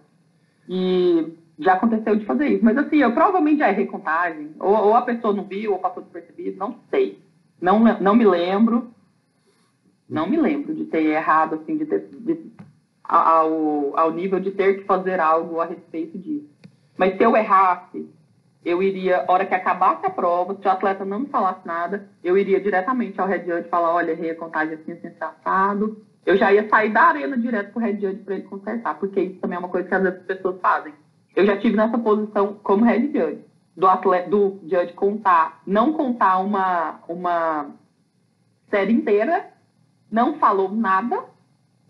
E 0.68 1.38
já 1.60 1.74
aconteceu 1.74 2.16
de 2.16 2.26
fazer 2.26 2.48
isso. 2.48 2.66
Mas 2.66 2.78
assim, 2.78 2.98
eu 2.98 3.14
provavelmente 3.14 3.60
já 3.60 3.70
errei 3.70 3.86
contagem. 3.86 4.52
Ou, 4.60 4.76
ou 4.76 4.96
a 4.96 5.02
pessoa 5.04 5.34
não 5.34 5.44
viu, 5.44 5.74
ou 5.74 5.80
passou 5.80 6.04
despercebido, 6.04 6.58
não 6.58 6.80
sei. 6.90 7.20
Não, 7.62 7.80
não 7.80 8.16
me 8.16 8.26
lembro. 8.26 8.92
Não 10.10 10.30
me 10.30 10.38
lembro 10.38 10.76
de 10.76 10.86
ter 10.86 11.06
errado, 11.06 11.56
assim, 11.56 11.78
de 11.78 11.86
ter, 11.86 12.08
de 12.12 12.36
ao, 13.14 13.98
ao 13.98 14.12
nível 14.12 14.40
de 14.40 14.52
ter 14.52 14.80
que 14.80 14.86
fazer 14.86 15.20
algo 15.20 15.60
a 15.60 15.66
respeito 15.66 16.18
disso. 16.18 16.50
Mas 16.98 17.16
se 17.16 17.24
eu 17.24 17.36
errasse, 17.36 18.10
eu 18.66 18.82
iria, 18.82 19.26
hora 19.28 19.46
que 19.46 19.54
acabasse 19.54 20.06
a 20.06 20.10
prova, 20.10 20.56
se 20.56 20.68
o 20.68 20.72
atleta 20.72 21.06
não 21.06 21.20
me 21.20 21.28
falasse 21.28 21.66
nada, 21.66 22.08
eu 22.24 22.38
iria 22.38 22.60
diretamente 22.60 23.20
ao 23.20 23.28
Red 23.28 23.46
Judge 23.46 23.70
falar, 23.70 23.94
olha, 23.94 24.12
errei 24.12 24.32
a 24.32 24.36
contagem 24.36 24.76
assim, 24.76 24.94
assim, 24.94 25.12
assado. 25.20 26.02
Eu 26.26 26.38
já 26.38 26.54
ia 26.54 26.68
sair 26.70 26.90
da 26.90 27.04
arena 27.04 27.38
direto 27.38 27.72
pro 27.74 27.82
Red 27.82 28.00
Judge 28.00 28.24
para 28.24 28.36
ele 28.36 28.44
consertar, 28.44 28.98
porque 28.98 29.20
isso 29.20 29.40
também 29.40 29.58
é 29.58 29.60
uma 29.60 29.70
coisa 29.70 29.88
que 29.88 29.94
às 29.94 30.02
vezes 30.02 30.20
as 30.20 30.26
pessoas 30.26 30.60
fazem. 30.62 30.94
Eu 31.36 31.46
já 31.46 31.58
tive 31.58 31.76
nessa 31.76 31.98
posição 31.98 32.60
como 32.64 32.86
Red 32.86 33.12
Judge, 33.12 33.44
do 33.76 33.88
atleta, 33.88 34.30
do 34.30 34.60
Judge 34.64 34.94
contar, 34.94 35.62
não 35.68 35.94
contar 35.94 36.40
uma, 36.40 37.00
uma 37.08 37.72
série 38.70 38.94
inteira, 38.94 39.52
não 40.10 40.40
falou 40.40 40.72
nada, 40.72 41.33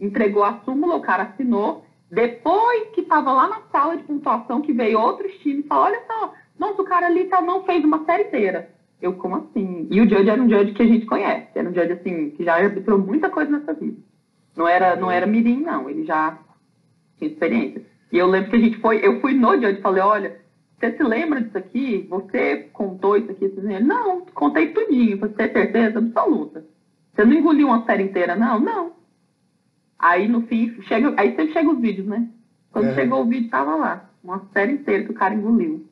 entregou 0.06 0.44
a 0.44 0.60
súmula, 0.66 0.96
o 0.96 1.02
cara 1.02 1.24
assinou. 1.24 1.86
Depois 2.12 2.90
que 2.90 3.02
estava 3.02 3.32
lá 3.32 3.48
na 3.48 3.62
sala 3.72 3.98
de 3.98 4.04
pontuação, 4.04 4.62
que 4.62 4.74
veio 4.74 5.00
outros 5.00 5.32
times 5.40 5.66
e 5.66 5.68
falou: 5.68 5.86
olha 5.86 6.02
só, 6.06 6.34
nossa, 6.60 6.82
o 6.82 6.86
cara 6.86 7.08
ali 7.08 7.26
tá, 7.26 7.42
não 7.42 7.64
fez 7.64 7.84
uma 7.84 8.06
série 8.06 8.24
inteira. 8.24 8.70
Eu, 9.02 9.14
como 9.14 9.36
assim? 9.36 9.88
E 9.92 10.00
o 10.00 10.08
Judge 10.08 10.30
era 10.30 10.42
um 10.42 10.50
Judge 10.50 10.74
que 10.74 10.84
a 10.84 10.88
gente 10.88 11.06
conhece, 11.06 11.48
era 11.56 11.70
um 11.70 11.74
Judge 11.74 11.94
assim, 11.94 12.30
que 12.32 12.44
já 12.44 12.56
arbitrou 12.56 12.98
muita 13.00 13.30
coisa 13.30 13.52
nessa 13.52 13.74
vida. 13.74 13.98
Não 14.56 14.68
era, 14.68 14.96
não 14.96 15.10
era 15.10 15.26
mirim, 15.26 15.62
não, 15.62 15.90
ele 15.90 16.06
já 16.06 16.38
tinha 17.18 17.32
experiência. 17.32 17.84
E 18.12 18.18
eu 18.18 18.28
lembro 18.28 18.52
que 18.52 18.56
a 18.56 18.60
gente 18.60 18.78
foi, 18.80 19.06
eu 19.06 19.20
fui 19.20 19.34
no 19.34 19.56
Judge 19.56 19.80
e 19.80 19.82
falei: 19.82 20.04
olha, 20.04 20.40
você 20.80 20.96
se 20.96 21.04
lembra 21.04 21.42
disso 21.42 21.58
aqui? 21.58 22.06
Você 22.10 22.70
contou 22.74 23.18
isso 23.18 23.32
aqui? 23.32 23.46
Ele, 23.46 23.80
não, 23.80 24.22
contei 24.34 24.68
tudinho, 24.68 25.18
você 25.18 25.34
tem 25.34 25.52
certeza 25.52 26.00
absoluta. 26.00 26.66
Você 27.14 27.26
não 27.26 27.34
engoliu 27.34 27.68
uma 27.68 27.86
série 27.86 28.04
inteira, 28.04 28.36
não? 28.36 28.60
Não. 28.60 28.92
Aí 30.04 30.28
no 30.28 30.42
fim, 30.42 30.70
chega, 30.82 31.14
aí 31.16 31.30
sempre 31.30 31.54
chega 31.54 31.70
os 31.70 31.80
vídeos, 31.80 32.06
né? 32.06 32.28
Quando 32.74 32.88
é. 32.88 32.94
chegou 32.94 33.22
o 33.22 33.26
vídeo, 33.26 33.50
tava 33.50 33.74
lá. 33.78 34.10
Uma 34.22 34.46
série 34.52 34.74
inteira 34.74 35.06
que 35.06 35.12
o 35.12 35.14
cara 35.14 35.34
engoliu. 35.34 35.86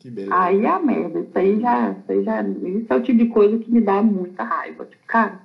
Que 0.00 0.10
beleza. 0.10 0.34
Aí 0.36 0.64
é 0.64 0.68
a 0.68 0.80
merda. 0.80 1.20
Isso 1.20 1.38
aí 1.38 1.60
já, 1.60 1.92
isso 1.92 2.10
aí 2.12 2.24
já. 2.24 2.42
Isso 2.42 2.92
é 2.92 2.96
o 2.96 3.00
tipo 3.00 3.18
de 3.18 3.26
coisa 3.26 3.56
que 3.58 3.70
me 3.70 3.80
dá 3.80 4.02
muita 4.02 4.42
raiva. 4.42 4.86
Tipo, 4.86 5.06
cara, 5.06 5.40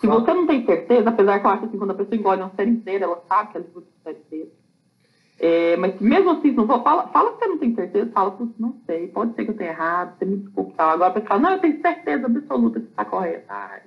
se 0.00 0.06
você 0.08 0.34
não 0.34 0.48
tem 0.48 0.66
certeza, 0.66 1.08
apesar 1.08 1.38
que 1.38 1.46
eu 1.46 1.50
acho 1.50 1.64
assim, 1.66 1.78
quando 1.78 1.92
a 1.92 1.94
pessoa 1.94 2.16
engole 2.16 2.42
uma 2.42 2.54
série 2.56 2.70
inteira, 2.70 3.04
ela 3.04 3.22
sabe 3.28 3.52
que 3.52 3.56
ela 3.56 3.66
engoliu 3.68 3.88
uma 3.88 4.02
série 4.02 4.24
inteira. 4.26 4.50
É, 5.38 5.76
mas 5.76 6.00
mesmo 6.00 6.30
assim, 6.30 6.50
não 6.50 6.66
for, 6.66 6.82
fala, 6.82 7.06
fala 7.08 7.34
que 7.34 7.38
você 7.38 7.46
não 7.46 7.58
tem 7.58 7.72
certeza, 7.72 8.10
fala, 8.10 8.32
putz, 8.32 8.58
não 8.58 8.74
sei, 8.84 9.06
pode 9.06 9.32
ser 9.34 9.44
que 9.44 9.50
eu 9.52 9.56
tenha 9.56 9.70
errado, 9.70 10.18
você 10.18 10.24
me 10.24 10.38
desculpa. 10.38 10.82
Agora 10.82 11.10
a 11.10 11.12
pessoa 11.12 11.28
fala, 11.28 11.40
não, 11.40 11.52
eu 11.52 11.60
tenho 11.60 11.80
certeza 11.80 12.26
absoluta 12.26 12.80
que 12.80 12.86
está 12.86 13.04
correta. 13.04 13.82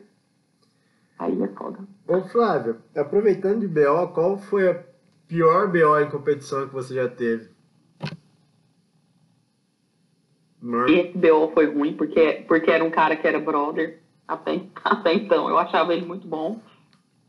Aí 1.19 1.43
é 1.43 1.47
foda. 1.49 1.79
Ô 2.07 2.21
Flávio, 2.21 2.77
aproveitando 2.95 3.59
de 3.59 3.67
BO, 3.67 4.07
qual 4.13 4.37
foi 4.37 4.69
a 4.69 4.83
pior 5.27 5.67
BO 5.67 5.99
em 5.99 6.09
competição 6.09 6.65
que 6.65 6.73
você 6.73 6.95
já 6.95 7.09
teve? 7.09 7.49
Esse 10.87 11.17
BO 11.17 11.51
foi 11.53 11.65
ruim, 11.73 11.93
porque, 11.93 12.45
porque 12.47 12.71
era 12.71 12.83
um 12.83 12.89
cara 12.89 13.17
que 13.17 13.27
era 13.27 13.39
brother 13.39 13.99
até, 14.25 14.61
até 14.83 15.13
então. 15.13 15.49
Eu 15.49 15.57
achava 15.57 15.93
ele 15.93 16.05
muito 16.05 16.25
bom. 16.25 16.61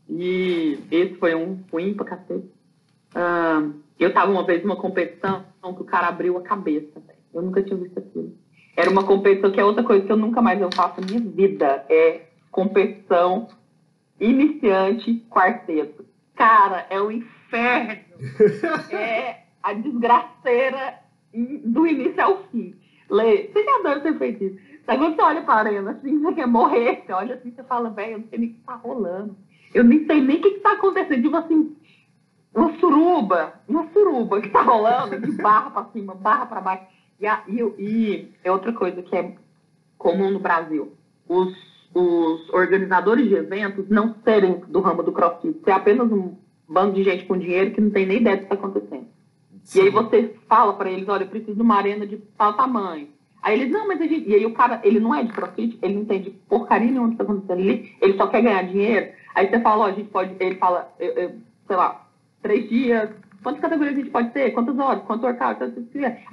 E 0.09 0.79
esse 0.89 1.15
foi 1.15 1.35
um 1.35 1.61
ruim 1.71 1.93
pra 1.93 2.05
cacete. 2.05 2.49
Uh, 3.13 3.73
eu 3.99 4.13
tava 4.13 4.31
uma 4.31 4.45
vez 4.45 4.63
numa 4.63 4.75
competição 4.77 5.43
que 5.61 5.81
o 5.81 5.85
cara 5.85 6.07
abriu 6.07 6.37
a 6.37 6.41
cabeça. 6.41 7.01
Eu 7.33 7.41
nunca 7.41 7.61
tinha 7.61 7.77
visto 7.77 7.97
aquilo. 7.97 8.33
Era 8.75 8.89
uma 8.89 9.03
competição 9.03 9.51
que 9.51 9.59
é 9.59 9.65
outra 9.65 9.83
coisa 9.83 10.05
que 10.05 10.11
eu 10.11 10.17
nunca 10.17 10.41
mais 10.41 10.61
eu 10.61 10.69
faço 10.73 10.99
na 11.01 11.07
minha 11.07 11.19
vida. 11.19 11.85
É 11.89 12.21
competição 12.49 13.47
iniciante 14.21 15.25
quarteto. 15.29 16.05
Cara, 16.35 16.85
é 16.89 17.01
o 17.01 17.11
inferno. 17.11 18.01
é 18.93 19.43
a 19.61 19.73
desgraceira 19.73 20.99
do 21.33 21.87
início 21.87 22.23
ao 22.23 22.43
fim. 22.45 22.75
Lê, 23.09 23.47
você 23.47 23.63
já 23.63 23.81
deve 23.83 24.01
ter 24.01 24.17
feito 24.17 24.43
isso. 24.43 24.59
Sabe 24.85 24.99
quando 24.99 25.15
você 25.15 25.21
olha 25.21 25.41
para 25.41 25.53
a 25.53 25.57
arena 25.57 25.91
assim, 25.91 26.19
você 26.19 26.35
quer 26.35 26.47
morrer, 26.47 27.03
você 27.05 27.13
olha 27.13 27.35
assim, 27.35 27.51
você 27.51 27.63
fala, 27.63 27.89
velho, 27.89 28.13
eu 28.13 28.19
não 28.19 28.27
sei 28.29 28.39
nem 28.39 28.49
o 28.49 28.53
que 28.53 28.59
está 28.59 28.75
rolando. 28.75 29.37
Eu 29.73 29.83
nem 29.83 30.05
sei 30.05 30.21
nem 30.21 30.37
o 30.37 30.41
que 30.41 30.47
está 30.49 30.73
acontecendo. 30.73 31.21
Tipo 31.21 31.37
assim, 31.37 31.75
uma 32.53 32.77
suruba, 32.79 33.53
uma 33.67 33.87
suruba 33.91 34.41
que 34.41 34.47
está 34.47 34.61
rolando, 34.61 35.19
de 35.19 35.31
barra 35.33 35.71
para 35.71 35.85
cima, 35.91 36.15
barra 36.15 36.45
para 36.45 36.61
baixo. 36.61 36.85
E, 37.19 37.25
e, 37.47 37.61
e 37.79 38.33
é 38.43 38.51
outra 38.51 38.73
coisa 38.73 39.01
que 39.01 39.15
é 39.15 39.35
comum 39.97 40.31
no 40.31 40.39
Brasil. 40.39 40.93
Os 41.27 41.70
os 41.93 42.49
organizadores 42.49 43.27
de 43.27 43.35
eventos 43.35 43.89
não 43.89 44.15
serem 44.23 44.61
do 44.67 44.79
ramo 44.79 45.03
do 45.03 45.11
crossfit, 45.11 45.59
ser 45.63 45.71
apenas 45.71 46.11
um 46.11 46.35
bando 46.67 46.93
de 46.93 47.03
gente 47.03 47.25
com 47.25 47.37
dinheiro 47.37 47.71
que 47.71 47.81
não 47.81 47.91
tem 47.91 48.05
nem 48.05 48.17
ideia 48.17 48.37
do 48.37 48.39
que 48.39 48.53
está 48.53 48.55
acontecendo. 48.55 49.07
Sim. 49.63 49.79
E 49.79 49.81
aí 49.83 49.89
você 49.89 50.35
fala 50.47 50.73
para 50.73 50.89
eles, 50.89 51.07
olha, 51.07 51.23
eu 51.23 51.29
preciso 51.29 51.55
de 51.55 51.61
uma 51.61 51.75
arena 51.75 52.07
de 52.07 52.17
tal 52.37 52.53
tamanho. 52.53 53.09
Aí 53.41 53.59
eles, 53.59 53.71
não, 53.71 53.87
mas 53.87 53.99
a 53.99 54.05
gente... 54.05 54.29
E 54.29 54.35
aí 54.35 54.45
o 54.45 54.53
cara, 54.53 54.79
ele 54.83 54.99
não 54.99 55.13
é 55.13 55.23
de 55.23 55.33
crossfit, 55.33 55.77
ele 55.81 55.95
não 55.95 56.01
entende 56.03 56.29
porcaria 56.47 56.89
nenhuma 56.89 57.09
que 57.09 57.15
está 57.15 57.23
acontecendo 57.23 57.59
ali, 57.59 57.95
ele 57.99 58.17
só 58.17 58.27
quer 58.27 58.41
ganhar 58.41 58.63
dinheiro. 58.63 59.11
Aí 59.33 59.49
você 59.49 59.59
fala, 59.59 59.85
ó, 59.85 59.87
a 59.87 59.91
gente 59.91 60.09
pode... 60.09 60.35
Ele 60.39 60.55
fala, 60.55 60.93
eu, 60.99 61.11
eu, 61.13 61.31
sei 61.67 61.75
lá, 61.75 62.07
três 62.41 62.69
dias, 62.69 63.09
quantas 63.43 63.61
categorias 63.61 63.95
a 63.95 63.99
gente 63.99 64.11
pode 64.11 64.29
ter, 64.29 64.51
quantas 64.51 64.77
horas, 64.77 65.03
quanto 65.03 65.25
workout, 65.25 65.59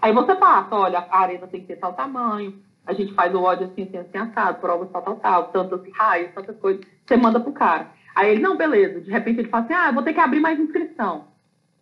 aí 0.00 0.12
você 0.12 0.34
passa, 0.34 0.74
olha, 0.74 0.98
a 0.98 1.20
arena 1.20 1.46
tem 1.46 1.60
que 1.60 1.66
ter 1.68 1.76
tal 1.76 1.94
tamanho, 1.94 2.54
a 2.88 2.94
gente 2.94 3.12
faz 3.12 3.34
o 3.34 3.42
ódio 3.42 3.66
assim, 3.66 3.82
assim, 3.82 3.98
assim, 3.98 4.16
assado, 4.16 4.60
provas 4.60 4.90
tal, 4.90 5.02
tal, 5.02 5.16
tal, 5.16 5.48
tantas 5.48 5.92
raios, 5.92 6.32
tantas 6.32 6.56
coisas, 6.56 6.82
você 7.06 7.18
manda 7.18 7.38
pro 7.38 7.52
cara. 7.52 7.90
Aí 8.16 8.30
ele, 8.30 8.40
não, 8.40 8.56
beleza, 8.56 9.02
de 9.02 9.10
repente 9.10 9.40
ele 9.40 9.50
fala 9.50 9.64
assim, 9.64 9.74
ah, 9.74 9.92
vou 9.92 10.02
ter 10.02 10.14
que 10.14 10.20
abrir 10.20 10.40
mais 10.40 10.58
inscrição. 10.58 11.26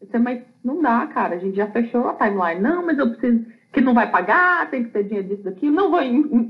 Você, 0.01 0.19
mas 0.19 0.43
não 0.65 0.83
dá, 0.83 1.07
cara, 1.07 1.37
a 1.37 1.39
gente 1.39 1.57
já 1.57 1.69
fechou 1.69 2.09
a 2.09 2.15
timeline. 2.15 2.61
Não, 2.61 2.85
mas 2.85 2.99
eu 2.99 3.09
preciso, 3.11 3.47
que 3.73 3.81
não 3.81 3.95
vai 3.95 4.11
pagar, 4.11 4.69
tem 4.69 4.83
que 4.83 4.91
ter 4.91 5.05
dinheiro 5.05 5.28
disso, 5.28 5.45
daqui. 5.45 5.70
Não 5.70 5.93
vou, 5.93 6.01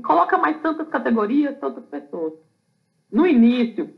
coloca 0.01 0.39
mais 0.39 0.59
tantas 0.59 0.87
categorias, 0.89 1.57
tantas 1.59 1.85
pessoas. 1.85 2.33
No 3.11 3.27
início, 3.27 3.93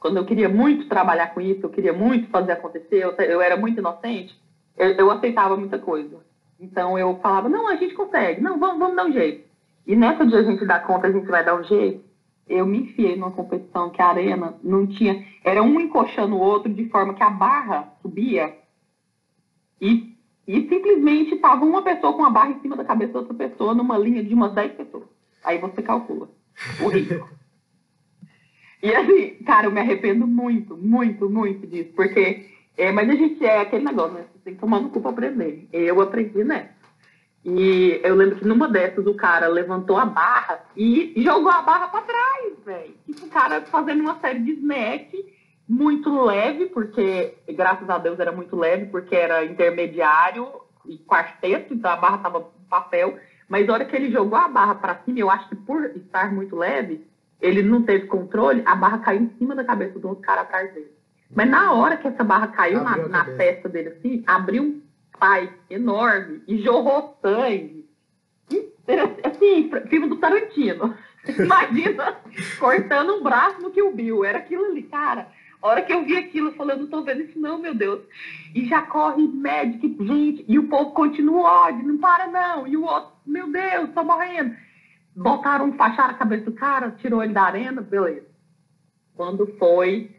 quando 0.00 0.16
eu 0.16 0.26
queria 0.26 0.48
muito 0.48 0.88
trabalhar 0.88 1.28
com 1.28 1.40
isso, 1.40 1.64
eu 1.64 1.70
queria 1.70 1.92
muito 1.92 2.28
fazer 2.28 2.52
acontecer, 2.52 3.04
eu, 3.04 3.12
eu 3.12 3.40
era 3.40 3.56
muito 3.56 3.78
inocente, 3.78 4.36
eu, 4.76 4.90
eu 4.90 5.10
aceitava 5.12 5.56
muita 5.56 5.78
coisa. 5.78 6.18
Então 6.58 6.98
eu 6.98 7.16
falava, 7.22 7.48
não, 7.48 7.68
a 7.68 7.76
gente 7.76 7.94
consegue, 7.94 8.40
não, 8.40 8.58
vamos, 8.58 8.80
vamos 8.80 8.96
dar 8.96 9.06
um 9.06 9.12
jeito. 9.12 9.45
E 9.86 9.94
nessa 9.94 10.26
de 10.26 10.34
a 10.34 10.42
gente 10.42 10.66
dar 10.66 10.84
conta, 10.86 11.06
a 11.06 11.12
gente 11.12 11.26
vai 11.26 11.44
dar 11.44 11.58
um 11.58 11.64
jeito. 11.64 12.04
Eu 12.48 12.66
me 12.66 12.78
enfiei 12.78 13.16
numa 13.16 13.30
competição 13.30 13.90
que 13.90 14.02
a 14.02 14.08
arena 14.08 14.54
não 14.62 14.86
tinha. 14.86 15.24
Era 15.44 15.62
um 15.62 15.80
encoxando 15.80 16.36
o 16.36 16.40
outro 16.40 16.72
de 16.72 16.88
forma 16.88 17.14
que 17.14 17.22
a 17.22 17.30
barra 17.30 17.92
subia 18.02 18.56
e, 19.80 20.16
e 20.46 20.68
simplesmente 20.68 21.34
estava 21.34 21.64
uma 21.64 21.82
pessoa 21.82 22.12
com 22.14 22.24
a 22.24 22.30
barra 22.30 22.50
em 22.50 22.60
cima 22.60 22.76
da 22.76 22.84
cabeça 22.84 23.12
da 23.12 23.18
outra 23.20 23.34
pessoa 23.34 23.74
numa 23.74 23.98
linha 23.98 24.22
de 24.22 24.34
umas 24.34 24.52
10 24.54 24.72
pessoas. 24.72 25.04
Aí 25.44 25.58
você 25.58 25.82
calcula 25.82 26.28
o 26.82 26.88
risco. 26.88 27.28
E 28.82 28.94
assim, 28.94 29.42
cara, 29.44 29.66
eu 29.66 29.72
me 29.72 29.80
arrependo 29.80 30.26
muito, 30.26 30.76
muito, 30.76 31.28
muito 31.28 31.66
disso, 31.66 31.90
porque. 31.96 32.50
É, 32.76 32.92
mas 32.92 33.08
a 33.08 33.14
gente 33.14 33.42
é 33.44 33.60
aquele 33.60 33.84
negócio, 33.84 34.12
né? 34.12 34.26
Você 34.32 34.38
tem 34.44 34.54
que 34.54 34.60
tomar 34.60 34.80
no 34.80 34.90
cu 34.90 35.00
pra 35.00 35.10
aprender. 35.10 35.66
Eu 35.72 35.98
aprendi, 36.00 36.44
né? 36.44 36.72
E 37.48 38.00
eu 38.02 38.16
lembro 38.16 38.34
que 38.34 38.44
numa 38.44 38.66
dessas 38.66 39.06
o 39.06 39.14
cara 39.14 39.46
levantou 39.46 39.96
a 39.96 40.04
barra 40.04 40.64
e 40.76 41.14
jogou 41.18 41.48
a 41.48 41.62
barra 41.62 41.86
para 41.86 42.02
trás, 42.02 42.54
velho. 42.64 42.94
Tipo, 43.06 43.26
o 43.26 43.30
cara 43.30 43.60
fazendo 43.66 44.00
uma 44.00 44.18
série 44.18 44.40
de 44.40 44.50
snack 44.54 45.16
muito 45.68 46.24
leve, 46.24 46.66
porque, 46.66 47.34
graças 47.50 47.88
a 47.88 47.98
Deus, 47.98 48.18
era 48.18 48.32
muito 48.32 48.56
leve, 48.56 48.86
porque 48.86 49.14
era 49.14 49.44
intermediário 49.44 50.48
e 50.86 50.98
quarteto, 50.98 51.72
então 51.72 51.88
a 51.88 51.96
barra 51.96 52.18
tava 52.18 52.40
no 52.40 52.68
papel. 52.68 53.16
Mas 53.48 53.64
na 53.64 53.74
hora 53.74 53.84
que 53.84 53.94
ele 53.94 54.10
jogou 54.10 54.36
a 54.36 54.48
barra 54.48 54.74
para 54.74 54.96
cima, 55.04 55.20
eu 55.20 55.30
acho 55.30 55.48
que 55.48 55.54
por 55.54 55.84
estar 55.84 56.34
muito 56.34 56.56
leve, 56.56 57.06
ele 57.40 57.62
não 57.62 57.80
teve 57.80 58.08
controle, 58.08 58.64
a 58.66 58.74
barra 58.74 58.98
caiu 58.98 59.22
em 59.22 59.30
cima 59.38 59.54
da 59.54 59.62
cabeça 59.62 60.00
do 60.00 60.08
outro 60.08 60.24
cara 60.24 60.40
atrás 60.40 60.74
dele. 60.74 60.90
Mas 61.32 61.48
na 61.48 61.72
hora 61.72 61.96
que 61.96 62.08
essa 62.08 62.24
barra 62.24 62.48
caiu 62.48 62.82
na, 62.82 62.96
na 63.06 63.24
testa 63.24 63.68
dele 63.68 63.90
assim, 63.90 64.24
abriu 64.26 64.64
um 64.64 64.85
pai 65.18 65.52
enorme 65.70 66.42
e 66.46 66.58
jorrou 66.58 67.18
sangue. 67.20 67.86
Assim, 69.24 69.70
filme 69.88 70.08
do 70.08 70.16
Tarantino. 70.16 70.94
Imagina 71.38 72.18
cortando 72.58 73.16
um 73.16 73.22
braço 73.22 73.60
no 73.60 73.70
que 73.70 73.82
o 73.82 73.92
Bill. 73.92 74.24
Era 74.24 74.38
aquilo 74.38 74.66
ali, 74.66 74.82
cara. 74.84 75.28
A 75.60 75.68
hora 75.68 75.82
que 75.82 75.92
eu 75.92 76.04
vi 76.04 76.16
aquilo, 76.16 76.50
eu 76.50 76.54
falei, 76.54 76.76
eu 76.76 76.80
não 76.80 76.86
tô 76.86 77.02
vendo 77.02 77.22
isso 77.22 77.38
não, 77.38 77.58
meu 77.58 77.74
Deus. 77.74 78.00
E 78.54 78.66
já 78.66 78.82
corre 78.82 79.26
médico, 79.26 80.04
gente, 80.04 80.44
e 80.46 80.58
o 80.58 80.68
povo 80.68 80.92
continua 80.92 81.66
ódio, 81.66 81.86
não 81.86 81.98
para 81.98 82.28
não. 82.28 82.66
E 82.66 82.76
o 82.76 82.84
outro, 82.84 83.12
meu 83.26 83.50
Deus, 83.50 83.90
tô 83.92 84.04
morrendo. 84.04 84.54
Botaram, 85.16 85.72
facharam 85.72 86.10
a 86.10 86.18
cabeça 86.18 86.44
do 86.44 86.52
cara, 86.52 86.92
tirou 86.92 87.22
ele 87.22 87.32
da 87.32 87.42
arena, 87.42 87.80
beleza. 87.80 88.26
Quando 89.16 89.46
foi 89.58 90.14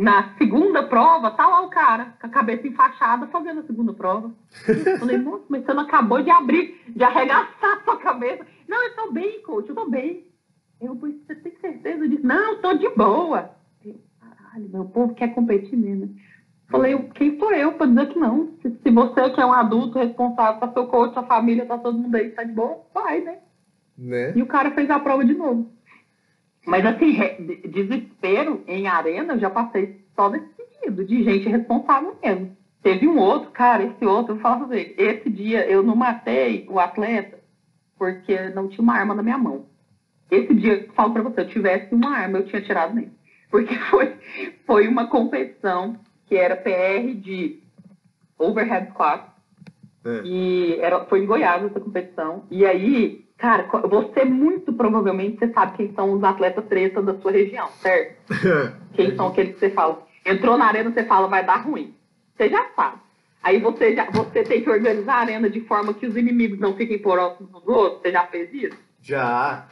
na 0.00 0.34
segunda 0.38 0.82
prova, 0.82 1.30
tá 1.30 1.46
lá 1.46 1.60
o 1.60 1.68
cara, 1.68 2.14
com 2.18 2.26
a 2.26 2.30
cabeça 2.30 2.66
enfaixada, 2.66 3.26
fazendo 3.26 3.60
a 3.60 3.64
segunda 3.64 3.92
prova. 3.92 4.32
Eu 4.66 4.98
falei, 4.98 5.18
nossa, 5.18 5.44
mas 5.46 5.62
você 5.62 5.74
não 5.74 5.82
acabou 5.82 6.22
de 6.22 6.30
abrir, 6.30 6.80
de 6.88 7.04
arregaçar 7.04 7.76
a 7.76 7.84
sua 7.84 7.98
cabeça. 7.98 8.46
Não, 8.66 8.82
eu 8.82 8.96
tô 8.96 9.12
bem, 9.12 9.42
coach, 9.42 9.68
eu 9.68 9.74
tô 9.74 9.90
bem. 9.90 10.26
Eu, 10.80 10.94
você 10.94 11.34
tem 11.34 11.54
certeza 11.60 12.08
disso? 12.08 12.26
Não, 12.26 12.52
eu 12.52 12.62
tô 12.62 12.72
de 12.72 12.88
boa. 12.96 13.50
Eu, 13.84 14.00
caralho, 14.18 14.70
meu 14.70 14.86
povo 14.86 15.14
quer 15.14 15.34
competir 15.34 15.76
mesmo. 15.76 16.16
Falei, 16.70 16.96
quem 17.14 17.38
sou 17.38 17.52
eu 17.52 17.72
para 17.74 17.86
dizer 17.86 18.08
que 18.08 18.18
não? 18.18 18.54
Se, 18.62 18.70
se, 18.70 18.90
você 18.90 19.28
que 19.30 19.40
é 19.40 19.44
um 19.44 19.52
adulto 19.52 19.98
responsável, 19.98 20.60
tá 20.60 20.72
seu 20.72 20.86
coach, 20.86 21.12
sua 21.12 21.24
família, 21.24 21.66
tá 21.66 21.76
todo 21.76 21.98
mundo 21.98 22.14
aí, 22.14 22.30
tá 22.30 22.42
de 22.42 22.52
boa, 22.52 22.86
vai, 22.94 23.20
né? 23.20 23.38
né? 23.98 24.32
E 24.34 24.40
o 24.40 24.46
cara 24.46 24.70
fez 24.70 24.88
a 24.88 24.98
prova 24.98 25.22
de 25.26 25.34
novo. 25.34 25.70
Mas 26.66 26.84
assim, 26.84 27.16
desespero 27.68 28.62
em 28.66 28.86
arena, 28.86 29.34
eu 29.34 29.40
já 29.40 29.50
passei 29.50 30.04
só 30.14 30.28
desse 30.28 30.46
sentido, 30.54 31.04
de 31.04 31.22
gente 31.22 31.48
responsável 31.48 32.16
mesmo. 32.22 32.56
Teve 32.82 33.06
um 33.06 33.18
outro, 33.18 33.50
cara, 33.50 33.84
esse 33.84 34.04
outro, 34.04 34.34
eu 34.34 34.40
falar 34.40 34.58
pra 34.58 34.66
você, 34.68 34.94
esse 34.96 35.28
dia 35.28 35.66
eu 35.66 35.82
não 35.82 35.94
matei 35.94 36.66
o 36.68 36.78
atleta 36.78 37.40
porque 38.00 38.48
não 38.54 38.66
tinha 38.66 38.82
uma 38.82 38.94
arma 38.94 39.14
na 39.14 39.22
minha 39.22 39.36
mão. 39.36 39.66
Esse 40.30 40.54
dia, 40.54 40.88
falo 40.94 41.12
pra 41.12 41.22
você, 41.22 41.34
se 41.34 41.40
eu 41.42 41.48
tivesse 41.48 41.94
uma 41.94 42.16
arma, 42.16 42.38
eu 42.38 42.46
tinha 42.46 42.62
tirado 42.62 42.94
nele. 42.94 43.12
Porque 43.50 43.74
foi, 43.90 44.16
foi 44.64 44.88
uma 44.88 45.08
competição 45.08 45.96
que 46.26 46.34
era 46.34 46.56
PR 46.56 47.14
de 47.14 47.62
overhead 48.38 48.88
squat. 48.92 49.28
É. 50.02 50.22
E 50.24 50.78
era, 50.80 51.04
foi 51.04 51.22
em 51.22 51.26
Goiás 51.26 51.62
essa 51.62 51.78
competição. 51.78 52.44
E 52.50 52.64
aí, 52.64 53.26
cara, 53.40 53.66
você 53.88 54.24
muito 54.24 54.72
provavelmente 54.72 55.38
você 55.38 55.52
sabe 55.52 55.76
quem 55.76 55.94
são 55.94 56.12
os 56.12 56.22
atletas 56.22 56.64
treta 56.66 57.02
da 57.02 57.18
sua 57.18 57.32
região, 57.32 57.68
certo? 57.80 58.16
quem 58.94 59.16
são 59.16 59.28
aqueles 59.28 59.54
que 59.54 59.60
você 59.60 59.70
fala. 59.70 60.06
Entrou 60.24 60.58
na 60.58 60.66
arena, 60.66 60.90
você 60.90 61.04
fala, 61.04 61.26
vai 61.26 61.44
dar 61.44 61.56
ruim. 61.56 61.94
Você 62.36 62.48
já 62.50 62.68
sabe. 62.76 62.98
Aí 63.42 63.58
você, 63.58 63.96
já, 63.96 64.04
você 64.10 64.42
tem 64.42 64.62
que 64.62 64.68
organizar 64.68 65.14
a 65.14 65.20
arena 65.20 65.48
de 65.48 65.62
forma 65.62 65.94
que 65.94 66.06
os 66.06 66.14
inimigos 66.14 66.60
não 66.60 66.76
fiquem 66.76 66.98
próximos 66.98 67.50
dos 67.50 67.66
outros. 67.66 68.02
Você 68.02 68.12
já 68.12 68.26
fez 68.26 68.52
isso? 68.52 68.76
Já. 69.00 69.66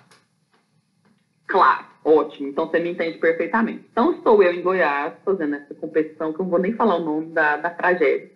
Claro, 1.47 1.85
ótimo. 2.03 2.49
Então 2.49 2.67
você 2.67 2.79
me 2.79 2.91
entende 2.91 3.19
perfeitamente. 3.19 3.85
Então 3.93 4.13
estou 4.13 4.43
eu 4.43 4.53
em 4.55 4.63
Goiás 4.63 5.13
fazendo 5.23 5.57
essa 5.57 5.75
competição, 5.75 6.33
que 6.33 6.41
eu 6.41 6.45
não 6.45 6.51
vou 6.51 6.59
nem 6.59 6.73
falar 6.73 6.97
o 6.97 7.05
nome 7.05 7.27
da, 7.27 7.59
da 7.59 7.69
tragédia. 7.69 8.31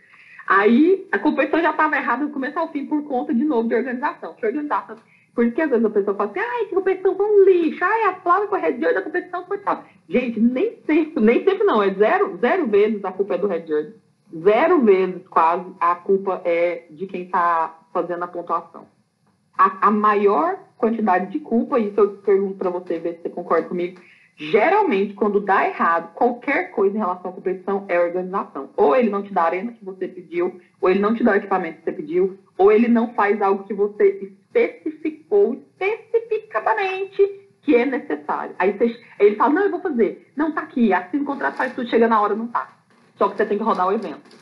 Aí 0.46 1.08
a 1.10 1.18
competição 1.18 1.62
já 1.62 1.70
estava 1.70 1.96
errada 1.96 2.26
do 2.26 2.32
começo 2.32 2.58
ao 2.58 2.70
fim 2.70 2.84
por 2.84 3.02
conta, 3.04 3.32
de 3.32 3.44
novo, 3.44 3.68
de 3.68 3.74
organização. 3.74 4.34
Que 4.34 4.44
organização. 4.44 4.96
Porque 5.34 5.62
às 5.62 5.70
vezes 5.70 5.84
a 5.84 5.90
pessoa 5.90 6.16
fala 6.16 6.30
assim, 6.30 6.40
ai, 6.40 6.64
que 6.66 6.74
competição 6.74 7.16
foi 7.16 7.26
um 7.26 7.44
lixo, 7.44 7.82
ai, 7.82 8.04
a 8.04 8.14
Flávia 8.16 8.48
com 8.48 8.54
a 8.54 8.58
Red 8.58 8.78
Jersey 8.78 8.94
da 8.94 9.02
competição 9.02 9.46
foi 9.46 9.58
tal. 9.58 9.84
Gente, 10.08 10.40
nem 10.40 10.76
sempre, 10.86 11.22
nem 11.22 11.44
sempre 11.44 11.64
não, 11.64 11.82
é 11.82 11.94
zero, 11.94 12.36
zero 12.38 12.66
vezes 12.66 13.04
a 13.04 13.12
culpa 13.12 13.34
é 13.34 13.38
do 13.38 13.46
Red 13.46 13.66
Jersey. 13.66 13.94
Zero 14.42 14.80
vezes, 14.82 15.26
quase, 15.28 15.66
a 15.80 15.94
culpa 15.94 16.40
é 16.44 16.86
de 16.90 17.06
quem 17.06 17.22
está 17.22 17.78
fazendo 17.92 18.22
a 18.22 18.28
pontuação 18.28 18.86
a, 19.56 19.88
a 19.88 19.90
maior 19.90 20.58
quantidade 20.76 21.30
de 21.30 21.38
culpa, 21.38 21.78
isso 21.78 21.98
eu 21.98 22.08
pergunto 22.18 22.56
para 22.56 22.70
você, 22.70 22.98
ver 22.98 23.14
se 23.14 23.22
você 23.22 23.28
concorda 23.28 23.68
comigo, 23.68 24.00
geralmente, 24.36 25.14
quando 25.14 25.40
dá 25.40 25.66
errado 25.66 26.12
qualquer 26.14 26.70
coisa 26.70 26.96
em 26.96 26.98
relação 26.98 27.30
à 27.30 27.34
competição, 27.34 27.84
é 27.88 27.96
a 27.96 28.02
organização. 28.02 28.70
Ou 28.76 28.96
ele 28.96 29.10
não 29.10 29.22
te 29.22 29.32
dá 29.32 29.42
a 29.42 29.46
arena 29.46 29.72
que 29.72 29.84
você 29.84 30.08
pediu, 30.08 30.60
ou 30.80 30.90
ele 30.90 30.98
não 30.98 31.14
te 31.14 31.22
dá 31.22 31.32
o 31.32 31.36
equipamento 31.36 31.78
que 31.78 31.84
você 31.84 31.92
pediu, 31.92 32.38
ou 32.58 32.72
ele 32.72 32.88
não 32.88 33.14
faz 33.14 33.40
algo 33.40 33.64
que 33.64 33.74
você 33.74 34.32
especificou 34.54 35.62
especificamente 35.80 37.48
que 37.62 37.76
é 37.76 37.86
necessário. 37.86 38.54
Aí, 38.58 38.72
você, 38.72 38.84
aí 39.18 39.26
ele 39.26 39.36
fala, 39.36 39.54
não, 39.54 39.62
eu 39.62 39.70
vou 39.70 39.80
fazer. 39.80 40.32
Não, 40.36 40.52
tá 40.52 40.62
aqui, 40.62 40.92
assim 40.92 41.18
o 41.18 41.24
contrato 41.24 41.56
faz 41.56 41.74
tudo, 41.74 41.88
chega 41.88 42.08
na 42.08 42.20
hora, 42.20 42.34
não 42.34 42.48
tá. 42.48 42.76
Só 43.16 43.28
que 43.28 43.36
você 43.36 43.46
tem 43.46 43.58
que 43.58 43.64
rodar 43.64 43.86
o 43.86 43.92
evento. 43.92 44.36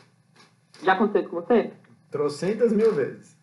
Já 0.82 0.94
aconteceu 0.94 1.28
com 1.28 1.36
você? 1.36 1.70
Trocentas 2.10 2.72
mil 2.72 2.92
vezes 2.92 3.40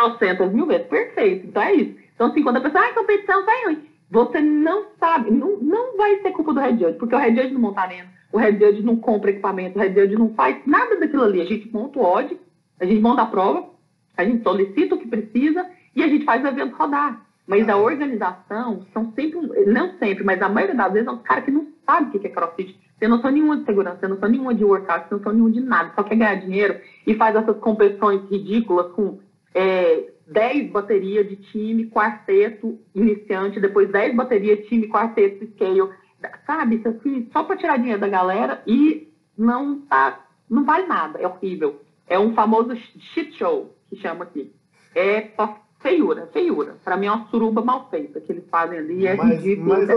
trocentas 0.00 0.52
mil 0.52 0.66
vezes. 0.66 0.86
Perfeito. 0.86 1.46
Então 1.46 1.62
é 1.62 1.74
isso. 1.74 1.96
Então, 2.14 2.28
assim, 2.28 2.42
quando 2.42 2.56
a 2.56 2.60
pessoa, 2.60 2.84
ah, 2.84 2.94
competição 2.94 3.44
vai 3.44 3.64
ruim, 3.64 3.88
você 4.10 4.40
não 4.40 4.86
sabe, 4.98 5.30
não, 5.30 5.56
não 5.58 5.96
vai 5.96 6.20
ser 6.20 6.32
culpa 6.32 6.52
do 6.52 6.60
Red 6.60 6.78
Judge, 6.78 6.98
porque 6.98 7.14
o 7.14 7.18
Red 7.18 7.34
Judge 7.34 7.54
não 7.54 7.60
monta 7.60 7.80
arena, 7.80 8.08
o 8.32 8.38
Red 8.38 8.58
Judge 8.58 8.82
não 8.82 8.96
compra 8.96 9.30
equipamento, 9.30 9.78
o 9.78 9.82
Red 9.82 9.94
Judge 9.94 10.16
não 10.16 10.34
faz 10.34 10.60
nada 10.66 10.98
daquilo 10.98 11.24
ali. 11.24 11.40
A 11.40 11.46
gente 11.46 11.72
monta 11.72 11.98
o 11.98 12.02
odd, 12.02 12.38
a 12.78 12.84
gente 12.84 13.00
monta 13.00 13.22
a 13.22 13.26
prova, 13.26 13.69
a 14.16 14.24
gente 14.24 14.42
solicita 14.42 14.94
o 14.94 14.98
que 14.98 15.08
precisa 15.08 15.66
e 15.94 16.02
a 16.02 16.08
gente 16.08 16.24
faz 16.24 16.42
o 16.44 16.48
evento 16.48 16.76
rodar. 16.76 17.24
Mas 17.46 17.68
a 17.68 17.76
organização 17.76 18.86
são 18.92 19.12
sempre, 19.12 19.40
não 19.66 19.98
sempre, 19.98 20.22
mas 20.22 20.40
a 20.40 20.48
maioria 20.48 20.76
das 20.76 20.92
vezes 20.92 21.08
é 21.08 21.10
um 21.10 21.18
cara 21.18 21.42
que 21.42 21.50
não 21.50 21.66
sabe 21.84 22.16
o 22.16 22.20
que 22.20 22.26
é 22.26 22.30
crossfit. 22.30 22.78
Tem 22.98 23.08
noção 23.08 23.30
nenhuma 23.30 23.56
de 23.56 23.64
segurança, 23.64 23.96
tem 23.96 24.08
noção 24.08 24.28
nenhuma 24.28 24.54
de 24.54 24.64
workout, 24.64 25.08
tem 25.08 25.18
noção 25.18 25.32
nenhuma 25.32 25.50
de 25.50 25.60
nada, 25.60 25.92
só 25.96 26.02
quer 26.02 26.16
ganhar 26.16 26.34
dinheiro 26.36 26.78
e 27.06 27.14
faz 27.14 27.34
essas 27.34 27.56
competições 27.58 28.28
ridículas 28.30 28.92
com 28.92 29.18
é, 29.54 30.10
10 30.28 30.70
baterias 30.70 31.28
de 31.28 31.36
time, 31.36 31.90
quarteto 31.90 32.78
iniciante, 32.94 33.58
depois 33.58 33.90
10 33.90 34.14
baterias 34.14 34.66
time, 34.68 34.88
quarteto 34.88 35.44
scale, 35.52 35.90
sabe? 36.46 36.76
Isso 36.76 36.88
assim, 36.88 37.28
só 37.32 37.42
para 37.42 37.56
tirar 37.56 37.78
dinheiro 37.78 38.00
da 38.00 38.08
galera 38.08 38.62
e 38.66 39.08
não 39.36 39.80
tá, 39.80 40.24
não 40.48 40.64
vale 40.64 40.86
nada, 40.86 41.18
é 41.18 41.26
horrível. 41.26 41.80
É 42.06 42.18
um 42.18 42.34
famoso 42.34 42.76
shit 42.76 43.36
show, 43.36 43.74
que 43.90 43.96
chama 43.96 44.24
aqui. 44.24 44.54
É 44.94 45.28
feiura, 45.80 46.28
feiura. 46.32 46.76
Para 46.84 46.96
mim 46.96 47.06
é 47.06 47.12
uma 47.12 47.26
suruba 47.28 47.62
mal 47.62 47.90
feita 47.90 48.20
que 48.20 48.32
eles 48.32 48.44
fazem 48.48 48.78
ali, 48.78 49.06
é 49.06 49.14
mas, 49.14 49.42
ridículo, 49.42 49.68
mas, 49.68 49.90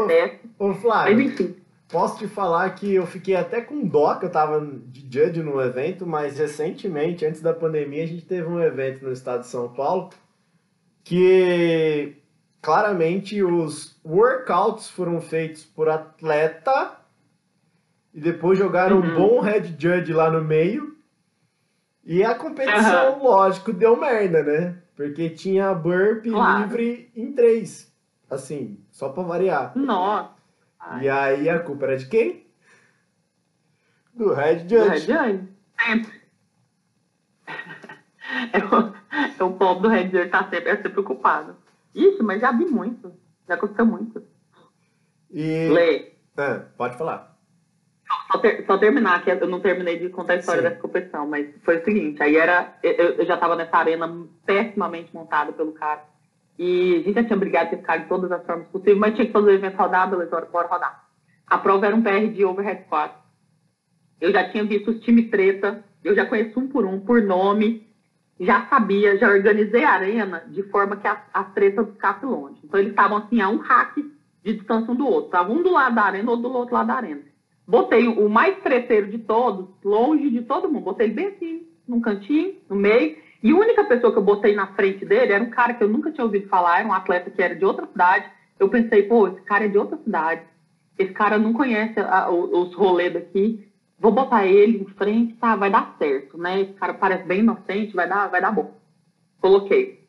ô, 0.60 0.68
ô, 0.68 0.74
Flávio, 0.74 1.16
mas 1.16 1.26
enfim. 1.26 1.56
Posso 1.90 2.18
te 2.18 2.28
falar 2.28 2.72
que 2.72 2.92
eu 2.92 3.06
fiquei 3.06 3.36
até 3.36 3.62
com 3.62 3.86
dó 3.86 4.16
que 4.16 4.26
eu 4.26 4.32
tava 4.32 4.66
de 4.88 5.02
judge 5.02 5.44
no 5.44 5.62
evento, 5.62 6.08
mas 6.08 6.40
recentemente, 6.40 7.24
antes 7.24 7.40
da 7.40 7.54
pandemia, 7.54 8.04
a 8.04 8.08
gente 8.08 8.26
teve 8.26 8.48
um 8.48 8.60
evento 8.60 9.06
no 9.06 9.12
estado 9.12 9.42
de 9.42 9.48
São 9.48 9.70
Paulo 9.70 10.10
que 11.04 12.16
claramente 12.62 13.44
os 13.44 13.96
workouts 14.04 14.90
foram 14.90 15.22
feitos 15.22 15.66
por 15.66 15.88
atleta 15.88 16.98
e 18.14 18.22
depois 18.22 18.58
jogaram 18.58 19.00
uhum. 19.00 19.12
um 19.12 19.16
bom 19.16 19.40
head 19.42 19.76
judge 19.78 20.14
lá 20.14 20.32
no 20.32 20.44
meio. 20.44 20.93
E 22.06 22.24
a 22.24 22.36
competição, 22.36 23.18
uhum. 23.18 23.24
lógico, 23.24 23.72
deu 23.72 23.96
merda, 24.00 24.44
né? 24.44 24.78
Porque 24.96 25.30
tinha 25.30 25.74
burp 25.74 26.26
claro. 26.26 26.64
livre 26.64 27.12
em 27.16 27.32
três. 27.32 27.92
Assim, 28.30 28.84
só 28.92 29.10
pra 29.10 29.24
variar. 29.24 29.72
Nossa. 29.76 30.32
E 31.02 31.10
aí 31.10 31.50
a 31.50 31.60
culpa 31.60 31.86
era 31.86 31.98
de 31.98 32.08
quem? 32.08 32.46
Do 34.14 34.34
Red 34.34 34.60
Judge. 34.60 34.76
Do 34.76 34.90
Red 34.90 35.00
Judge. 35.00 35.48
Sempre. 35.80 36.22
É 38.52 38.60
o, 38.66 38.94
é 39.40 39.44
o 39.44 39.54
povo 39.54 39.82
do 39.82 39.88
Red 39.88 40.10
Judge 40.10 40.30
tá 40.30 40.44
sempre, 40.50 40.70
é 40.70 40.76
sempre 40.76 40.92
preocupado. 40.92 41.56
Isso, 41.96 42.24
mas 42.24 42.42
já 42.42 42.52
vi 42.52 42.66
muito. 42.66 43.14
Já 43.48 43.56
aconteceu 43.56 43.86
muito. 43.86 44.24
E... 45.32 45.70
Lê. 45.70 46.14
É, 46.38 46.60
pode 46.78 46.98
falar. 46.98 47.33
Só, 48.34 48.40
ter, 48.40 48.66
só, 48.66 48.80
terminar, 48.80 49.24
que 49.24 49.30
eu 49.30 49.48
não 49.48 49.60
terminei 49.60 50.00
de 50.00 50.10
contar 50.10 50.34
a 50.34 50.38
história 50.38 50.64
Sim. 50.64 50.70
dessa 50.70 50.82
competição, 50.82 51.28
mas 51.28 51.48
foi 51.64 51.78
o 51.78 51.84
seguinte, 51.84 52.24
aí 52.24 52.36
era, 52.36 52.74
eu, 52.82 52.92
eu 52.92 53.26
já 53.28 53.36
estava 53.36 53.56
nessa 53.56 53.78
arena 53.78 54.12
pessimamente 54.44 55.14
montada 55.14 55.52
pelo 55.52 55.72
cara. 55.74 56.02
E 56.58 56.96
a 56.96 56.98
gente 57.04 57.14
já 57.14 57.24
tinha 57.24 57.38
brigado 57.38 57.76
esse 57.76 57.84
cara 57.84 58.02
de 58.02 58.08
todas 58.08 58.32
as 58.32 58.44
formas 58.44 58.68
possíveis, 58.70 58.98
mas 58.98 59.14
tinha 59.14 59.28
que 59.28 59.32
fazer 59.32 59.52
o 59.52 59.54
evento 59.54 59.78
rodar, 59.78 60.10
beleza, 60.10 60.50
bora 60.52 60.68
rodar. 60.68 61.04
A 61.46 61.60
prova 61.60 61.86
era 61.86 61.96
um 61.96 62.02
PR 62.02 62.34
de 62.34 62.44
overhead 62.44 62.82
squat. 62.86 63.14
Eu 64.20 64.32
já 64.32 64.50
tinha 64.50 64.64
visto 64.64 64.90
os 64.90 65.00
times 65.02 65.30
treta, 65.30 65.84
eu 66.04 66.16
já 66.16 66.26
conheço 66.26 66.60
um 66.60 66.68
por 66.68 66.86
um, 66.86 67.00
por 67.02 67.22
nome, 67.22 67.88
já 68.40 68.66
sabia, 68.66 69.16
já 69.16 69.30
organizei 69.30 69.84
a 69.84 69.92
arena 69.92 70.44
de 70.48 70.64
forma 70.64 70.96
que 70.96 71.08
as, 71.08 71.20
as 71.32 71.54
tretas 71.54 71.88
ficassem 71.88 72.28
longe. 72.28 72.60
Então 72.64 72.80
eles 72.80 72.94
estavam 72.94 73.18
assim 73.18 73.42
a 73.42 73.50
um 73.50 73.58
hack 73.58 73.96
de 74.44 74.54
distância 74.54 74.92
um 74.92 74.96
do 74.96 75.06
outro. 75.06 75.26
Estavam 75.26 75.58
um 75.58 75.62
do 75.62 75.72
lado 75.72 75.94
da 75.94 76.02
arena, 76.02 76.32
outro 76.32 76.50
do 76.50 76.58
outro 76.58 76.74
lado 76.74 76.88
da 76.88 76.96
arena. 76.96 77.33
Botei 77.68 78.08
o 78.08 78.28
mais 78.30 78.58
treteiro 78.62 79.08
de 79.08 79.20
todos, 79.20 79.70
longe 79.84 80.30
de 80.30 80.42
todo 80.42 80.70
mundo. 80.70 80.84
Botei 80.84 81.08
ele 81.08 81.14
bem 81.14 81.28
assim, 81.28 81.68
num 81.88 82.02
cantinho, 82.02 82.56
no 82.70 82.76
meio. 82.76 83.18
E 83.42 83.52
a 83.52 83.56
única 83.56 83.84
pessoa 83.86 84.12
que 84.12 84.18
eu 84.18 84.24
botei 84.24 84.56
na 84.56 84.68
frente 84.68 85.06
dele 85.06 85.34
era 85.34 85.44
um 85.44 85.50
cara 85.50 85.74
que 85.74 85.84
eu 85.84 85.90
nunca 85.90 86.12
tinha 86.12 86.24
ouvido 86.24 86.48
falar, 86.48 86.80
era 86.80 86.88
um 86.88 86.94
atleta 86.94 87.30
que 87.30 87.42
era 87.42 87.56
de 87.56 87.66
outra 87.66 87.86
cidade. 87.88 88.26
Eu 88.60 88.70
pensei, 88.70 89.04
pô, 89.04 89.28
esse 89.28 89.42
cara 89.42 89.66
é 89.66 89.68
de 89.68 89.78
outra 89.78 89.98
cidade. 89.98 90.42
Esse 90.98 91.12
cara 91.14 91.38
não 91.38 91.54
conhece 91.54 92.00
a, 92.00 92.30
os 92.30 92.74
rolês 92.76 93.14
daqui. 93.14 93.68
Vou 94.00 94.12
botar 94.12 94.46
ele 94.46 94.80
em 94.80 94.86
frente, 94.96 95.34
tá? 95.36 95.56
Vai 95.56 95.70
dar 95.70 95.96
certo, 95.98 96.38
né? 96.38 96.62
Esse 96.62 96.74
cara 96.74 96.94
parece 96.94 97.24
bem 97.26 97.40
inocente, 97.40 97.96
vai 97.96 98.08
dar, 98.08 98.28
vai 98.28 98.42
dar 98.42 98.52
bom. 98.52 98.74
Coloquei. 99.42 100.03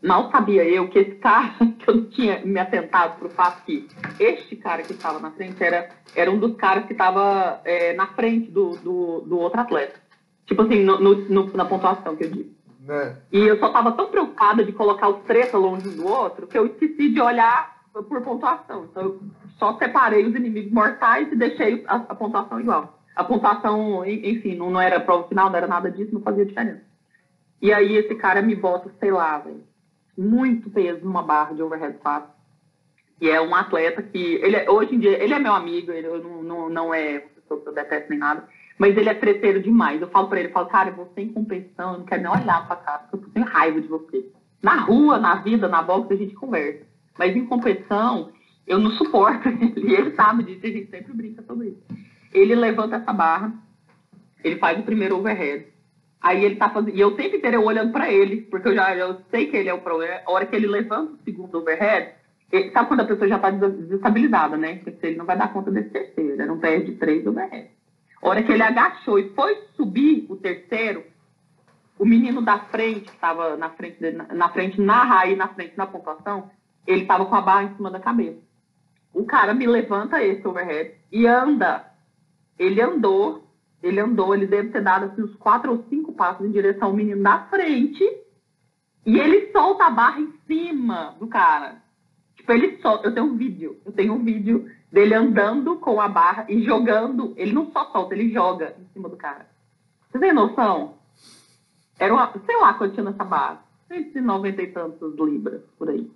Mal 0.00 0.30
sabia 0.30 0.64
eu 0.64 0.88
que 0.88 0.98
esse 1.00 1.16
cara, 1.16 1.54
que 1.78 1.90
eu 1.90 1.96
não 1.96 2.04
tinha 2.04 2.40
me 2.44 2.58
atentado 2.60 3.18
para 3.18 3.26
o 3.26 3.30
fato 3.30 3.64
que 3.64 3.88
este 4.20 4.54
cara 4.56 4.82
que 4.82 4.92
estava 4.92 5.18
na 5.18 5.32
frente 5.32 5.62
era, 5.62 5.88
era 6.14 6.30
um 6.30 6.38
dos 6.38 6.56
caras 6.56 6.86
que 6.86 6.92
estava 6.92 7.60
é, 7.64 7.94
na 7.94 8.06
frente 8.08 8.50
do, 8.50 8.76
do, 8.76 9.20
do, 9.22 9.38
outro 9.38 9.60
atleta. 9.60 10.00
Tipo 10.46 10.62
assim, 10.62 10.84
no, 10.84 10.98
no, 11.00 11.52
na 11.52 11.64
pontuação 11.64 12.14
que 12.14 12.24
eu 12.24 12.30
disse. 12.30 12.56
É. 12.88 13.16
E 13.32 13.40
eu 13.40 13.58
só 13.58 13.66
estava 13.66 13.92
tão 13.92 14.08
preocupada 14.08 14.64
de 14.64 14.72
colocar 14.72 15.08
os 15.08 15.22
três 15.24 15.52
longe 15.52 15.88
um 15.88 15.96
do 15.96 16.06
outro 16.06 16.46
que 16.46 16.56
eu 16.56 16.66
esqueci 16.66 17.12
de 17.12 17.20
olhar 17.20 17.76
por 17.92 18.22
pontuação. 18.22 18.84
Então 18.84 19.02
eu 19.02 19.20
só 19.58 19.76
separei 19.78 20.24
os 20.24 20.34
inimigos 20.34 20.72
mortais 20.72 21.30
e 21.32 21.36
deixei 21.36 21.84
a, 21.88 21.96
a 21.96 22.14
pontuação 22.14 22.60
igual. 22.60 23.00
A 23.16 23.24
pontuação, 23.24 24.06
enfim, 24.06 24.54
não, 24.54 24.70
não 24.70 24.80
era 24.80 25.00
prova 25.00 25.26
final, 25.26 25.50
não 25.50 25.56
era 25.56 25.66
nada 25.66 25.90
disso, 25.90 26.14
não 26.14 26.22
fazia 26.22 26.46
diferença. 26.46 26.82
E 27.60 27.72
aí 27.72 27.96
esse 27.96 28.14
cara 28.14 28.40
me 28.40 28.54
bota, 28.54 28.90
sei 29.00 29.10
lá, 29.10 29.38
velho 29.38 29.67
muito 30.18 30.68
peso 30.68 31.04
numa 31.04 31.22
barra 31.22 31.54
de 31.54 31.62
overhead 31.62 31.96
fácil. 32.02 32.30
E 33.20 33.30
é 33.30 33.40
um 33.40 33.54
atleta 33.54 34.02
que, 34.02 34.18
ele 34.18 34.56
é, 34.56 34.68
hoje 34.68 34.94
em 34.94 34.98
dia, 34.98 35.22
ele 35.22 35.32
é 35.32 35.38
meu 35.38 35.52
amigo, 35.52 35.92
ele 35.92 36.08
não, 36.08 36.42
não, 36.42 36.68
não 36.68 36.94
é 36.94 37.18
uma 37.18 37.28
pessoa 37.40 37.60
que 37.60 37.68
eu 37.68 37.74
detesto 37.74 38.10
nem 38.10 38.18
nada, 38.18 38.48
mas 38.76 38.96
ele 38.96 39.08
é 39.08 39.14
treteiro 39.14 39.62
demais. 39.62 40.00
Eu 40.00 40.08
falo 40.08 40.28
pra 40.28 40.38
ele, 40.38 40.48
eu 40.48 40.52
falo, 40.52 40.66
cara, 40.66 40.90
você 40.90 41.20
em 41.22 41.32
competição, 41.32 41.92
eu 41.92 41.98
não 41.98 42.04
quero 42.04 42.22
nem 42.22 42.30
olhar 42.30 42.66
pra 42.66 42.76
cá, 42.76 42.98
porque 42.98 43.26
eu 43.26 43.32
tenho 43.32 43.46
raiva 43.46 43.80
de 43.80 43.88
você. 43.88 44.30
Na 44.62 44.80
rua, 44.80 45.18
na 45.18 45.36
vida, 45.36 45.68
na 45.68 45.82
boxe, 45.82 46.12
a 46.12 46.16
gente 46.16 46.34
conversa. 46.34 46.84
Mas 47.16 47.34
em 47.34 47.46
competição, 47.46 48.32
eu 48.66 48.78
não 48.78 48.90
suporto 48.92 49.48
ele, 49.50 49.94
ele 49.94 50.14
sabe 50.14 50.42
disso, 50.42 50.60
a 50.64 50.68
gente 50.68 50.90
sempre 50.90 51.12
brinca 51.12 51.42
sobre 51.42 51.68
isso. 51.68 51.82
Ele 52.32 52.54
levanta 52.54 52.96
essa 52.96 53.12
barra, 53.12 53.52
ele 54.44 54.56
faz 54.56 54.78
o 54.78 54.84
primeiro 54.84 55.16
overhead, 55.16 55.66
Aí 56.20 56.44
ele 56.44 56.56
tá 56.56 56.68
fazendo. 56.70 56.96
E 56.96 57.00
eu 57.00 57.14
sempre 57.14 57.38
inteiro 57.38 57.62
olhando 57.62 57.92
para 57.92 58.10
ele, 58.10 58.42
porque 58.42 58.68
eu 58.68 58.74
já 58.74 58.94
eu 58.94 59.20
sei 59.30 59.46
que 59.46 59.56
ele 59.56 59.68
é 59.68 59.74
o 59.74 59.80
problema. 59.80 60.20
A 60.26 60.32
hora 60.32 60.46
que 60.46 60.56
ele 60.56 60.66
levanta 60.66 61.12
o 61.12 61.18
segundo 61.24 61.58
overhead, 61.58 62.12
ele, 62.50 62.70
sabe 62.72 62.88
quando 62.88 63.00
a 63.00 63.06
pessoa 63.06 63.28
já 63.28 63.38
tá 63.38 63.50
desestabilizada, 63.50 64.56
né? 64.56 64.80
Porque 64.82 65.06
ele 65.06 65.16
não 65.16 65.26
vai 65.26 65.36
dar 65.36 65.52
conta 65.52 65.70
desse 65.70 65.90
terceiro. 65.90 66.40
Era 66.40 66.52
um 66.52 66.58
PR 66.58 66.84
de 66.84 66.92
três 66.92 67.26
overhead. 67.26 67.70
A 68.20 68.28
hora 68.28 68.42
que 68.42 68.50
ele 68.50 68.62
agachou 68.62 69.18
e 69.18 69.30
foi 69.30 69.56
subir 69.76 70.26
o 70.28 70.36
terceiro, 70.36 71.04
o 71.98 72.04
menino 72.04 72.42
da 72.42 72.58
frente, 72.58 73.02
que 73.02 73.10
estava 73.10 73.56
na 73.56 73.70
frente, 73.70 74.00
dele, 74.00 74.18
na 74.32 74.48
frente 74.48 74.80
na 74.80 75.04
raiz, 75.04 75.36
na 75.36 75.48
frente 75.48 75.74
na 75.76 75.86
pontuação, 75.86 76.50
ele 76.86 77.02
estava 77.02 77.26
com 77.26 77.34
a 77.34 77.40
barra 77.40 77.64
em 77.64 77.76
cima 77.76 77.90
da 77.90 78.00
cabeça. 78.00 78.38
O 79.12 79.24
cara 79.24 79.54
me 79.54 79.66
levanta 79.66 80.22
esse 80.22 80.46
overhead 80.46 80.94
e 81.12 81.26
anda. 81.26 81.84
Ele 82.58 82.80
andou 82.80 83.47
ele 83.82 84.00
andou, 84.00 84.34
ele 84.34 84.46
deve 84.46 84.70
ter 84.70 84.82
dado 84.82 85.06
assim, 85.06 85.22
uns 85.22 85.34
quatro 85.36 85.70
ou 85.72 85.84
cinco 85.88 86.12
passos 86.12 86.44
em 86.44 86.50
direção 86.50 86.88
ao 86.88 86.94
menino 86.94 87.22
da 87.22 87.44
frente. 87.44 88.04
E 89.06 89.18
ele 89.18 89.52
solta 89.52 89.86
a 89.86 89.90
barra 89.90 90.20
em 90.20 90.32
cima 90.46 91.16
do 91.18 91.28
cara. 91.28 91.80
Tipo, 92.36 92.52
ele 92.52 92.78
solta. 92.82 93.06
Eu 93.06 93.14
tenho 93.14 93.26
um 93.26 93.36
vídeo. 93.36 93.80
Eu 93.86 93.92
tenho 93.92 94.14
um 94.14 94.24
vídeo 94.24 94.68
dele 94.90 95.14
andando 95.14 95.76
com 95.76 96.00
a 96.00 96.08
barra 96.08 96.46
e 96.48 96.62
jogando. 96.62 97.32
Ele 97.36 97.52
não 97.52 97.70
só 97.70 97.86
solta, 97.86 98.14
ele 98.14 98.32
joga 98.32 98.74
em 98.78 98.86
cima 98.92 99.08
do 99.08 99.16
cara. 99.16 99.48
Você 100.10 100.18
tem 100.18 100.32
noção? 100.32 100.94
Era 101.98 102.12
uma. 102.12 102.32
Sei 102.44 102.56
lá 102.56 102.74
quanto 102.74 102.94
tinha 102.94 103.04
nessa 103.04 103.24
barra. 103.24 103.64
190 103.88 104.62
e 104.62 104.66
tantos 104.66 105.14
libras 105.18 105.62
por 105.78 105.88
aí. 105.88 106.10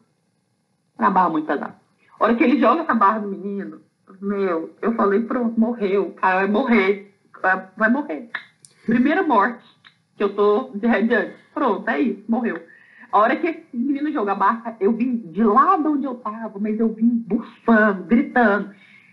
Uma 0.99 1.11
barra 1.11 1.31
muito 1.31 1.47
pesada. 1.47 1.77
A 2.19 2.25
hora 2.25 2.35
que 2.35 2.45
ele 2.45 2.61
joga 2.61 2.83
essa 2.83 2.95
barra 2.95 3.21
no 3.21 3.29
menino, 3.29 3.81
meu, 4.21 4.75
eu 4.83 4.95
falei, 4.95 5.21
pronto, 5.21 5.59
morreu. 5.59 6.09
O 6.09 6.13
cara 6.13 6.41
vai 6.41 6.49
morrer 6.49 7.12
vai, 7.77 7.91
morrer. 7.91 8.31
Primeira 8.87 9.23
morte 9.23 9.65
que 10.17 10.23
eu 10.23 10.35
tô 10.35 10.71
de 10.75 10.87
adiante. 10.87 11.35
Pronto, 11.53 11.89
é 11.89 12.01
isso, 12.01 12.25
morreu. 12.29 12.63
A 13.11 13.19
hora 13.19 13.37
que 13.37 13.47
esse 13.47 13.77
menino 13.77 14.11
joga 14.11 14.33
a 14.33 14.37
barca, 14.37 14.77
eu 14.81 14.93
vim 14.93 15.17
de 15.17 15.45
lá 15.45 15.77
de 15.77 15.87
onde 15.87 16.07
eu 16.07 16.15
tava, 16.15 16.59
mas 16.59 16.81
eu 16.81 16.93
vim 16.95 17.23
bufando, 17.27 18.05
gritando. 18.05 18.71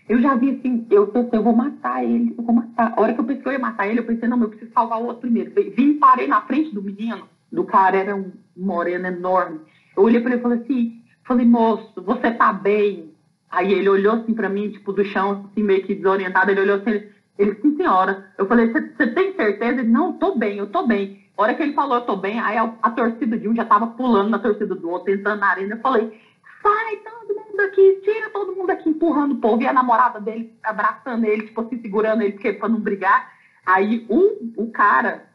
Eu 0.08 0.20
já 0.20 0.34
vi 0.34 0.50
assim, 0.50 0.86
eu 0.90 1.06
pensei, 1.08 1.38
eu 1.38 1.42
vou 1.42 1.54
matar 1.54 2.02
ele, 2.02 2.34
eu 2.36 2.42
vou 2.42 2.54
matar. 2.54 2.94
A 2.96 3.00
hora 3.00 3.12
que 3.12 3.20
eu 3.20 3.24
pensei 3.24 3.42
que 3.42 3.48
eu 3.48 3.52
ia 3.52 3.58
matar 3.58 3.86
ele, 3.86 4.00
eu 4.00 4.06
pensei, 4.06 4.28
não, 4.28 4.40
eu 4.40 4.48
preciso 4.48 4.72
salvar 4.72 5.00
o 5.00 5.04
outro 5.04 5.20
primeiro. 5.20 5.52
Vim, 5.76 5.98
parei 5.98 6.26
na 6.26 6.40
frente 6.40 6.74
do 6.74 6.82
menino, 6.82 7.28
do 7.52 7.64
cara, 7.64 7.98
era 7.98 8.16
um 8.16 8.32
moreno 8.56 9.06
enorme. 9.06 9.60
Eu 9.96 10.02
olhei 10.02 10.20
para 10.20 10.30
ele 10.32 10.40
e 10.40 10.42
falei 10.42 10.58
assim, 10.58 11.02
falei, 11.24 11.46
moço, 11.46 12.02
você 12.02 12.30
tá 12.32 12.52
bem? 12.52 13.12
Aí 13.50 13.72
ele 13.72 13.88
olhou 13.88 14.14
assim 14.14 14.32
para 14.32 14.48
mim, 14.48 14.70
tipo, 14.70 14.92
do 14.92 15.04
chão, 15.04 15.50
assim, 15.50 15.62
meio 15.62 15.84
que 15.84 15.94
desorientado, 15.94 16.50
ele 16.50 16.60
olhou 16.60 16.76
assim, 16.76 16.90
ele, 16.90 17.12
sim, 17.60 17.76
senhora. 17.76 18.32
Eu 18.36 18.46
falei, 18.46 18.70
você 18.72 19.06
tem 19.08 19.34
certeza? 19.34 19.80
Ele, 19.80 19.88
não, 19.88 20.12
tô 20.14 20.36
bem, 20.36 20.58
eu 20.58 20.66
tô 20.66 20.86
bem. 20.86 21.24
A 21.36 21.42
hora 21.42 21.54
que 21.54 21.62
ele 21.62 21.72
falou, 21.72 21.96
eu 21.96 22.04
tô 22.04 22.16
bem, 22.16 22.38
aí 22.38 22.58
a, 22.58 22.74
a 22.82 22.90
torcida 22.90 23.38
de 23.38 23.48
um 23.48 23.54
já 23.54 23.64
tava 23.64 23.86
pulando 23.88 24.28
na 24.28 24.38
torcida 24.38 24.74
do 24.74 24.90
outro, 24.90 25.06
tentando 25.06 25.40
na 25.40 25.48
arena. 25.48 25.74
Eu 25.76 25.80
falei, 25.80 26.20
sai 26.62 26.96
todo 26.96 27.34
mundo 27.34 27.56
daqui, 27.56 28.00
tira 28.04 28.28
todo 28.30 28.54
mundo 28.54 28.66
daqui, 28.66 28.90
empurrando 28.90 29.32
o 29.32 29.40
povo. 29.40 29.62
E 29.62 29.66
a 29.66 29.72
namorada 29.72 30.20
dele 30.20 30.52
abraçando 30.62 31.24
ele, 31.24 31.46
tipo 31.46 31.62
assim, 31.62 31.80
segurando 31.80 32.22
ele, 32.22 32.32
porque, 32.32 32.52
pra 32.52 32.68
não 32.68 32.80
brigar. 32.80 33.32
Aí 33.64 34.04
o, 34.08 34.62
o 34.62 34.70
cara 34.70 35.29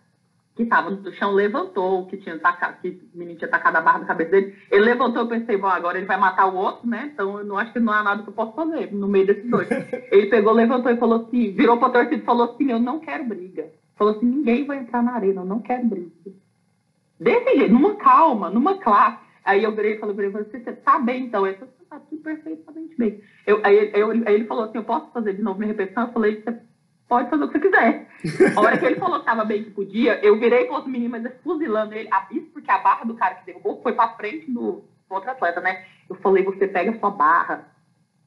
que 0.55 0.63
estava 0.63 0.89
no 0.89 1.11
chão 1.13 1.33
levantou, 1.33 2.05
que 2.05 2.15
tinha 2.17 2.39
tacado, 2.39 2.77
que 2.81 2.89
o 3.13 3.17
menino 3.17 3.37
tinha 3.37 3.49
tacado 3.49 3.77
a 3.77 3.81
barra 3.81 3.99
na 3.99 4.05
cabeça 4.05 4.31
dele. 4.31 4.55
Ele 4.71 4.85
levantou, 4.85 5.23
eu 5.23 5.27
pensei, 5.27 5.57
bom, 5.57 5.67
agora 5.67 5.97
ele 5.97 6.07
vai 6.07 6.17
matar 6.17 6.47
o 6.47 6.55
outro, 6.55 6.87
né? 6.87 7.11
Então 7.13 7.39
eu 7.39 7.45
não 7.45 7.57
acho 7.57 7.73
que 7.73 7.79
não 7.79 7.91
há 7.91 8.01
nada 8.01 8.23
que 8.23 8.29
eu 8.29 8.33
possa 8.33 8.53
fazer 8.53 8.93
no 8.93 9.07
meio 9.07 9.27
desses 9.27 9.49
dois. 9.49 9.67
ele 10.11 10.27
pegou, 10.27 10.53
levantou 10.53 10.91
e 10.91 10.97
falou 10.97 11.25
assim, 11.27 11.51
virou 11.51 11.77
pra 11.77 11.89
torcida 11.89 12.15
e 12.15 12.25
falou 12.25 12.53
assim, 12.53 12.71
eu 12.71 12.79
não 12.79 12.99
quero 12.99 13.25
briga. 13.25 13.69
Falou 13.97 14.15
assim, 14.15 14.25
ninguém 14.25 14.65
vai 14.65 14.77
entrar 14.77 15.03
na 15.03 15.13
arena, 15.13 15.41
eu 15.41 15.45
não 15.45 15.59
quero 15.59 15.85
briga. 15.85 16.31
Desse 17.19 17.57
jeito, 17.57 17.73
numa 17.73 17.95
calma, 17.95 18.49
numa 18.49 18.77
classe. 18.79 19.25
Aí 19.43 19.63
eu 19.63 19.75
virei 19.75 19.95
e 19.95 19.99
falei 19.99 20.15
pra 20.15 20.23
ele, 20.23 20.33
você, 20.33 20.59
você 20.59 20.71
tá 20.71 20.99
bem 20.99 21.25
então? 21.25 21.45
Ele 21.45 21.57
falou, 21.57 21.73
tá 21.89 21.99
tudo 21.99 22.21
perfeitamente 22.21 22.97
bem. 22.97 23.21
Eu, 23.45 23.59
aí, 23.63 23.91
eu, 23.93 24.11
aí 24.11 24.35
ele 24.35 24.45
falou 24.45 24.63
assim, 24.63 24.77
eu 24.77 24.83
posso 24.83 25.11
fazer 25.11 25.33
de 25.33 25.41
novo 25.41 25.59
minha 25.59 25.71
repetição? 25.71 26.03
Eu 26.03 26.13
falei, 26.13 26.41
você 26.41 26.59
pode 27.07 27.29
fazer 27.29 27.43
o 27.43 27.47
que 27.47 27.59
você 27.59 27.59
quiser. 27.59 28.07
A 28.55 28.61
hora 28.61 28.77
que 28.77 28.85
ele 28.85 28.99
falou 28.99 29.19
que 29.19 29.25
tava 29.25 29.45
bem 29.45 29.63
que 29.63 29.71
podia, 29.71 30.19
eu 30.25 30.39
virei 30.39 30.65
pro 30.65 30.75
outro 30.75 30.89
menino, 30.89 31.11
mas 31.11 31.31
fuzilando 31.43 31.93
ele. 31.93 32.09
Isso 32.31 32.47
porque 32.47 32.71
a 32.71 32.79
barra 32.79 33.05
do 33.05 33.15
cara 33.15 33.35
que 33.35 33.45
derrubou 33.45 33.81
foi 33.81 33.93
pra 33.93 34.09
frente 34.15 34.49
do 34.49 34.83
outro 35.09 35.29
atleta, 35.29 35.61
né? 35.61 35.85
Eu 36.09 36.15
falei, 36.17 36.43
você 36.43 36.67
pega 36.67 36.91
a 36.91 36.99
sua 36.99 37.11
barra, 37.11 37.67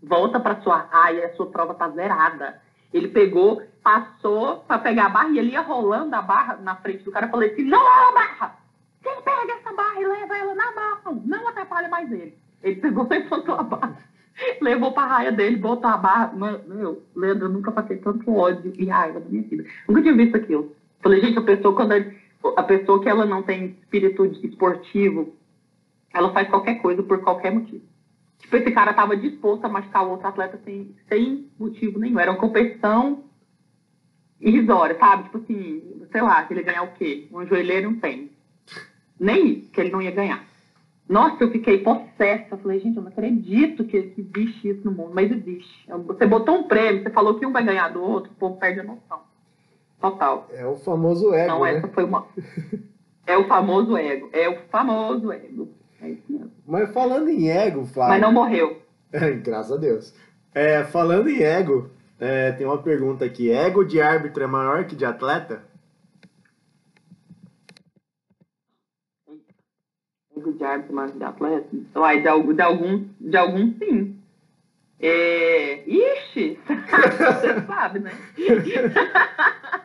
volta 0.02 0.38
pra 0.40 0.60
sua 0.60 0.78
raia, 0.90 1.26
a 1.26 1.34
sua 1.34 1.46
prova 1.46 1.74
tá 1.74 1.88
zerada. 1.90 2.60
Ele 2.92 3.08
pegou, 3.08 3.62
passou 3.82 4.58
pra 4.60 4.78
pegar 4.78 5.06
a 5.06 5.10
barra 5.10 5.28
e 5.30 5.38
ele 5.38 5.50
ia 5.50 5.60
rolando 5.60 6.14
a 6.14 6.22
barra 6.22 6.56
na 6.56 6.76
frente 6.76 7.04
do 7.04 7.10
cara. 7.10 7.26
Eu 7.26 7.30
falei 7.30 7.52
assim, 7.52 7.64
não 7.64 7.86
é 7.86 8.08
a 8.08 8.12
barra! 8.12 8.56
Quem 9.02 9.22
pega 9.22 9.52
essa 9.52 9.72
barra 9.72 10.00
e 10.00 10.06
leva 10.06 10.38
ela 10.38 10.54
na 10.54 10.72
mão? 10.72 11.22
Não 11.24 11.48
atrapalha 11.48 11.88
mais 11.88 12.10
ele. 12.10 12.36
Ele 12.62 12.76
pegou 12.76 13.06
e 13.10 13.20
plantou 13.28 13.54
a 13.54 13.62
barra. 13.62 13.96
levou 14.60 14.92
pra 14.92 15.06
raia 15.06 15.32
dele, 15.32 15.56
botou 15.56 15.90
a 15.90 15.96
barra. 15.96 16.32
Meu, 16.32 17.02
Leandro, 17.14 17.46
eu 17.46 17.50
nunca 17.50 17.72
passei 17.72 17.96
tanto 17.98 18.34
ódio 18.34 18.72
e 18.76 18.86
raiva 18.86 19.20
da 19.20 19.28
minha 19.28 19.42
vida. 19.42 19.64
Nunca 19.88 20.02
tinha 20.02 20.14
visto 20.14 20.36
aquilo. 20.36 20.74
Falei, 21.00 21.20
gente, 21.20 21.38
a 21.38 21.42
pessoa, 21.42 21.74
quando 21.74 21.92
a, 21.92 22.60
a 22.60 22.62
pessoa 22.62 23.00
que 23.02 23.08
ela 23.08 23.24
não 23.24 23.42
tem 23.42 23.76
espírito 23.80 24.24
esportivo, 24.42 25.34
ela 26.12 26.32
faz 26.32 26.48
qualquer 26.48 26.76
coisa 26.76 27.02
por 27.02 27.20
qualquer 27.22 27.52
motivo. 27.52 27.82
Tipo, 28.38 28.56
esse 28.56 28.70
cara 28.70 28.94
tava 28.94 29.16
disposto 29.16 29.64
a 29.64 29.68
machucar 29.68 30.06
o 30.06 30.10
outro 30.10 30.28
atleta 30.28 30.60
sem, 30.64 30.94
sem 31.08 31.48
motivo 31.58 31.98
nenhum. 31.98 32.18
Era 32.18 32.30
uma 32.30 32.40
competição 32.40 33.24
irrisória, 34.40 34.96
sabe? 34.98 35.24
Tipo 35.24 35.38
assim, 35.38 35.82
sei 36.10 36.22
lá, 36.22 36.44
que 36.44 36.54
ele 36.54 36.62
ganhar 36.62 36.82
o 36.82 36.92
quê? 36.92 37.28
Um 37.32 37.44
joelheiro 37.46 37.90
e 37.90 37.94
um 37.94 37.98
tênis. 37.98 38.30
Nem 39.18 39.48
isso, 39.48 39.70
que 39.72 39.80
ele 39.80 39.90
não 39.90 40.00
ia 40.00 40.12
ganhar. 40.12 40.47
Nossa, 41.08 41.42
eu 41.42 41.50
fiquei 41.50 41.78
possessa. 41.78 42.46
Eu 42.50 42.58
falei, 42.58 42.80
gente, 42.80 42.96
eu 42.96 43.02
não 43.02 43.10
acredito 43.10 43.84
que 43.84 43.96
existe 43.96 44.68
isso 44.68 44.84
no 44.84 44.92
mundo, 44.92 45.12
mas 45.14 45.30
existe. 45.30 45.88
Você 46.06 46.26
botou 46.26 46.56
um 46.56 46.64
prêmio, 46.64 47.02
você 47.02 47.10
falou 47.10 47.38
que 47.38 47.46
um 47.46 47.52
vai 47.52 47.64
ganhar 47.64 47.88
do 47.88 48.02
outro, 48.02 48.30
o 48.30 48.34
povo 48.34 48.56
perde 48.56 48.80
a 48.80 48.84
noção. 48.84 49.20
Total. 50.00 50.46
É 50.52 50.66
o 50.66 50.76
famoso 50.76 51.32
ego. 51.34 51.48
Não, 51.48 51.62
né? 51.62 51.76
essa 51.76 51.88
foi 51.88 52.04
uma. 52.04 52.26
É 53.26 53.36
o 53.36 53.48
famoso 53.48 53.96
ego. 53.96 54.28
É 54.32 54.48
o 54.48 54.58
famoso 54.70 55.32
ego. 55.32 55.68
É 56.00 56.10
isso 56.10 56.22
mesmo. 56.28 56.52
Mas 56.66 56.92
falando 56.92 57.28
em 57.28 57.50
ego, 57.50 57.84
Flávio. 57.86 58.12
Mas 58.12 58.22
não 58.22 58.32
morreu. 58.32 58.80
Graças 59.42 59.72
a 59.72 59.76
Deus. 59.76 60.14
É, 60.54 60.84
falando 60.84 61.28
em 61.28 61.42
ego, 61.42 61.90
é, 62.20 62.52
tem 62.52 62.66
uma 62.66 62.78
pergunta 62.78 63.24
aqui. 63.24 63.50
Ego 63.50 63.84
de 63.84 64.00
árbitro 64.00 64.44
é 64.44 64.46
maior 64.46 64.84
que 64.84 64.94
de 64.94 65.04
atleta? 65.04 65.62
De 70.52 70.64
árbitro 70.64 71.06
que 71.12 71.18
de 71.18 71.24
atleta? 71.24 71.68
Uai, 71.94 72.22
de, 72.22 72.28
algum, 72.28 72.54
de, 72.54 72.62
algum, 72.62 73.04
de 73.20 73.36
algum 73.36 73.72
sim. 73.78 74.18
É... 75.00 75.84
Ixi! 75.86 76.58
Você 76.66 77.66
sabe, 77.66 78.00
né? 78.00 78.12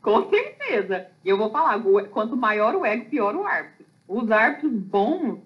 Com 0.00 0.30
certeza. 0.30 1.08
E 1.24 1.28
eu 1.28 1.36
vou 1.36 1.50
falar, 1.50 1.82
quanto 2.10 2.36
maior 2.36 2.74
o 2.74 2.84
ego, 2.84 3.10
pior 3.10 3.34
o 3.34 3.44
árbitro. 3.44 3.84
Os 4.06 4.30
árbitros 4.30 4.72
bons, 4.72 5.40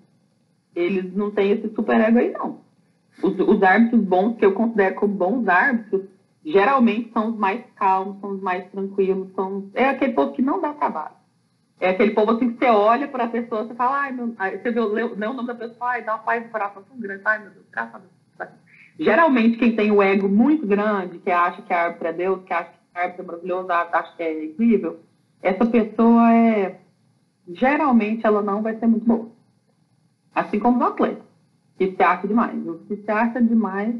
eles 0.74 1.12
não 1.14 1.30
têm 1.30 1.52
esse 1.52 1.68
super 1.74 2.00
ego 2.00 2.18
aí, 2.18 2.30
não. 2.30 2.60
Os, 3.22 3.38
os 3.38 3.62
árbitros 3.62 4.02
bons, 4.02 4.36
que 4.36 4.44
eu 4.44 4.52
considero 4.52 4.94
como 4.94 5.14
bons 5.14 5.48
árbitros, 5.48 6.02
geralmente 6.44 7.10
são 7.12 7.30
os 7.30 7.36
mais 7.36 7.64
calmos, 7.76 8.20
são 8.20 8.30
os 8.30 8.40
mais 8.40 8.70
tranquilos, 8.70 9.32
são... 9.34 9.70
é 9.74 9.86
aquele 9.86 10.12
povo 10.12 10.32
que 10.32 10.42
não 10.42 10.60
dá 10.60 10.72
trabalho. 10.74 11.21
É 11.82 11.90
aquele 11.90 12.12
povo 12.12 12.30
assim 12.30 12.52
que 12.52 12.60
você 12.60 12.70
olha 12.70 13.08
para 13.08 13.24
a 13.24 13.28
pessoa, 13.28 13.64
você 13.64 13.74
fala, 13.74 14.02
ai, 14.02 14.12
meu... 14.12 14.32
Aí 14.38 14.56
você 14.56 14.70
vê, 14.70 14.80
lê, 14.80 15.02
lê 15.02 15.26
o 15.26 15.32
nome 15.32 15.48
da 15.48 15.54
pessoa, 15.56 15.90
ai, 15.90 16.04
dá 16.04 16.14
uma 16.14 16.22
paz 16.22 16.44
no 16.44 16.48
coração 16.48 16.84
tão 16.84 16.96
grande, 16.96 17.22
ai, 17.24 17.40
meu 17.40 17.50
Deus, 17.50 17.66
graças 17.72 17.96
a 17.96 17.98
Deus. 17.98 18.12
Geralmente, 19.00 19.58
quem 19.58 19.74
tem 19.74 19.90
o 19.90 20.00
ego 20.00 20.28
muito 20.28 20.64
grande, 20.64 21.18
que 21.18 21.30
acha 21.30 21.60
que 21.60 21.72
a 21.72 21.86
árbitro 21.86 22.06
é 22.06 22.12
Deus, 22.12 22.44
que 22.44 22.52
acha 22.52 22.70
que 22.70 22.98
a 22.98 23.02
árbitro 23.02 23.22
é 23.22 23.26
maravilhoso, 23.26 23.72
acha 23.72 24.16
que 24.16 24.22
é 24.22 24.44
incrível, 24.44 25.00
essa 25.42 25.66
pessoa 25.66 26.32
é. 26.32 26.78
Geralmente, 27.48 28.24
ela 28.24 28.42
não 28.42 28.62
vai 28.62 28.78
ser 28.78 28.86
muito 28.86 29.04
boa. 29.04 29.28
Assim 30.32 30.60
como 30.60 30.76
os 30.76 30.84
atletas, 30.84 31.24
que 31.76 31.96
se 31.96 32.00
acha 32.00 32.28
demais. 32.28 32.64
O 32.64 32.78
que 32.86 32.94
se 32.94 33.10
acha 33.10 33.42
demais, 33.42 33.96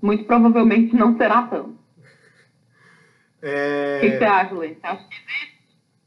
muito 0.00 0.24
provavelmente 0.24 0.94
não 0.94 1.16
será 1.16 1.42
tanto. 1.48 1.76
É... 3.42 3.96
O 3.96 4.00
que, 4.02 4.18
você 4.18 4.24
acha, 4.24 4.54
Lê? 4.54 4.74
Você 4.74 4.86
acha 4.86 5.08
que 5.08 5.16
existe? 5.16 5.51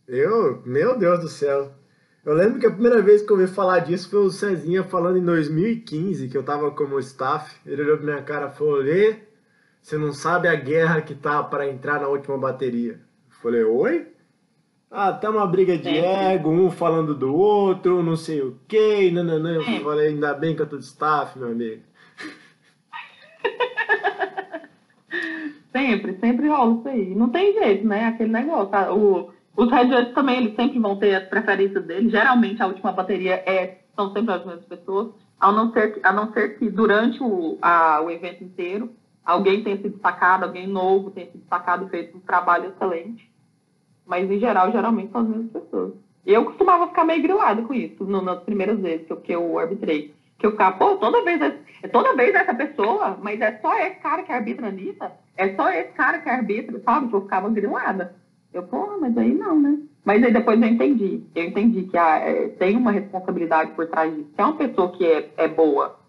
Eu? 0.08 0.62
Meu 0.66 0.98
Deus 0.98 1.20
do 1.20 1.28
céu. 1.28 1.72
Eu 2.24 2.34
lembro 2.34 2.60
que 2.60 2.66
a 2.66 2.72
primeira 2.72 3.02
vez 3.02 3.22
que 3.22 3.32
eu 3.32 3.38
ouvi 3.38 3.52
falar 3.52 3.80
disso 3.80 4.10
foi 4.10 4.20
o 4.20 4.30
Cezinha 4.30 4.84
falando 4.84 5.18
em 5.18 5.26
2015, 5.26 6.28
que 6.30 6.38
eu 6.38 6.44
tava 6.44 6.72
como 6.72 7.00
staff. 7.00 7.56
Ele 7.66 7.82
olhou 7.82 7.98
pra 7.98 8.06
minha 8.06 8.22
cara 8.22 8.48
e 8.48 8.58
falou: 8.58 8.76
Lê, 8.78 9.18
você 9.82 9.98
não 9.98 10.14
sabe 10.14 10.48
a 10.48 10.56
guerra 10.56 11.02
que 11.02 11.16
tá 11.16 11.44
para 11.44 11.68
entrar 11.68 12.00
na 12.02 12.08
última 12.08 12.38
bateria. 12.38 12.94
Eu 12.94 13.36
falei: 13.42 13.64
Oi? 13.64 14.08
Ah, 14.90 15.12
tá 15.12 15.30
uma 15.30 15.46
briga 15.46 15.78
de 15.78 15.90
ego, 15.90 16.50
um 16.50 16.70
falando 16.72 17.14
do 17.16 17.34
outro, 17.36 18.02
não 18.04 18.16
sei 18.16 18.42
o 18.42 18.58
quê, 18.68 19.12
nananã. 19.12 19.56
Eu 19.56 19.82
falei: 19.82 20.10
Ainda 20.10 20.34
bem 20.34 20.56
que 20.56 20.62
eu 20.62 20.68
tô 20.68 20.78
de 20.78 20.86
staff, 20.86 21.38
meu 21.38 21.50
amigo. 21.50 21.82
Sempre, 25.72 26.18
sempre 26.20 26.48
rola 26.48 26.78
isso 26.78 26.88
aí. 26.88 27.14
Não 27.14 27.30
tem 27.30 27.54
jeito, 27.54 27.86
né? 27.86 28.06
Aquele 28.06 28.32
negócio. 28.32 28.68
Tá? 28.68 28.94
O 28.94 29.35
os 29.58 29.72
Red 29.72 30.14
também, 30.14 30.38
eles 30.38 30.56
sempre 30.56 30.80
vão 30.80 30.98
ter 30.98 31.16
as 31.16 31.28
preferências 31.30 31.86
deles. 31.86 32.12
Geralmente, 32.12 32.62
a 32.62 32.68
última 32.68 32.92
bateria 32.92 33.36
é, 33.46 33.78
são 33.96 34.12
sempre 34.12 34.34
as 34.34 34.46
mesmas 34.46 34.66
pessoas, 34.66 35.14
a 35.40 35.52
não 35.52 35.72
ser, 35.72 36.00
a 36.04 36.12
não 36.12 36.34
ser 36.34 36.58
que 36.58 36.70
durante 36.70 37.22
o, 37.24 37.58
a, 37.62 38.02
o 38.02 38.10
evento 38.10 38.44
inteiro 38.44 38.92
alguém 39.24 39.64
tenha 39.64 39.78
se 39.78 39.90
destacado, 39.90 40.46
alguém 40.46 40.68
novo 40.68 41.12
tenha 41.12 41.32
se 41.32 41.38
destacado 41.38 41.86
e 41.86 41.90
feito 41.90 42.18
um 42.18 42.22
trabalho 42.22 42.70
excelente. 42.70 43.32
Mas, 44.06 44.30
em 44.30 44.40
geral, 44.40 44.72
geralmente 44.72 45.12
são 45.12 45.22
as 45.22 45.28
mesmas 45.28 45.52
pessoas. 45.52 45.94
Eu 46.26 46.46
costumava 46.46 46.88
ficar 46.88 47.06
meio 47.06 47.22
grilada 47.22 47.62
com 47.62 47.74
isso 47.74 48.04
no, 48.04 48.22
nas 48.22 48.44
primeiras 48.44 48.80
vezes 48.80 49.08
que 49.08 49.14
eu, 49.14 49.18
que 49.18 49.32
eu 49.32 49.58
arbitrei. 49.60 50.14
Que 50.38 50.46
eu 50.46 50.52
ficava, 50.52 50.78
pô, 50.78 50.98
toda 50.98 51.24
vez, 51.24 51.42
é 51.82 51.88
toda 51.88 52.16
vez 52.16 52.36
essa 52.36 52.54
pessoa, 52.54 53.18
mas 53.22 53.40
é 53.40 53.58
só 53.60 53.78
esse 53.80 53.96
cara 54.02 54.24
que 54.24 54.32
arbitra 54.32 54.70
nisso, 54.70 55.00
é 55.38 55.56
só 55.56 55.70
esse 55.70 55.94
cara 55.94 56.20
que 56.20 56.30
arbitra, 56.30 56.80
sabe? 56.82 57.08
Que 57.08 57.16
eu 57.16 57.22
ficava 57.22 57.50
grilada. 57.50 58.16
Eu, 58.56 58.64
porra, 58.64 58.98
mas 58.98 59.18
aí 59.18 59.34
não, 59.34 59.60
né? 59.60 59.78
Mas 60.06 60.24
aí 60.24 60.32
depois 60.32 60.62
eu 60.62 60.68
entendi. 60.70 61.22
Eu 61.36 61.44
entendi 61.44 61.84
que 61.84 61.98
ah, 61.98 62.20
é, 62.20 62.48
tem 62.48 62.78
uma 62.78 62.90
responsabilidade 62.90 63.72
por 63.72 63.86
trás 63.88 64.16
disso. 64.16 64.30
Se 64.34 64.42
é 64.42 64.46
uma 64.46 64.56
pessoa 64.56 64.92
que 64.94 65.06
é, 65.06 65.30
é 65.36 65.48
boa, 65.50 66.00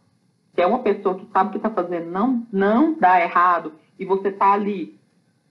se 0.55 0.63
é 0.63 0.67
uma 0.67 0.79
pessoa 0.79 1.17
que 1.17 1.27
sabe 1.33 1.49
o 1.49 1.51
que 1.51 1.57
está 1.57 1.71
fazendo, 1.71 2.09
não, 2.09 2.47
não 2.53 2.95
dá 3.01 3.21
errado, 3.21 3.73
e 3.99 4.05
você 4.05 4.29
está 4.29 4.53
ali, 4.53 4.97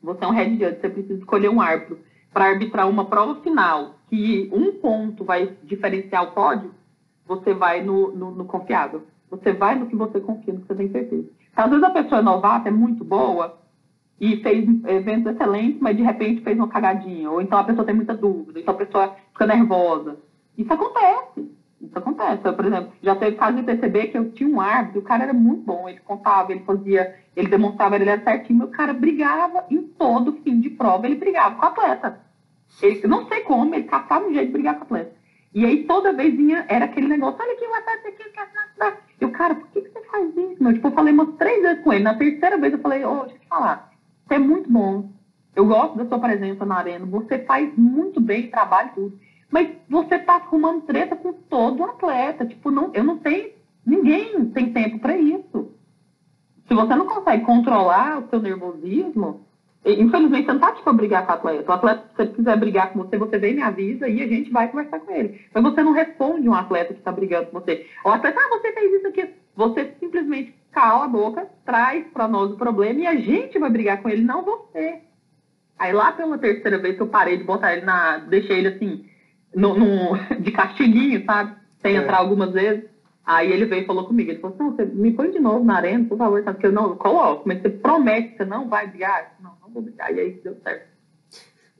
você 0.02 0.24
é 0.24 0.28
um 0.28 0.32
head 0.32 0.52
judge, 0.58 0.80
você 0.80 0.90
precisa 0.90 1.20
escolher 1.20 1.50
um 1.50 1.60
árbitro 1.60 2.00
para 2.32 2.46
arbitrar 2.46 2.90
uma 2.90 3.04
prova 3.04 3.42
final, 3.42 3.96
que 4.10 4.50
um 4.54 4.72
ponto 4.80 5.26
vai 5.26 5.54
diferenciar 5.64 6.24
o 6.24 6.32
pódio, 6.32 6.74
você 7.28 7.54
vai 7.54 7.84
no, 7.84 8.16
no, 8.16 8.32
no 8.32 8.46
confiável. 8.46 9.06
Você 9.30 9.52
vai 9.52 9.76
no 9.76 9.88
que 9.88 9.98
você 9.98 10.22
confia, 10.22 10.54
no 10.54 10.62
que 10.62 10.68
você 10.68 10.76
tem 10.76 10.92
certeza. 10.92 11.28
Às 11.58 11.70
vezes 11.70 11.84
a 11.84 11.90
pessoa 11.90 12.20
é 12.20 12.24
novata, 12.24 12.70
é 12.70 12.72
muito 12.72 13.04
boa, 13.04 13.58
e 14.20 14.38
fez 14.38 14.66
eventos 14.86 15.34
excelentes, 15.34 15.82
mas 15.82 15.98
de 15.98 16.04
repente 16.04 16.42
fez 16.42 16.58
uma 16.58 16.68
cagadinha. 16.68 17.30
Ou 17.30 17.42
então 17.42 17.60
a 17.60 17.64
pessoa 17.64 17.86
tem 17.86 17.96
muita 17.96 18.16
dúvida, 18.16 18.60
então 18.60 18.74
a 18.74 18.78
pessoa 18.78 19.16
fica 19.34 19.46
nervosa. 19.46 20.18
Isso 20.58 20.72
acontece. 20.72 21.52
Isso 21.82 21.98
acontece. 21.98 22.42
Eu, 22.46 22.54
por 22.54 22.66
exemplo, 22.66 22.94
já 23.04 23.16
teve 23.16 23.36
caso 23.36 23.58
de 23.58 23.64
perceber 23.64 24.08
que 24.08 24.18
eu 24.18 24.32
tinha 24.32 24.50
um 24.50 24.62
árbitro, 24.62 25.02
o 25.02 25.04
cara 25.04 25.24
era 25.24 25.34
muito 25.34 25.64
bom, 25.64 25.88
ele 25.90 26.00
contava, 26.00 26.52
ele 26.52 26.64
fazia, 26.64 27.16
ele 27.36 27.50
demonstrava, 27.50 27.96
ele 27.96 28.10
era 28.10 28.24
certinho, 28.24 28.60
mas 28.60 28.70
o 28.70 28.72
cara 28.72 28.94
brigava 28.94 29.66
em 29.70 29.82
todo 29.84 30.40
fim 30.44 30.60
de 30.62 30.70
prova, 30.70 31.06
ele 31.06 31.16
brigava 31.16 31.56
com 31.56 31.66
o 31.66 31.70
atleta. 31.70 32.22
Ele, 32.82 33.08
não 33.08 33.28
sei 33.28 33.42
como, 33.42 33.76
ele 33.76 33.84
caçava 33.84 34.26
um 34.26 34.34
jeito 34.34 34.48
de 34.48 34.54
brigar 34.54 34.76
com 34.76 34.82
o 34.82 34.84
atleta. 34.84 35.14
E 35.54 35.66
aí 35.66 35.84
toda 35.84 36.14
vez 36.14 36.36
vinha, 36.36 36.66
era 36.68 36.86
aquele 36.86 37.08
negócio, 37.08 37.40
olha 37.42 37.54
aqui, 37.54 37.66
o 37.66 37.76
atleta 37.76 38.08
aqui, 38.08 38.30
quer 38.30 38.98
Eu, 39.22 39.32
cara, 39.32 39.56
por 39.56 39.68
que, 39.68 39.82
que 39.82 39.90
você 39.90 40.02
faz 40.06 40.36
isso? 40.36 40.64
Meu? 40.64 40.74
Tipo, 40.74 40.88
eu 40.88 40.92
falei 40.92 41.14
umas 41.14 41.36
três 41.36 41.62
vezes 41.62 41.84
com 41.84 41.94
ele. 41.94 42.04
Na 42.04 42.16
terceira 42.16 42.58
vez 42.58 42.74
eu 42.74 42.80
falei, 42.80 43.06
ô, 43.06 43.12
oh, 43.12 43.20
deixa 43.22 43.36
eu 43.36 43.40
te 43.40 43.48
falar 43.48 43.95
você 44.28 44.36
é 44.36 44.40
muito 44.40 44.70
bom. 44.72 45.10
Eu 45.56 45.66
gosto 45.66 45.98
da 45.98 46.06
sua 46.06 46.20
presença 46.20 46.66
na 46.66 46.76
arena. 46.76 47.06
Você 47.06 47.40
faz 47.40 47.72
muito 47.78 48.20
bem, 48.20 48.50
trabalho 48.50 48.92
tudo. 48.94 49.20
Mas 49.50 49.70
você 49.88 50.20
tá 50.20 50.36
arrumando 50.36 50.82
treta 50.82 51.16
com 51.16 51.32
todo 51.34 51.84
atleta. 51.84 52.46
Tipo, 52.46 52.72
não, 52.72 52.92
eu 52.94 53.04
não 53.04 53.18
tenho. 53.18 53.52
Ninguém 53.86 54.46
tem 54.48 54.74
tempo 54.74 55.00
para 55.00 55.16
isso. 55.16 55.72
Se 56.68 56.74
você 56.74 56.96
não 56.96 57.06
consegue 57.06 57.46
controlar 57.46 58.20
o 58.20 58.30
seu 58.30 58.42
nervosismo, 58.42 59.46
infelizmente 59.86 60.48
você 60.48 60.54
não 60.54 60.60
tá 60.60 60.72
tipo 60.72 60.90
a 60.90 60.94
brigar 60.94 61.26
com 61.26 61.32
o 61.32 61.36
atleta. 61.36 61.72
O 61.72 61.76
atleta, 61.76 62.10
se 62.16 62.22
ele 62.24 62.34
quiser 62.34 62.58
brigar 62.58 62.92
com 62.92 63.04
você, 63.04 63.18
você 63.18 63.38
vem 63.38 63.52
e 63.52 63.56
me 63.56 63.62
avisa 63.62 64.10
e 64.10 64.24
a 64.24 64.28
gente 64.28 64.50
vai 64.52 64.68
conversar 64.68 65.00
com 65.00 65.12
ele. 65.12 65.40
Mas 65.54 65.64
você 65.64 65.84
não 65.84 65.92
responde 65.94 66.50
um 66.50 66.56
atleta 66.56 66.94
que 66.94 67.00
está 67.00 67.12
brigando 67.12 67.52
com 67.52 67.60
você. 67.60 67.86
O 68.04 68.10
atleta, 68.10 68.40
ah, 68.40 68.60
você 68.60 68.74
fez 68.74 68.94
isso 68.94 69.08
aqui. 69.08 69.30
Você 69.56 69.94
simplesmente 70.00 70.56
cala 70.76 71.06
a 71.06 71.08
boca, 71.08 71.48
traz 71.66 72.06
para 72.08 72.28
nós 72.28 72.52
o 72.52 72.58
problema 72.58 73.00
e 73.00 73.08
a 73.08 73.16
gente 73.16 73.58
vai 73.58 73.70
brigar 73.70 74.02
com 74.02 74.10
ele, 74.10 74.22
não 74.22 74.44
você. 74.44 75.00
Aí 75.80 75.94
lá 75.94 76.12
pela 76.12 76.38
terceira 76.38 76.78
vez 76.78 76.98
que 76.98 77.02
eu 77.02 77.08
parei 77.08 77.38
de 77.38 77.46
botar 77.46 77.74
ele 77.74 77.86
na. 77.86 78.18
Deixei 78.18 78.60
ele 78.60 78.68
assim, 78.68 79.10
no, 79.56 79.74
no 79.74 80.18
de 80.42 80.52
castiguinho, 80.52 81.24
sabe? 81.26 81.56
Sem 81.82 81.96
é. 81.96 82.02
entrar 82.02 82.18
algumas 82.18 82.52
vezes. 82.52 82.84
Aí 83.26 83.52
ele 83.52 83.66
veio 83.66 83.84
e 83.84 83.88
falou 83.88 84.06
comigo, 84.06 84.30
ele 84.30 84.40
falou 84.40 84.54
assim, 84.54 84.64
não, 84.64 84.76
você 84.76 84.86
me 84.86 85.12
põe 85.14 85.32
de 85.32 85.40
novo 85.40 85.66
na 85.66 85.78
arena, 85.78 86.06
por 86.08 86.18
favor, 86.18 86.44
sabe? 86.44 86.58
Porque 86.58 86.68
eu 86.68 86.72
não 86.72 86.90
eu 86.90 86.96
coloco, 86.96 87.48
mas 87.48 87.60
você 87.60 87.70
promete 87.70 88.30
que 88.32 88.38
você 88.38 88.46
não 88.46 88.70
vai 88.70 88.86
brigar? 88.86 89.34
Não, 89.40 89.54
não 89.62 89.70
vou 89.70 89.82
brigar. 89.82 90.14
E 90.14 90.20
aí 90.20 90.32
deu 90.44 90.56
certo. 90.62 90.88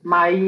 Mas 0.02 0.40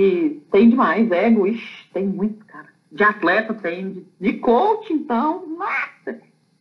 tem 0.50 0.70
demais, 0.70 1.10
ego, 1.10 1.46
ixi, 1.46 1.88
tem 1.92 2.06
muito, 2.06 2.44
cara. 2.46 2.68
De 2.90 3.04
atleta 3.04 3.54
tem, 3.54 3.92
de, 3.92 4.06
de 4.18 4.32
coach, 4.38 4.92
então, 4.92 5.46
nossa, 5.46 6.18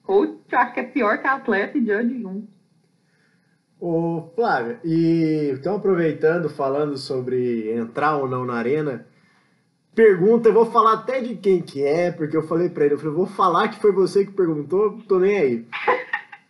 coach, 0.07 0.39
eu 0.49 0.57
acho 0.57 0.73
que 0.73 0.79
é 0.79 0.84
pior 0.84 1.17
que 1.17 1.27
atleta 1.27 1.77
e 1.77 1.85
judge 1.85 2.21
junto. 2.21 2.47
Ô, 3.79 4.31
Flávia, 4.34 4.79
e 4.84 5.51
então 5.53 5.75
aproveitando, 5.75 6.49
falando 6.49 6.97
sobre 6.97 7.71
entrar 7.73 8.15
ou 8.15 8.27
não 8.27 8.43
na 8.43 8.55
arena, 8.55 9.05
pergunta, 9.93 10.49
eu 10.49 10.53
vou 10.53 10.65
falar 10.65 10.93
até 10.93 11.21
de 11.21 11.35
quem 11.35 11.61
que 11.61 11.84
é, 11.84 12.11
porque 12.11 12.35
eu 12.35 12.47
falei 12.47 12.69
pra 12.69 12.85
ele, 12.85 12.95
eu 12.95 12.97
falei, 12.97 13.13
vou 13.13 13.27
falar 13.27 13.67
que 13.67 13.79
foi 13.79 13.91
você 13.91 14.25
que 14.25 14.31
perguntou, 14.31 14.97
tô 15.07 15.19
nem 15.19 15.38
aí. 15.38 15.67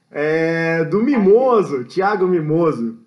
É, 0.09 0.85
do 0.85 1.03
Mimoso, 1.03 1.83
Thiago 1.83 2.27
Mimoso. 2.27 2.97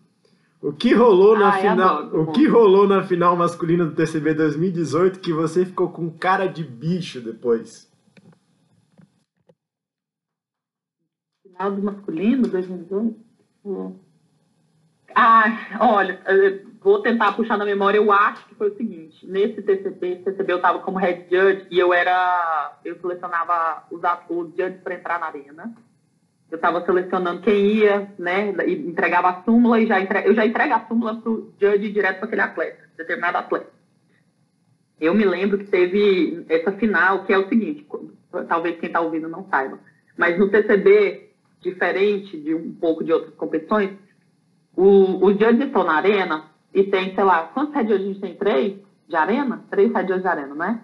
O 0.61 0.71
que 0.71 0.93
rolou 0.93 1.39
na 1.39 1.55
Ai, 1.55 1.63
final, 1.63 1.99
adoro, 2.01 2.23
o 2.23 2.33
que 2.33 2.47
rolou 2.47 2.87
na 2.87 3.03
final 3.03 3.35
masculina 3.35 3.87
do 3.87 3.95
TCB 3.95 4.35
2018 4.35 5.19
que 5.21 5.33
você 5.33 5.65
ficou 5.65 5.89
com 5.89 6.11
cara 6.11 6.47
de 6.47 6.63
bicho 6.63 7.23
depois? 7.23 7.90
Do 11.69 11.83
masculino, 11.83 12.49
2018? 12.49 13.17
Hum. 13.65 13.95
Ah, 15.15 15.79
olha, 15.81 16.21
vou 16.81 17.03
tentar 17.03 17.33
puxar 17.33 17.59
na 17.59 17.65
memória. 17.65 17.99
Eu 17.99 18.11
acho 18.13 18.47
que 18.47 18.55
foi 18.55 18.71
o 18.71 18.77
seguinte: 18.77 19.27
nesse 19.27 19.61
TCB, 19.61 20.23
TCB 20.25 20.53
eu 20.53 20.57
estava 20.57 20.79
como 20.79 20.99
head 20.99 21.27
judge 21.31 21.67
e 21.71 21.79
eu 21.79 21.93
era, 21.93 22.79
eu 22.85 22.99
selecionava 23.01 23.85
os, 23.91 24.01
judges 24.57 24.81
para 24.83 24.95
entrar 24.95 25.21
na 25.21 25.27
arena. 25.27 25.75
Eu 26.51 26.57
estava 26.57 26.85
selecionando 26.85 27.43
quem 27.43 27.67
ia, 27.75 28.13
né? 28.19 28.53
E 28.67 28.73
entregava 28.73 29.29
a 29.29 29.43
súmula 29.43 29.81
e 29.81 29.87
já 29.87 30.01
entre, 30.01 30.27
eu 30.27 30.35
já 30.35 30.45
entrego 30.45 30.75
a 30.75 30.87
súmula 30.87 31.21
para 31.21 31.31
o 31.31 31.53
judge 31.61 31.93
direto 31.93 32.19
para 32.19 32.27
aquele 32.27 32.43
atleta, 32.43 32.89
determinado 32.97 33.39
atleta. 33.39 33.71
Eu 35.01 35.15
me 35.15 35.25
lembro 35.25 35.59
que 35.59 35.67
teve 35.67 36.45
essa 36.49 36.73
final, 36.73 37.25
que 37.25 37.33
é 37.33 37.39
o 37.39 37.49
seguinte: 37.49 37.87
talvez 38.49 38.79
quem 38.79 38.89
está 38.89 39.01
ouvindo 39.01 39.29
não 39.29 39.47
saiba. 39.49 39.79
Mas 40.17 40.39
no 40.39 40.51
TCB, 40.51 41.30
diferente 41.61 42.39
de 42.41 42.55
um 42.55 42.73
pouco 42.73 43.05
de 43.05 43.13
outras 43.13 43.35
competições, 43.35 43.91
o, 44.77 45.25
os 45.25 45.33
judges 45.39 45.67
estão 45.67 45.85
na 45.85 45.95
arena 45.95 46.45
e 46.73 46.85
tem, 46.85 47.15
sei 47.15 47.25
lá, 47.25 47.51
quantos 47.55 47.75
head 47.75 47.93
a 47.93 47.99
gente 47.99 48.21
tem? 48.21 48.35
Três 48.35 48.79
de 49.09 49.17
arena? 49.17 49.65
Três 49.71 49.93
head 49.93 50.21
de 50.21 50.27
arena, 50.27 50.55
né? 50.55 50.83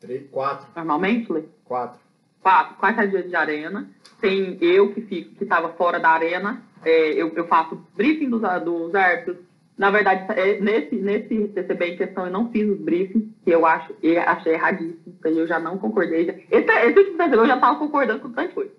Três, 0.00 0.28
quatro. 0.30 0.66
Normalmente, 0.74 1.32
Lê? 1.32 1.44
Quatro. 1.64 2.00
Quatro, 2.42 2.76
quatro 2.76 3.00
head 3.00 3.28
de 3.28 3.36
arena. 3.36 3.88
Tem 4.20 4.56
eu 4.60 4.92
que 4.94 5.02
fico, 5.02 5.34
que 5.34 5.44
estava 5.44 5.70
fora 5.70 5.98
da 5.98 6.10
arena, 6.10 6.62
é, 6.84 7.12
eu, 7.12 7.32
eu 7.34 7.46
faço 7.46 7.76
briefing 7.94 8.30
dos, 8.30 8.42
dos 8.62 8.94
árbitros, 8.94 9.38
na 9.76 9.90
verdade, 9.90 10.24
é, 10.38 10.60
nesse, 10.60 10.94
nesse 10.96 11.48
TCB 11.48 11.86
em 11.86 11.96
questão, 11.96 12.26
eu 12.26 12.32
não 12.32 12.50
fiz 12.50 12.68
os 12.68 12.78
briefings, 12.78 13.26
que 13.42 13.50
eu 13.50 13.66
acho, 13.66 13.92
eu 14.02 14.20
achei 14.22 14.54
erradíssimo, 14.54 15.16
eu 15.24 15.46
já 15.46 15.58
não 15.58 15.78
concordei. 15.78 16.26
Já, 16.26 16.32
esse, 16.32 16.70
esse 16.70 17.04
tipo 17.04 17.22
eu 17.22 17.46
já 17.46 17.56
estava 17.56 17.78
concordando 17.78 18.20
com 18.20 18.30
tanta 18.30 18.52
coisa. 18.52 18.70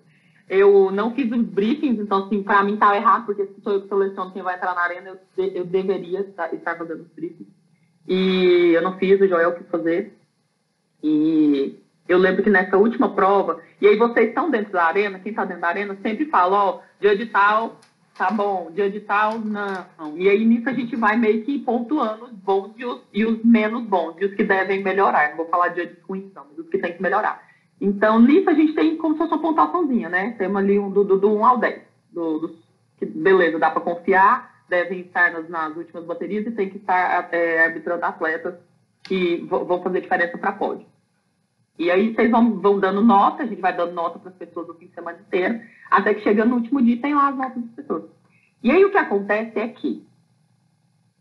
Eu 0.48 0.92
não 0.92 1.12
fiz 1.14 1.30
os 1.30 1.42
briefings, 1.42 1.98
então, 1.98 2.24
assim, 2.24 2.42
para 2.42 2.62
mim 2.62 2.74
estava 2.74 2.96
errado, 2.96 3.26
porque 3.26 3.46
se 3.46 3.60
sou 3.62 3.72
eu 3.72 3.82
que 3.82 3.88
seleciono 3.88 4.32
quem 4.32 4.42
vai 4.42 4.54
entrar 4.54 4.74
na 4.74 4.82
arena, 4.82 5.18
eu, 5.36 5.44
eu 5.46 5.64
deveria 5.64 6.20
estar, 6.20 6.50
fazendo 6.76 7.02
os 7.02 7.08
briefings. 7.08 7.48
E 8.06 8.72
eu 8.72 8.82
não 8.82 8.96
fiz, 8.98 9.20
o 9.20 9.26
Joel 9.26 9.54
quis 9.54 9.68
fazer. 9.68 10.16
E 11.02 11.76
eu 12.08 12.18
lembro 12.18 12.42
que 12.42 12.50
nessa 12.50 12.76
última 12.76 13.12
prova, 13.12 13.60
e 13.80 13.88
aí 13.88 13.96
vocês 13.96 14.28
estão 14.28 14.50
dentro 14.50 14.72
da 14.72 14.84
arena, 14.84 15.18
quem 15.18 15.30
está 15.30 15.44
dentro 15.44 15.62
da 15.62 15.68
arena 15.68 15.98
sempre 16.00 16.26
fala, 16.26 16.56
ó, 16.56 16.80
dia 17.00 17.16
de 17.16 17.26
tal, 17.26 17.80
tá 18.16 18.30
bom, 18.30 18.70
dia 18.72 18.88
de 18.88 19.00
tal, 19.00 19.38
não. 19.40 20.16
E 20.16 20.28
aí 20.28 20.44
nisso 20.44 20.68
a 20.68 20.72
gente 20.72 20.94
vai 20.94 21.16
meio 21.16 21.44
que 21.44 21.58
pontuando 21.58 22.26
os 22.26 22.32
bons 22.32 22.72
e 22.76 22.84
os, 22.84 23.02
e 23.12 23.24
os 23.24 23.44
menos 23.44 23.84
bons, 23.84 24.14
e 24.20 24.26
os 24.26 24.34
que 24.34 24.44
devem 24.44 24.82
melhorar. 24.82 25.30
Não 25.30 25.38
vou 25.38 25.48
falar 25.48 25.68
de 25.68 25.86
dias 25.86 25.98
ruins, 26.08 26.32
não, 26.32 26.46
mas 26.48 26.58
os 26.58 26.68
que 26.68 26.78
tem 26.78 26.92
que 26.92 27.02
melhorar. 27.02 27.45
Então, 27.80 28.20
nisso 28.20 28.48
a 28.48 28.54
gente 28.54 28.74
tem 28.74 28.96
como 28.96 29.14
se 29.14 29.18
fosse 29.18 29.32
uma 29.32 29.42
pontuaçãozinha, 29.42 30.08
né? 30.08 30.34
Temos 30.38 30.56
ali 30.56 30.78
um 30.78 30.90
do, 30.90 31.04
do, 31.04 31.18
do 31.18 31.30
1 31.34 31.44
ao 31.44 31.58
10. 31.58 31.82
Do, 32.10 32.38
do, 32.38 32.56
que, 32.96 33.04
beleza, 33.04 33.58
dá 33.58 33.70
para 33.70 33.82
confiar, 33.82 34.62
devem 34.68 35.00
estar 35.00 35.32
nas, 35.32 35.48
nas, 35.48 35.76
últimas 35.76 36.04
baterias 36.04 36.46
e 36.46 36.50
tem 36.50 36.70
que 36.70 36.78
estar 36.78 37.28
é, 37.32 37.64
arbitrando 37.64 38.04
atletas 38.04 38.54
que 39.04 39.36
vão 39.48 39.82
fazer 39.82 40.00
diferença 40.00 40.38
para 40.38 40.52
pódio. 40.52 40.86
E 41.78 41.90
aí 41.90 42.14
vocês 42.14 42.30
vão, 42.30 42.58
vão 42.58 42.80
dando 42.80 43.02
nota, 43.02 43.42
a 43.42 43.46
gente 43.46 43.60
vai 43.60 43.76
dando 43.76 43.92
nota 43.92 44.18
para 44.18 44.30
as 44.30 44.36
pessoas 44.36 44.68
o 44.68 44.74
fim 44.74 44.86
de 44.86 44.94
semana 44.94 45.18
inteiro, 45.18 45.60
até 45.90 46.14
que 46.14 46.22
chegando 46.22 46.50
no 46.50 46.56
último 46.56 46.82
dia 46.82 47.00
tem 47.00 47.14
lá 47.14 47.28
as 47.28 47.36
notas 47.36 47.62
das 47.62 47.72
pessoas. 47.72 48.04
E 48.62 48.70
aí 48.70 48.84
o 48.84 48.90
que 48.90 48.96
acontece 48.96 49.58
é 49.58 49.68
que 49.68 50.06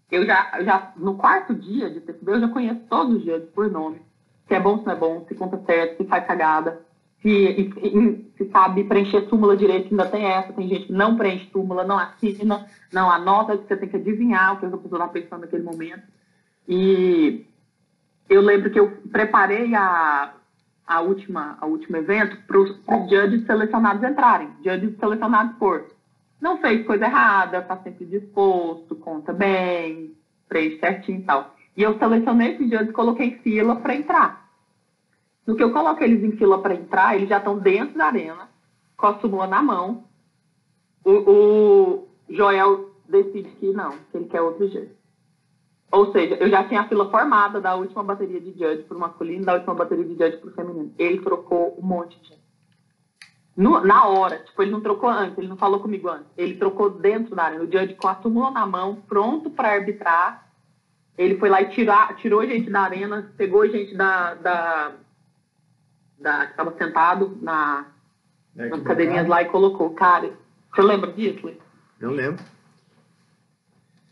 eu 0.10 0.26
já, 0.26 0.64
já 0.64 0.94
no 0.96 1.16
quarto 1.16 1.54
dia 1.54 1.90
de 1.90 2.00
TCB, 2.00 2.32
eu 2.32 2.40
já 2.40 2.48
conheço 2.48 2.80
todos 2.90 3.18
os 3.18 3.24
dias 3.24 3.44
por 3.50 3.70
nome. 3.70 4.02
Se 4.48 4.54
é 4.54 4.60
bom, 4.60 4.80
se 4.80 4.86
não 4.86 4.94
é 4.94 4.96
bom, 4.96 5.26
se 5.28 5.36
conta 5.36 5.62
certo, 5.66 5.98
se 5.98 6.10
faz 6.10 6.26
cagada, 6.26 6.82
se, 7.22 7.72
se, 7.74 8.32
se 8.38 8.52
sabe 8.52 8.84
preencher 8.84 9.28
súmula 9.28 9.58
direito, 9.58 9.88
ainda 9.90 10.06
tem 10.06 10.26
essa, 10.26 10.54
tem 10.54 10.68
gente 10.68 10.88
que 10.88 10.94
não 10.94 11.18
preenche 11.18 11.50
súmula, 11.52 11.84
não 11.84 11.98
assina, 11.98 12.68
não 12.94 13.10
anota, 13.10 13.58
que 13.58 13.68
você 13.68 13.78
tem 13.78 13.90
que 13.90 13.96
adivinhar 13.96 14.54
o 14.54 14.60
que 14.60 14.66
a 14.66 14.70
pessoa 14.70 15.02
está 15.02 15.08
pensando 15.08 15.42
naquele 15.42 15.64
momento. 15.64 16.04
E 16.68 17.46
eu 18.30 18.42
lembro 18.42 18.70
que 18.70 18.80
eu 18.80 18.92
preparei 19.12 19.74
a, 19.74 20.34
a 20.86 21.02
última, 21.02 21.58
a 21.60 21.66
último 21.66 21.98
evento 21.98 22.38
para 22.46 22.60
os 22.60 23.10
judges 23.10 23.46
selecionados 23.46 24.04
entrarem. 24.04 24.50
Judges 24.64 24.98
selecionados 25.00 25.58
por 25.58 25.86
não 26.40 26.58
fez 26.58 26.86
coisa 26.86 27.06
errada, 27.06 27.60
está 27.60 27.78
sempre 27.78 28.06
disposto, 28.06 28.96
conta 28.96 29.34
bem, 29.34 30.14
preenche 30.48 30.80
certinho 30.80 31.20
e 31.20 31.24
tal. 31.24 31.55
E 31.76 31.84
eu 31.84 31.98
selecionei 31.98 32.54
esses 32.54 32.70
judges 32.70 32.90
e 32.90 32.94
coloquei 32.94 33.28
em 33.28 33.40
fila 33.40 33.76
para 33.76 33.96
entrar. 33.96 34.50
No 35.46 35.56
que 35.56 35.64
eu 35.64 35.72
coloco 35.72 36.04
eles 36.04 36.24
em 36.24 36.38
fila 36.38 36.62
para 36.62 36.74
entrar, 36.74 37.16
eles 37.16 37.30
já 37.30 37.38
estão 37.38 37.58
dentro 37.58 37.98
da 37.98 38.06
arena, 38.06 38.50
com 38.98 39.08
a 39.08 39.20
súmula 39.20 39.46
na 39.46 39.62
mão. 39.62 40.06
O, 41.04 41.12
o 41.12 42.08
Joel 42.30 42.92
decide 43.08 43.50
que 43.52 43.72
não, 43.72 43.92
que 43.92 44.18
ele 44.18 44.26
quer 44.26 44.42
outro 44.42 44.68
judge. 44.68 44.92
Ou 45.92 46.12
seja, 46.12 46.36
eu 46.36 46.50
já 46.50 46.68
tinha 46.68 46.82
a 46.82 46.88
fila 46.88 47.10
formada 47.10 47.62
da 47.62 47.76
última 47.76 48.04
bateria 48.04 48.42
de 48.42 48.52
judge 48.52 48.84
para 48.84 48.98
o 48.98 49.00
masculino 49.00 49.46
da 49.46 49.54
última 49.54 49.76
bateria 49.76 50.04
de 50.04 50.16
judge 50.16 50.38
para 50.38 50.50
o 50.50 50.54
feminino. 50.54 50.94
Ele 50.98 51.22
trocou 51.22 51.78
um 51.80 51.86
monte 51.86 52.20
de. 52.22 52.34
No, 53.56 53.80
na 53.80 54.06
hora, 54.06 54.40
tipo, 54.40 54.62
ele 54.62 54.72
não 54.72 54.82
trocou 54.82 55.10
antes, 55.10 55.38
ele 55.38 55.48
não 55.48 55.56
falou 55.56 55.80
comigo 55.80 56.10
antes. 56.10 56.28
Ele 56.36 56.56
trocou 56.56 56.90
dentro 56.90 57.36
da 57.36 57.44
arena. 57.44 57.64
O 57.64 57.72
judge 57.72 57.96
com 57.96 58.08
a 58.08 58.16
súmula 58.16 58.52
na 58.52 58.66
mão, 58.66 58.96
pronto 59.08 59.50
para 59.50 59.74
arbitrar. 59.74 60.45
Ele 61.18 61.38
foi 61.38 61.50
lá 61.50 61.62
e 61.62 61.70
tirar, 61.70 62.16
tirou 62.18 62.46
gente 62.46 62.70
da 62.70 62.82
arena, 62.82 63.32
pegou 63.38 63.68
gente 63.70 63.96
da, 63.96 64.34
da, 64.36 64.92
da 66.20 66.46
que 66.46 66.52
estava 66.52 66.78
sentado 66.78 67.38
na, 67.42 67.88
é 68.58 68.68
nas 68.68 68.84
cadeirinhas 68.84 69.28
lá 69.28 69.42
e 69.42 69.46
colocou. 69.46 69.92
Cara, 69.92 70.32
você 70.74 70.82
lembra 70.82 71.12
disso? 71.14 71.52
Eu 72.00 72.12
lembro. 72.12 72.44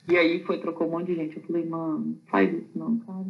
E 0.08 0.18
aí 0.18 0.44
foi, 0.44 0.58
trocou 0.60 0.88
um 0.88 0.92
monte 0.92 1.08
de 1.08 1.16
gente. 1.16 1.38
Eu 1.38 1.44
falei, 1.44 1.66
mano, 1.66 2.18
faz 2.28 2.54
isso 2.54 2.70
não, 2.76 2.98
cara. 3.00 3.26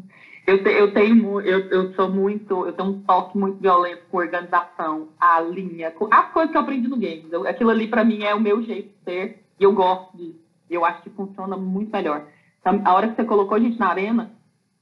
Eu, 0.45 0.63
te, 0.63 0.69
eu 0.71 0.93
tenho, 0.93 1.41
eu, 1.41 1.59
eu 1.69 1.93
sou 1.93 2.09
muito, 2.09 2.65
eu 2.65 2.73
tenho 2.73 2.89
um 2.89 3.01
toque 3.03 3.37
muito 3.37 3.59
violento 3.59 4.03
com 4.09 4.17
organização, 4.17 5.09
a 5.19 5.39
linha, 5.39 5.91
com 5.91 6.07
as 6.11 6.31
coisas 6.31 6.51
que 6.51 6.57
eu 6.57 6.61
aprendi 6.61 6.87
no 6.87 6.97
game. 6.97 7.27
Eu, 7.31 7.47
aquilo 7.47 7.69
ali 7.69 7.87
para 7.87 8.03
mim 8.03 8.23
é 8.23 8.33
o 8.35 8.41
meu 8.41 8.61
jeito 8.61 8.89
de 8.89 9.03
ser 9.03 9.43
e 9.59 9.63
eu 9.63 9.71
gosto 9.71 10.17
disso. 10.17 10.39
Eu 10.69 10.83
acho 10.83 11.03
que 11.03 11.09
funciona 11.11 11.55
muito 11.55 11.91
melhor. 11.91 12.27
A 12.63 12.93
hora 12.93 13.09
que 13.09 13.15
você 13.15 13.25
colocou 13.25 13.57
a 13.57 13.59
gente 13.59 13.79
na 13.79 13.89
arena, 13.89 14.31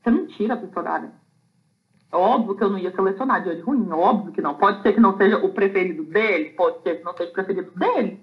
você 0.02 0.12
não 0.12 0.28
tira 0.28 0.54
a 0.54 0.58
pessoa 0.58 0.84
da 0.84 0.92
arena. 0.92 1.22
É 2.12 2.16
óbvio 2.16 2.56
que 2.56 2.64
eu 2.64 2.70
não 2.70 2.78
ia 2.78 2.94
selecionar 2.94 3.42
de 3.42 3.62
ruim, 3.62 3.90
óbvio 3.92 4.34
que 4.34 4.42
não. 4.42 4.56
Pode 4.56 4.82
ser 4.82 4.94
que 4.94 5.00
não 5.00 5.18
seja 5.18 5.38
o 5.38 5.50
preferido 5.50 6.04
dele, 6.04 6.50
pode 6.52 6.82
ser 6.84 6.98
que 6.98 7.04
não 7.04 7.16
seja 7.16 7.30
o 7.30 7.34
preferido 7.34 7.72
dele, 7.72 8.20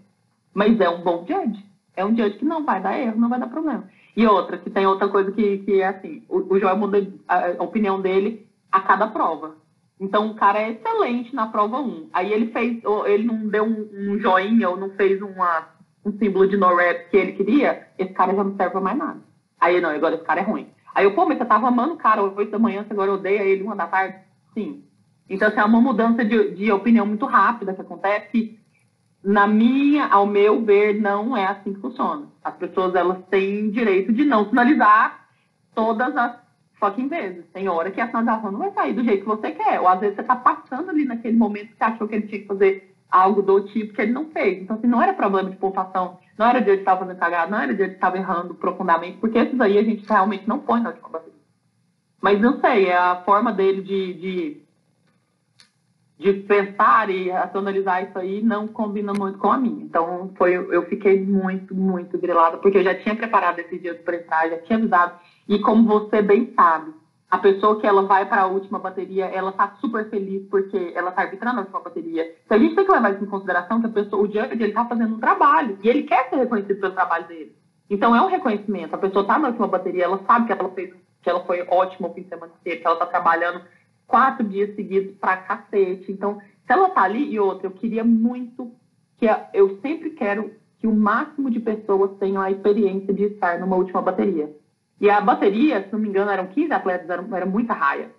mas 0.52 0.78
é 0.78 0.88
um 0.88 1.02
bom 1.02 1.24
judge. 1.26 1.64
É 1.96 2.04
um 2.04 2.14
judge 2.14 2.38
que 2.38 2.44
não 2.44 2.64
vai 2.64 2.80
dar 2.80 2.98
erro, 2.98 3.18
não 3.18 3.28
vai 3.28 3.40
dar 3.40 3.48
problema. 3.48 3.88
E 4.16 4.26
outra, 4.26 4.58
que 4.58 4.68
tem 4.68 4.86
outra 4.86 5.08
coisa 5.08 5.32
que, 5.32 5.58
que 5.58 5.80
é 5.80 5.88
assim, 5.88 6.22
o, 6.28 6.54
o 6.54 6.60
Joel 6.60 6.76
muda 6.76 7.04
a, 7.26 7.52
a 7.58 7.62
opinião 7.62 8.00
dele 8.00 8.46
a 8.70 8.80
cada 8.80 9.06
prova. 9.08 9.56
Então 9.98 10.30
o 10.30 10.34
cara 10.34 10.60
é 10.60 10.70
excelente 10.70 11.34
na 11.34 11.46
prova 11.46 11.80
1. 11.80 12.10
Aí 12.12 12.32
ele 12.32 12.52
fez, 12.52 12.80
ele 13.06 13.24
não 13.24 13.48
deu 13.48 13.64
um, 13.64 13.88
um 13.92 14.18
joinha 14.18 14.68
ou 14.70 14.76
não 14.76 14.90
fez 14.90 15.20
uma, 15.20 15.68
um 16.04 16.12
símbolo 16.18 16.46
de 16.46 16.56
no 16.56 16.74
rap 16.76 17.10
que 17.10 17.16
ele 17.16 17.32
queria, 17.32 17.88
esse 17.98 18.12
cara 18.12 18.34
já 18.34 18.44
não 18.44 18.56
serve 18.56 18.78
mais 18.80 18.96
nada. 18.96 19.20
Aí 19.60 19.80
não, 19.80 19.90
agora 19.90 20.14
esse 20.14 20.24
cara 20.24 20.40
é 20.40 20.44
ruim. 20.44 20.68
Aí 20.94 21.04
eu, 21.04 21.14
pô, 21.14 21.26
mas 21.26 21.38
você 21.38 21.44
tava 21.44 21.68
amando 21.68 21.94
o 21.94 21.98
cara 21.98 22.22
8 22.22 22.50
da 22.50 22.58
manhã, 22.58 22.84
você 22.84 22.92
agora 22.92 23.12
odeia 23.12 23.42
ele 23.42 23.62
uma 23.62 23.76
da 23.76 23.86
tarde? 23.86 24.18
Sim. 24.54 24.84
Então, 25.28 25.48
assim, 25.48 25.60
é 25.60 25.64
uma 25.64 25.80
mudança 25.80 26.24
de, 26.24 26.54
de 26.54 26.72
opinião 26.72 27.06
muito 27.06 27.26
rápida 27.26 27.74
que 27.74 27.80
acontece 27.80 28.58
na 29.22 29.46
minha, 29.46 30.06
ao 30.06 30.26
meu 30.26 30.64
ver, 30.64 31.00
não 31.00 31.36
é 31.36 31.46
assim 31.46 31.74
que 31.74 31.80
funciona. 31.80 32.26
As 32.42 32.54
pessoas 32.56 32.94
elas 32.94 33.18
têm 33.26 33.70
direito 33.70 34.12
de 34.12 34.24
não 34.24 34.48
finalizar 34.48 35.28
todas 35.74 36.16
as 36.16 36.36
fucking 36.78 37.08
vezes. 37.08 37.44
Tem 37.52 37.68
hora 37.68 37.90
que 37.90 38.00
a 38.00 38.06
finalização 38.06 38.52
não 38.52 38.60
vai 38.60 38.72
sair 38.72 38.94
do 38.94 39.04
jeito 39.04 39.22
que 39.22 39.28
você 39.28 39.50
quer. 39.50 39.80
Ou 39.80 39.88
às 39.88 40.00
vezes 40.00 40.16
você 40.16 40.22
está 40.22 40.36
passando 40.36 40.90
ali 40.90 41.04
naquele 41.04 41.36
momento 41.36 41.68
que 41.68 41.76
você 41.76 41.84
achou 41.84 42.08
que 42.08 42.14
ele 42.14 42.26
tinha 42.28 42.40
que 42.40 42.46
fazer 42.46 42.87
algo 43.10 43.42
do 43.42 43.62
tipo 43.62 43.94
que 43.94 44.02
ele 44.02 44.12
não 44.12 44.30
fez. 44.30 44.62
Então, 44.62 44.76
assim, 44.76 44.86
não 44.86 45.02
era 45.02 45.12
problema 45.12 45.50
de 45.50 45.56
pontuação, 45.56 46.18
não 46.36 46.46
era 46.46 46.60
dia 46.60 46.74
de 46.74 46.80
estar 46.80 46.96
fazendo 46.96 47.18
cagada, 47.18 47.50
não 47.50 47.60
era 47.60 47.74
dia 47.74 47.88
de 47.88 47.94
estar 47.94 48.14
errando 48.14 48.54
profundamente, 48.54 49.18
porque 49.18 49.38
esses 49.38 49.60
aí 49.60 49.78
a 49.78 49.82
gente 49.82 50.06
realmente 50.08 50.48
não 50.48 50.58
põe 50.58 50.80
na 50.80 50.90
última 50.90 51.08
bateria. 51.08 51.38
Mas 52.20 52.40
não 52.40 52.60
sei, 52.60 52.86
é 52.86 52.96
a 52.96 53.22
forma 53.24 53.52
dele 53.52 53.82
de, 53.82 54.14
de 54.14 54.68
de 56.18 56.32
pensar 56.32 57.08
e 57.10 57.30
racionalizar 57.30 58.02
isso 58.02 58.18
aí 58.18 58.42
não 58.42 58.66
combina 58.66 59.12
muito 59.12 59.38
com 59.38 59.52
a 59.52 59.56
minha. 59.56 59.84
Então, 59.84 60.32
foi, 60.36 60.54
eu 60.54 60.82
fiquei 60.88 61.24
muito, 61.24 61.74
muito 61.74 62.18
grilada, 62.18 62.56
porque 62.58 62.78
eu 62.78 62.82
já 62.82 62.94
tinha 62.96 63.14
preparado 63.14 63.60
esse 63.60 63.78
dia 63.78 63.94
para 63.94 64.16
entrar, 64.16 64.50
já 64.50 64.58
tinha 64.58 64.78
avisado. 64.78 65.14
E 65.48 65.60
como 65.60 65.86
você 65.86 66.20
bem 66.20 66.52
sabe, 66.56 66.92
a 67.30 67.38
pessoa 67.38 67.78
que 67.78 67.86
ela 67.86 68.02
vai 68.02 68.26
para 68.26 68.42
a 68.42 68.46
última 68.46 68.78
bateria, 68.78 69.26
ela 69.26 69.52
tá 69.52 69.76
super 69.80 70.08
feliz 70.08 70.48
porque 70.48 70.92
ela 70.94 71.12
tá 71.12 71.22
arbitrando 71.22 71.58
a 71.58 71.62
última 71.62 71.80
bateria. 71.80 72.34
Então, 72.44 72.56
a 72.56 72.60
gente 72.60 72.74
tem 72.74 72.86
que 72.86 72.92
levar 72.92 73.12
isso 73.12 73.24
em 73.24 73.28
consideração 73.28 73.80
que 73.80 73.86
a 73.86 73.90
pessoa, 73.90 74.22
o 74.22 74.26
judge, 74.26 74.52
ele 74.52 74.72
tá 74.72 74.86
fazendo 74.86 75.14
um 75.14 75.20
trabalho 75.20 75.78
e 75.82 75.88
ele 75.88 76.04
quer 76.04 76.30
ser 76.30 76.36
reconhecido 76.36 76.80
pelo 76.80 76.94
trabalho 76.94 77.28
dele. 77.28 77.54
Então, 77.90 78.16
é 78.16 78.22
um 78.22 78.28
reconhecimento. 78.28 78.94
A 78.94 78.98
pessoa 78.98 79.26
tá 79.26 79.38
na 79.38 79.48
última 79.48 79.66
bateria, 79.66 80.04
ela 80.04 80.22
sabe 80.26 80.46
que 80.46 80.52
ela 80.52 80.70
fez, 80.70 80.94
que 81.22 81.28
ela 81.28 81.44
foi 81.44 81.66
ótima 81.68 82.08
o 82.08 82.14
fim 82.14 82.22
de 82.22 82.28
semana 82.28 82.52
inteiro, 82.60 82.80
que 82.80 82.86
ela 82.86 82.96
tá 82.96 83.06
trabalhando 83.06 83.60
quatro 84.06 84.46
dias 84.46 84.74
seguidos 84.74 85.14
pra 85.18 85.36
cacete. 85.36 86.10
Então, 86.10 86.38
se 86.38 86.72
ela 86.72 86.88
tá 86.90 87.02
ali, 87.02 87.30
e 87.30 87.38
outra, 87.38 87.66
eu 87.66 87.72
queria 87.72 88.04
muito 88.04 88.72
que 89.18 89.26
eu 89.52 89.78
sempre 89.82 90.10
quero 90.10 90.50
que 90.78 90.86
o 90.86 90.94
máximo 90.94 91.50
de 91.50 91.60
pessoas 91.60 92.16
tenham 92.18 92.40
a 92.40 92.50
experiência 92.50 93.12
de 93.12 93.24
estar 93.24 93.58
numa 93.58 93.76
última 93.76 94.00
bateria. 94.00 94.50
E 95.00 95.08
a 95.08 95.20
bateria, 95.20 95.82
se 95.82 95.92
não 95.92 95.98
me 96.00 96.08
engano, 96.08 96.30
eram 96.30 96.46
15 96.46 96.72
atletas, 96.72 97.08
era, 97.08 97.24
era 97.32 97.46
muita 97.46 97.72
raia. 97.72 98.10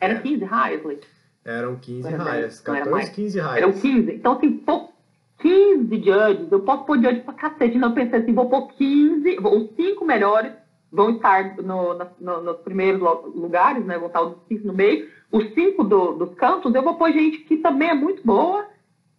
Era 0.00 0.14
é. 0.14 0.18
15 0.18 0.44
raias, 0.44 0.84
Leite? 0.84 1.08
Eram 1.44 1.76
15 1.76 2.08
era 2.08 2.22
raias, 2.22 2.60
14, 2.60 3.10
15 3.12 3.40
raias. 3.40 3.62
Eram 3.62 3.72
15. 3.72 4.12
Então, 4.12 4.32
assim, 4.32 4.58
pô, 4.58 4.92
15 5.38 5.96
judges, 5.96 6.52
eu 6.52 6.60
posso 6.60 6.84
pôr 6.84 6.96
judges 6.96 7.22
pra 7.22 7.34
cacete. 7.34 7.76
Então, 7.76 7.90
eu 7.90 7.94
pensei 7.94 8.20
assim, 8.20 8.34
vou 8.34 8.48
pôr 8.48 8.68
15, 8.68 9.38
os 9.40 9.70
5 9.76 10.04
melhores 10.04 10.52
vão 10.92 11.16
estar 11.16 11.56
no, 11.56 11.94
no, 12.20 12.42
nos 12.42 12.56
primeiros 12.58 13.00
lugares, 13.34 13.84
né? 13.84 13.96
Vão 13.96 14.08
estar 14.08 14.22
os 14.22 14.36
cinco 14.48 14.66
no 14.66 14.72
meio. 14.72 15.08
Os 15.30 15.54
cinco 15.54 15.84
do, 15.84 16.14
dos 16.14 16.34
cantos, 16.34 16.74
eu 16.74 16.82
vou 16.82 16.96
pôr 16.96 17.12
gente 17.12 17.38
que 17.38 17.58
também 17.58 17.90
é 17.90 17.94
muito 17.94 18.24
boa 18.26 18.66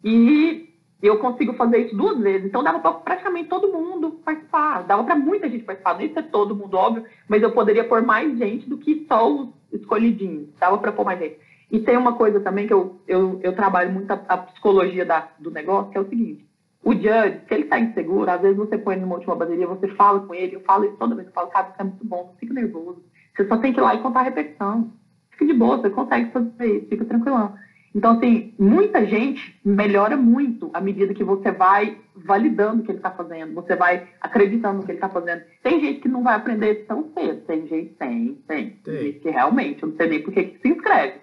e 0.03 0.70
eu 1.07 1.18
consigo 1.19 1.53
fazer 1.53 1.86
isso 1.86 1.95
duas 1.95 2.19
vezes. 2.19 2.48
Então 2.48 2.64
dava 2.64 2.80
para 2.80 2.94
praticamente 2.94 3.49
todo 3.49 3.72
mundo 3.72 4.11
participar. 4.23 4.84
Dava 4.84 5.03
para 5.03 5.15
muita 5.15 5.49
gente 5.49 5.64
participar. 5.64 5.95
Não 5.95 6.02
ia 6.02 6.14
ser 6.14 6.23
todo 6.23 6.56
mundo, 6.56 6.76
óbvio, 6.76 7.06
mas 7.28 7.41
eu 7.41 7.52
poderia 7.52 7.84
pôr 7.84 8.03
mais 8.03 8.38
gente 8.38 8.69
do 8.69 8.78
que 8.78 9.06
só 9.07 9.28
os 9.28 9.49
escolhidinhos. 9.72 10.49
Dava 10.60 10.78
para 10.78 10.91
pôr 10.91 11.06
mais 11.06 11.19
gente. 11.19 11.40
E 11.72 11.80
tem 11.80 11.98
uma 11.98 12.14
coisa 12.14 12.40
também 12.41 12.68
que 12.68 12.73
eu, 12.73 12.98
eu, 13.07 13.40
eu 13.41 13.56
trabalho 13.56 13.91
muito 13.91 14.11
a, 14.11 14.22
a 14.28 14.38
psicologia 14.38 15.06
da, 15.06 15.30
do 15.40 15.49
negócio, 15.49 15.90
que 15.90 15.98
é 15.98 16.02
o 16.02 16.10
seguinte. 16.10 16.45
O 16.84 16.94
judge, 16.94 17.41
se 17.48 17.53
ele 17.53 17.64
está 17.64 17.80
inseguro, 17.80 18.30
às 18.30 18.41
vezes 18.41 18.57
você 18.57 18.78
põe 18.78 18.95
ele 18.95 19.03
numa 19.03 19.15
última 19.15 19.36
bateria, 19.36 19.68
você 19.68 19.88
fala 19.90 20.19
com 20.22 20.34
ele, 20.34 20.56
eu 20.56 20.61
falo 20.61 20.86
isso 20.86 20.98
toda 20.98 21.15
vez 21.15 21.28
eu 21.28 21.34
falo, 21.34 21.48
cara, 21.49 21.69
isso 21.69 21.80
é 21.80 21.84
muito 21.84 22.06
bom, 22.06 22.26
não 22.28 22.36
fica 22.38 22.53
nervoso. 22.53 23.03
Você 23.36 23.48
só 23.48 23.57
tem 23.57 23.72
que 23.72 23.80
ir 23.80 23.84
lá 23.84 23.95
e 23.95 24.02
contar 24.02 24.22
a 24.22 24.23
repetição. 24.23 24.91
Fica 25.30 25.45
de 25.45 25.53
boa, 25.53 25.78
você 25.78 25.90
consegue 25.91 26.32
fazer 26.32 26.65
isso, 26.65 26.88
fica 26.88 27.06
tranquilão. 27.06 27.56
Então, 27.93 28.11
assim, 28.13 28.53
muita 28.57 29.05
gente 29.05 29.59
melhora 29.65 30.15
muito 30.15 30.69
à 30.73 30.80
medida 30.80 31.13
que 31.13 31.23
você 31.23 31.51
vai 31.51 31.97
validando 32.15 32.81
o 32.81 32.85
que 32.85 32.91
ele 32.91 32.99
está 32.99 33.11
fazendo, 33.11 33.53
você 33.53 33.76
vai 33.76 34.07
acreditando 34.22 34.77
no 34.77 34.84
que 34.84 34.91
ele 34.91 34.97
está 34.97 35.09
fazendo. 35.09 35.43
Tem 35.61 35.81
gente 35.81 35.99
que 35.99 36.07
não 36.07 36.23
vai 36.23 36.35
aprender 36.35 36.85
tão 36.88 37.11
cedo, 37.13 37.41
tem 37.41 37.68
gente, 37.68 37.93
tem, 37.95 38.35
tem. 38.47 38.69
Tem 38.84 38.97
gente 38.97 39.19
que 39.19 39.30
realmente, 39.30 39.84
eu 39.84 39.89
não 39.89 39.95
sei 39.97 40.07
nem 40.07 40.23
por 40.23 40.34
que 40.34 40.57
se 40.61 40.69
inscreve. 40.69 41.19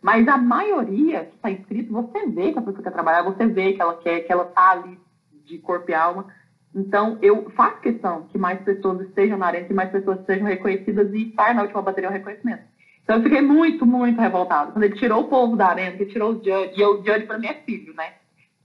Mas 0.00 0.26
a 0.28 0.36
maioria 0.36 1.24
que 1.24 1.36
está 1.36 1.50
inscrito, 1.50 1.92
você 1.92 2.26
vê 2.26 2.52
que 2.52 2.58
a 2.58 2.62
pessoa 2.62 2.82
quer 2.82 2.92
trabalhar, 2.92 3.22
você 3.22 3.46
vê 3.46 3.72
que 3.72 3.82
ela 3.82 3.96
quer, 3.96 4.20
que 4.20 4.32
ela 4.32 4.44
está 4.44 4.70
ali 4.72 4.98
de 5.44 5.58
corpo 5.58 5.90
e 5.90 5.94
alma. 5.94 6.26
Então, 6.74 7.18
eu 7.20 7.50
faço 7.50 7.80
questão 7.80 8.26
que 8.28 8.38
mais 8.38 8.60
pessoas 8.62 9.00
estejam 9.00 9.38
na 9.38 9.46
arena, 9.46 9.66
que 9.66 9.74
mais 9.74 9.90
pessoas 9.90 10.24
sejam 10.24 10.46
reconhecidas 10.46 11.12
e 11.12 11.28
estar 11.28 11.54
na 11.54 11.62
última 11.62 11.82
bateria 11.82 12.08
o 12.08 12.12
reconhecimento. 12.12 12.71
Então 13.12 13.20
eu 13.20 13.24
fiquei 13.24 13.42
muito, 13.42 13.84
muito 13.84 14.18
revoltada. 14.18 14.72
Quando 14.72 14.84
ele 14.84 14.94
tirou 14.94 15.20
o 15.20 15.28
povo 15.28 15.54
da 15.54 15.66
arena, 15.66 15.98
que 15.98 16.06
tirou 16.06 16.30
o 16.30 16.34
Judge, 16.36 16.72
e 16.74 16.82
o 16.82 16.96
Judge 16.96 17.26
para 17.26 17.36
mim 17.36 17.48
é 17.48 17.54
filho, 17.54 17.92
né? 17.92 18.14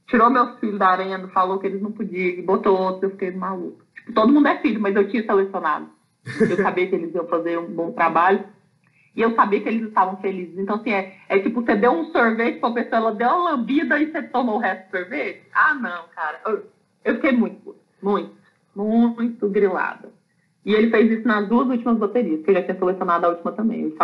Tirou 0.07 0.29
meus 0.29 0.57
filhos 0.57 0.79
da 0.79 0.87
arena, 0.87 1.27
falou 1.33 1.59
que 1.59 1.67
eles 1.67 1.81
não 1.81 1.91
podiam, 1.91 2.45
botou 2.45 2.77
outros, 2.77 3.03
eu 3.03 3.09
fiquei 3.09 3.31
maluco. 3.31 3.83
Tipo, 3.93 4.13
todo 4.13 4.31
mundo 4.31 4.47
é 4.47 4.57
filho, 4.61 4.79
mas 4.79 4.95
eu 4.95 5.05
tinha 5.09 5.25
selecionado. 5.25 5.89
Eu 6.49 6.55
sabia 6.63 6.87
que 6.87 6.95
eles 6.95 7.13
iam 7.13 7.27
fazer 7.27 7.59
um 7.59 7.65
bom 7.65 7.91
trabalho. 7.91 8.45
E 9.13 9.21
eu 9.21 9.35
sabia 9.35 9.59
que 9.59 9.67
eles 9.67 9.83
estavam 9.83 10.15
felizes. 10.21 10.57
Então, 10.57 10.77
assim, 10.77 10.91
é, 10.91 11.13
é 11.27 11.39
tipo, 11.39 11.61
você 11.61 11.75
deu 11.75 11.91
um 11.91 12.05
sorvete 12.05 12.61
pra 12.61 12.71
pessoa, 12.71 13.01
ela 13.01 13.11
deu 13.11 13.27
uma 13.27 13.51
lambida 13.51 13.99
e 13.99 14.09
você 14.09 14.21
tomou 14.21 14.55
o 14.55 14.59
resto 14.59 14.85
do 14.85 14.97
sorvete? 14.97 15.41
Ah, 15.53 15.73
não, 15.73 16.07
cara. 16.15 16.39
Eu, 16.45 16.63
eu 17.03 17.15
fiquei 17.15 17.33
muito, 17.33 17.75
muito, 18.01 18.31
muito 18.73 19.49
grilada. 19.49 20.09
E 20.68 20.76
ele 20.76 20.91
fez 20.91 21.10
isso 21.10 21.26
nas 21.26 21.48
duas 21.48 21.69
últimas 21.69 21.98
baterias, 21.98 22.44
que 22.44 22.49
eu 22.49 22.56
já 22.56 22.61
tinha 22.61 22.77
selecionado 22.77 23.26
a 23.26 23.30
última 23.30 23.53
também. 23.53 23.95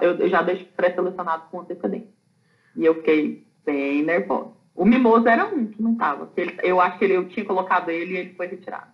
Eu, 0.00 0.10
eu, 0.12 0.28
já 0.28 0.40
deixo 0.40 0.64
pré-selecionado 0.76 1.50
com 1.50 1.62
antecedência. 1.62 2.06
E 2.76 2.84
eu 2.84 2.94
fiquei 2.94 3.44
bem 3.66 4.04
nervosa. 4.04 4.52
O 4.72 4.84
Mimoso 4.84 5.26
era 5.26 5.46
um 5.46 5.66
que 5.66 5.82
não 5.82 5.94
estava. 5.94 6.30
Eu 6.62 6.80
acho 6.80 6.96
que 6.96 7.06
ele, 7.06 7.16
eu 7.16 7.28
tinha 7.28 7.44
colocado 7.44 7.90
ele 7.90 8.12
e 8.12 8.16
ele 8.18 8.34
foi 8.34 8.46
retirado. 8.46 8.86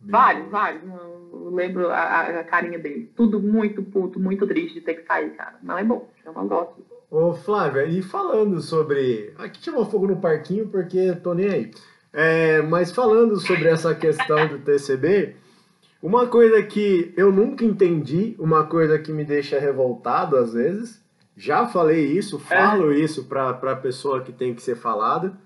Vários, 0.00 0.50
vários. 0.50 0.82
Eu 0.82 1.50
lembro 1.54 1.88
a, 1.88 2.40
a, 2.40 2.44
carinha 2.44 2.80
dele. 2.80 3.12
Tudo 3.14 3.38
muito 3.38 3.80
puto, 3.84 4.18
muito 4.18 4.44
triste 4.44 4.74
de 4.74 4.80
ter 4.80 4.94
que 4.94 5.06
sair, 5.06 5.30
cara. 5.36 5.54
Não 5.62 5.78
é 5.78 5.84
bom. 5.84 6.10
Eu 6.24 6.32
não 6.32 6.48
gosto. 6.48 6.84
Ô, 7.08 7.32
Flávia, 7.32 7.84
e 7.84 8.02
falando 8.02 8.60
sobre. 8.60 9.32
Aqui 9.38 9.62
chamou 9.62 9.86
fogo 9.86 10.08
no 10.08 10.16
parquinho 10.16 10.66
porque 10.66 11.14
tô 11.22 11.32
nem 11.32 11.48
aí. 11.48 11.70
É, 12.12 12.60
mas 12.62 12.90
falando 12.90 13.36
sobre 13.36 13.68
essa 13.68 13.94
questão 13.94 14.48
do 14.48 14.58
TCB. 14.58 15.45
Uma 16.02 16.26
coisa 16.26 16.62
que 16.62 17.12
eu 17.16 17.32
nunca 17.32 17.64
entendi, 17.64 18.36
uma 18.38 18.64
coisa 18.64 18.98
que 18.98 19.10
me 19.10 19.24
deixa 19.24 19.58
revoltado 19.58 20.36
às 20.36 20.52
vezes, 20.52 21.02
já 21.34 21.66
falei 21.66 22.06
isso, 22.06 22.38
falo 22.38 22.92
é. 22.92 22.98
isso 22.98 23.24
para 23.24 23.50
a 23.50 23.76
pessoa 23.76 24.20
que 24.20 24.32
tem 24.32 24.54
que 24.54 24.62
ser 24.62 24.76
falada, 24.76 25.38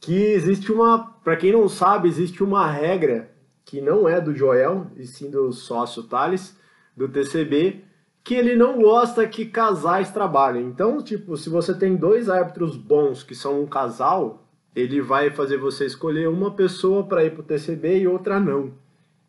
que 0.00 0.14
existe 0.14 0.72
uma, 0.72 1.14
para 1.22 1.36
quem 1.36 1.52
não 1.52 1.68
sabe, 1.68 2.08
existe 2.08 2.42
uma 2.42 2.70
regra 2.70 3.30
que 3.64 3.80
não 3.80 4.08
é 4.08 4.20
do 4.20 4.34
Joel, 4.34 4.86
e 4.96 5.06
sim 5.06 5.30
do 5.30 5.52
sócio 5.52 6.04
Thales, 6.04 6.56
do 6.96 7.08
TCB, 7.08 7.84
que 8.24 8.34
ele 8.34 8.56
não 8.56 8.80
gosta 8.80 9.26
que 9.26 9.44
casais 9.44 10.10
trabalhem. 10.10 10.66
Então, 10.66 11.02
tipo, 11.02 11.36
se 11.36 11.50
você 11.50 11.74
tem 11.74 11.96
dois 11.96 12.28
árbitros 12.28 12.76
bons 12.76 13.22
que 13.22 13.34
são 13.34 13.60
um 13.60 13.66
casal, 13.66 14.46
ele 14.74 15.00
vai 15.00 15.30
fazer 15.30 15.58
você 15.58 15.84
escolher 15.84 16.28
uma 16.28 16.52
pessoa 16.52 17.04
para 17.04 17.24
ir 17.24 17.32
para 17.32 17.40
o 17.40 17.44
TCB 17.44 18.00
e 18.00 18.08
outra 18.08 18.40
não 18.40 18.72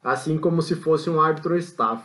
assim 0.03 0.37
como 0.37 0.61
se 0.61 0.75
fosse 0.75 1.09
um 1.09 1.21
árbitro 1.21 1.57
staff. 1.57 2.03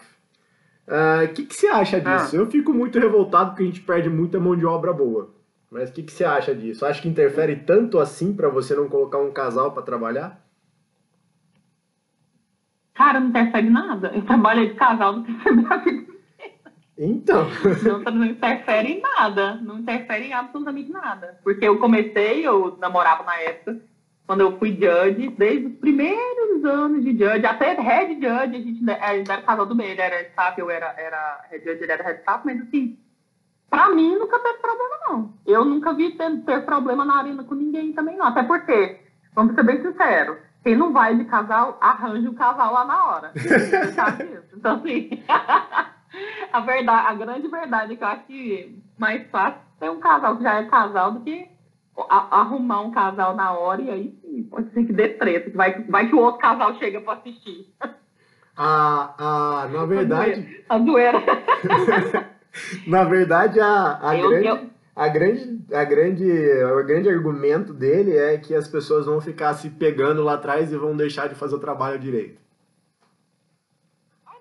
O 0.86 1.24
uh, 1.24 1.32
que, 1.32 1.46
que 1.46 1.54
você 1.54 1.68
acha 1.68 2.00
disso? 2.00 2.36
Ah. 2.36 2.38
Eu 2.38 2.46
fico 2.50 2.72
muito 2.72 2.98
revoltado 2.98 3.50
porque 3.50 3.62
a 3.62 3.66
gente 3.66 3.80
perde 3.80 4.08
muita 4.08 4.40
mão 4.40 4.56
de 4.56 4.66
obra 4.66 4.92
boa. 4.92 5.30
Mas 5.70 5.90
o 5.90 5.92
que, 5.92 6.02
que 6.02 6.12
você 6.12 6.24
acha 6.24 6.54
disso? 6.54 6.84
Acha 6.84 7.00
que 7.00 7.08
interfere 7.08 7.56
tanto 7.56 7.98
assim 7.98 8.34
para 8.34 8.48
você 8.48 8.74
não 8.74 8.88
colocar 8.88 9.18
um 9.18 9.32
casal 9.32 9.72
para 9.72 9.82
trabalhar? 9.82 10.44
Cara, 12.92 13.20
não 13.20 13.28
interfere 13.28 13.70
nada. 13.70 14.12
Eu 14.14 14.22
trabalho 14.22 14.68
de 14.68 14.74
casal, 14.74 15.12
não 15.14 15.20
interfere 15.20 15.66
a 15.70 15.76
vida 15.78 16.12
então. 17.04 17.46
Não, 17.82 18.00
não 18.12 18.24
interfere 18.26 18.92
em 18.92 19.00
nada. 19.00 19.56
Não 19.56 19.78
interfere 19.78 20.26
em 20.26 20.32
absolutamente 20.32 20.90
nada. 20.90 21.38
Porque 21.42 21.66
eu 21.66 21.78
comecei, 21.78 22.46
eu 22.46 22.76
namorava 22.78 23.24
na 23.24 23.36
época, 23.40 23.80
quando 24.26 24.40
eu 24.40 24.58
fui 24.58 24.70
judge, 24.70 25.28
desde 25.36 25.66
os 25.66 25.74
primeiros 25.74 26.64
anos 26.64 27.02
de 27.02 27.10
judge, 27.10 27.44
até 27.44 27.74
head 27.74 28.14
judge, 28.14 28.56
a 29.00 29.14
gente 29.14 29.30
era 29.30 29.42
casal 29.42 29.66
do 29.66 29.74
meio, 29.74 29.90
ele 29.90 30.00
era 30.00 30.22
staff, 30.28 30.58
eu 30.60 30.70
era, 30.70 30.94
era 30.96 31.44
head 31.50 31.64
judge, 31.64 31.82
ele 31.82 31.92
era 31.92 32.04
head 32.04 32.20
staff, 32.20 32.44
mas 32.44 32.60
assim, 32.60 32.98
pra 33.68 33.90
mim 33.90 34.14
nunca 34.16 34.38
teve 34.38 34.58
problema, 34.58 34.96
não. 35.08 35.34
Eu 35.46 35.64
nunca 35.64 35.92
vi 35.92 36.12
ter, 36.12 36.42
ter 36.42 36.64
problema 36.64 37.04
na 37.04 37.18
arena 37.18 37.44
com 37.44 37.54
ninguém 37.54 37.92
também, 37.92 38.16
não. 38.16 38.26
Até 38.26 38.42
porque, 38.42 39.00
vamos 39.34 39.54
ser 39.54 39.64
bem 39.64 39.82
sinceros, 39.82 40.38
quem 40.62 40.76
não 40.76 40.92
vai 40.92 41.16
de 41.16 41.24
casal, 41.24 41.76
arranja 41.80 42.28
o 42.28 42.32
um 42.32 42.34
casal 42.34 42.72
lá 42.72 42.84
na 42.84 43.04
hora. 43.04 43.32
então, 44.56 44.76
assim, 44.76 45.10
a, 46.52 46.60
verdade, 46.60 47.06
a 47.06 47.14
grande 47.14 47.48
verdade 47.48 47.92
é 47.92 47.96
que 47.96 48.04
eu 48.04 48.08
acho 48.08 48.24
que 48.24 48.82
mais 48.96 49.28
fácil 49.30 49.60
ter 49.80 49.90
um 49.90 49.98
casal 49.98 50.36
que 50.36 50.44
já 50.44 50.54
é 50.60 50.64
casal 50.66 51.12
do 51.12 51.20
que 51.20 51.51
arrumar 52.08 52.80
um 52.80 52.90
casal 52.90 53.34
na 53.34 53.52
hora 53.52 53.82
e 53.82 53.90
aí 53.90 54.14
sim, 54.22 54.42
pode 54.44 54.72
ser 54.72 54.84
que 54.84 54.92
dê 54.92 55.08
treta. 55.08 55.50
Vai, 55.54 55.82
vai 55.84 56.08
que 56.08 56.14
o 56.14 56.20
outro 56.20 56.40
casal 56.40 56.74
chega 56.78 57.00
para 57.00 57.14
assistir. 57.14 57.72
Ah, 58.56 59.14
ah, 59.18 59.68
na 59.72 59.84
verdade. 59.86 60.64
A 60.68 60.78
zoeira. 60.78 61.22
na 62.86 63.04
verdade, 63.04 63.60
a, 63.60 63.98
a, 64.10 64.16
eu, 64.16 64.28
grande, 64.28 64.46
eu... 64.46 64.70
a, 64.94 65.08
grande, 65.08 65.74
a 65.74 65.84
grande. 65.84 66.24
O 66.24 66.84
grande 66.84 67.08
argumento 67.08 67.72
dele 67.72 68.16
é 68.16 68.38
que 68.38 68.54
as 68.54 68.68
pessoas 68.68 69.06
vão 69.06 69.20
ficar 69.20 69.54
se 69.54 69.70
pegando 69.70 70.22
lá 70.22 70.34
atrás 70.34 70.72
e 70.72 70.76
vão 70.76 70.96
deixar 70.96 71.28
de 71.28 71.34
fazer 71.34 71.54
o 71.54 71.60
trabalho 71.60 71.98
direito. 71.98 72.42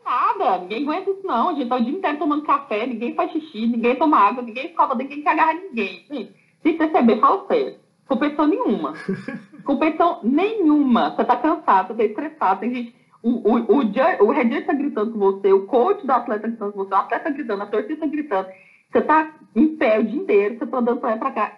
Nada, 0.04 0.58
ninguém 0.58 0.84
aguenta 0.84 1.10
isso 1.10 1.26
não. 1.26 1.50
A 1.50 1.54
gente 1.54 1.70
tá 1.70 1.78
o 1.78 1.84
dia 1.84 1.94
inteiro 1.94 2.18
tomando 2.18 2.44
café, 2.44 2.86
ninguém 2.86 3.16
faz 3.16 3.32
xixi, 3.32 3.66
ninguém 3.66 3.96
toma 3.96 4.18
água, 4.18 4.44
ninguém 4.44 4.68
escova, 4.68 4.94
ninguém 4.94 5.22
quer 5.22 5.30
agarrar 5.30 5.54
ninguém. 5.54 6.06
Gente, 6.10 6.36
se 6.62 6.74
perceber, 6.74 7.20
fala 7.20 7.46
sério. 7.48 7.76
Competição 8.08 8.48
nenhuma. 8.48 8.94
Competição 9.64 10.20
nenhuma. 10.24 11.12
Você 11.12 11.24
tá 11.24 11.36
cansado, 11.38 11.88
você 11.88 11.94
tá 11.96 12.04
estressado. 12.04 12.60
Tem 12.60 12.74
gente. 12.74 12.96
O, 13.24 13.30
o, 13.30 13.78
o, 13.78 14.26
o 14.26 14.32
Redir 14.32 14.66
tá 14.66 14.74
gritando 14.74 15.12
com 15.12 15.20
você, 15.20 15.54
o 15.54 15.68
coach 15.68 16.06
do 16.06 16.12
atleta 16.12 16.42
tá 16.42 16.48
gritando 16.48 16.72
com 16.72 16.80
você, 16.80 16.94
o 16.94 16.98
atleta 16.98 17.24
tá 17.24 17.30
gritando, 17.30 17.64
a 17.64 17.68
torcida 17.68 17.98
tá 17.98 18.08
gritando. 18.08 18.50
Você 18.92 19.02
tá 19.02 19.34
em 19.56 19.68
pé 19.78 20.00
o 20.00 20.04
dia 20.04 20.20
inteiro, 20.20 20.58
você 20.58 20.66
tá 20.66 20.78
andando 20.78 21.00
pra 21.00 21.12
lá 21.12 21.18
pra 21.18 21.32
cá. 21.32 21.58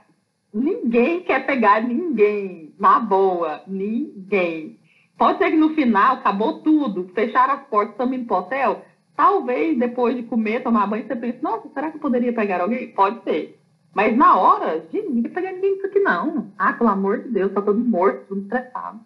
Ninguém 0.53 1.21
quer 1.21 1.45
pegar 1.45 1.81
ninguém. 1.81 2.75
Na 2.77 2.99
boa. 2.99 3.61
Ninguém. 3.65 4.77
Pode 5.17 5.37
ser 5.37 5.51
que 5.51 5.57
no 5.57 5.73
final 5.73 6.15
acabou 6.15 6.59
tudo, 6.59 7.09
fecharam 7.15 7.53
as 7.53 7.63
portas, 7.67 7.91
estamos 7.91 8.17
indo 8.17 8.27
pro 8.27 8.37
hotel. 8.37 8.83
Talvez 9.15 9.77
depois 9.77 10.15
de 10.15 10.23
comer, 10.23 10.63
tomar 10.63 10.87
banho, 10.87 11.07
você 11.07 11.15
pense, 11.15 11.41
nossa, 11.41 11.69
será 11.69 11.89
que 11.89 11.97
eu 11.97 12.01
poderia 12.01 12.33
pegar 12.33 12.61
alguém? 12.61 12.89
Pode 12.89 13.23
ser. 13.23 13.59
Mas 13.93 14.17
na 14.17 14.37
hora, 14.37 14.85
gente, 14.91 15.09
ninguém 15.09 15.31
pegar 15.31 15.51
ninguém 15.51 15.75
isso 15.75 15.85
aqui 15.85 15.99
não. 15.99 16.51
Ah, 16.57 16.73
pelo 16.73 16.89
amor 16.89 17.19
de 17.19 17.29
Deus, 17.29 17.53
tá 17.53 17.61
todo 17.61 17.79
morto, 17.79 18.25
tudo 18.27 18.41
estressado. 18.41 18.99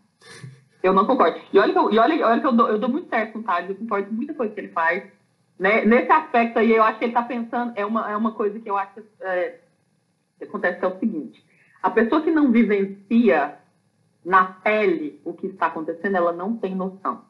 Eu 0.82 0.94
não 0.94 1.06
concordo. 1.06 1.40
E 1.52 1.60
olha 1.60 1.74
que 1.74 1.80
eu, 1.80 1.92
e 1.92 2.00
olha, 2.00 2.28
olha 2.28 2.40
que 2.40 2.48
eu, 2.48 2.54
dou, 2.54 2.70
eu 2.70 2.80
dou 2.80 2.90
muito 2.90 3.10
certo 3.10 3.34
com 3.34 3.40
o 3.40 3.44
Thales, 3.44 3.70
eu 3.70 3.76
concordo 3.76 4.08
com 4.08 4.14
muita 4.14 4.34
coisa 4.34 4.54
que 4.54 4.60
ele 4.60 4.70
faz. 4.70 5.04
Né? 5.60 5.84
Nesse 5.84 6.12
aspecto 6.12 6.60
aí, 6.60 6.72
eu 6.72 6.84
acho 6.84 7.00
que 7.00 7.06
ele 7.06 7.14
tá 7.14 7.24
pensando, 7.24 7.74
é 7.76 7.86
uma, 7.86 8.10
é 8.10 8.16
uma 8.16 8.32
coisa 8.32 8.60
que 8.60 8.70
eu 8.70 8.78
acho 8.78 9.02
é, 9.22 9.60
que 10.38 10.46
acontece 10.46 10.80
que 10.80 10.86
é 10.86 10.88
o 10.88 11.00
seguinte. 11.00 11.44
A 11.82 11.90
pessoa 11.90 12.22
que 12.22 12.32
não 12.32 12.52
vivencia 12.52 13.58
na 14.24 14.46
pele 14.46 15.20
o 15.26 15.34
que 15.34 15.48
está 15.48 15.68
acontecendo, 15.68 16.16
ela 16.16 16.32
não 16.32 16.56
tem 16.56 16.76
noção 16.76 17.22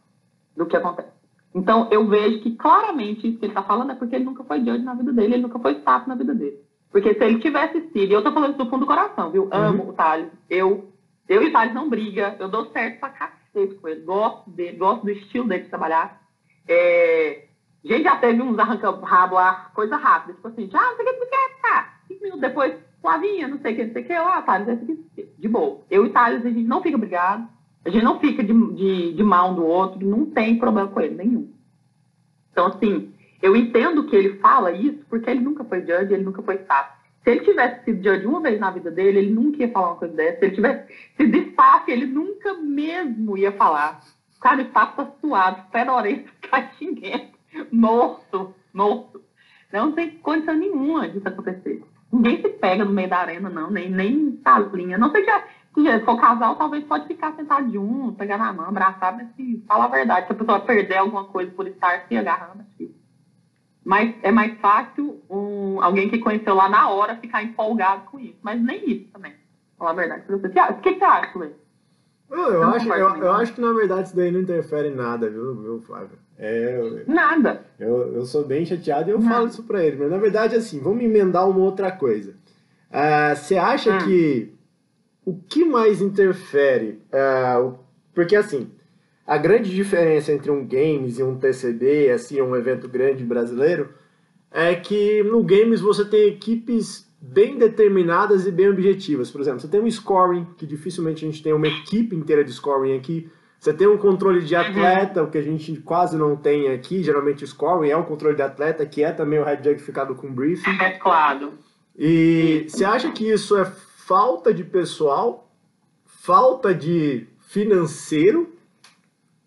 do 0.56 0.66
que 0.66 0.76
acontece. 0.76 1.16
Então, 1.56 1.88
eu 1.90 2.08
vejo 2.08 2.42
que 2.42 2.56
claramente 2.56 3.28
isso 3.28 3.40
que 3.40 3.46
ele 3.46 3.52
está 3.52 3.64
falando 3.64 3.92
é 3.92 3.96
porque 3.96 4.16
ele 4.16 4.26
nunca 4.26 4.44
foi 4.44 4.60
judge 4.60 4.84
na 4.84 4.94
vida 4.94 5.14
dele, 5.14 5.36
ele 5.36 5.44
nunca 5.44 5.60
foi 5.60 5.78
staff 5.78 6.08
na 6.08 6.16
vida 6.16 6.36
dele. 6.36 6.67
Porque 6.98 7.14
se 7.14 7.24
ele 7.24 7.38
tivesse 7.38 7.80
sido, 7.92 8.10
e 8.10 8.12
eu 8.12 8.24
tô 8.24 8.32
falando 8.32 8.56
isso 8.56 8.64
do 8.64 8.72
fundo 8.72 8.80
do 8.80 8.88
coração, 8.88 9.30
viu? 9.30 9.48
Amo 9.52 9.84
uhum. 9.84 9.90
o 9.90 9.94
Thales. 9.94 10.32
Eu, 10.50 10.92
eu 11.30 11.44
e 11.44 11.50
o 11.50 11.52
Thales 11.52 11.72
não 11.72 11.88
briga, 11.88 12.36
eu 12.40 12.50
dou 12.50 12.72
certo 12.72 13.00
pra 13.00 13.10
cacete 13.10 13.76
com 13.76 13.88
ele. 13.88 14.02
Gosto 14.02 14.50
dele, 14.50 14.78
gosto 14.78 15.04
do 15.04 15.12
estilo 15.12 15.48
dele 15.48 15.66
de 15.66 15.70
trabalhar. 15.70 16.20
É, 16.68 17.44
a 17.86 17.88
gente 17.88 18.02
já 18.02 18.16
teve 18.16 18.42
uns 18.42 18.58
arranca-rabo 18.58 19.36
lá, 19.36 19.70
coisa 19.76 19.96
rápida, 19.96 20.34
tipo 20.34 20.48
assim, 20.48 20.68
ah, 20.74 20.88
não 20.90 20.96
sei 20.96 21.06
o 21.06 21.10
que 21.10 21.20
você 21.20 21.26
quer, 21.28 21.62
tá. 21.62 21.94
Cinco 22.08 22.24
minutos 22.24 22.42
depois, 22.42 22.74
Flavinha, 23.00 23.48
não 23.48 23.60
sei 23.60 23.74
o 23.74 23.76
que, 23.76 23.86
não 23.86 23.94
sei 23.94 24.02
o 24.02 24.06
que, 24.08 24.14
lá, 24.14 24.42
Thales, 24.42 24.68
aqui, 24.68 25.06
de 25.38 25.48
boa. 25.48 25.82
Eu 25.92 26.04
e 26.04 26.10
Thales, 26.10 26.44
a 26.48 26.50
gente 26.50 26.68
não 26.68 26.82
fica 26.82 26.98
brigado, 26.98 27.48
a 27.86 27.90
gente 27.92 28.04
não 28.04 28.20
fica 28.20 28.44
de, 28.44 28.74
de, 28.74 29.14
de 29.14 29.24
mal 29.24 29.52
um 29.52 29.56
do 29.56 29.64
outro, 29.64 30.04
não 30.04 30.26
tem 30.26 30.58
problema 30.58 30.88
com 30.88 31.00
ele, 31.00 31.14
nenhum. 31.14 31.54
Então, 32.52 32.66
assim, 32.66 33.14
eu 33.42 33.56
entendo 33.56 34.06
que 34.06 34.16
ele 34.16 34.38
fala 34.40 34.72
isso 34.72 35.06
porque 35.10 35.30
ele 35.30 35.42
nunca 35.42 35.64
foi 35.64 35.82
judge, 35.82 36.14
ele 36.14 36.24
nunca 36.24 36.42
foi 36.42 36.56
staff. 36.56 36.98
Se 37.24 37.32
ele 37.32 37.42
tivesse 37.42 37.84
sido 37.84 38.04
judge 38.04 38.26
uma 38.26 38.42
vez 38.42 38.60
na 38.60 38.72
vida 38.72 38.90
dele, 38.90 39.20
ele 39.20 39.32
nunca 39.32 39.58
ia 39.58 39.72
falar 39.72 39.90
uma 39.90 39.98
coisa 39.98 40.16
dessa. 40.16 40.40
Se 40.40 40.46
ele 40.46 40.56
tivesse 40.56 40.94
sido 41.18 41.38
staff, 41.38 41.92
ele 41.92 42.06
nunca 42.06 42.54
mesmo 42.56 43.38
ia 43.38 43.52
falar. 43.52 44.02
Cara, 44.40 44.58
o 44.58 44.62
staff 44.62 44.96
tá 44.96 45.12
suado, 45.20 45.64
na 45.74 45.96
orelha, 45.96 46.26
catinguento, 46.50 47.38
morto, 47.72 48.54
morto. 48.74 49.22
Não 49.72 49.92
tem 49.92 50.12
condição 50.20 50.56
nenhuma 50.56 51.10
disso 51.10 51.28
acontecer. 51.28 51.84
Ninguém 52.12 52.42
se 52.42 52.48
pega 52.50 52.86
no 52.86 52.92
meio 52.92 53.10
da 53.10 53.18
arena, 53.18 53.50
não, 53.50 53.70
nem, 53.70 53.90
nem 53.90 54.40
salinha. 54.44 54.98
Não 54.98 55.12
sei 55.12 55.24
que 55.24 55.32
se 55.84 56.00
for 56.06 56.20
casal, 56.20 56.56
talvez 56.56 56.84
pode 56.86 57.08
ficar 57.08 57.36
sentado 57.36 57.72
junto, 57.72 58.18
pegar 58.18 58.38
na 58.38 58.54
mão, 58.54 58.70
abraçar, 58.70 59.16
mas 59.16 59.28
se 59.36 59.64
fala 59.68 59.86
a 59.86 59.90
verdade, 59.90 60.26
se 60.26 60.32
a 60.32 60.36
pessoa 60.36 60.60
perder 60.62 60.98
alguma 60.98 61.26
coisa 61.26 61.52
por 61.52 61.68
estar 61.68 62.06
se 62.08 62.18
agarrando, 62.18 62.62
assim, 62.62 62.96
mas 63.88 64.14
é 64.22 64.34
mais 64.34 64.60
fácil 64.60 65.22
um, 65.30 65.82
alguém 65.82 66.10
que 66.10 66.20
conheceu 66.20 66.54
lá 66.54 66.68
na 66.68 66.90
hora 66.90 67.16
ficar 67.16 67.42
empolgado 67.42 68.02
com 68.12 68.20
isso. 68.20 68.36
Mas 68.42 68.62
nem 68.62 68.84
isso 68.92 69.06
também. 69.14 69.32
Falar 69.80 69.92
a 69.92 69.94
verdade. 69.94 70.24
O 70.28 70.40
que, 70.42 70.94
que 70.94 71.00
você 71.00 71.06
acha, 71.06 71.40
Luiz? 71.40 71.54
Eu, 72.30 72.38
eu, 72.38 72.64
acho, 72.64 72.90
eu, 72.90 73.16
eu, 73.16 73.32
acho 73.32 73.54
que 73.54 73.62
na 73.62 73.72
verdade 73.72 74.08
isso 74.08 74.16
daí 74.18 74.30
não 74.30 74.42
interfere 74.42 74.90
em 74.90 74.96
nada, 74.96 75.30
viu, 75.30 75.56
viu 75.56 75.82
Flávio? 75.88 76.20
É, 76.38 77.06
nada. 77.08 77.66
Eu, 77.80 78.14
eu 78.16 78.26
sou 78.26 78.46
bem 78.46 78.66
chateado 78.66 79.10
e 79.10 79.14
eu 79.14 79.20
nada. 79.20 79.36
falo 79.36 79.48
isso 79.48 79.64
pra 79.64 79.82
ele. 79.82 79.96
Mas 79.96 80.12
na 80.12 80.18
verdade, 80.18 80.58
assim, 80.58 80.82
vamos 80.82 81.02
emendar 81.02 81.50
uma 81.50 81.60
outra 81.60 81.90
coisa. 81.90 82.36
Uh, 82.92 83.38
você 83.38 83.56
acha 83.56 83.96
hum. 83.96 84.00
que 84.00 84.54
o 85.24 85.34
que 85.34 85.64
mais 85.64 86.02
interfere? 86.02 87.02
Uh, 87.08 87.80
porque 88.14 88.36
assim, 88.36 88.70
a 89.28 89.38
grande 89.38 89.76
diferença 89.76 90.32
entre 90.32 90.50
um 90.50 90.66
games 90.66 91.20
e 91.20 91.24
um 91.24 91.38
TCB, 91.38 92.12
assim, 92.12 92.42
um 92.42 92.56
evento 92.56 92.88
grande 92.88 93.26
brasileiro, 93.26 93.90
é 94.50 94.74
que 94.74 95.22
no 95.24 95.44
games 95.44 95.82
você 95.82 96.06
tem 96.06 96.30
equipes 96.30 97.06
bem 97.20 97.58
determinadas 97.58 98.48
e 98.48 98.52
bem 98.52 98.70
objetivas. 98.70 99.30
Por 99.30 99.42
exemplo, 99.42 99.60
você 99.60 99.68
tem 99.68 99.82
um 99.82 99.92
scoring, 99.92 100.48
que 100.58 100.66
dificilmente 100.66 101.26
a 101.26 101.30
gente 101.30 101.44
tem 101.44 101.52
uma 101.52 101.68
equipe 101.68 102.16
inteira 102.16 102.42
de 102.42 102.54
scoring 102.54 102.96
aqui. 102.96 103.30
Você 103.60 103.74
tem 103.74 103.88
um 103.88 103.98
controle 103.98 104.46
de 104.46 104.56
atleta, 104.56 105.24
o 105.24 105.30
que 105.30 105.38
a 105.38 105.42
gente 105.42 105.76
quase 105.82 106.16
não 106.16 106.38
tem 106.38 106.70
aqui. 106.70 107.04
Geralmente 107.04 107.44
o 107.44 107.48
scoring 107.48 107.90
é 107.90 107.98
um 107.98 108.04
controle 108.04 108.36
de 108.36 108.44
atleta, 108.44 108.86
que 108.86 109.04
é 109.04 109.12
também 109.12 109.40
o 109.40 109.44
head 109.44 109.62
jug 109.62 109.82
ficado 109.82 110.16
com 110.16 110.32
briefing. 110.32 110.70
É 110.80 110.92
claro. 110.92 111.54
E 111.98 112.66
você 112.70 112.86
acha 112.86 113.12
que 113.12 113.30
isso 113.30 113.58
é 113.58 113.66
falta 113.66 114.54
de 114.54 114.64
pessoal, 114.64 115.52
falta 116.06 116.74
de 116.74 117.28
financeiro 117.42 118.57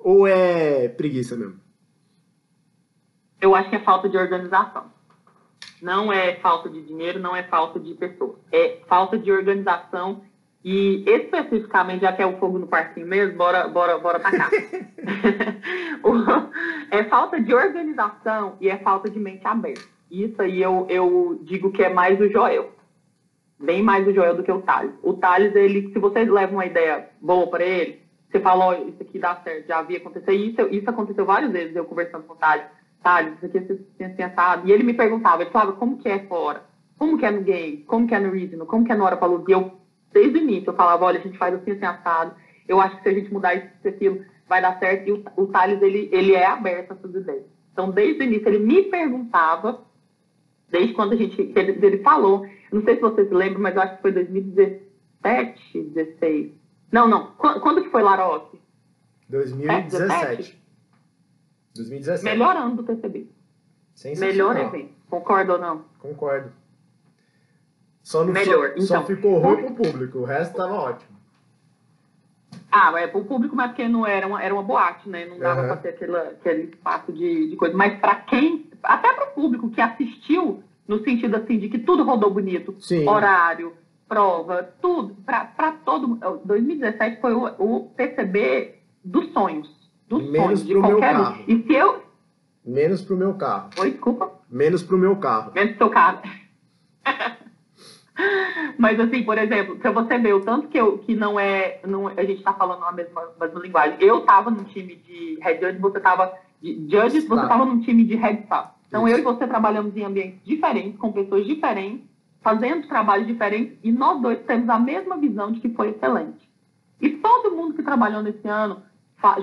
ou 0.00 0.26
é 0.26 0.88
preguiça 0.88 1.36
mesmo? 1.36 1.60
Eu 3.40 3.54
acho 3.54 3.70
que 3.70 3.76
é 3.76 3.80
falta 3.80 4.08
de 4.08 4.16
organização. 4.16 4.90
Não 5.80 6.12
é 6.12 6.34
falta 6.36 6.68
de 6.68 6.82
dinheiro, 6.82 7.18
não 7.18 7.34
é 7.34 7.42
falta 7.44 7.80
de 7.80 7.94
pessoas. 7.94 8.36
É 8.52 8.80
falta 8.86 9.18
de 9.18 9.32
organização 9.32 10.22
e 10.62 11.02
especificamente, 11.06 12.02
já 12.02 12.12
que 12.12 12.20
é 12.20 12.26
o 12.26 12.36
fogo 12.38 12.58
no 12.58 12.66
parquinho 12.66 13.06
mesmo, 13.06 13.38
bora, 13.38 13.66
bora, 13.68 13.98
bora 13.98 14.20
pra 14.20 14.30
cá. 14.30 14.50
é 16.90 17.04
falta 17.04 17.40
de 17.40 17.54
organização 17.54 18.58
e 18.60 18.68
é 18.68 18.76
falta 18.78 19.08
de 19.08 19.18
mente 19.18 19.46
aberta. 19.46 19.88
Isso 20.10 20.42
aí 20.42 20.60
eu, 20.60 20.86
eu 20.90 21.40
digo 21.42 21.72
que 21.72 21.82
é 21.82 21.88
mais 21.88 22.20
o 22.20 22.28
Joel. 22.28 22.72
Bem 23.58 23.82
mais 23.82 24.06
o 24.06 24.12
Joel 24.12 24.36
do 24.36 24.42
que 24.42 24.52
o 24.52 24.60
Thales. 24.60 24.92
O 25.02 25.14
Thales, 25.14 25.54
ele, 25.54 25.90
se 25.92 25.98
vocês 25.98 26.28
levam 26.28 26.56
uma 26.56 26.66
ideia 26.66 27.08
boa 27.20 27.46
para 27.46 27.64
ele, 27.64 28.02
você 28.30 28.40
falou, 28.40 28.88
isso 28.88 29.02
aqui 29.02 29.18
dá 29.18 29.36
certo, 29.42 29.66
já 29.66 29.78
havia 29.78 29.98
acontecido. 29.98 30.32
Isso, 30.32 30.62
isso 30.70 30.88
aconteceu 30.88 31.24
várias 31.24 31.50
vezes, 31.50 31.74
eu 31.74 31.84
conversando 31.84 32.24
com 32.24 32.34
o 32.34 32.36
Thales. 32.36 32.64
Thales, 33.02 33.34
isso 33.36 33.46
aqui 33.46 33.58
é 33.58 34.06
assim, 34.06 34.22
assim, 34.22 34.68
E 34.68 34.72
ele 34.72 34.84
me 34.84 34.94
perguntava, 34.94 35.42
ele 35.42 35.50
falava, 35.50 35.72
como 35.72 35.98
que 35.98 36.08
é 36.08 36.20
fora? 36.20 36.62
Como 36.96 37.18
que 37.18 37.26
é 37.26 37.30
no 37.30 37.40
game? 37.40 37.78
Como 37.78 38.06
que 38.06 38.14
é 38.14 38.20
no 38.20 38.30
regional? 38.30 38.66
Como 38.66 38.84
que 38.84 38.92
é 38.92 38.94
na 38.94 39.04
hora 39.04 39.16
para 39.16 39.26
luz? 39.26 39.44
E 39.48 39.52
eu, 39.52 39.72
desde 40.12 40.38
o 40.38 40.42
início, 40.42 40.70
eu 40.70 40.74
falava, 40.74 41.04
olha, 41.04 41.18
a 41.18 41.22
gente 41.22 41.38
faz 41.38 41.54
assim, 41.54 41.72
assim, 41.72 41.84
assado. 41.84 42.34
Eu 42.68 42.80
acho 42.80 42.96
que 42.96 43.02
se 43.02 43.08
a 43.08 43.14
gente 43.14 43.32
mudar 43.32 43.54
isso, 43.54 43.88
aquilo, 43.88 44.24
vai 44.48 44.62
dar 44.62 44.78
certo. 44.78 45.08
E 45.08 45.12
o, 45.12 45.24
o 45.36 45.46
Thales, 45.48 45.82
ele, 45.82 46.08
ele 46.12 46.34
é 46.34 46.46
aberto 46.46 46.92
a 46.92 46.94
essas 46.94 47.14
ideias. 47.14 47.44
Então, 47.72 47.90
desde 47.90 48.22
o 48.22 48.24
início, 48.24 48.48
ele 48.48 48.58
me 48.58 48.82
perguntava, 48.84 49.82
desde 50.68 50.92
quando 50.92 51.14
a 51.14 51.16
gente, 51.16 51.40
ele, 51.56 51.84
ele 51.84 51.98
falou, 51.98 52.46
não 52.70 52.82
sei 52.82 52.96
se 52.96 53.00
vocês 53.00 53.30
lembram, 53.30 53.62
mas 53.62 53.74
eu 53.74 53.82
acho 53.82 53.96
que 53.96 54.02
foi 54.02 54.12
2017, 54.12 55.82
16, 55.94 56.59
não, 56.90 57.08
não. 57.08 57.32
Quando, 57.32 57.82
que 57.82 57.90
foi 57.90 58.02
Laroque? 58.02 58.60
2017. 59.28 60.60
2017. 61.74 62.24
Melhor 62.24 62.56
ano 62.56 62.76
do 62.76 62.82
TCB. 62.82 63.28
Melhor 64.18 64.56
evento. 64.56 64.92
Concorda 65.08 65.52
ou 65.54 65.58
não? 65.58 65.84
Concordo. 65.98 66.52
Só, 68.02 68.24
não 68.24 68.32
Melhor. 68.32 68.70
Só, 68.70 68.74
então, 68.74 68.86
só 68.86 69.04
ficou 69.04 69.38
ruim 69.38 69.72
pro 69.72 69.84
público, 69.84 70.18
o 70.18 70.24
resto 70.24 70.56
tava 70.56 70.74
ótimo. 70.74 71.20
Ah, 72.72 72.92
é 73.00 73.06
pro 73.06 73.24
público, 73.24 73.54
mas 73.54 73.68
porque 73.68 73.88
não 73.88 74.06
era 74.06 74.26
uma, 74.26 74.42
era 74.42 74.54
uma 74.54 74.62
boate, 74.62 75.08
né? 75.08 75.26
Não 75.26 75.38
dava 75.38 75.62
uhum. 75.62 75.66
pra 75.66 75.76
ter 75.76 75.88
aquele, 75.90 76.16
aquele 76.16 76.62
espaço 76.64 77.12
de, 77.12 77.50
de 77.50 77.56
coisa. 77.56 77.76
Mas 77.76 77.98
para 77.98 78.14
quem, 78.16 78.70
até 78.82 79.12
pro 79.12 79.26
público 79.28 79.70
que 79.70 79.80
assistiu, 79.80 80.62
no 80.86 81.02
sentido 81.02 81.36
assim, 81.36 81.58
de 81.58 81.68
que 81.68 81.78
tudo 81.78 82.04
rodou 82.04 82.30
bonito, 82.30 82.76
Sim. 82.78 83.08
horário, 83.08 83.74
prova, 84.10 84.74
tudo, 84.82 85.16
para 85.24 85.70
todo 85.84 86.18
2017 86.44 87.20
foi 87.20 87.32
o, 87.32 87.46
o 87.58 87.90
PCB 87.96 88.74
dos 89.04 89.32
sonhos. 89.32 89.70
Dos 90.08 90.24
Menos 90.24 90.44
sonhos, 90.60 90.66
de 90.66 90.74
qualquer 90.74 91.16
um. 91.16 91.44
E 91.46 91.62
se 91.62 91.72
eu. 91.72 92.02
Menos 92.64 93.02
pro 93.02 93.16
meu 93.16 93.34
carro. 93.34 93.70
Oi, 93.78 93.92
desculpa. 93.92 94.32
Menos 94.50 94.82
pro 94.82 94.98
meu 94.98 95.14
carro. 95.14 95.52
Menos 95.54 95.76
pro 95.76 95.86
seu 95.86 95.90
carro. 95.90 96.22
Mas 98.76 98.98
assim, 98.98 99.22
por 99.22 99.38
exemplo, 99.38 99.78
se 99.80 99.90
você 99.90 100.18
vê 100.18 100.32
o 100.32 100.40
tanto 100.40 100.66
que, 100.66 100.78
eu, 100.78 100.98
que 100.98 101.14
não 101.14 101.38
é. 101.38 101.78
Não, 101.86 102.08
a 102.08 102.24
gente 102.24 102.38
está 102.38 102.52
falando 102.52 102.82
a 102.84 102.90
mesma, 102.90 103.28
mesma 103.40 103.60
linguagem. 103.60 103.96
Eu 104.00 104.18
estava 104.18 104.50
num 104.50 104.64
time 104.64 104.96
de 104.96 105.38
head 105.40 105.60
judge, 105.64 105.78
você 105.78 105.98
estava 105.98 106.34
de 106.60 106.88
judges, 106.90 107.28
você 107.28 107.42
estava 107.42 107.64
num 107.64 107.80
time 107.80 108.02
de 108.02 108.16
head 108.16 108.42
staff. 108.42 108.70
Então 108.88 109.06
Isso. 109.06 109.18
eu 109.18 109.20
e 109.20 109.22
você 109.22 109.46
trabalhamos 109.46 109.96
em 109.96 110.02
ambientes 110.02 110.40
diferentes, 110.44 110.98
com 110.98 111.12
pessoas 111.12 111.46
diferentes 111.46 112.09
fazendo 112.42 112.88
trabalhos 112.88 113.26
diferentes 113.26 113.78
e 113.82 113.92
nós 113.92 114.20
dois 114.20 114.40
temos 114.40 114.68
a 114.68 114.78
mesma 114.78 115.16
visão 115.16 115.52
de 115.52 115.60
que 115.60 115.68
foi 115.70 115.90
excelente. 115.90 116.48
E 117.00 117.10
todo 117.10 117.54
mundo 117.54 117.74
que 117.74 117.82
trabalhou 117.82 118.22
nesse 118.22 118.46
ano 118.48 118.82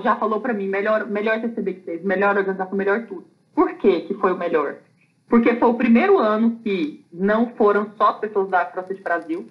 já 0.02 0.16
falou 0.16 0.40
para 0.40 0.54
mim, 0.54 0.68
melhor, 0.68 1.06
melhor 1.06 1.40
TCB 1.40 1.74
que 1.74 1.80
fez, 1.82 2.04
melhor 2.04 2.36
organização, 2.36 2.76
melhor 2.76 3.06
tudo. 3.06 3.26
Por 3.54 3.74
que 3.74 4.02
que 4.02 4.14
foi 4.14 4.32
o 4.32 4.38
melhor? 4.38 4.76
Porque 5.28 5.54
foi 5.56 5.68
o 5.68 5.74
primeiro 5.74 6.18
ano 6.18 6.58
que 6.62 7.04
não 7.12 7.50
foram 7.54 7.92
só 7.96 8.14
pessoas 8.14 8.48
da 8.48 8.64
CrossFit 8.64 9.02
Brasil. 9.02 9.48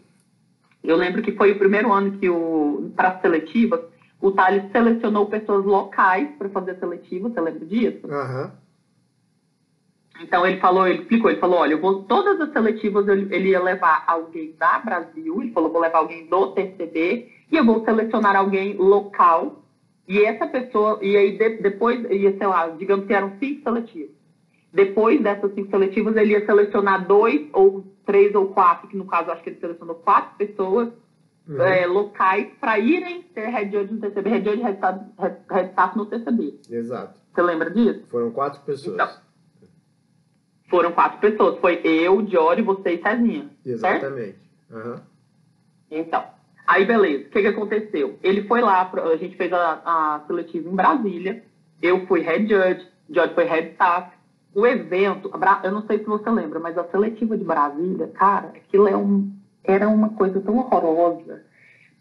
Eu 0.84 0.96
lembro 0.96 1.22
que 1.22 1.34
foi 1.34 1.52
o 1.52 1.58
primeiro 1.58 1.92
ano 1.92 2.18
que, 2.18 2.28
para 2.96 3.10
as 3.10 3.22
seletivas, 3.22 3.82
o 4.20 4.32
Thales 4.32 4.72
selecionou 4.72 5.28
pessoas 5.28 5.66
locais 5.66 6.30
para 6.38 6.50
fazer 6.50 6.72
a 6.72 6.80
seletiva, 6.80 7.30
você 7.30 7.40
lembra 7.40 7.66
disso? 7.66 8.08
Uhum. 8.08 8.52
Então 10.22 10.46
ele 10.46 10.60
falou, 10.60 10.88
ele 10.88 11.02
explicou, 11.02 11.30
ele 11.30 11.40
falou, 11.40 11.60
olha, 11.60 11.74
eu 11.74 11.82
vou 11.82 12.04
todas 12.04 12.40
as 12.42 12.52
seletivas 12.52 13.08
ele, 13.08 13.34
ele 13.34 13.50
ia 13.50 13.62
levar 13.62 14.04
alguém 14.08 14.56
da 14.58 14.80
Brasil, 14.80 15.42
ele 15.42 15.52
falou, 15.52 15.72
vou 15.72 15.82
levar 15.82 16.00
alguém 16.00 16.26
do 16.28 16.52
TCB 16.54 17.32
e 17.52 17.56
eu 17.56 17.66
vou 17.66 17.84
selecionar 17.84 18.36
alguém 18.36 18.76
local 18.76 19.64
e 20.08 20.24
essa 20.24 20.48
pessoa 20.48 21.00
e 21.02 21.16
aí 21.16 21.38
de, 21.38 21.62
depois 21.62 22.00
ia 22.10 22.38
sei 22.38 22.48
lá, 22.48 22.68
digamos 22.70 23.06
que 23.06 23.14
eram 23.14 23.34
cinco 23.40 23.64
seletivas. 23.64 24.16
Depois 24.74 25.22
dessas 25.22 25.54
cinco 25.54 25.70
seletivas 25.70 26.16
ele 26.16 26.34
ia 26.34 26.46
selecionar 26.46 27.08
dois 27.08 27.48
ou 27.54 27.86
três 28.06 28.34
ou 28.34 28.48
quatro, 28.48 28.88
que 28.88 28.98
no 28.98 29.06
caso 29.06 29.32
acho 29.32 29.44
que 29.44 29.50
ele 29.50 29.60
selecionou 29.60 29.96
quatro 29.96 30.36
pessoas 30.38 30.90
uhum. 31.48 31.62
é, 31.62 31.86
locais 31.86 32.48
para 32.60 32.80
irem 32.80 33.26
ser 33.34 33.48
head 33.48 33.72
judge 33.72 33.94
no 33.94 34.00
TCB, 34.00 34.30
head 34.30 34.50
judge 34.50 34.62
head 34.62 34.78
staff, 34.78 35.00
head 35.52 35.70
staff 35.70 35.98
no 35.98 36.06
TCB. 36.06 36.60
Exato. 36.70 37.20
Você 37.34 37.42
lembra 37.42 37.70
disso? 37.70 38.08
Foram 38.08 38.32
quatro 38.32 38.62
pessoas. 38.62 38.96
Então, 38.96 39.27
foram 40.68 40.92
quatro 40.92 41.20
pessoas. 41.20 41.60
Foi 41.60 41.82
eu, 41.84 42.22
Diori, 42.22 42.62
você 42.62 42.94
e 42.94 43.02
Cezinha. 43.02 43.50
Exatamente. 43.66 44.38
Uhum. 44.72 44.96
Então, 45.90 46.24
aí 46.66 46.86
beleza. 46.86 47.28
O 47.28 47.30
que, 47.30 47.42
que 47.42 47.48
aconteceu? 47.48 48.18
Ele 48.22 48.44
foi 48.44 48.62
lá, 48.62 48.90
a 48.92 49.16
gente 49.16 49.36
fez 49.36 49.52
a, 49.54 49.82
a 49.86 50.22
seletiva 50.28 50.70
em 50.70 50.76
Brasília. 50.76 51.44
Eu 51.82 52.06
fui 52.08 52.22
head 52.22 52.48
judge, 52.48 52.88
Diori 53.10 53.34
foi 53.34 53.46
head 53.46 53.70
staff. 53.72 54.12
O 54.54 54.66
evento, 54.66 55.32
eu 55.64 55.72
não 55.72 55.86
sei 55.86 56.00
se 56.00 56.06
você 56.06 56.30
lembra, 56.30 56.60
mas 56.60 56.78
a 56.78 56.84
seletiva 56.86 57.38
de 57.38 57.44
Brasília, 57.44 58.08
cara, 58.08 58.48
aquilo 58.48 58.88
é 58.88 58.98
um, 58.98 59.32
era 59.64 59.88
uma 59.88 60.10
coisa 60.10 60.42
tão 60.42 60.58
horrorosa. 60.58 61.44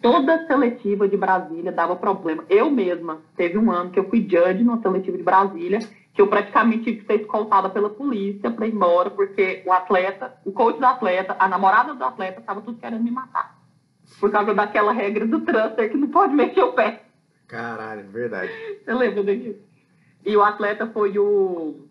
Toda 0.00 0.46
seletiva 0.46 1.08
de 1.08 1.16
Brasília 1.16 1.72
dava 1.72 1.96
problema. 1.96 2.44
Eu 2.48 2.70
mesma, 2.70 3.18
teve 3.36 3.58
um 3.58 3.70
ano 3.70 3.90
que 3.90 3.98
eu 3.98 4.08
fui 4.08 4.20
judge 4.20 4.62
numa 4.62 4.80
seletiva 4.80 5.16
de 5.16 5.22
Brasília, 5.22 5.80
que 6.16 6.22
eu 6.22 6.28
praticamente 6.28 6.84
tive 6.84 7.00
que 7.02 7.06
ser 7.06 7.20
escoltada 7.20 7.68
pela 7.68 7.90
polícia 7.90 8.50
para 8.50 8.66
ir 8.66 8.72
embora, 8.74 9.10
porque 9.10 9.62
o 9.66 9.70
atleta, 9.70 10.34
o 10.46 10.50
coach 10.50 10.78
do 10.78 10.86
atleta, 10.86 11.36
a 11.38 11.46
namorada 11.46 11.94
do 11.94 12.02
atleta, 12.02 12.40
estava 12.40 12.62
tudo 12.62 12.78
querendo 12.78 13.04
me 13.04 13.10
matar. 13.10 13.58
Por 14.18 14.30
causa 14.32 14.54
daquela 14.54 14.92
regra 14.92 15.26
do 15.26 15.42
transfer 15.42 15.90
que 15.90 15.96
não 15.98 16.08
pode 16.08 16.32
mexer 16.34 16.62
o 16.62 16.72
pé. 16.72 17.02
Caralho, 17.46 18.08
verdade. 18.08 18.50
Você 18.82 18.94
lembra 18.94 19.22
disso? 19.24 19.60
E 20.24 20.34
o 20.34 20.42
atleta 20.42 20.86
foi 20.86 21.18
o. 21.18 21.86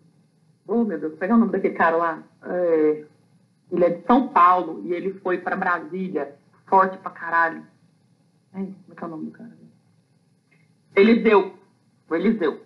Oh, 0.66 0.82
meu 0.82 0.98
Deus, 0.98 1.14
pegar 1.18 1.36
o 1.36 1.38
nome 1.38 1.52
daquele 1.52 1.74
cara 1.74 1.96
lá. 1.96 2.22
É... 2.42 3.04
Ele 3.70 3.84
é 3.84 3.90
de 3.90 4.06
São 4.06 4.26
Paulo 4.28 4.82
e 4.86 4.92
ele 4.92 5.14
foi 5.20 5.38
para 5.38 5.54
Brasília, 5.54 6.34
forte 6.66 6.98
pra 6.98 7.12
caralho. 7.12 7.64
Ai, 8.52 8.64
como 8.64 8.92
é 8.92 8.94
que 8.96 9.04
é 9.04 9.06
o 9.06 9.10
nome 9.10 9.26
do 9.26 9.30
cara? 9.30 9.56
Eliseu. 10.96 11.54
O 12.10 12.14
Eliseu. 12.14 12.60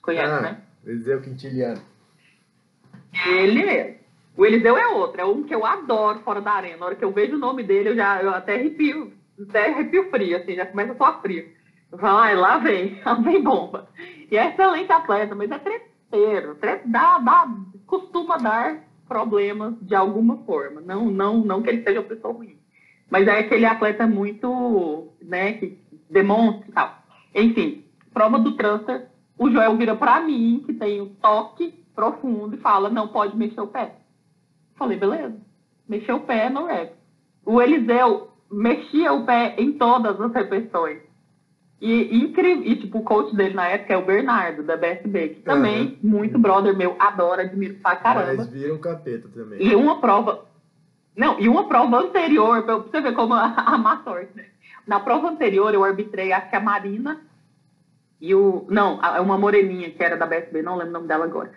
Conhece, 0.00 0.32
Ah, 0.32 0.40
né? 0.40 0.62
Eliseu 0.84 1.20
Quintiliano. 1.22 1.80
Ele 3.26 3.64
mesmo. 3.64 3.94
O 4.36 4.46
Eliseu 4.46 4.76
é 4.78 4.86
outro, 4.88 5.20
é 5.20 5.24
um 5.24 5.42
que 5.42 5.54
eu 5.54 5.64
adoro 5.66 6.20
fora 6.20 6.40
da 6.40 6.52
arena. 6.52 6.78
Na 6.78 6.86
hora 6.86 6.94
que 6.96 7.04
eu 7.04 7.12
vejo 7.12 7.36
o 7.36 7.38
nome 7.38 7.62
dele, 7.62 7.90
eu 7.90 7.96
já 7.96 8.22
eu 8.22 8.30
até 8.30 8.54
arrepio, 8.54 9.12
até 9.48 9.68
arrepio 9.68 10.08
frio, 10.10 10.36
assim, 10.38 10.54
já 10.54 10.64
começa 10.64 10.94
a 10.98 11.12
frio. 11.20 11.50
Eu 11.90 11.98
falo, 11.98 12.18
ai, 12.18 12.34
lá 12.34 12.56
vem, 12.58 12.98
lá 13.04 13.14
vem 13.14 13.42
bomba. 13.42 13.88
E 14.30 14.36
é 14.36 14.48
excelente 14.48 14.90
atleta, 14.90 15.34
mas 15.34 15.50
é 15.50 15.58
treteiro, 15.58 16.54
tre- 16.54 16.80
dá, 16.86 17.18
dá, 17.18 17.46
costuma 17.86 18.38
dar 18.38 18.82
problemas 19.06 19.74
de 19.82 19.94
alguma 19.94 20.38
forma. 20.44 20.80
Não, 20.80 21.10
não, 21.10 21.44
não 21.44 21.62
que 21.62 21.68
ele 21.68 21.82
seja 21.82 22.00
uma 22.00 22.08
pessoa 22.08 22.32
ruim. 22.32 22.56
Mas 23.10 23.28
é 23.28 23.40
aquele 23.40 23.66
atleta 23.66 24.06
muito, 24.06 25.12
né, 25.20 25.52
que 25.52 25.78
demonstra 26.08 26.64
e 26.66 26.72
tal. 26.72 27.02
Enfim, 27.34 27.84
prova 28.14 28.38
do 28.38 28.56
transfer, 28.56 29.06
o 29.42 29.50
Joel 29.50 29.76
vira 29.76 29.96
pra 29.96 30.20
mim, 30.20 30.62
que 30.64 30.72
tem 30.72 31.00
o 31.00 31.06
toque 31.20 31.74
profundo, 31.94 32.54
e 32.54 32.58
fala, 32.58 32.88
não 32.88 33.08
pode 33.08 33.36
mexer 33.36 33.60
o 33.60 33.66
pé. 33.66 33.96
Falei, 34.76 34.98
beleza. 34.98 35.36
Mexeu 35.88 36.16
o 36.16 36.20
pé 36.20 36.48
no 36.48 36.66
rap. 36.66 36.92
O 37.44 37.60
Eliseu 37.60 38.28
mexia 38.50 39.12
o 39.12 39.24
pé 39.24 39.54
em 39.58 39.72
todas 39.72 40.20
as 40.20 40.32
repetições. 40.32 40.98
E 41.80 42.16
incrível. 42.16 42.64
E, 42.64 42.76
tipo, 42.76 42.98
o 42.98 43.02
coach 43.02 43.34
dele 43.34 43.54
na 43.54 43.66
época 43.66 43.92
é 43.92 43.96
o 43.96 44.06
Bernardo, 44.06 44.62
da 44.62 44.76
BSB, 44.76 45.28
que 45.30 45.40
também, 45.42 45.98
muito 46.00 46.38
brother 46.38 46.76
meu, 46.76 46.94
adora, 46.98 47.42
admiro 47.42 47.74
pra 47.82 47.96
caramba. 47.96 48.34
Mas 48.36 48.48
vira 48.48 48.72
um 48.72 48.78
capeta 48.78 49.28
também. 49.28 49.60
E 49.60 49.74
uma 49.74 50.00
prova. 50.00 50.44
Não, 51.16 51.40
e 51.40 51.48
uma 51.48 51.66
prova 51.66 51.98
anterior, 51.98 52.62
pra 52.62 52.76
você 52.76 53.00
ver 53.00 53.12
como 53.14 53.34
a, 53.34 53.52
a 53.56 53.76
má 53.76 54.00
sorte, 54.04 54.30
né? 54.36 54.46
Na 54.86 55.00
prova 55.00 55.28
anterior, 55.28 55.74
eu 55.74 55.84
arbitrei, 55.84 56.32
acho 56.32 56.48
que 56.50 56.56
a 56.56 56.60
Marina 56.60 57.20
e 58.22 58.34
o. 58.34 58.64
Não, 58.68 58.98
a- 59.02 59.20
uma 59.20 59.36
moreninha 59.36 59.90
que 59.90 60.02
era 60.02 60.16
da 60.16 60.24
BSB, 60.26 60.62
não 60.62 60.76
lembro 60.76 60.90
o 60.90 60.92
nome 60.94 61.08
dela 61.08 61.24
agora. 61.24 61.50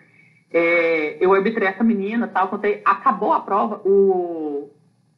É, 0.52 1.16
eu 1.20 1.32
arbitrei 1.32 1.68
essa 1.68 1.84
menina 1.84 2.26
tal, 2.28 2.48
contei. 2.48 2.82
Acabou 2.84 3.32
a 3.32 3.40
prova, 3.40 3.80
o. 3.84 4.68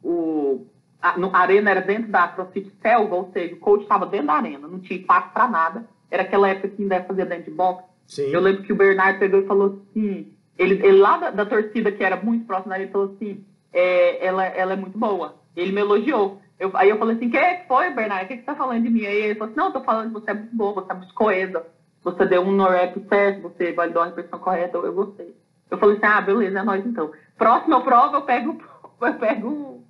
o 0.05 0.67
a, 1.01 1.17
no- 1.17 1.35
a 1.35 1.39
arena 1.39 1.71
era 1.71 1.81
dentro 1.81 2.11
da 2.11 2.29
CrossFit 2.29 2.71
Selva, 2.83 3.15
ou 3.17 3.31
seja, 3.33 3.55
o 3.55 3.59
coach 3.59 3.83
estava 3.83 4.05
dentro 4.07 4.27
da 4.27 4.35
arena, 4.35 4.69
não 4.69 4.79
tinha 4.81 4.99
espaço 5.01 5.33
para 5.33 5.49
nada. 5.49 5.87
Era 6.11 6.23
aquela 6.23 6.49
época 6.49 6.69
que 6.69 6.83
ainda 6.83 6.97
ia 6.97 7.05
fazer 7.05 7.25
dentro 7.25 7.45
de 7.45 7.57
boxe. 7.57 7.85
Sim. 8.07 8.31
Eu 8.31 8.41
lembro 8.41 8.63
que 8.63 8.73
o 8.73 8.77
Bernardo 8.77 9.19
pegou 9.19 9.41
e 9.41 9.47
falou 9.47 9.81
assim, 9.91 10.33
ele, 10.59 10.75
ele 10.85 10.99
lá 10.99 11.17
da, 11.19 11.31
da 11.31 11.47
torcida, 11.47 11.93
que 11.93 12.03
era 12.03 12.17
muito 12.17 12.47
próximo 12.47 12.73
dele, 12.73 12.89
falou 12.91 13.13
assim, 13.15 13.45
é, 13.73 14.27
ela, 14.27 14.45
ela 14.45 14.73
é 14.73 14.77
muito 14.77 14.99
boa. 14.99 15.37
Ele 15.57 15.73
me 15.73 15.81
elogiou. 15.81 16.41
Eu, 16.59 16.71
aí 16.75 16.89
eu 16.89 16.99
falei 16.99 17.17
assim, 17.17 17.31
que 17.31 17.39
foi, 17.69 17.91
Bernardo? 17.91 18.25
O 18.25 18.29
que, 18.29 18.37
você 18.37 18.43
tá 18.43 18.55
falando 18.55 18.83
de 18.83 18.91
mim? 18.91 19.07
Aí 19.07 19.17
ele 19.17 19.35
falou 19.35 19.51
assim, 19.51 19.59
não, 19.59 19.67
eu 19.67 19.73
tô 19.73 19.81
falando 19.83 20.09
que 20.09 20.21
você 20.21 20.31
é 20.31 20.35
muito 20.35 20.57
boa, 20.57 20.75
você 20.75 20.93
é 20.93 20.95
muito 20.95 21.15
coesa. 21.15 21.67
Você 22.03 22.27
deu 22.27 22.43
um 22.43 22.53
no-rap 22.53 23.01
certo, 23.09 23.43
você 23.43 23.73
validou 23.73 24.03
a 24.03 24.07
repetição 24.07 24.39
correta, 24.39 24.77
eu, 24.77 24.93
gostei. 24.93 25.35
Eu 25.71 25.79
falei 25.79 25.97
assim, 25.97 26.07
ah, 26.07 26.21
beleza, 26.21 26.59
é 26.59 26.63
nóis 26.63 26.85
então. 26.85 27.13
Próxima 27.37 27.81
prova, 27.83 28.17
eu 28.17 28.23
pego, 28.23 28.61
eu 29.01 29.15
pego 29.15 29.85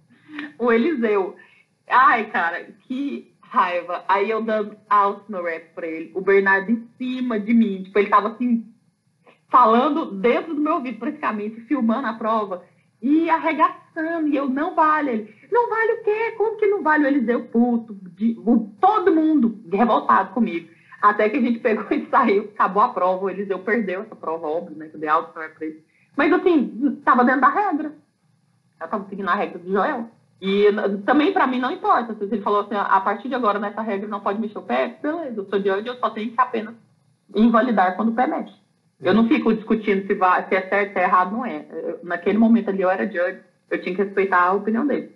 o 0.58 0.72
Eliseu. 0.72 1.36
Ai, 1.88 2.26
cara, 2.26 2.64
que 2.86 3.32
raiva. 3.40 4.04
Aí 4.06 4.28
eu 4.28 4.42
dando 4.42 4.76
alto 4.88 5.24
no 5.30 5.42
rap 5.42 5.74
pra 5.74 5.86
ele. 5.86 6.10
O 6.14 6.20
Bernardo 6.20 6.70
em 6.70 6.86
cima 6.98 7.38
de 7.40 7.54
mim. 7.54 7.84
Tipo, 7.84 7.98
ele 7.98 8.10
tava 8.10 8.28
assim, 8.28 8.66
falando 9.50 10.12
dentro 10.12 10.54
do 10.54 10.60
meu 10.60 10.74
ouvido, 10.74 10.98
praticamente, 10.98 11.60
filmando 11.62 12.08
a 12.08 12.12
prova. 12.12 12.64
E 13.00 13.28
arregaçando. 13.30 14.28
E 14.28 14.36
eu, 14.36 14.48
não 14.48 14.74
vale. 14.74 15.10
Ele, 15.10 15.34
não 15.52 15.68
vale 15.70 15.92
o 15.92 16.02
quê? 16.04 16.32
Como 16.36 16.56
que 16.56 16.66
não 16.66 16.82
vale? 16.82 17.04
O 17.04 17.06
Eliseu 17.08 17.44
puto. 17.46 17.94
De, 18.16 18.36
o- 18.44 18.70
todo 18.80 19.14
mundo 19.14 19.60
revoltado 19.72 20.32
comigo. 20.34 20.68
Até 21.00 21.28
que 21.28 21.36
a 21.36 21.40
gente 21.40 21.60
pegou 21.60 21.86
e 21.90 22.06
saiu. 22.10 22.50
Acabou 22.54 22.82
a 22.82 22.88
prova. 22.88 23.24
O 23.26 23.30
Eliseu 23.30 23.58
perdeu 23.60 24.02
essa 24.02 24.16
prova, 24.16 24.46
óbvio, 24.48 24.76
né? 24.76 24.88
Que 24.88 24.96
eu 24.96 25.00
dei 25.00 25.08
alto 25.08 25.32
pra 25.32 25.48
ele. 25.60 25.84
Mas 26.16 26.32
assim, 26.32 27.00
tava 27.04 27.24
dentro 27.24 27.40
da 27.42 27.48
regra. 27.48 27.92
Eu 28.80 28.88
tava 28.88 29.06
seguindo 29.08 29.28
a 29.28 29.34
regra 29.34 29.58
do 29.58 29.70
Joel. 29.70 30.08
E 30.40 30.66
também 31.04 31.32
pra 31.32 31.46
mim 31.48 31.58
não 31.60 31.70
importa. 31.72 32.14
Se 32.14 32.22
ele 32.24 32.42
falou 32.42 32.60
assim, 32.60 32.74
a 32.74 33.00
partir 33.00 33.28
de 33.28 33.34
agora 33.34 33.58
nessa 33.58 33.82
regra 33.82 34.08
não 34.08 34.20
pode 34.20 34.40
mexer 34.40 34.58
o 34.58 34.62
pé, 34.62 34.96
beleza, 35.02 35.40
eu 35.40 35.44
sou 35.48 35.58
de 35.58 35.68
hoje, 35.70 35.88
eu 35.88 35.96
só 35.96 36.10
tenho 36.10 36.30
que 36.30 36.40
apenas 36.40 36.74
invalidar 37.34 37.96
quando 37.96 38.10
o 38.10 38.14
pé 38.14 38.26
mexe. 38.28 38.54
Eu 39.00 39.14
não 39.14 39.28
fico 39.28 39.54
discutindo 39.54 40.06
se, 40.06 40.14
vai, 40.14 40.46
se 40.48 40.54
é 40.56 40.68
certo, 40.68 40.92
se 40.92 40.98
é 40.98 41.04
errado, 41.04 41.32
não 41.32 41.46
é. 41.46 41.64
Eu- 41.70 42.00
naquele 42.02 42.36
momento 42.38 42.68
ali 42.70 42.82
eu 42.82 42.90
era 42.90 43.06
judge, 43.06 43.40
eu 43.70 43.80
tinha 43.80 43.94
que 43.94 44.02
respeitar 44.02 44.40
a 44.42 44.52
opinião 44.52 44.86
dele. 44.86 45.12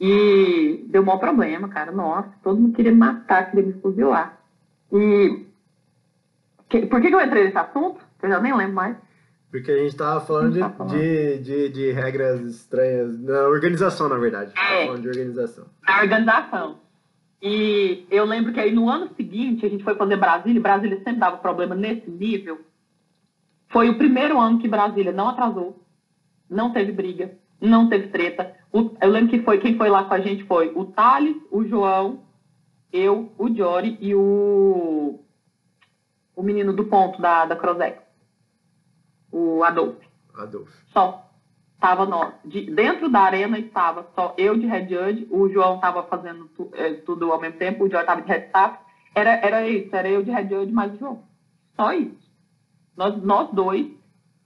E 0.00 0.84
deu 0.88 1.02
um 1.02 1.04
maior 1.04 1.18
problema, 1.18 1.68
cara. 1.68 1.90
Nossa, 1.92 2.28
todo 2.42 2.60
mundo 2.60 2.74
queria 2.76 2.92
me 2.92 2.98
matar, 2.98 3.50
queria 3.50 3.66
me 3.66 3.72
fuzilar. 3.80 4.38
E 4.92 5.46
que- 6.68 6.86
por 6.86 7.00
que, 7.00 7.08
que 7.08 7.14
eu 7.14 7.20
entrei 7.20 7.44
nesse 7.44 7.58
assunto? 7.58 8.00
Eu 8.22 8.28
já 8.28 8.40
nem 8.40 8.54
lembro 8.56 8.74
mais. 8.74 8.96
Porque 9.50 9.70
a 9.70 9.78
gente 9.78 9.96
tava 9.96 10.20
falando 10.20 10.52
de, 10.52 10.58
Tá 10.60 10.70
falando. 10.70 10.92
de, 10.98 11.38
de, 11.38 11.68
de 11.68 11.90
regras 11.92 12.40
estranhas. 12.40 13.18
Na 13.20 13.46
organização, 13.48 14.08
na 14.08 14.16
verdade. 14.16 14.52
É. 14.56 14.86
falando 14.86 15.02
de 15.02 15.08
organização. 15.08 15.66
na 15.86 16.00
organização. 16.02 16.78
E 17.42 18.06
eu 18.10 18.24
lembro 18.24 18.52
que 18.52 18.58
aí 18.60 18.72
no 18.72 18.88
ano 18.88 19.10
seguinte 19.16 19.64
a 19.66 19.68
gente 19.68 19.84
foi 19.84 19.94
fazer 19.94 20.16
Brasília, 20.16 20.58
e 20.58 20.62
Brasília 20.62 20.96
sempre 20.98 21.16
dava 21.20 21.36
problema 21.36 21.74
nesse 21.74 22.10
nível. 22.10 22.60
Foi 23.74 23.88
o 23.90 23.98
primeiro 23.98 24.38
ano 24.38 24.60
que 24.60 24.68
Brasília 24.68 25.10
não 25.10 25.28
atrasou, 25.28 25.84
não 26.48 26.72
teve 26.72 26.92
briga, 26.92 27.36
não 27.60 27.88
teve 27.88 28.06
treta. 28.06 28.54
O- 28.72 28.92
eu 29.02 29.10
lembro 29.10 29.30
que 29.30 29.42
foi 29.42 29.58
quem 29.58 29.76
foi 29.76 29.88
lá 29.90 30.04
com 30.04 30.14
a 30.14 30.20
gente 30.20 30.44
foi 30.44 30.70
o 30.76 30.84
Thales, 30.84 31.36
o 31.50 31.64
João, 31.64 32.20
eu, 32.92 33.32
o 33.36 33.52
Jory 33.52 33.98
e 34.00 34.14
o 34.14 35.18
o 36.36 36.42
menino 36.42 36.72
do 36.72 36.84
ponto 36.84 37.20
da, 37.20 37.46
da 37.46 37.56
Crosex, 37.56 38.00
o 39.32 39.64
Adolfo. 39.64 40.00
Adolfo. 40.36 40.72
Só. 40.92 41.28
Tava 41.80 42.06
nós. 42.06 42.32
De, 42.44 42.70
dentro 42.70 43.08
da 43.08 43.22
arena 43.22 43.58
estava 43.58 44.08
só 44.14 44.34
eu 44.38 44.56
de 44.56 44.66
head 44.66 44.88
judge, 44.88 45.26
o 45.30 45.48
João 45.48 45.74
estava 45.76 46.04
fazendo 46.04 46.46
tu- 46.56 46.70
eh, 46.74 46.94
tudo 47.04 47.32
ao 47.32 47.40
mesmo 47.40 47.58
tempo, 47.58 47.84
o 47.84 47.90
João 47.90 48.00
estava 48.02 48.22
de 48.22 48.28
head 48.28 48.46
staff. 48.46 48.78
Era, 49.16 49.30
era 49.44 49.68
isso, 49.68 49.94
era 49.94 50.08
eu 50.08 50.22
de 50.22 50.30
head 50.30 50.48
judge 50.48 50.72
mais 50.72 50.94
o 50.94 50.96
João. 50.98 51.22
Só 51.76 51.92
isso. 51.92 52.23
Nós, 52.96 53.20
nós 53.22 53.50
dois, 53.50 53.86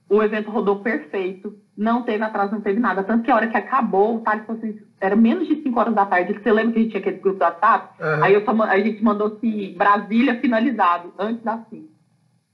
o 0.09 0.23
evento 0.23 0.49
rodou 0.49 0.79
perfeito, 0.79 1.53
não 1.77 2.03
teve 2.03 2.23
atraso, 2.23 2.51
não 2.53 2.61
teve 2.61 2.79
nada. 2.79 3.03
Tanto 3.03 3.23
que 3.23 3.31
a 3.31 3.35
hora 3.35 3.47
que 3.47 3.55
acabou, 3.57 4.17
o 4.17 4.19
Thales 4.21 4.45
falou 4.45 4.61
assim, 4.61 4.77
era 4.99 5.15
menos 5.15 5.47
de 5.47 5.61
5 5.61 5.79
horas 5.79 5.93
da 5.93 6.05
tarde. 6.05 6.33
Você 6.33 6.51
lembra 6.51 6.73
que 6.73 6.79
a 6.79 6.81
gente 6.81 6.91
tinha 6.91 6.99
aquele 6.99 7.19
grupo 7.19 7.37
do 7.39 7.43
WhatsApp? 7.43 7.89
Aham. 8.01 8.23
Aí 8.23 8.33
eu 8.33 8.43
só 8.43 8.51
a 8.63 8.79
gente 8.79 9.03
mandou 9.03 9.27
assim, 9.27 9.73
Brasília 9.77 10.35
finalizado, 10.39 11.13
antes 11.17 11.43
das 11.43 11.61
5. 11.69 11.87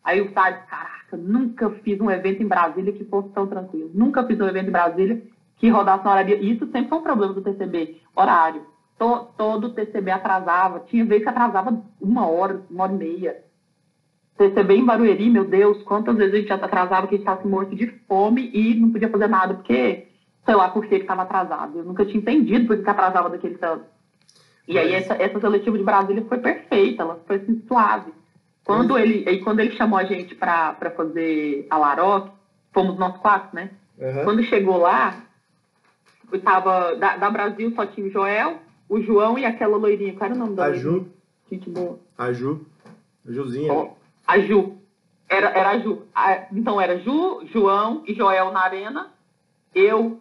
Aí 0.03 0.21
o 0.21 0.31
Thales, 0.31 0.59
caraca, 0.69 1.17
nunca 1.17 1.69
fiz 1.83 1.99
um 1.99 2.11
evento 2.11 2.43
em 2.43 2.47
Brasília 2.47 2.93
que 2.93 3.03
fosse 3.05 3.29
tão 3.29 3.47
tranquilo. 3.47 3.89
Nunca 3.93 4.23
fiz 4.25 4.39
um 4.39 4.47
evento 4.47 4.67
em 4.67 4.71
Brasília 4.71 5.19
que 5.57 5.69
rodasse 5.69 6.03
na 6.03 6.11
horário. 6.11 6.37
Isso 6.43 6.65
sempre 6.71 6.89
foi 6.89 6.97
um 6.99 7.03
problema 7.03 7.33
do 7.33 7.41
TCB, 7.41 7.97
horário. 8.15 8.63
To- 8.99 9.27
todo 9.37 9.71
TCB 9.71 10.11
atrasava. 10.11 10.81
Tinha 10.81 11.03
vez 11.05 11.23
que 11.23 11.29
atrasava 11.29 11.81
uma 11.99 12.27
hora, 12.27 12.61
uma 12.69 12.83
hora 12.83 12.93
e 12.93 12.97
meia. 12.97 13.44
TCB 14.37 14.75
em 14.75 14.85
Barueri, 14.85 15.29
meu 15.29 15.45
Deus, 15.45 15.81
quantas 15.83 16.15
vezes 16.17 16.33
a 16.33 16.37
gente 16.37 16.47
já 16.49 16.55
atrasava 16.55 17.07
que 17.07 17.15
a 17.15 17.17
gente 17.17 17.27
estava 17.27 17.47
morto 17.47 17.75
de 17.75 17.87
fome 18.07 18.49
e 18.53 18.75
não 18.75 18.91
podia 18.91 19.09
fazer 19.09 19.27
nada, 19.27 19.53
porque, 19.53 20.07
sei 20.45 20.55
lá, 20.55 20.69
por 20.69 20.85
que 20.85 20.95
estava 20.95 21.21
atrasado. 21.21 21.77
Eu 21.77 21.85
nunca 21.85 22.05
tinha 22.05 22.17
entendido 22.17 22.67
por 22.67 22.77
que 22.77 22.89
atrasava 22.89 23.29
daquele 23.29 23.57
tanto. 23.57 23.85
E 24.67 24.77
aí 24.77 24.91
Mas- 24.91 25.03
essa, 25.03 25.13
essa 25.21 25.39
seletiva 25.39 25.77
de 25.77 25.83
Brasília 25.83 26.25
foi 26.27 26.39
perfeita, 26.39 27.03
ela 27.03 27.21
foi 27.25 27.37
assim, 27.37 27.61
suave. 27.67 28.11
Quando 28.65 28.97
ele, 28.97 29.23
aí 29.29 29.41
quando 29.41 29.59
ele 29.59 29.75
chamou 29.75 29.97
a 29.97 30.03
gente 30.03 30.33
para 30.33 30.75
fazer 30.97 31.67
a 31.69 31.77
Laroque, 31.77 32.31
fomos 32.73 32.97
nós 32.97 33.15
quatro, 33.17 33.55
né? 33.55 33.69
Aham. 34.01 34.23
Quando 34.23 34.43
chegou 34.43 34.77
lá, 34.77 35.23
tava, 36.43 36.95
da, 36.95 37.15
da 37.15 37.29
Brasil 37.29 37.71
só 37.75 37.85
tinha 37.85 38.07
o 38.07 38.09
Joel, 38.09 38.57
o 38.89 38.99
João 39.01 39.37
e 39.37 39.45
aquela 39.45 39.77
loirinha. 39.77 40.13
Qual 40.13 40.29
era 40.29 40.35
o 40.35 40.37
nome 40.37 40.55
da 40.55 40.65
A? 40.65 40.73
Ju. 40.73 41.07
Gente 41.49 41.69
boa. 41.69 41.99
A 42.17 42.31
Ju. 42.33 42.65
A 43.27 43.31
Juzinha. 43.31 43.71
Ó, 43.71 43.89
a 44.27 44.39
Ju. 44.39 44.77
Era, 45.27 45.49
era 45.49 45.69
a 45.71 45.79
Ju. 45.79 46.03
A- 46.13 46.47
então 46.51 46.79
era 46.79 46.99
Ju, 46.99 47.45
João 47.51 48.03
e 48.07 48.13
Joel 48.13 48.51
na 48.51 48.61
arena, 48.61 49.11
eu 49.73 50.19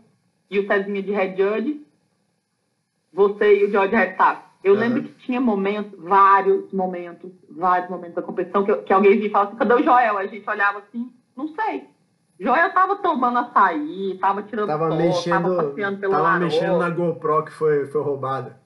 e 0.51 0.59
o 0.59 0.67
Cezinha 0.67 1.03
de 1.03 1.13
Red 1.13 1.37
Judge, 1.37 1.87
você 3.13 3.61
e 3.61 3.65
o 3.65 3.71
George 3.71 3.95
Red 3.95 4.13
Staff. 4.13 4.43
Eu 4.63 4.75
uhum. 4.75 4.81
lembro 4.81 5.03
que 5.03 5.13
tinha 5.27 5.41
momentos, 5.41 5.99
vários 5.99 6.73
momentos, 6.73 7.31
vários 7.51 7.91
momentos 7.91 8.15
da 8.15 8.23
competição, 8.23 8.65
que, 8.65 8.75
que 8.77 8.93
alguém 8.93 9.17
vinha 9.17 9.27
e 9.27 9.31
falava 9.31 9.51
assim, 9.51 9.59
cadê 9.59 9.75
o 9.75 9.85
Joel? 9.85 10.19
A 10.19 10.27
gente 10.27 10.49
olhava 10.49 10.79
assim, 10.79 11.13
não 11.37 11.49
sei. 11.49 11.89
Joel 12.41 12.73
tava 12.73 12.97
tomando 12.97 13.39
açaí, 13.39 14.19
tava 14.21 14.43
tirando 14.43 14.67
tava 14.67 14.89
mexendo, 14.89 15.33
tava 15.33 15.63
passeando 15.63 15.99
pelo 15.99 16.13
Tava 16.13 16.39
mexendo 16.39 16.79
na 16.79 16.91
GoPro 16.91 17.45
que 17.45 17.53
foi, 17.53 17.87
foi 17.87 18.03
roubada. 18.03 18.59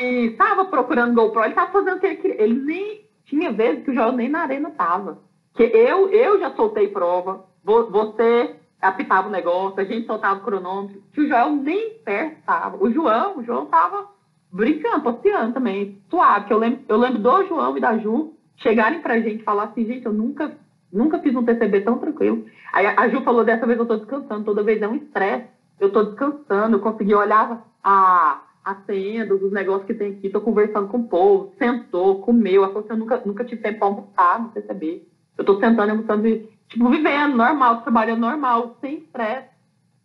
E 0.00 0.30
tava 0.30 0.64
procurando 0.64 1.14
GoPro, 1.14 1.44
ele 1.44 1.54
tava 1.54 1.72
fazendo 1.72 1.96
o 1.96 2.00
que 2.00 2.06
ele 2.06 2.16
queria. 2.16 2.42
Ele 2.42 2.60
nem. 2.60 3.03
Tinha 3.26 3.52
vezes 3.52 3.84
que 3.84 3.90
o 3.90 3.94
Joel 3.94 4.12
nem 4.12 4.28
na 4.28 4.42
arena 4.42 4.70
tava. 4.70 5.18
Que 5.54 5.62
eu, 5.62 6.08
eu 6.10 6.40
já 6.40 6.50
soltei 6.50 6.88
prova, 6.88 7.44
você 7.62 8.56
apitava 8.80 9.28
o 9.28 9.30
negócio, 9.30 9.80
a 9.80 9.84
gente 9.84 10.06
soltava 10.06 10.40
o 10.40 10.42
cronômetro, 10.42 11.02
que 11.12 11.22
o 11.22 11.28
Joel 11.28 11.50
nem 11.50 11.94
perto 12.04 12.42
tava. 12.44 12.76
O 12.82 12.90
João, 12.92 13.38
o 13.38 13.44
João 13.44 13.66
tava 13.66 14.08
brincando, 14.52 15.02
passeando 15.02 15.54
também, 15.54 15.98
suave. 16.10 16.46
Que 16.46 16.52
eu 16.52 16.58
lembro, 16.58 16.80
eu 16.88 16.96
lembro 16.96 17.18
do 17.18 17.46
João 17.46 17.76
e 17.76 17.80
da 17.80 17.96
Ju 17.98 18.34
chegarem 18.56 19.00
pra 19.00 19.20
gente 19.20 19.40
e 19.40 19.44
falar 19.44 19.64
assim, 19.64 19.84
gente, 19.86 20.06
eu 20.06 20.12
nunca, 20.12 20.56
nunca 20.92 21.18
fiz 21.18 21.34
um 21.34 21.44
TCB 21.44 21.80
tão 21.80 21.98
tranquilo. 21.98 22.44
Aí 22.72 22.86
a 22.86 23.08
Ju 23.08 23.22
falou, 23.22 23.44
dessa 23.44 23.66
vez 23.66 23.78
eu 23.78 23.86
tô 23.86 23.96
descansando, 23.96 24.44
toda 24.44 24.62
vez 24.62 24.82
é 24.82 24.88
um 24.88 24.96
estresse. 24.96 25.46
Eu 25.80 25.90
tô 25.90 26.04
descansando, 26.04 26.76
eu 26.76 26.80
consegui 26.80 27.14
olhar 27.14 27.64
a, 27.82 28.42
a 28.64 28.76
senha 28.86 29.26
dos 29.26 29.52
negócios 29.52 29.86
que 29.86 29.94
tem 29.94 30.12
aqui, 30.12 30.30
tô 30.30 30.40
conversando 30.40 30.88
com 30.88 30.98
o 30.98 31.08
povo, 31.08 31.52
sentou, 31.58 32.22
comeu. 32.22 32.64
Ela 32.64 32.84
eu 32.88 32.96
nunca, 32.96 33.22
nunca 33.24 33.44
tive 33.44 33.60
tempo 33.60 33.78
pra 33.78 33.88
almoçar 33.88 34.42
no 34.42 34.48
TCB. 34.48 35.06
Eu 35.36 35.44
tô 35.44 35.60
sentando, 35.60 35.90
almoçando, 35.90 36.22
tipo, 36.68 36.88
vivendo, 36.88 37.36
normal, 37.36 37.82
trabalhando 37.82 38.20
normal, 38.20 38.78
sem 38.80 38.98
estresse. 38.98 39.48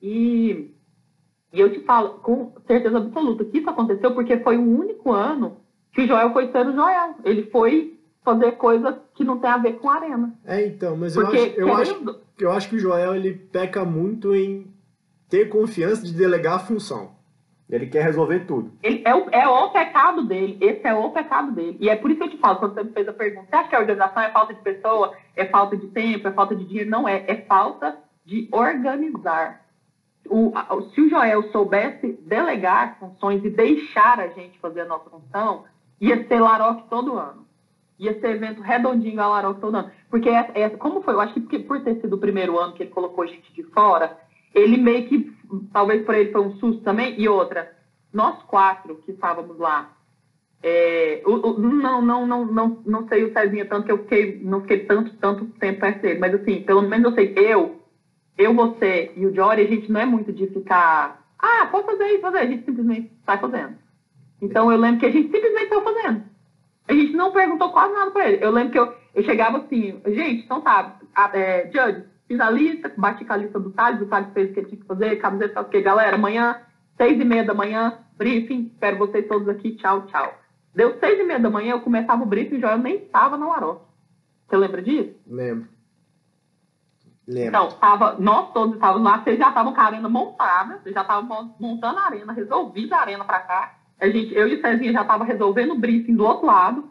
E, 0.02 0.72
e 1.53 1.60
eu 1.60 1.72
te 1.72 1.80
falo, 1.81 2.19
com 2.19 2.52
certeza 2.68 2.98
absoluta, 2.98 3.45
que 3.45 3.60
isso 3.60 3.69
aconteceu 3.69 4.14
porque 4.14 4.38
foi 4.40 4.57
o 4.57 4.80
único 4.80 5.11
ano 5.14 5.57
que 5.94 6.02
o 6.02 6.07
Joel 6.07 6.34
foi 6.34 6.52
ser 6.52 6.68
o 6.68 6.73
Joel. 6.73 7.15
Ele 7.23 7.44
foi 7.44 7.98
fazer 8.23 8.53
coisas 8.53 8.95
que 9.15 9.23
não 9.23 9.40
tem 9.40 9.49
a 9.49 9.57
ver 9.57 9.73
com 9.73 9.90
a 9.90 9.95
arena. 9.95 10.38
É, 10.45 10.65
então, 10.65 10.98
mas 10.98 11.15
eu, 11.15 11.26
acho, 11.26 11.36
eu, 11.36 11.53
querendo... 11.53 11.72
acho, 12.11 12.22
eu 12.40 12.52
acho 12.52 12.69
que 12.69 12.76
o 12.76 12.80
Joel 12.80 13.15
ele 13.15 13.34
peca 13.34 13.86
muito 13.86 14.36
em 14.36 14.68
ter 15.30 15.48
confiança 15.48 16.03
de 16.03 16.14
delegar 16.14 16.56
a 16.56 16.60
função. 16.60 17.19
Ele 17.70 17.86
quer 17.86 18.04
resolver 18.04 18.40
tudo. 18.46 18.72
Ele, 18.82 19.04
é, 19.06 19.14
o, 19.14 19.30
é 19.32 19.48
o 19.48 19.70
pecado 19.70 20.24
dele. 20.24 20.58
Esse 20.60 20.88
é 20.88 20.94
o 20.94 21.12
pecado 21.12 21.52
dele. 21.52 21.78
E 21.80 21.88
é 21.88 21.96
por 21.96 22.10
isso 22.10 22.20
que 22.20 22.26
eu 22.26 22.32
te 22.32 22.38
falo, 22.38 22.58
quando 22.58 22.74
você 22.74 22.84
me 22.84 22.91
fez 22.91 23.08
a 23.08 23.14
pergunta, 23.14 23.48
você 23.48 23.56
acha 23.56 23.70
que 23.70 23.76
a 23.76 23.80
organização 23.80 24.24
é 24.24 24.32
falta 24.32 24.54
de 24.56 24.62
pessoa, 24.62 25.14
é 25.36 25.46
falta 25.46 25.78
de 25.78 25.88
tempo, 25.88 26.28
é 26.28 26.32
falta 26.32 26.56
de 26.56 26.66
dinheiro? 26.66 26.90
Não 26.90 27.08
é. 27.08 27.24
É 27.28 27.36
falta 27.36 27.98
de 28.26 28.50
organizar. 28.52 29.64
O, 30.28 30.52
se 30.94 31.02
o 31.02 31.10
Joel 31.10 31.52
soubesse 31.52 32.20
delegar 32.24 32.98
funções 33.00 33.44
e 33.46 33.50
deixar 33.50 34.20
a 34.20 34.28
gente 34.30 34.58
fazer 34.60 34.82
a 34.82 34.86
nossa 34.86 35.10
função, 35.10 35.66
ia 36.02 36.28
ser 36.28 36.40
Laroque 36.40 36.90
todo 36.90 37.18
ano. 37.18 37.46
Ia 38.00 38.20
ser 38.20 38.32
evento 38.32 38.62
redondinho 38.62 39.22
a 39.22 39.28
Laroque 39.28 39.62
todo 39.62 39.78
ano. 39.78 39.91
Porque, 40.10 40.30
essa, 40.30 40.52
essa, 40.58 40.78
como 40.78 41.04
foi? 41.04 41.14
Eu 41.14 41.22
acho 41.22 41.34
que 41.36 41.41
porque, 41.41 41.60
por 41.60 41.84
ter 41.84 42.02
sido 42.02 42.16
o 42.16 42.20
primeiro 42.20 42.58
ano 42.58 42.74
que 42.74 42.84
ele 42.84 42.91
colocou 42.91 43.28
gente 43.28 43.54
de 43.54 43.62
fora, 43.64 44.18
ele 44.53 44.77
meio 44.77 45.07
que 45.07 45.31
talvez 45.71 46.03
para 46.05 46.19
ele 46.19 46.31
foi 46.31 46.41
um 46.41 46.55
susto 46.57 46.81
também. 46.84 47.19
E 47.19 47.27
outra, 47.27 47.71
nós 48.13 48.41
quatro 48.43 48.97
que 49.05 49.11
estávamos 49.11 49.57
lá, 49.57 49.95
é, 50.61 51.21
o, 51.26 51.31
o, 51.31 51.59
não, 51.59 52.01
não, 52.01 52.27
não, 52.27 52.45
não, 52.45 52.81
não 52.85 53.07
sei 53.07 53.23
o 53.23 53.34
Cezinha 53.34 53.65
tanto 53.65 53.85
que 53.85 53.91
eu 53.91 53.99
fiquei, 53.99 54.39
não 54.43 54.61
fiquei 54.61 54.80
tanto, 54.85 55.13
tanto 55.15 55.45
tempo 55.59 55.80
perto 55.80 56.01
dele, 56.01 56.19
mas 56.19 56.34
assim, 56.34 56.63
pelo 56.63 56.81
menos 56.81 57.11
eu 57.11 57.15
sei, 57.15 57.34
eu, 57.38 57.81
eu, 58.38 58.53
você 58.53 59.11
e 59.15 59.26
o 59.26 59.34
Jory, 59.34 59.61
a 59.61 59.67
gente 59.67 59.91
não 59.91 60.01
é 60.01 60.05
muito 60.05 60.34
de 60.34 60.47
ficar, 60.47 61.26
ah, 61.38 61.67
pode 61.71 61.85
fazer 61.85 62.07
isso, 62.07 62.21
fazer, 62.21 62.39
a 62.39 62.45
gente 62.45 62.65
simplesmente 62.65 63.11
sai 63.26 63.38
fazendo. 63.38 63.77
Então 64.41 64.71
eu 64.71 64.77
lembro 64.77 64.99
que 64.99 65.05
a 65.05 65.11
gente 65.11 65.31
simplesmente 65.31 65.69
saiu 65.69 65.81
fazendo. 65.81 66.23
A 66.88 66.93
gente 66.93 67.13
não 67.13 67.31
perguntou 67.31 67.71
quase 67.71 67.93
nada 67.93 68.11
para 68.11 68.30
ele. 68.30 68.43
Eu 68.43 68.51
lembro 68.51 68.71
que 68.71 68.80
eu, 68.80 68.93
eu 69.13 69.23
chegava 69.23 69.59
assim, 69.59 70.01
gente, 70.07 70.43
então 70.43 70.61
tá, 70.61 70.99
é, 71.34 71.69
Judge, 71.71 72.03
Fiz 72.30 72.39
a 72.39 72.51
lista, 72.51 72.93
bati 72.95 73.26
com 73.26 73.34
a 73.34 73.38
lista 73.38 73.60
do 73.60 73.72
Thales, 73.72 74.01
o 74.01 74.06
Thales 74.06 74.31
fez 74.34 74.51
o 74.51 74.53
que 74.53 74.60
ele 74.60 74.68
tinha 74.68 74.81
que 74.81 74.85
fazer, 74.85 75.15
camiseta, 75.15 75.61
o 75.61 75.65
que, 75.65 75.81
galera, 75.81 76.15
amanhã, 76.15 76.61
seis 76.95 77.19
e 77.19 77.26
meia 77.26 77.43
da 77.43 77.56
manhã, 77.56 77.97
briefing, 78.19 78.69
espero 78.72 78.99
vocês 78.99 79.27
todos 79.27 79.49
aqui, 79.49 79.76
tchau, 79.77 80.06
tchau. 80.06 80.38
Deu 80.76 80.95
seis 80.99 81.19
e 81.19 81.23
meia 81.23 81.39
da 81.39 81.49
manhã, 81.49 81.72
eu 81.72 81.81
começava 81.81 82.22
o 82.22 82.27
briefing 82.27 82.57
e 82.57 82.60
já 82.60 82.73
eu 82.73 82.77
nem 82.77 82.97
estava 82.97 83.35
na 83.35 83.47
Laroque. 83.47 83.84
Você 84.47 84.57
lembra 84.57 84.80
disso? 84.80 85.15
Lembro. 85.26 85.68
Lembro. 87.27 87.49
Então, 87.49 87.72
tava, 87.80 88.15
nós 88.19 88.53
todos 88.53 88.76
estávamos 88.76 89.10
lá, 89.10 89.23
vocês 89.23 89.39
já 89.39 89.49
estavam 89.49 89.73
com 89.73 89.81
a 89.81 89.85
arena 89.85 90.07
montada, 90.07 90.80
vocês 90.84 90.93
já 90.93 91.01
estavam 91.01 91.56
montando 91.60 91.97
a 91.97 92.06
arena, 92.06 92.31
resolvida 92.31 92.95
a 92.95 93.01
arena 93.01 93.23
para 93.26 93.39
cá. 93.39 93.76
A 93.99 94.07
gente, 94.07 94.35
eu 94.35 94.47
e 94.47 94.53
o 94.53 94.61
Cezinha 94.61 94.93
já 94.93 95.01
estava 95.01 95.23
resolvendo 95.23 95.72
o 95.72 95.80
briefing 95.80 96.15
do 96.15 96.26
outro 96.26 96.45
lado. 96.45 96.88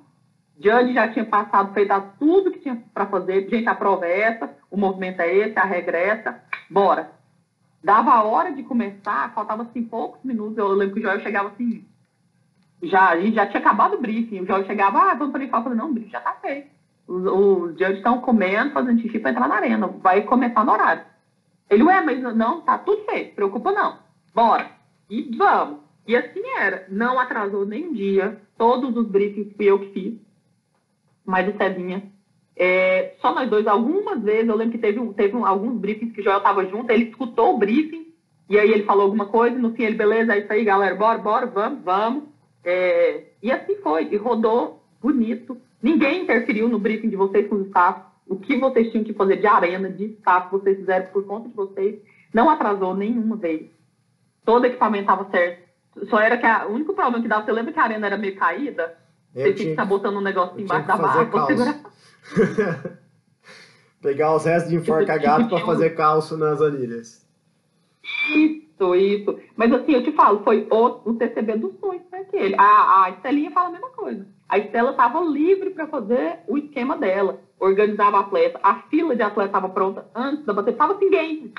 Judge 0.60 0.94
já 0.94 1.06
tinha 1.12 1.24
passado, 1.24 1.72
feito 1.72 1.94
tudo 2.18 2.50
que 2.50 2.58
tinha 2.58 2.82
para 2.92 3.06
fazer. 3.06 3.48
Gente, 3.48 3.68
a 3.68 3.74
prova 3.76 4.04
é 4.04 4.20
essa, 4.22 4.57
o 4.70 4.76
movimento 4.76 5.20
é 5.20 5.34
esse, 5.34 5.58
a 5.58 5.64
regra 5.64 5.98
é 5.98 6.40
bora. 6.70 7.10
Dava 7.82 8.10
a 8.10 8.22
hora 8.22 8.52
de 8.52 8.62
começar, 8.62 9.32
faltava 9.34 9.62
assim 9.62 9.82
poucos 9.84 10.22
minutos. 10.24 10.58
Eu 10.58 10.68
lembro 10.68 10.94
que 10.94 11.00
o 11.00 11.02
Joel 11.02 11.20
chegava 11.20 11.48
assim, 11.48 11.84
já, 12.82 13.18
já 13.20 13.46
tinha 13.46 13.60
acabado 13.60 13.94
o 13.94 14.00
briefing. 14.00 14.40
O 14.40 14.46
Joel 14.46 14.66
chegava, 14.66 14.98
ah, 14.98 15.14
vamos 15.14 15.32
para 15.32 15.42
ele. 15.42 15.52
Eu 15.52 15.62
falei, 15.62 15.78
não, 15.78 15.90
o 15.90 15.94
briefing 15.94 16.10
já 16.10 16.20
tá 16.20 16.34
feito. 16.34 16.68
Os, 17.06 17.24
os 17.24 17.80
estão 17.80 18.20
comendo, 18.20 18.72
fazendo 18.72 19.00
xixi 19.00 19.18
para 19.18 19.30
entrar 19.30 19.48
na 19.48 19.54
arena. 19.54 19.86
Vai 19.86 20.22
começar 20.22 20.64
no 20.64 20.72
horário. 20.72 21.04
Ele, 21.70 21.82
ué, 21.84 22.00
mas 22.00 22.20
não, 22.36 22.60
tá 22.62 22.78
tudo 22.78 23.04
feito, 23.04 23.34
preocupa 23.34 23.72
não. 23.72 23.98
Bora. 24.34 24.70
E 25.08 25.36
vamos. 25.36 25.80
E 26.06 26.16
assim 26.16 26.42
era. 26.58 26.86
Não 26.88 27.18
atrasou 27.18 27.64
nem 27.64 27.88
um 27.88 27.92
dia. 27.92 28.40
Todos 28.56 28.96
os 28.96 29.06
briefings 29.06 29.54
fui 29.56 29.66
eu 29.66 29.78
que 29.78 29.92
fiz 29.92 30.28
mas 31.28 31.46
o 31.46 31.58
Cezinha. 31.58 32.10
É, 32.58 33.14
só 33.20 33.32
nós 33.32 33.48
dois, 33.48 33.66
algumas 33.68 34.20
vezes, 34.20 34.48
eu 34.48 34.56
lembro 34.56 34.72
que 34.72 34.78
teve, 34.78 35.00
teve 35.14 35.36
alguns 35.36 35.78
briefings 35.78 36.12
que 36.12 36.20
o 36.20 36.24
Joel 36.24 36.38
estava 36.38 36.66
junto, 36.66 36.90
ele 36.90 37.04
escutou 37.04 37.54
o 37.54 37.58
briefing, 37.58 38.08
e 38.50 38.58
aí 38.58 38.68
ele 38.70 38.82
falou 38.82 39.04
alguma 39.04 39.26
coisa, 39.26 39.56
e 39.56 39.62
no 39.62 39.74
fim 39.74 39.84
ele, 39.84 39.94
beleza, 39.94 40.34
é 40.34 40.40
isso 40.40 40.52
aí, 40.52 40.64
galera, 40.64 40.94
bora, 40.96 41.18
bora, 41.18 41.46
vamos, 41.46 41.84
vamos. 41.84 42.24
É, 42.64 43.26
e 43.40 43.52
assim 43.52 43.76
foi, 43.76 44.08
e 44.10 44.16
rodou 44.16 44.82
bonito. 45.00 45.56
Ninguém 45.80 46.22
interferiu 46.22 46.68
no 46.68 46.80
briefing 46.80 47.08
de 47.08 47.16
vocês 47.16 47.48
com 47.48 47.54
os 47.54 47.66
staff. 47.68 48.02
O 48.26 48.36
que 48.36 48.56
vocês 48.56 48.90
tinham 48.90 49.04
que 49.04 49.14
fazer 49.14 49.36
de 49.36 49.46
arena, 49.46 49.88
de 49.88 50.06
staff, 50.16 50.50
vocês 50.50 50.76
fizeram 50.78 51.06
por 51.06 51.24
conta 51.24 51.48
de 51.48 51.54
vocês. 51.54 52.00
Não 52.34 52.50
atrasou 52.50 52.94
nenhuma 52.94 53.36
vez. 53.36 53.70
Todo 54.44 54.66
equipamento 54.66 55.04
estava 55.04 55.30
certo. 55.30 55.68
Só 56.10 56.18
era 56.18 56.36
que 56.36 56.44
a, 56.44 56.66
o 56.66 56.72
único 56.72 56.92
problema 56.92 57.22
que 57.22 57.28
dava, 57.28 57.44
você 57.44 57.52
lembra 57.52 57.72
que 57.72 57.78
a 57.78 57.84
arena 57.84 58.06
era 58.06 58.16
meio 58.16 58.36
caída? 58.36 58.98
Eu 59.34 59.42
você 59.42 59.52
tinha 59.52 59.66
que 59.66 59.70
estar 59.70 59.84
botando 59.84 60.16
um 60.16 60.22
negócio 60.22 60.58
embaixo 60.60 60.86
da 60.86 60.96
barra 60.96 61.26
para 61.26 61.46
segurar. 61.46 61.80
Pegar 64.00 64.34
os 64.34 64.44
restos 64.44 64.70
de 64.70 64.76
enforca 64.76 65.18
gato 65.18 65.48
para 65.48 65.64
fazer 65.64 65.90
calço 65.90 66.36
nas 66.36 66.60
anilhas. 66.62 67.26
Isso, 68.32 68.94
isso. 68.94 69.38
Mas 69.56 69.72
assim, 69.72 69.92
eu 69.92 70.04
te 70.04 70.12
falo, 70.12 70.42
foi 70.44 70.68
o, 70.70 70.86
o 71.04 71.14
TCB 71.14 71.56
dos 71.56 71.78
sonhos, 71.80 72.04
né? 72.12 72.20
Aquele. 72.20 72.54
A, 72.56 73.04
a 73.04 73.10
Estelinha 73.10 73.50
fala 73.50 73.68
a 73.68 73.72
mesma 73.72 73.90
coisa. 73.90 74.26
A 74.48 74.56
Estela 74.58 74.92
estava 74.92 75.20
livre 75.20 75.70
para 75.70 75.88
fazer 75.88 76.38
o 76.46 76.56
esquema 76.56 76.96
dela, 76.96 77.40
organizava 77.58 78.18
a 78.18 78.20
atleta. 78.20 78.60
A 78.62 78.76
fila 78.82 79.14
de 79.14 79.22
atleta 79.22 79.50
estava 79.50 79.68
pronta 79.68 80.06
antes 80.14 80.44
da 80.46 80.52
bater, 80.52 80.72
estava 80.72 80.94
assim, 80.94 81.10
game. 81.10 81.52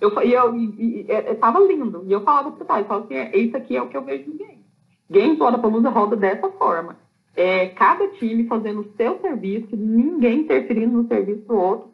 Eu, 0.00 0.10
e 0.22 0.32
eu, 0.32 0.56
e, 0.56 1.06
e, 1.08 1.34
tava 1.36 1.60
lindo. 1.60 2.04
E 2.06 2.12
eu 2.12 2.22
falava 2.22 2.50
para 2.50 2.64
o 2.64 2.66
pai, 2.66 2.84
falava 2.84 3.04
assim, 3.04 3.14
é, 3.14 3.36
isso 3.36 3.56
aqui 3.56 3.76
é 3.76 3.82
o 3.82 3.88
que 3.88 3.96
eu 3.96 4.02
vejo 4.02 4.30
no 4.30 4.38
game. 4.38 4.64
Game 5.08 5.36
toda 5.36 5.58
Palusa 5.58 5.90
roda 5.90 6.16
dessa 6.16 6.48
forma 6.50 6.96
é, 7.34 7.68
cada 7.68 8.08
time 8.08 8.46
fazendo 8.46 8.80
o 8.80 8.92
seu 8.96 9.18
serviço, 9.20 9.74
ninguém 9.76 10.40
interferindo 10.40 11.02
no 11.02 11.08
serviço 11.08 11.46
do 11.46 11.56
outro, 11.56 11.90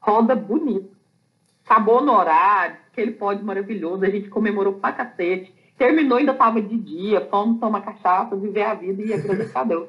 roda 0.00 0.34
bonito. 0.34 0.94
Acabou 1.64 2.02
no 2.02 2.12
horário, 2.12 2.76
aquele 2.92 3.12
pódio 3.12 3.44
maravilhoso, 3.44 4.04
a 4.04 4.10
gente 4.10 4.28
comemorou 4.28 4.74
pra 4.74 4.92
cacete. 4.92 5.54
Terminou, 5.78 6.18
ainda 6.18 6.34
tava 6.34 6.60
de 6.60 6.76
dia, 6.76 7.26
fomos 7.30 7.58
tomar 7.58 7.80
cachaça, 7.80 8.36
viver 8.36 8.62
a 8.62 8.74
vida 8.74 9.02
e 9.02 9.12
agradecer 9.12 9.58
a 9.58 9.64
Deus. 9.64 9.88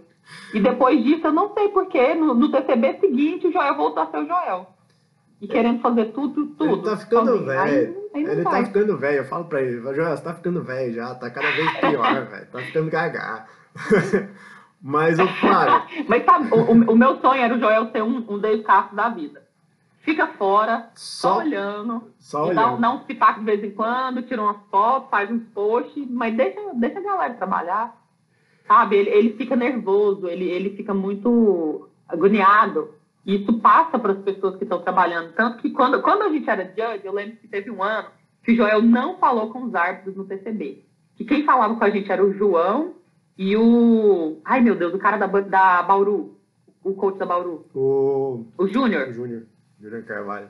E 0.54 0.60
depois 0.60 1.04
disso, 1.04 1.28
eu 1.28 1.34
não 1.34 1.54
sei 1.54 1.70
porquê, 1.70 2.16
no, 2.16 2.34
no 2.34 2.50
TCB 2.50 3.00
seguinte, 3.00 3.48
o 3.48 3.52
Joel 3.52 3.76
voltou 3.76 4.02
a 4.02 4.08
ser 4.08 4.18
o 4.18 4.26
Joel. 4.26 4.68
E 5.42 5.48
querendo 5.48 5.82
fazer 5.82 6.06
tudo, 6.06 6.48
tudo. 6.48 6.74
Ele 6.74 6.82
tá 6.82 6.98
ficando 6.98 7.46
velho. 7.46 7.98
Ele 8.16 8.44
tá 8.44 8.66
ficando 8.66 8.98
velho, 8.98 9.18
eu 9.18 9.26
falo 9.26 9.46
pra 9.46 9.62
ele, 9.62 9.82
Joel, 9.82 10.16
você 10.16 10.24
tá 10.24 10.34
ficando 10.34 10.64
velho 10.64 10.94
já, 10.94 11.14
tá 11.14 11.30
cada 11.30 11.52
vez 11.52 11.72
pior, 11.78 12.26
velho. 12.32 12.48
Tá 12.48 12.60
ficando 12.60 12.90
gaga. 12.90 13.46
Mas 14.88 15.18
o 15.18 15.28
Flávio. 15.28 15.88
Mas 16.08 16.24
sabe, 16.24 16.54
o, 16.54 16.92
o, 16.92 16.96
meu 16.96 17.20
sonho 17.20 17.42
era 17.42 17.56
o 17.56 17.60
Joel 17.60 17.92
ser 17.92 18.04
um, 18.04 18.24
um 18.30 18.38
Dave 18.38 18.62
Castro 18.62 18.96
da 18.96 19.10
vida. 19.10 19.42
Fica 20.02 20.28
fora, 20.28 20.92
só, 20.94 21.34
só 21.34 21.38
olhando. 21.40 22.04
Só 22.20 22.44
olhando. 22.44 22.80
Dá, 22.80 22.88
dá 22.90 22.94
uns 22.94 23.04
pitacos 23.06 23.40
de 23.40 23.46
vez 23.46 23.64
em 23.64 23.72
quando, 23.72 24.22
tira 24.22 24.44
umas 24.44 24.58
fotos, 24.70 25.10
faz 25.10 25.32
uns 25.32 25.42
posts, 25.56 26.08
mas 26.12 26.38
deixa, 26.38 26.60
deixa 26.76 27.00
a 27.00 27.02
galera 27.02 27.34
trabalhar. 27.34 28.00
Sabe? 28.68 28.98
Ele, 28.98 29.10
ele 29.10 29.34
fica 29.34 29.56
nervoso, 29.56 30.28
ele, 30.28 30.46
ele 30.46 30.78
fica 30.78 30.94
muito 30.94 31.90
agoniado. 32.08 32.94
E 33.26 33.38
isso 33.38 33.54
passa 33.54 33.98
para 33.98 34.12
as 34.12 34.20
pessoas 34.20 34.56
que 34.56 34.66
estão 34.66 34.84
trabalhando. 34.84 35.34
Tanto 35.34 35.64
que 35.64 35.72
quando, 35.72 36.00
quando 36.04 36.22
a 36.22 36.30
gente 36.30 36.48
era 36.48 36.64
judge, 36.64 37.04
eu 37.04 37.14
lembro 37.14 37.38
que 37.38 37.48
teve 37.48 37.72
um 37.72 37.82
ano 37.82 38.10
que 38.44 38.52
o 38.52 38.56
Joel 38.56 38.84
não 38.84 39.18
falou 39.18 39.50
com 39.50 39.64
os 39.64 39.74
árbitros 39.74 40.16
no 40.16 40.26
TCB. 40.26 40.86
Que 41.16 41.26
quem 41.26 41.44
falava 41.44 41.76
com 41.76 41.84
a 41.84 41.90
gente 41.90 42.12
era 42.12 42.24
o 42.24 42.32
João 42.34 42.94
E 43.38 43.56
o. 43.58 44.40
Ai, 44.46 44.62
meu 44.62 44.76
Deus, 44.76 44.94
o 44.94 45.00
cara 45.00 45.18
da, 45.18 45.28
da 45.28 45.84
Bauru. 45.84 46.38
O 46.84 46.94
coach 46.94 47.18
da 47.18 47.26
Bauru. 47.26 47.66
O. 47.74 48.46
O 48.58 48.68
Júnior. 48.68 49.10
O 49.10 49.14
Júnior. 49.14 49.44
Júnior 49.82 50.04
Carvalho. 50.04 50.50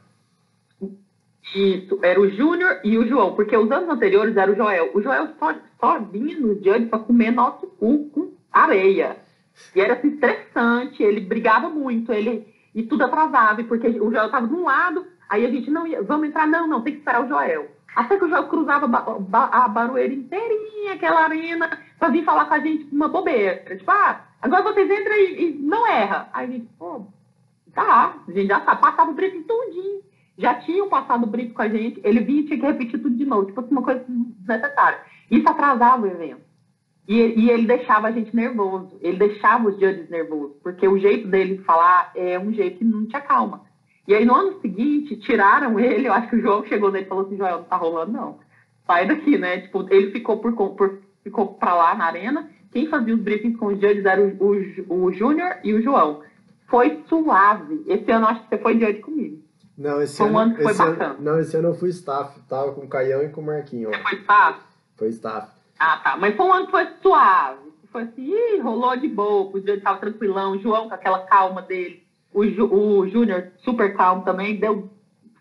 Isso, 1.54 2.00
era 2.02 2.20
o 2.20 2.30
Júnior 2.30 2.80
e 2.84 2.98
o 2.98 3.08
João, 3.08 3.36
porque 3.36 3.56
os 3.56 3.70
anos 3.70 3.90
anteriores 3.90 4.36
era 4.36 4.52
o 4.52 4.56
Joel. 4.56 4.92
O 4.96 5.02
Joel 5.02 5.30
só, 5.38 5.54
só 5.80 6.00
vinha 6.00 6.40
nos 6.40 6.62
dias 6.62 6.88
para 6.90 7.00
comer 7.00 7.32
nosso 7.32 7.68
cu 7.68 8.10
com 8.10 8.34
areia. 8.52 9.18
E 9.76 9.80
era 9.80 9.94
assim, 9.94 10.10
estressante, 10.10 11.04
ele 11.04 11.22
brigava 11.22 11.70
muito, 11.70 12.12
ele 12.12 12.48
e 12.74 12.84
tudo 12.84 13.04
atrasava, 13.06 13.64
porque 13.64 13.88
o 13.88 14.12
Joel 14.12 14.26
estava 14.26 14.48
de 14.48 14.54
um 14.54 14.66
lado, 14.66 15.06
aí 15.30 15.46
a 15.46 15.50
gente 15.50 15.72
não 15.72 15.88
ia, 15.88 16.02
vamos 16.02 16.28
entrar, 16.28 16.46
não, 16.46 16.68
não, 16.68 16.82
tem 16.82 16.94
que 16.94 17.00
esperar 17.00 17.24
o 17.24 17.28
Joel. 17.28 17.72
Até 17.96 18.18
que 18.18 18.26
o 18.26 18.30
Joel 18.30 18.48
cruzava 18.48 18.86
a 18.86 19.68
Barueira 19.68 20.14
inteirinha, 20.14 20.94
aquela 20.94 21.24
arena, 21.24 21.80
para 21.98 22.10
vir 22.10 22.26
falar 22.26 22.46
com 22.46 22.54
a 22.54 22.60
gente 22.60 22.94
uma 22.94 23.08
bobeira. 23.08 23.76
Tipo, 23.78 23.92
ah, 23.92 24.22
agora 24.42 24.64
vocês 24.64 24.90
entram 24.90 25.16
e, 25.16 25.50
e 25.50 25.54
não 25.60 25.88
erra. 25.88 26.30
Aí 26.34 26.48
a 26.48 26.52
gente, 26.52 26.68
pô, 26.78 27.08
tá, 27.74 28.16
a 28.28 28.32
gente 28.32 28.48
já 28.48 28.62
sabe, 28.62 28.82
passava 28.82 29.12
o 29.12 29.14
briefing 29.14 29.44
tudinho 29.44 30.06
já 30.38 30.56
tinham 30.56 30.90
passado 30.90 31.24
o 31.24 31.28
brief 31.28 31.54
com 31.54 31.62
a 31.62 31.70
gente, 31.70 32.00
ele 32.04 32.20
vinha 32.20 32.42
e 32.42 32.46
tinha 32.46 32.60
que 32.60 32.66
repetir 32.66 33.02
tudo 33.02 33.16
de 33.16 33.26
novo, 33.26 33.46
tipo 33.46 33.60
assim, 33.60 33.72
uma 33.72 33.82
coisa 33.82 34.04
desnecessária. 34.08 35.00
Isso 35.32 35.48
atrasava 35.48 36.04
o 36.04 36.08
evento. 36.08 36.42
E, 37.08 37.16
e, 37.16 37.50
ele 37.52 37.68
deixava 37.68 38.08
a 38.08 38.12
gente 38.12 38.36
nervoso, 38.36 38.98
ele 39.00 39.18
deixava 39.18 39.68
os 39.70 39.80
judges 39.80 40.10
nervosos, 40.10 40.56
porque 40.64 40.88
o 40.88 40.98
jeito 40.98 41.28
dele 41.28 41.60
falar 41.60 42.12
é 42.16 42.38
um 42.40 42.52
jeito 42.52 42.80
que 42.80 42.84
não 42.84 43.06
te 43.06 43.16
acalma. 43.16 43.62
E 44.08 44.14
aí, 44.14 44.26
no 44.26 44.36
ano 44.36 44.60
seguinte, 44.62 45.16
tiraram 45.18 45.80
ele, 45.80 46.08
eu 46.08 46.14
acho 46.14 46.30
que 46.30 46.36
o 46.36 46.42
João 46.42 46.66
chegou 46.66 46.92
nele 46.92 47.06
e 47.06 47.08
falou 47.08 47.26
assim, 47.26 47.38
Joel, 47.38 47.58
não 47.58 47.64
tá 47.64 47.76
rolando 47.76 48.12
não, 48.12 48.40
sai 48.86 49.08
daqui, 49.08 49.38
né? 49.38 49.62
Tipo, 49.62 49.86
ele 49.90 50.12
ficou 50.12 50.38
por, 50.38 50.54
por 50.54 51.00
ficou 51.24 51.56
pra 51.56 51.74
lá 51.74 51.96
na 51.96 52.06
arena, 52.06 52.50
quem 52.72 52.88
fazia 52.88 53.16
os 53.16 53.22
briefings 53.22 53.58
com 53.58 53.68
os 53.68 53.80
judges 53.80 54.06
era 54.06 54.22
o, 54.22 54.38
o, 54.90 55.06
o 55.06 55.12
Júnior 55.12 55.58
e 55.64 55.74
o 55.74 55.82
João. 55.82 56.22
Foi 56.68 57.04
suave. 57.08 57.84
Esse 57.88 58.12
ano, 58.12 58.28
acho 58.28 58.44
que 58.44 58.50
você 58.50 58.58
foi 58.62 58.80
judge 58.80 59.00
comigo. 59.00 59.42
Não, 59.78 60.02
esse 60.02 60.18
foi 60.18 60.28
ano, 60.28 60.36
um 60.36 60.40
ano 60.40 60.56
que 60.56 60.62
foi 60.62 60.72
esse 60.72 60.82
bacana. 60.82 61.14
Ano, 61.14 61.22
não, 61.22 61.40
esse 61.40 61.58
ano 61.58 61.70
eu 61.70 61.76
fui 61.76 61.90
staff. 61.90 62.40
Tava 62.48 62.74
com 62.74 62.82
o 62.82 62.88
Caião 62.88 63.24
e 63.24 63.30
com 63.30 63.42
o 63.42 63.46
Marquinho. 63.46 63.90
Você 63.90 64.00
foi 64.00 64.20
staff? 64.20 64.60
Foi 64.98 65.08
staff. 65.10 65.52
Ah, 65.80 65.98
tá. 66.04 66.18
Mas 66.18 66.36
foi 66.36 66.46
um 66.46 66.54
ano 66.54 66.66
que 66.66 66.72
foi 66.72 66.88
suave. 67.02 67.60
Foi 67.92 68.04
assim, 68.04 68.30
ih, 68.30 68.60
rolou 68.60 68.96
de 68.98 69.08
boa. 69.08 69.50
O 69.50 69.60
Júnior 69.60 69.82
tava 69.82 70.00
tranquilão. 70.00 70.52
O 70.52 70.60
João 70.60 70.88
com 70.88 70.96
aquela 70.96 71.20
calma 71.20 71.62
dele. 71.62 72.05
O, 72.36 72.46
Ju, 72.46 72.66
o 72.66 73.08
Júnior, 73.08 73.48
super 73.64 73.96
calmo 73.96 74.24
também, 74.26 74.60
deu 74.60 74.90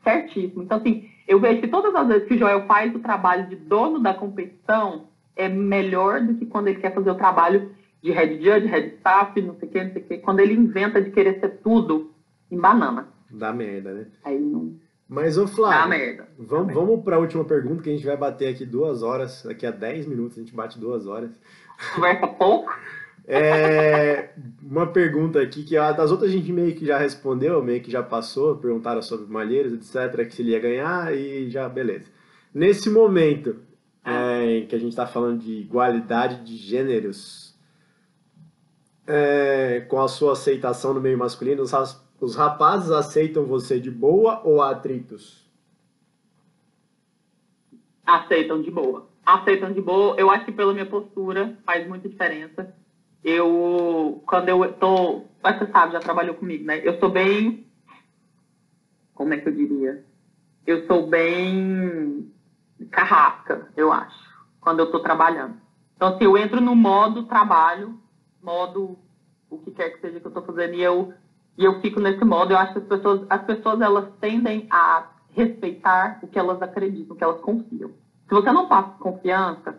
certíssimo. 0.05 0.62
Então, 0.62 0.79
assim, 0.79 1.11
eu 1.27 1.41
vejo 1.41 1.61
que 1.61 1.69
todas 1.69 1.95
as 1.95 2.07
vezes 2.07 2.29
que 2.29 2.35
o 2.35 2.39
Joel 2.39 2.66
faz 2.66 2.95
o 2.95 3.01
trabalho 3.01 3.49
de 3.49 3.57
dono 3.57 3.99
da 3.99 4.15
competição, 4.15 5.09
é 5.35 5.49
melhor 5.49 6.21
do 6.21 6.35
que 6.35 6.47
quando 6.47 6.69
ele 6.69 6.79
quer 6.79 6.95
fazer 6.95 7.11
o 7.11 7.16
trabalho 7.16 7.73
de 8.01 8.12
head 8.12 8.37
judge, 8.37 8.66
head 8.66 8.95
staff, 8.99 9.43
não 9.43 9.57
sei 9.57 9.69
o 9.69 9.73
que, 9.73 9.83
não 9.85 9.93
sei 9.93 10.03
o 10.03 10.05
que. 10.05 10.19
Quando 10.19 10.39
ele 10.41 10.55
inventa 10.55 11.03
de 11.03 11.11
querer 11.11 11.41
ser 11.41 11.59
tudo 11.62 12.12
em 12.51 12.59
banana. 12.59 13.09
Dá 13.29 13.53
merda, 13.53 13.93
né? 13.93 14.07
Aí 14.23 14.39
não. 14.39 14.75
Mas, 15.09 15.37
ô 15.37 15.47
Flávio, 15.49 15.81
Dá 15.81 15.87
merda. 15.89 16.29
vamos, 16.39 16.73
vamos 16.73 17.05
para 17.05 17.16
a 17.16 17.19
última 17.19 17.45
pergunta, 17.45 17.83
que 17.83 17.91
a 17.91 17.93
gente 17.93 18.07
vai 18.07 18.16
bater 18.16 18.49
aqui 18.55 18.65
duas 18.65 19.03
horas. 19.03 19.43
Daqui 19.43 19.66
a 19.66 19.71
10 19.71 20.07
minutos 20.07 20.39
a 20.39 20.41
gente 20.41 20.55
bate 20.55 20.79
duas 20.79 21.07
horas. 21.07 21.31
Conversa 21.95 22.27
pouco. 22.29 22.73
É, 23.26 24.30
uma 24.62 24.86
pergunta 24.86 25.40
aqui 25.40 25.62
que 25.62 25.76
a, 25.76 25.92
das 25.92 26.10
outras 26.10 26.30
a 26.30 26.32
gente 26.32 26.52
meio 26.52 26.74
que 26.74 26.84
já 26.84 26.98
respondeu, 26.98 27.62
meio 27.62 27.82
que 27.82 27.90
já 27.90 28.02
passou, 28.02 28.56
perguntaram 28.56 29.01
sobre 29.01 29.26
Malheiros, 29.32 29.72
etc, 29.72 30.26
que 30.26 30.34
se 30.34 30.42
ele 30.42 30.51
ia 30.51 30.60
ganhar 30.60 31.14
e 31.14 31.48
já, 31.48 31.68
beleza. 31.68 32.10
Nesse 32.52 32.90
momento 32.90 33.56
é, 34.05 34.59
em 34.59 34.66
que 34.66 34.76
a 34.76 34.78
gente 34.78 34.90
está 34.90 35.06
falando 35.06 35.40
de 35.40 35.52
igualdade 35.52 36.44
de 36.44 36.56
gêneros, 36.56 37.55
é, 39.06 39.80
com 39.88 40.01
a 40.01 40.09
sua 40.09 40.32
aceitação 40.32 40.92
no 40.92 41.01
meio 41.01 41.16
masculino, 41.16 41.62
os, 41.62 41.72
os 42.20 42.36
rapazes 42.36 42.90
aceitam 42.90 43.44
você 43.44 43.80
de 43.80 43.90
boa 43.90 44.42
ou 44.44 44.62
atritos? 44.62 45.44
Aceitam 48.05 48.60
de 48.60 48.70
boa. 48.70 49.09
Aceitam 49.24 49.72
de 49.72 49.80
boa. 49.80 50.14
Eu 50.18 50.30
acho 50.30 50.44
que 50.44 50.52
pela 50.52 50.74
minha 50.74 50.84
postura 50.84 51.56
faz 51.64 51.88
muita 51.88 52.09
diferença. 52.09 52.74
Eu, 53.24 54.22
quando 54.26 54.48
eu 54.48 54.72
tô, 54.74 55.24
você 55.42 55.66
sabe, 55.72 55.92
já 55.92 56.01
trabalhou 56.01 56.34
comigo, 56.34 56.64
né? 56.64 56.80
Eu 56.86 56.98
sou 57.01 57.10
bem, 57.10 57.66
como 59.14 59.32
é 59.32 59.38
que 59.38 59.48
eu 59.48 59.52
diria? 59.52 60.05
Eu 60.66 60.86
sou 60.86 61.09
bem 61.09 62.30
carrasca, 62.90 63.68
eu 63.76 63.90
acho, 63.92 64.30
quando 64.60 64.80
eu 64.80 64.90
tô 64.90 65.01
trabalhando. 65.01 65.56
Então, 65.96 66.10
se 66.10 66.16
assim, 66.16 66.24
eu 66.24 66.36
entro 66.36 66.60
no 66.60 66.74
modo 66.74 67.22
trabalho, 67.24 67.98
modo 68.42 68.98
o 69.48 69.59
que 69.59 69.70
quer 69.70 69.90
que 69.90 70.01
seja 70.01 70.20
que 70.20 70.26
eu 70.26 70.32
tô 70.32 70.42
fazendo, 70.42 70.74
e 70.74 70.82
eu 70.82 71.14
e 71.56 71.64
eu 71.64 71.80
fico 71.80 72.01
nesse 72.01 72.24
modo, 72.24 72.52
eu 72.52 72.59
acho 72.59 72.72
que 72.72 72.78
as 72.80 72.86
pessoas, 72.86 73.26
as 73.30 73.42
pessoas 73.44 73.80
elas 73.80 74.06
tendem 74.20 74.66
a 74.70 75.06
respeitar 75.30 76.18
o 76.22 76.26
que 76.26 76.38
elas 76.38 76.60
acreditam, 76.60 77.14
o 77.14 77.18
que 77.18 77.24
elas 77.24 77.40
confiam. 77.40 77.90
Se 78.28 78.34
você 78.34 78.51
não 78.52 78.66
passa 78.66 78.90
confiança, 78.98 79.78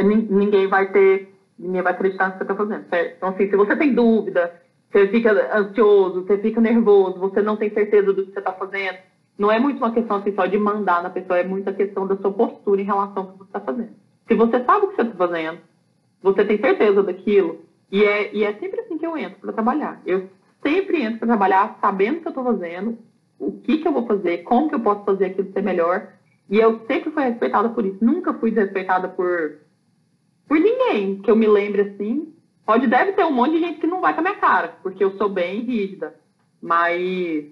ninguém 0.00 0.68
vai 0.68 0.90
ter, 0.92 1.34
ninguém 1.58 1.82
vai 1.82 1.92
acreditar 1.92 2.26
no 2.26 2.32
que 2.32 2.38
você 2.38 2.44
está 2.44 2.54
fazendo, 2.54 2.88
certo? 2.88 3.16
Então, 3.16 3.28
assim, 3.28 3.50
se 3.50 3.56
você 3.56 3.76
tem 3.76 3.94
dúvida, 3.94 4.62
você 4.90 5.08
fica 5.08 5.56
ansioso, 5.56 6.24
você 6.24 6.38
fica 6.38 6.60
nervoso, 6.60 7.18
você 7.18 7.40
não 7.42 7.56
tem 7.56 7.70
certeza 7.72 8.12
do 8.12 8.26
que 8.26 8.32
você 8.32 8.38
está 8.38 8.52
fazendo, 8.52 8.98
não 9.38 9.50
é 9.50 9.58
muito 9.58 9.78
uma 9.78 9.92
questão 9.92 10.18
assim, 10.18 10.34
só 10.34 10.46
de 10.46 10.58
mandar 10.58 11.02
na 11.02 11.10
pessoa, 11.10 11.38
é 11.38 11.44
muita 11.44 11.72
questão 11.72 12.06
da 12.06 12.16
sua 12.16 12.32
postura 12.32 12.80
em 12.80 12.84
relação 12.84 13.22
ao 13.22 13.32
que 13.32 13.38
você 13.38 13.44
está 13.44 13.60
fazendo. 13.60 13.92
Se 14.28 14.34
você 14.34 14.64
sabe 14.64 14.86
o 14.86 14.88
que 14.88 14.96
você 14.96 15.02
está 15.02 15.14
fazendo, 15.14 15.58
você 16.22 16.44
tem 16.44 16.58
certeza 16.58 17.02
daquilo, 17.02 17.60
e 17.90 18.04
é, 18.04 18.34
e 18.34 18.44
é 18.44 18.54
sempre 18.54 18.80
assim 18.80 18.96
que 18.96 19.06
eu 19.06 19.16
entro 19.16 19.38
para 19.40 19.52
trabalhar. 19.52 20.00
Eu 20.06 20.30
sempre 20.62 21.02
entro 21.02 21.18
para 21.18 21.28
trabalhar 21.28 21.78
sabendo 21.80 22.18
o 22.18 22.20
que 22.20 22.28
eu 22.28 22.30
estou 22.30 22.44
fazendo, 22.44 22.98
o 23.38 23.52
que, 23.52 23.78
que 23.78 23.88
eu 23.88 23.92
vou 23.92 24.06
fazer, 24.06 24.38
como 24.44 24.68
que 24.68 24.74
eu 24.74 24.80
posso 24.80 25.04
fazer 25.04 25.26
aquilo 25.26 25.52
ser 25.52 25.62
melhor. 25.62 26.08
E 26.48 26.58
eu 26.58 26.80
sempre 26.86 27.10
fui 27.10 27.22
respeitada 27.24 27.68
por 27.68 27.84
isso. 27.84 27.98
Nunca 28.00 28.32
fui 28.34 28.50
desrespeitada 28.50 29.08
por, 29.08 29.58
por 30.46 30.58
ninguém 30.58 31.20
que 31.20 31.30
eu 31.30 31.36
me 31.36 31.46
lembre 31.46 31.82
assim. 31.82 32.34
Pode, 32.64 32.86
deve 32.86 33.12
ter 33.12 33.24
um 33.24 33.32
monte 33.32 33.52
de 33.52 33.60
gente 33.60 33.80
que 33.80 33.86
não 33.86 34.00
vai 34.00 34.14
com 34.14 34.20
a 34.20 34.22
minha 34.22 34.36
cara, 34.36 34.76
porque 34.82 35.02
eu 35.02 35.16
sou 35.16 35.28
bem 35.28 35.62
rígida. 35.62 36.14
Mas, 36.60 37.46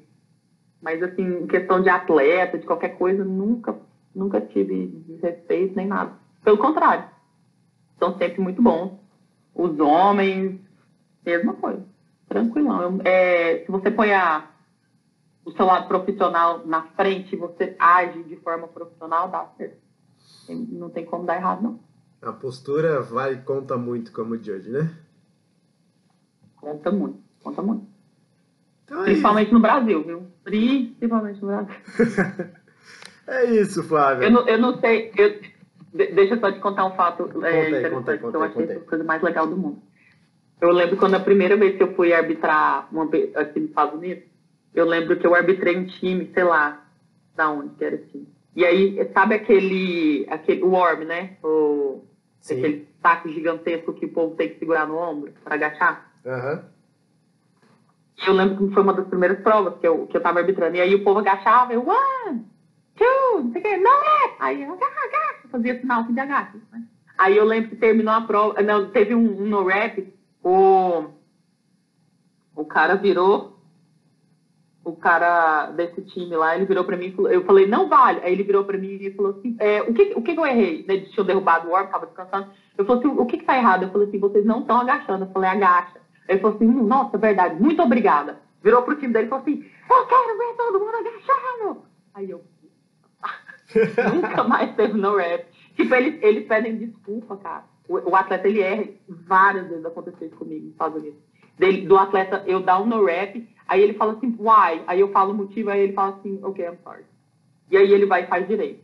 mas 0.81 1.03
assim, 1.03 1.43
em 1.43 1.47
questão 1.47 1.83
de 1.83 1.89
atleta, 1.89 2.59
de 2.59 2.67
qualquer 2.67 2.91
coisa, 2.91 3.25
nunca, 3.25 3.77
nunca 4.15 4.41
tive 4.41 4.87
desrespeito 5.07 5.75
nem 5.77 5.87
nada. 5.87 6.12
Pelo 6.45 6.59
contrário. 6.59 7.09
São 7.99 8.17
sempre 8.17 8.41
muito 8.41 8.62
bons. 8.62 8.93
Os 9.55 9.79
homens, 9.81 10.61
mesma 11.25 11.55
coisa 11.55 11.91
tranquilão. 12.31 13.01
É, 13.05 13.65
se 13.65 13.71
você 13.71 13.91
põe 13.91 14.15
a, 14.15 14.49
o 15.45 15.51
seu 15.51 15.67
lado 15.67 15.89
profissional 15.89 16.65
na 16.65 16.83
frente, 16.83 17.35
você 17.35 17.75
age 17.77 18.23
de 18.23 18.37
forma 18.37 18.69
profissional, 18.69 19.29
dá 19.29 19.47
certo. 19.59 19.77
Não 20.49 20.89
tem 20.89 21.05
como 21.05 21.27
dar 21.27 21.37
errado, 21.37 21.62
não. 21.62 21.81
A 22.22 22.32
postura 22.32 23.01
vai 23.01 23.36
conta 23.42 23.78
muito 23.78 24.12
como 24.12 24.36
judge, 24.36 24.68
né? 24.70 24.94
Conta 26.56 26.90
muito, 26.90 27.18
conta 27.42 27.62
muito. 27.62 27.86
Então 28.84 29.02
é 29.02 29.05
Principalmente 29.05 29.47
isso. 29.47 29.55
no 29.55 29.60
Brasil, 29.60 30.05
viu? 30.05 30.26
Principalmente 30.44 31.40
no 31.40 31.47
Brasil. 31.47 31.74
é 33.26 33.44
isso, 33.52 33.82
Flávio. 33.84 34.24
Eu 34.24 34.30
não, 34.30 34.48
eu 34.48 34.59
não 34.59 34.78
sei, 34.80 35.12
eu, 35.16 35.40
deixa 35.94 36.34
eu 36.34 36.40
só 36.40 36.52
te 36.52 36.60
contar 36.60 36.84
um 36.84 36.94
fato 36.94 37.22
é, 37.42 37.48
aí, 37.48 37.68
interessante, 37.68 37.94
conta 37.94 38.12
aí, 38.12 38.18
que 38.18 38.24
eu 38.24 38.42
achei 38.42 38.76
a 38.76 38.80
coisa 38.80 39.05
mais 39.05 39.22
legal 39.22 39.47
do 39.47 39.56
mundo. 39.56 39.82
Eu 40.60 40.72
lembro 40.72 40.98
quando 40.98 41.14
a 41.14 41.20
primeira 41.20 41.56
vez 41.56 41.76
que 41.76 41.82
eu 41.82 41.94
fui 41.94 42.12
arbitrar 42.12 42.86
uma, 42.92 43.05
aqui 43.05 43.60
nos 43.60 43.70
Estados 43.70 43.94
Unidos, 43.94 44.24
eu 44.74 44.84
lembro 44.84 45.16
que 45.18 45.26
eu 45.26 45.34
arbitrei 45.34 45.78
um 45.78 45.86
time, 45.86 46.30
sei 46.34 46.44
lá, 46.44 46.84
da 47.34 47.51
onde 47.51 47.74
que 47.76 47.84
era 47.84 47.94
esse 47.94 48.06
time. 48.09 48.28
E 48.55 48.64
aí, 48.64 49.10
sabe 49.14 49.36
aquele, 49.36 50.26
aquele 50.28 50.62
worm, 50.62 51.05
né? 51.05 51.38
O, 51.42 52.02
Sim. 52.41 52.59
aquele 52.59 52.89
saco 53.03 53.29
gigantesco 53.29 53.93
que 53.93 54.07
o 54.07 54.12
povo 54.12 54.35
tem 54.35 54.49
que 54.49 54.59
segurar 54.59 54.87
no 54.87 54.97
ombro 54.97 55.33
para 55.45 55.55
agachar? 55.55 56.11
E 58.23 58.29
eu 58.29 58.35
lembro 58.35 58.69
que 58.69 58.75
foi 58.75 58.83
uma 58.83 58.93
das 58.93 59.07
primeiras 59.07 59.41
provas 59.41 59.79
que 59.79 59.87
eu, 59.87 60.07
que 60.07 60.17
eu 60.17 60.23
tava 60.23 60.41
arbitrando. 60.41 60.77
E 60.77 60.81
aí 60.81 60.95
o 60.95 61.05
povo 61.05 61.21
agachava, 61.21 61.73
eu, 61.73 61.87
one, 61.87 62.45
two, 62.97 63.43
não 63.43 63.53
sei 63.53 63.61
o 63.61 63.65
que, 63.65 63.77
não 63.79 64.05
é! 64.05 64.37
Aí 64.41 64.62
eu, 64.62 64.73
agacha, 64.73 65.01
agacha, 65.05 65.49
fazia 65.51 65.81
sinal 65.81 66.05
de 66.05 66.21
agacha. 66.21 66.59
Né? 66.71 66.83
Aí 67.17 67.37
eu 67.37 67.45
lembro 67.45 67.71
que 67.71 67.77
terminou 67.77 68.12
a 68.12 68.21
prova, 68.23 68.61
não, 68.62 68.91
teve 68.91 69.15
um, 69.15 69.43
um 69.43 69.47
no 69.47 69.67
rap, 69.67 70.12
o, 70.43 71.05
o 72.55 72.65
cara 72.65 72.97
virou, 72.97 73.49
o 74.91 74.97
cara 74.97 75.71
desse 75.71 76.03
time 76.03 76.35
lá, 76.37 76.55
ele 76.55 76.67
virou 76.67 76.85
pra 76.85 76.97
mim 76.97 77.07
e 77.07 77.12
falou, 77.12 77.31
eu 77.31 77.45
falei, 77.45 77.67
não 77.67 77.89
vale. 77.89 78.21
Aí 78.23 78.33
ele 78.33 78.43
virou 78.43 78.65
pra 78.65 78.79
mim 78.79 78.99
e 79.01 79.11
falou 79.12 79.33
assim, 79.33 79.57
é, 79.59 79.83
o, 79.83 79.95
que, 79.95 80.12
o 80.17 80.23
que 80.23 80.33
eu 80.33 80.47
errei? 80.47 80.85
Né, 80.87 80.99
tinham 80.99 81.27
derrubado 81.27 81.69
o 81.69 81.73
orbe, 81.73 81.91
tava 81.91 82.07
descansando. 82.07 82.49
Eu 82.77 82.85
falei 82.85 83.03
assim, 83.03 83.19
o 83.19 83.27
que 83.27 83.39
que 83.39 83.45
tá 83.45 83.57
errado? 83.57 83.85
Eu 83.85 83.91
falei 83.91 84.09
assim, 84.09 84.19
vocês 84.19 84.45
não 84.45 84.61
estão 84.61 84.81
agachando. 84.81 85.25
Eu 85.25 85.31
falei, 85.31 85.51
agacha. 85.51 86.01
Ele 86.29 86.41
falou 86.41 86.57
assim, 86.57 86.67
hum, 86.67 86.87
nossa, 86.87 87.19
verdade, 87.19 87.61
muito 87.61 87.83
obrigada. 87.83 88.39
Virou 88.62 88.83
pro 88.83 88.97
time 88.97 89.12
dele 89.12 89.27
e 89.27 89.29
falou 89.29 89.43
assim, 89.43 89.65
eu 89.91 90.07
quero 90.07 90.39
ver 90.39 90.57
todo 90.57 90.81
mundo 90.81 90.97
agachando. 90.97 91.83
Aí 92.15 92.31
eu, 92.31 92.43
nunca 94.15 94.45
mais 94.45 94.75
teve 94.75 94.95
no 94.95 95.17
rap. 95.17 95.47
Tipo, 95.77 95.95
eles, 95.95 96.23
eles 96.23 96.47
pedem 96.47 96.77
desculpa, 96.77 97.37
cara. 97.37 97.65
o, 97.89 98.11
o 98.11 98.17
atleta, 98.17 98.49
ele 98.49 98.61
erra 98.61 98.85
várias 99.09 99.69
vezes, 99.69 99.85
aconteceu 99.85 100.27
isso 100.27 100.37
comigo 100.37 100.65
nos 100.65 100.73
Estados 100.73 101.01
Unidos. 101.01 101.19
Dele, 101.59 101.87
do 101.87 101.97
atleta, 101.97 102.43
eu 102.47 102.61
dar 102.61 102.81
um 102.81 102.87
no 102.87 103.05
rap, 103.05 103.47
aí 103.70 103.82
ele 103.82 103.94
fala 103.94 104.14
assim, 104.14 104.36
why? 104.36 104.82
Aí 104.88 104.98
eu 104.98 105.12
falo 105.12 105.32
o 105.32 105.36
motivo, 105.36 105.70
aí 105.70 105.80
ele 105.80 105.92
fala 105.92 106.16
assim, 106.16 106.40
ok, 106.42 106.66
I'm 106.66 106.76
sorry. 106.82 107.05
E 107.70 107.76
aí 107.76 107.92
ele 107.92 108.05
vai 108.05 108.24
e 108.24 108.26
faz 108.26 108.48
direito. 108.48 108.82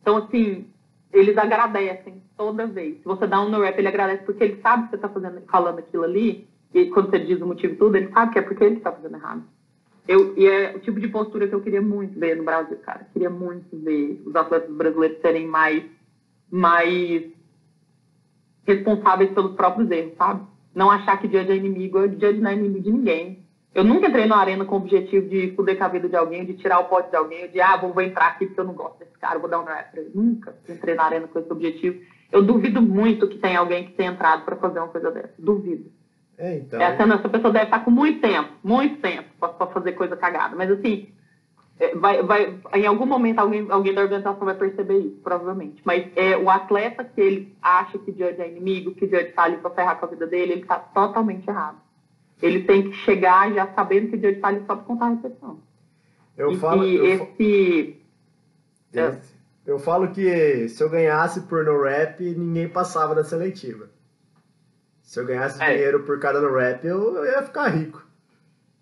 Então, 0.00 0.16
assim, 0.16 0.66
eles 1.12 1.36
agradecem 1.36 2.22
toda 2.34 2.66
vez. 2.66 2.96
Se 2.96 3.04
você 3.04 3.26
dá 3.26 3.42
um 3.42 3.50
no 3.50 3.60
rap, 3.60 3.78
ele 3.78 3.88
agradece 3.88 4.24
porque 4.24 4.42
ele 4.42 4.60
sabe 4.62 4.84
que 4.84 4.90
você 4.90 4.96
está 4.96 5.10
fazendo, 5.10 5.42
falando 5.42 5.80
aquilo 5.80 6.04
ali, 6.04 6.48
e 6.72 6.86
quando 6.86 7.10
você 7.10 7.18
diz 7.18 7.42
o 7.42 7.46
motivo 7.46 7.76
tudo, 7.76 7.94
ele 7.94 8.10
sabe 8.10 8.32
que 8.32 8.38
é 8.38 8.42
porque 8.42 8.64
ele 8.64 8.76
está 8.76 8.90
fazendo 8.90 9.16
errado. 9.16 9.44
Eu, 10.08 10.34
e 10.36 10.46
é 10.46 10.74
o 10.74 10.80
tipo 10.80 10.98
de 10.98 11.08
postura 11.08 11.46
que 11.46 11.54
eu 11.54 11.60
queria 11.60 11.82
muito 11.82 12.18
ver 12.18 12.34
no 12.34 12.42
Brasil, 12.42 12.78
cara. 12.78 13.06
Queria 13.12 13.28
muito 13.28 13.76
ver 13.76 14.22
os 14.24 14.34
atletas 14.34 14.74
brasileiros 14.74 15.20
serem 15.20 15.46
mais, 15.46 15.84
mais 16.50 17.24
responsáveis 18.66 19.30
pelos 19.32 19.54
próprios 19.54 19.90
erros, 19.90 20.14
sabe? 20.16 20.42
Não 20.74 20.90
achar 20.90 21.20
que 21.20 21.28
judge 21.28 21.52
é 21.52 21.56
inimigo, 21.56 22.00
judge 22.08 22.40
não 22.40 22.50
é 22.50 22.54
inimigo 22.54 22.80
de 22.80 22.90
ninguém. 22.90 23.41
Eu 23.74 23.84
nunca 23.84 24.08
entrei 24.08 24.26
na 24.26 24.36
arena 24.36 24.64
com 24.64 24.74
o 24.74 24.78
objetivo 24.78 25.28
de 25.28 25.52
fuder 25.56 25.78
com 25.78 25.84
a 25.84 25.88
vida 25.88 26.08
de 26.08 26.16
alguém, 26.16 26.44
de 26.44 26.54
tirar 26.54 26.80
o 26.80 26.84
pote 26.84 27.10
de 27.10 27.16
alguém, 27.16 27.48
de, 27.48 27.60
ah, 27.60 27.76
vou, 27.76 27.92
vou 27.92 28.02
entrar 28.02 28.26
aqui 28.26 28.46
porque 28.46 28.60
eu 28.60 28.64
não 28.64 28.74
gosto 28.74 28.98
desse 28.98 29.16
cara, 29.18 29.38
vou 29.38 29.48
dar 29.48 29.60
um 29.60 29.64
rap. 29.64 29.98
Nunca 30.14 30.54
entrei 30.68 30.94
na 30.94 31.04
arena 31.04 31.26
com 31.26 31.38
esse 31.38 31.50
objetivo. 31.50 32.00
Eu 32.30 32.42
duvido 32.42 32.82
muito 32.82 33.28
que 33.28 33.38
tenha 33.38 33.58
alguém 33.58 33.86
que 33.86 33.92
tenha 33.92 34.10
entrado 34.10 34.44
para 34.44 34.56
fazer 34.56 34.78
uma 34.78 34.88
coisa 34.88 35.10
dessa. 35.10 35.34
Duvido. 35.38 35.90
É, 36.36 36.56
então. 36.56 36.80
Essa, 36.80 37.02
essa 37.02 37.28
pessoa 37.28 37.52
deve 37.52 37.66
estar 37.66 37.84
com 37.84 37.90
muito 37.90 38.20
tempo, 38.20 38.50
muito 38.62 39.00
tempo 39.00 39.28
para 39.38 39.66
fazer 39.66 39.92
coisa 39.92 40.16
cagada. 40.16 40.54
Mas 40.54 40.70
assim, 40.70 41.08
é, 41.78 41.94
vai, 41.94 42.22
vai, 42.22 42.60
em 42.74 42.86
algum 42.86 43.06
momento 43.06 43.38
alguém, 43.38 43.66
alguém 43.70 43.94
da 43.94 44.02
organização 44.02 44.44
vai 44.44 44.54
perceber 44.54 44.98
isso, 44.98 45.20
provavelmente. 45.22 45.82
Mas 45.84 46.06
é 46.14 46.36
o 46.36 46.48
atleta 46.50 47.04
que 47.04 47.20
ele 47.20 47.56
acha 47.62 47.98
que 47.98 48.12
Judge 48.12 48.40
é 48.40 48.48
inimigo, 48.48 48.94
que 48.94 49.06
Judge 49.06 49.28
está 49.28 49.44
ali 49.44 49.56
para 49.56 49.70
ferrar 49.70 49.98
com 49.98 50.06
a 50.06 50.08
vida 50.08 50.26
dele, 50.26 50.52
ele 50.52 50.62
está 50.62 50.78
totalmente 50.78 51.48
errado. 51.48 51.78
Ele 52.42 52.64
tem 52.64 52.90
que 52.90 52.96
chegar 52.98 53.52
já 53.52 53.66
sabendo 53.74 54.08
que 54.10 54.16
Judge 54.16 54.34
está 54.36 54.48
ali 54.48 54.60
só 54.66 54.74
para 54.76 54.84
contar 54.84 55.06
a 55.06 55.10
recepção. 55.10 55.60
Eu 56.36 56.50
e 56.52 56.56
falo. 56.58 56.82
que 56.82 56.94
Eu, 56.96 57.04
esse. 57.06 57.96
esse- 58.92 59.32
eu 59.64 59.78
falo 59.78 60.08
que 60.10 60.68
se 60.68 60.82
eu 60.82 60.90
ganhasse 60.90 61.42
por 61.42 61.64
no 61.64 61.82
rap, 61.82 62.20
ninguém 62.22 62.68
passava 62.68 63.14
da 63.14 63.22
seletiva. 63.22 63.88
Se 65.02 65.20
eu 65.20 65.26
ganhasse 65.26 65.62
É. 65.62 65.72
dinheiro 65.74 66.02
por 66.04 66.18
cada 66.18 66.40
no 66.40 66.52
rap, 66.54 66.84
eu, 66.84 67.16
eu 67.16 67.24
ia 67.26 67.42
ficar 67.42 67.68
rico. 67.68 68.04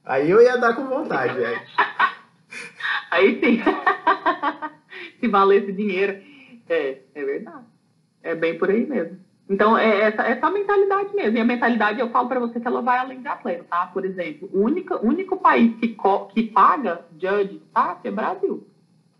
Aí 0.05 0.31
eu 0.31 0.41
ia 0.41 0.57
dar 0.57 0.75
com 0.75 0.87
vontade, 0.87 1.35
velho. 1.35 1.61
Aí 3.11 3.39
sim. 3.41 3.61
Se 5.21 5.29
valesse 5.29 5.73
dinheiro. 5.73 6.19
É, 6.69 6.99
é 7.15 7.25
verdade. 7.25 7.65
É 8.23 8.35
bem 8.35 8.57
por 8.59 8.71
aí 8.71 8.87
mesmo. 8.87 9.19
Então, 9.51 9.77
é 9.77 10.03
essa, 10.03 10.23
essa 10.23 10.47
a 10.47 10.51
mentalidade 10.51 11.15
mesmo. 11.15 11.37
E 11.39 11.41
a 11.41 11.45
mentalidade, 11.45 12.01
eu 12.01 12.09
falo 12.09 12.29
para 12.29 12.41
você 12.41 12.61
que 12.61 12.69
ela 12.69 12.83
vai 12.83 12.99
além 12.99 13.21
de 13.21 13.29
atleta, 13.29 13.65
tá? 13.69 13.87
Por 13.89 14.05
exemplo, 14.05 14.49
o 14.53 14.61
único, 14.61 14.95
único 15.05 15.37
país 15.37 15.75
que, 15.81 15.89
co- 15.89 16.27
que 16.27 16.45
paga 16.45 17.05
judge, 17.19 17.61
tá? 17.75 17.99
É 18.05 18.11
Brasil. 18.13 18.63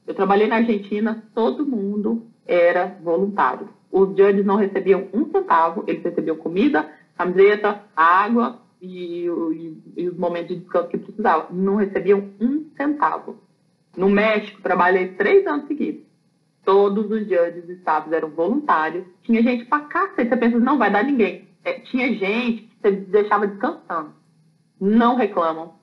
Eu 0.07 0.15
trabalhei 0.15 0.49
na 0.49 0.57
Argentina, 0.57 1.19
todo 1.35 1.67
mundo 1.67 2.21
era 2.47 2.95
voluntário. 3.01 3.69
Os 3.91 4.09
judges 4.11 4.45
não 4.45 4.57
recebiam 4.57 5.07
um 5.13 5.27
centavo, 5.31 5.85
eles 5.87 6.03
recebiam 6.03 6.37
comida, 6.37 6.87
camiseta, 7.17 7.77
água 7.97 8.55
e, 8.81 9.27
e- 9.27 9.75
e 9.97 10.09
os 10.09 10.17
momentos 10.17 10.49
de 10.49 10.57
descanso 10.63 10.89
que 10.89 10.99
precisavam. 10.99 11.47
Não 11.51 11.77
recebiam 11.77 12.25
um 12.41 12.63
centavo. 12.77 13.37
No 13.97 14.09
México, 14.09 14.63
trabalhei 14.63 15.07
três 15.07 15.47
anos 15.47 15.67
seguidos. 15.67 16.03
Todos 16.65 17.11
os 17.11 17.21
judges 17.21 17.69
e 17.69 17.73
staffs 17.75 18.13
eram 18.13 18.31
voluntários. 18.31 19.05
Tinha 19.23 19.43
gente 19.43 19.65
pra 19.65 19.81
cacete. 19.81 20.29
Você 20.29 20.37
pensa, 20.37 20.59
não 20.59 20.79
vai 20.79 20.91
dar 20.91 21.05
ninguém. 21.05 21.49
É, 21.65 21.75
tinha 21.81 22.09
gente 22.15 22.63
que 22.63 22.77
você 22.81 22.91
deixava 22.93 23.47
descansando. 23.47 24.13
Não 24.81 25.17
reclamam. 25.17 25.75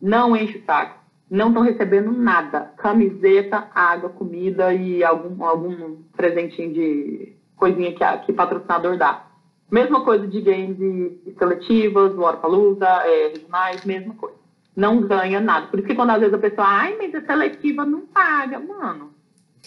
Não 0.00 0.36
enche 0.36 0.58
o 0.58 0.64
saco. 0.64 0.98
Não 1.30 1.48
estão 1.48 1.62
recebendo 1.62 2.12
nada. 2.12 2.72
Camiseta, 2.76 3.68
água, 3.74 4.10
comida 4.10 4.74
e 4.74 5.02
algum, 5.02 5.44
algum 5.44 5.96
presentinho 6.16 6.72
de 6.72 7.36
coisinha 7.56 7.92
que, 7.92 8.26
que 8.26 8.32
patrocinador 8.32 8.98
dá. 8.98 9.26
Mesma 9.70 10.04
coisa 10.04 10.26
de 10.26 10.40
games 10.40 10.78
e, 10.78 11.34
seletivas, 11.38 12.14
Waterpalooza, 12.14 12.86
é, 12.86 13.28
regionais, 13.28 13.84
mesma 13.84 14.14
coisa. 14.14 14.36
Não 14.76 15.00
ganha 15.00 15.40
nada. 15.40 15.68
Por 15.68 15.78
isso 15.78 15.88
que 15.88 15.94
quando 15.94 16.10
às 16.10 16.20
vezes 16.20 16.34
a 16.34 16.38
pessoa, 16.38 16.66
ai, 16.66 16.96
mas 16.98 17.14
a 17.14 17.22
seletiva 17.22 17.84
não 17.84 18.02
paga. 18.02 18.60
Mano, 18.60 19.13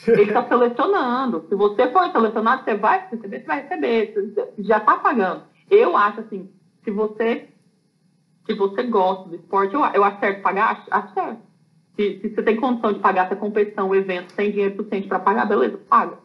ele 0.07 0.23
está 0.23 0.47
selecionando. 0.47 1.45
Se 1.49 1.55
você 1.55 1.89
for 1.91 2.11
selecionado, 2.11 2.63
você 2.63 2.75
vai 2.75 3.07
receber, 3.09 3.39
você 3.39 3.45
vai 3.45 3.61
receber. 3.61 4.13
Você 4.13 4.63
já 4.63 4.77
está 4.77 4.97
pagando. 4.97 5.43
Eu 5.69 5.95
acho 5.97 6.19
assim, 6.21 6.49
se 6.83 6.91
você, 6.91 7.47
se 8.45 8.53
você 8.53 8.83
gosta 8.83 9.29
do 9.29 9.35
esporte, 9.35 9.73
eu, 9.73 9.83
eu 9.85 10.03
acho 10.03 10.19
certo 10.19 10.41
pagar, 10.41 10.71
acho, 10.71 10.83
acho 10.91 11.13
certo. 11.13 11.41
Se, 11.95 12.19
se 12.21 12.29
você 12.29 12.43
tem 12.43 12.55
condição 12.57 12.93
de 12.93 12.99
pagar 12.99 13.25
essa 13.25 13.35
competição, 13.35 13.89
o 13.89 13.95
evento, 13.95 14.33
tem 14.35 14.51
dinheiro 14.51 14.75
suficiente 14.75 15.07
para 15.07 15.19
pagar, 15.19 15.45
beleza, 15.45 15.77
paga. 15.89 16.19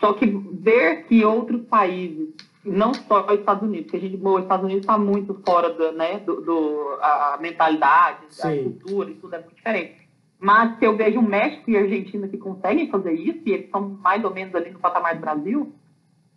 Só 0.00 0.12
que 0.12 0.26
ver 0.26 1.04
que 1.04 1.24
outros 1.24 1.62
países, 1.66 2.28
não 2.64 2.92
só 2.94 3.24
os 3.26 3.38
Estados 3.38 3.62
Unidos, 3.62 3.84
porque 3.86 3.96
a 3.96 4.00
gente, 4.00 4.16
bom, 4.16 4.34
os 4.36 4.42
Estados 4.42 4.64
Unidos 4.64 4.82
está 4.82 4.98
muito 4.98 5.40
fora 5.46 5.70
do, 5.70 5.92
né, 5.92 6.18
do, 6.20 6.40
do- 6.40 6.98
a 7.00 7.38
mentalidade, 7.40 8.26
a 8.26 8.30
Sim. 8.50 8.64
cultura 8.64 9.10
e 9.10 9.14
tudo 9.14 9.34
é 9.34 9.38
muito 9.38 9.54
diferente. 9.54 10.05
Mas 10.46 10.78
se 10.78 10.84
eu 10.84 10.96
vejo 10.96 11.20
México 11.20 11.68
e 11.68 11.76
Argentina 11.76 12.28
que 12.28 12.38
conseguem 12.38 12.88
fazer 12.88 13.14
isso, 13.14 13.40
e 13.44 13.50
eles 13.50 13.68
são 13.68 13.98
mais 14.00 14.22
ou 14.22 14.32
menos 14.32 14.54
ali 14.54 14.70
no 14.70 14.78
patamar 14.78 15.16
do 15.16 15.20
Brasil, 15.20 15.74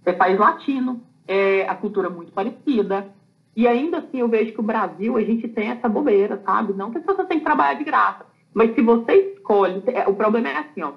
é 0.04 0.12
país 0.12 0.40
latino, 0.40 1.04
é 1.28 1.70
a 1.70 1.76
cultura 1.76 2.08
é 2.08 2.10
muito 2.10 2.32
parecida. 2.32 3.08
E 3.56 3.68
ainda 3.68 4.00
assim 4.00 4.18
eu 4.18 4.28
vejo 4.28 4.52
que 4.52 4.60
o 4.60 4.64
Brasil, 4.64 5.16
a 5.16 5.22
gente 5.22 5.48
tem 5.50 5.70
essa 5.70 5.88
bobeira, 5.88 6.42
sabe? 6.44 6.74
Não 6.74 6.90
que 6.90 6.98
as 6.98 7.06
pessoas 7.06 7.28
têm 7.28 7.38
que 7.38 7.46
trabalhar 7.46 7.76
de 7.76 7.84
graça. 7.84 8.26
Mas 8.52 8.74
se 8.74 8.82
você 8.82 9.14
escolhe, 9.36 9.84
é, 9.86 10.08
o 10.08 10.16
problema 10.16 10.50
é 10.50 10.58
assim, 10.58 10.82
ó. 10.82 10.94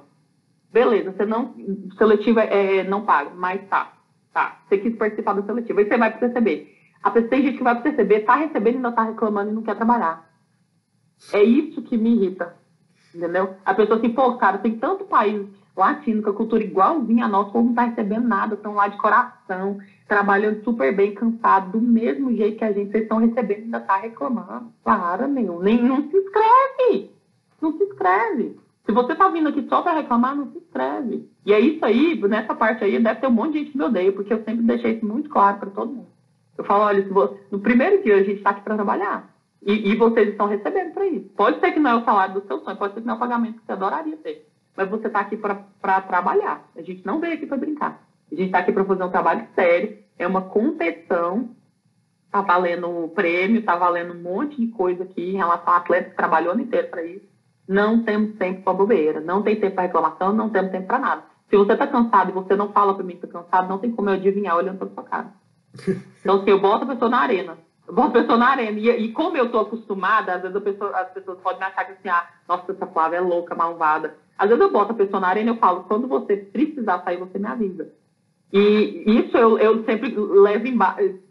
Beleza, 0.72 1.12
você 1.12 1.26
não. 1.26 1.54
Seletiva 1.98 2.40
é, 2.44 2.82
não 2.82 3.04
paga, 3.04 3.28
mas 3.36 3.60
tá. 3.68 3.92
Tá. 4.32 4.62
Você 4.66 4.78
quis 4.78 4.96
participar 4.96 5.34
da 5.34 5.42
seletiva. 5.42 5.80
Aí 5.80 5.86
você 5.86 5.98
vai 5.98 6.16
pro 6.16 6.26
CCB. 6.26 6.66
A 7.02 7.10
pessoa 7.10 7.28
tem 7.28 7.42
gente 7.42 7.58
que 7.58 7.62
vai 7.62 7.78
pro 7.78 7.90
CCB, 7.90 8.20
tá 8.20 8.36
recebendo 8.36 8.72
e 8.72 8.76
ainda 8.76 8.92
tá 8.92 9.02
reclamando 9.02 9.50
e 9.50 9.54
não 9.54 9.62
quer 9.62 9.76
trabalhar. 9.76 10.32
É 11.30 11.42
isso 11.42 11.82
que 11.82 11.98
me 11.98 12.14
irrita. 12.14 12.61
Entendeu? 13.14 13.54
A 13.64 13.74
pessoa 13.74 13.98
assim, 13.98 14.10
pô, 14.10 14.36
cara, 14.36 14.58
tem 14.58 14.76
tanto 14.78 15.04
país 15.04 15.46
latino 15.76 16.22
com 16.22 16.30
a 16.30 16.34
cultura 16.34 16.62
igualzinha 16.62 17.24
a 17.24 17.28
nossa, 17.28 17.50
o 17.50 17.52
povo 17.52 17.68
não 17.68 17.74
tá 17.74 17.84
recebendo 17.84 18.28
nada, 18.28 18.54
estão 18.54 18.74
lá 18.74 18.88
de 18.88 18.98
coração, 18.98 19.78
trabalhando 20.06 20.62
super 20.62 20.94
bem, 20.94 21.14
cansado, 21.14 21.72
do 21.72 21.80
mesmo 21.80 22.34
jeito 22.34 22.58
que 22.58 22.64
a 22.64 22.72
gente, 22.72 22.90
vocês 22.90 23.04
estão 23.04 23.18
recebendo 23.18 23.64
ainda 23.64 23.80
tá 23.80 23.96
reclamando. 23.96 24.72
Para, 24.84 25.26
meu. 25.26 25.60
Nem, 25.60 25.82
não 25.82 26.08
se 26.08 26.16
inscreve. 26.16 27.10
Não 27.60 27.76
se 27.76 27.84
inscreve. 27.84 28.60
Se 28.84 28.92
você 28.92 29.14
tá 29.14 29.28
vindo 29.28 29.48
aqui 29.48 29.64
só 29.68 29.80
para 29.80 29.94
reclamar, 29.94 30.34
não 30.34 30.50
se 30.50 30.58
inscreve. 30.58 31.28
E 31.46 31.52
é 31.52 31.60
isso 31.60 31.84
aí, 31.84 32.20
nessa 32.28 32.54
parte 32.54 32.84
aí, 32.84 32.98
deve 32.98 33.20
ter 33.20 33.26
um 33.28 33.30
monte 33.30 33.52
de 33.52 33.58
gente 33.60 33.70
que 33.72 33.78
me 33.78 33.84
odeia, 33.84 34.12
porque 34.12 34.32
eu 34.32 34.42
sempre 34.44 34.62
deixei 34.62 34.96
isso 34.96 35.06
muito 35.06 35.30
claro 35.30 35.58
para 35.58 35.70
todo 35.70 35.92
mundo. 35.92 36.08
Eu 36.58 36.64
falo, 36.64 36.84
olha, 36.84 37.02
se 37.02 37.08
você, 37.08 37.34
no 37.50 37.60
primeiro 37.60 38.02
dia 38.02 38.16
a 38.16 38.22
gente 38.22 38.38
está 38.38 38.50
aqui 38.50 38.60
para 38.62 38.74
trabalhar. 38.74 39.31
E, 39.64 39.92
e 39.92 39.96
vocês 39.96 40.30
estão 40.30 40.46
recebendo 40.46 40.92
para 40.92 41.06
isso. 41.06 41.28
Pode 41.36 41.60
ser 41.60 41.72
que 41.72 41.78
não 41.78 41.90
é 41.90 41.94
o 41.94 42.04
salário 42.04 42.34
do 42.34 42.46
seu 42.46 42.60
sonho, 42.60 42.76
pode 42.76 42.94
ser 42.94 43.00
que 43.00 43.06
não 43.06 43.14
é 43.14 43.16
o 43.16 43.20
pagamento 43.20 43.60
que 43.60 43.66
você 43.66 43.72
adoraria 43.72 44.16
ter. 44.16 44.48
Mas 44.76 44.88
você 44.88 45.06
está 45.06 45.20
aqui 45.20 45.36
para 45.36 46.00
trabalhar. 46.00 46.68
A 46.74 46.82
gente 46.82 47.04
não 47.06 47.20
veio 47.20 47.34
aqui 47.34 47.46
para 47.46 47.56
brincar. 47.56 48.02
A 48.30 48.34
gente 48.34 48.46
está 48.46 48.58
aqui 48.58 48.72
para 48.72 48.84
fazer 48.84 49.04
um 49.04 49.10
trabalho 49.10 49.46
sério. 49.54 49.98
É 50.18 50.26
uma 50.26 50.42
competição. 50.42 51.50
Tá 52.30 52.40
valendo 52.40 53.12
prêmio, 53.14 53.62
tá 53.62 53.76
valendo 53.76 54.14
um 54.14 54.22
monte 54.22 54.56
de 54.56 54.68
coisa 54.68 55.04
aqui 55.04 55.32
em 55.32 55.36
relação 55.36 55.74
a 55.74 55.76
atletas 55.76 56.12
que 56.12 56.16
trabalhou 56.16 56.50
o 56.50 56.52
ano 56.52 56.62
inteiro 56.62 56.88
para 56.88 57.04
isso. 57.04 57.26
Não 57.68 58.02
temos 58.02 58.36
tempo 58.36 58.62
para 58.62 58.72
bobeira. 58.72 59.20
Não 59.20 59.42
tem 59.42 59.60
tempo 59.60 59.74
para 59.74 59.84
reclamação, 59.84 60.32
não 60.32 60.48
temos 60.48 60.72
tempo 60.72 60.86
para 60.86 60.98
nada. 60.98 61.22
Se 61.50 61.56
você 61.56 61.74
está 61.74 61.86
cansado 61.86 62.30
e 62.30 62.32
você 62.32 62.56
não 62.56 62.72
fala 62.72 62.94
para 62.94 63.04
mim 63.04 63.16
que 63.16 63.26
está 63.26 63.38
cansado, 63.38 63.68
não 63.68 63.78
tem 63.78 63.92
como 63.92 64.08
eu 64.08 64.14
adivinhar 64.14 64.56
olhando 64.56 64.78
para 64.78 64.88
sua 64.88 65.04
cara. 65.04 65.32
Então, 66.22 66.40
assim, 66.40 66.50
eu 66.50 66.60
boto 66.60 66.84
a 66.84 66.86
pessoa 66.86 67.10
na 67.10 67.18
arena. 67.18 67.58
Eu 67.86 67.94
boto 67.94 68.18
a 68.18 68.20
pessoa 68.20 68.38
na 68.38 68.48
arena. 68.48 68.78
E, 68.78 68.88
e 68.88 69.12
como 69.12 69.36
eu 69.36 69.50
tô 69.50 69.58
acostumada, 69.58 70.34
às 70.34 70.42
vezes 70.42 70.56
as 70.56 71.12
pessoas 71.12 71.38
podem 71.40 71.62
achar 71.62 71.84
que 71.84 71.92
assim, 71.92 72.08
ah, 72.08 72.28
nossa, 72.48 72.72
essa 72.72 72.86
Flávia 72.86 73.16
é 73.16 73.20
louca, 73.20 73.54
malvada. 73.54 74.16
Às 74.38 74.48
vezes 74.48 74.62
eu 74.62 74.72
boto 74.72 74.92
a 74.92 74.96
pessoa 74.96 75.20
na 75.20 75.28
arena 75.28 75.50
e 75.50 75.54
eu 75.54 75.58
falo, 75.58 75.84
quando 75.84 76.06
você 76.06 76.36
precisar 76.36 77.02
sair, 77.02 77.18
você 77.18 77.38
me 77.38 77.46
avisa. 77.46 77.92
E 78.52 79.04
isso 79.06 79.36
eu, 79.36 79.58
eu 79.58 79.82
sempre 79.84 80.14
levo 80.14 80.66
em 80.66 80.78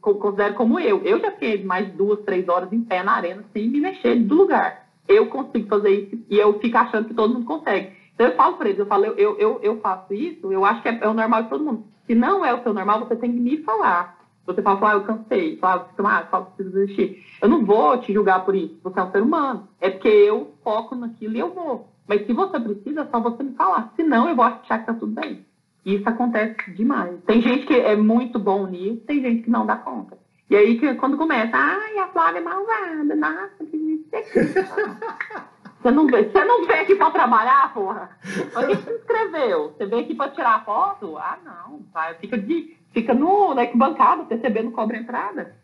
considero 0.02 0.56
como 0.56 0.80
eu. 0.80 1.04
Eu 1.04 1.20
já 1.20 1.32
fiquei 1.32 1.64
mais 1.64 1.94
duas, 1.94 2.20
três 2.22 2.50
horas 2.50 2.74
em 2.74 2.82
pé 2.82 3.04
na 3.04 3.14
arena 3.14 3.46
sem 3.54 3.70
me 3.70 3.80
mexer 3.80 4.16
do 4.16 4.36
lugar. 4.36 4.88
Eu 5.08 5.28
consigo 5.28 5.68
fazer 5.68 5.90
isso 5.90 6.26
e 6.30 6.40
eu 6.40 6.60
fico 6.60 6.78
achando 6.78 7.08
que 7.08 7.14
todo 7.14 7.34
mundo 7.34 7.46
consegue. 7.46 7.92
Então 8.16 8.28
eu 8.28 8.36
falo 8.36 8.58
para 8.58 8.70
eles, 8.70 8.80
eu 8.80 8.88
falo, 8.88 9.06
eu, 9.06 9.38
eu, 9.38 9.60
eu 9.62 9.80
faço 9.82 10.14
isso, 10.14 10.52
eu 10.52 10.66
acho 10.66 10.82
que 10.82 10.90
é, 10.90 11.00
é 11.02 11.08
o 11.08 11.14
normal 11.14 11.44
de 11.44 11.50
todo 11.50 11.64
mundo. 11.64 11.86
Se 12.08 12.16
não 12.16 12.44
é 12.44 12.54
o 12.54 12.64
seu 12.64 12.74
normal, 12.74 13.00
você 13.00 13.16
tem 13.16 13.32
que 13.32 13.40
me 13.40 13.58
falar. 13.58 14.21
Você 14.54 14.62
fala, 14.62 14.92
ah, 14.92 14.94
eu 14.94 15.04
cansei, 15.04 15.58
fala, 15.58 15.90
ah, 15.98 16.24
fala, 16.30 16.46
preciso 16.46 16.76
desistir. 16.76 17.26
Eu 17.42 17.50
não 17.50 17.66
vou 17.66 17.98
te 17.98 18.14
julgar 18.14 18.44
por 18.46 18.56
isso, 18.56 18.78
você 18.84 19.00
é 19.00 19.04
um 19.04 19.12
ser 19.12 19.22
humano. 19.22 19.68
É 19.80 19.90
porque 19.90 20.08
eu 20.08 20.54
foco 20.64 20.96
naquilo 20.96 21.36
e 21.36 21.40
eu 21.40 21.54
vou. 21.54 21.90
Mas 22.08 22.26
se 22.26 22.34
você 22.34 22.60
precisa, 22.60 23.02
é 23.02 23.06
só 23.06 23.20
você 23.20 23.44
me 23.44 23.54
falar. 23.54 23.94
Se 23.96 24.04
não, 24.04 24.28
eu 24.28 24.36
vou 24.36 24.46
achar 24.46 24.80
que 24.80 24.86
tá 24.86 24.94
tudo 24.94 25.14
bem. 25.14 25.46
Isso 25.86 26.08
acontece 26.08 26.72
demais. 26.72 27.20
Tem 27.26 27.42
gente 27.42 27.66
que 27.66 27.74
é 27.74 27.96
muito 27.96 28.38
bom 28.38 28.68
nisso, 28.68 29.02
tem 29.08 29.22
gente 29.22 29.44
que 29.44 29.50
não 29.50 29.66
dá 29.66 29.76
conta. 29.76 30.18
E 30.50 30.56
aí, 30.56 30.78
que, 30.78 30.94
quando 30.96 31.18
começa, 31.18 31.56
ai, 31.56 31.98
a 31.98 32.08
Flávia 32.08 32.40
é 32.40 32.44
malvada, 32.44 33.16
nossa, 33.16 33.66
que 33.66 33.78
isso 33.78 34.10
Você 35.82 35.90
não, 35.90 36.06
você 36.06 36.46
não 36.46 36.68
veio 36.68 36.82
aqui 36.84 36.96
para 36.96 37.10
trabalhar, 37.10 37.74
porra? 37.74 38.12
Por 38.54 38.68
que 38.68 38.76
você 38.76 38.84
se 38.84 38.98
inscreveu? 39.00 39.72
Você 39.72 39.86
veio 39.88 40.04
aqui 40.04 40.14
para 40.14 40.30
tirar 40.30 40.64
foto? 40.64 41.18
Ah, 41.18 41.40
não. 41.44 41.82
Vai, 41.92 42.14
fica, 42.16 42.38
de, 42.38 42.78
fica 42.92 43.14
no, 43.14 43.54
na 43.54 43.62
arquibancada, 43.62 44.26
recebendo 44.30 44.72
cobra 44.72 44.98
entrada. 44.98 45.56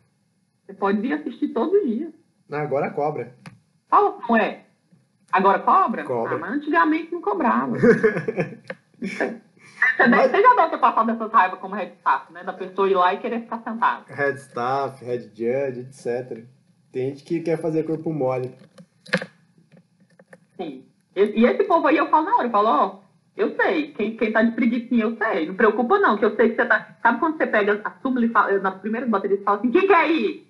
Você 0.65 0.73
pode 0.73 0.99
vir 0.99 1.13
assistir 1.13 1.49
todo 1.49 1.85
dia. 1.85 2.11
Agora 2.51 2.91
cobra. 2.91 3.33
Fala, 3.89 4.17
não 4.27 4.35
é? 4.35 4.65
Agora 5.31 5.59
cobra? 5.59 6.03
Cobra. 6.03 6.35
Ah, 6.35 6.39
mas 6.39 6.51
antigamente 6.53 7.11
não 7.11 7.21
cobrava. 7.21 7.77
Você, 8.99 10.07
mas... 10.07 10.31
você 10.31 10.41
já 10.41 10.55
deve 10.55 10.69
ter 10.71 10.79
passado 10.79 11.11
essas 11.11 11.31
raivas 11.31 11.59
como 11.59 11.75
head 11.75 11.93
staff, 11.97 12.33
né? 12.33 12.43
Da 12.43 12.53
pessoa 12.53 12.89
ir 12.89 12.95
lá 12.95 13.13
e 13.13 13.19
querer 13.19 13.41
ficar 13.41 13.61
sentado. 13.63 14.05
Head 14.07 14.39
staff, 14.39 15.05
head 15.05 15.25
judge, 15.35 15.81
etc. 15.81 16.43
Tem 16.91 17.09
gente 17.09 17.23
que 17.23 17.41
quer 17.41 17.61
fazer 17.61 17.83
corpo 17.83 18.11
mole. 18.11 18.55
Sim. 20.55 20.83
E, 21.15 21.45
esse 21.45 21.63
povo 21.65 21.87
aí 21.87 21.97
eu 21.97 22.09
falo 22.09 22.25
na 22.25 22.35
hora, 22.35 22.47
eu 22.47 22.51
falo, 22.51 22.67
ó, 22.69 22.99
eu 23.37 23.55
sei, 23.55 23.93
quem, 23.93 24.17
quem 24.17 24.31
tá 24.31 24.41
de 24.41 24.51
preguiçinha 24.51 25.03
eu 25.03 25.15
sei. 25.15 25.45
Não 25.45 25.55
preocupa 25.55 25.99
não, 25.99 26.17
que 26.17 26.25
eu 26.25 26.35
sei 26.35 26.49
que 26.49 26.55
você 26.55 26.65
tá. 26.65 26.97
Sabe 27.03 27.19
quando 27.19 27.37
você 27.37 27.45
pega 27.45 27.79
a 27.83 27.91
súmula 28.01 28.25
e 28.25 28.29
fala, 28.29 28.57
nas 28.59 28.79
primeiras 28.79 29.07
baterias 29.07 29.43
fala 29.43 29.59
assim, 29.59 29.69
quem 29.69 29.87
quer 29.87 30.09
ir? 30.09 30.47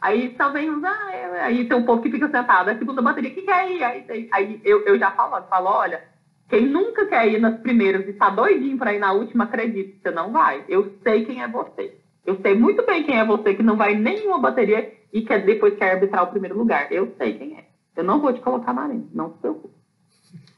Aí 0.00 0.36
vem 0.52 0.70
uns, 0.70 0.84
ah, 0.84 1.10
é, 1.12 1.40
aí 1.42 1.64
tem 1.64 1.76
um 1.76 1.84
povo 1.84 2.00
que 2.00 2.10
fica 2.10 2.30
sentado, 2.30 2.68
a 2.68 2.78
segunda 2.78 3.02
bateria, 3.02 3.30
quem 3.30 3.44
quer 3.44 3.68
ir? 3.68 3.82
Aí, 3.82 4.28
aí 4.30 4.60
eu, 4.64 4.84
eu 4.84 4.96
já 4.96 5.10
falo, 5.10 5.38
eu 5.38 5.42
falo, 5.48 5.66
olha, 5.66 6.00
quem 6.48 6.66
nunca 6.66 7.04
quer 7.06 7.26
ir 7.28 7.40
nas 7.40 7.58
primeiras 7.58 8.06
e 8.06 8.12
tá 8.12 8.30
doidinho 8.30 8.78
para 8.78 8.94
ir 8.94 9.00
na 9.00 9.12
última, 9.12 9.44
acredite, 9.44 9.98
você 10.00 10.12
não 10.12 10.30
vai. 10.30 10.64
Eu 10.68 10.92
sei 11.02 11.24
quem 11.24 11.42
é 11.42 11.48
você. 11.48 11.98
Eu 12.24 12.36
sei 12.40 12.54
muito 12.54 12.86
bem 12.86 13.02
quem 13.02 13.18
é 13.18 13.24
você 13.24 13.54
que 13.54 13.62
não 13.62 13.76
vai 13.76 13.94
nenhuma 13.94 14.38
bateria 14.38 14.92
e 15.12 15.22
quer 15.22 15.44
depois 15.44 15.74
quer 15.74 15.94
arbitrar 15.94 16.22
o 16.22 16.28
primeiro 16.28 16.56
lugar. 16.56 16.92
Eu 16.92 17.12
sei 17.18 17.34
quem 17.34 17.58
é. 17.58 17.64
Eu 17.96 18.04
não 18.04 18.20
vou 18.20 18.32
te 18.32 18.40
colocar 18.40 18.72
na 18.72 18.82
arena, 18.82 19.04
não 19.12 19.32
se 19.32 19.38
preocupe. 19.38 19.77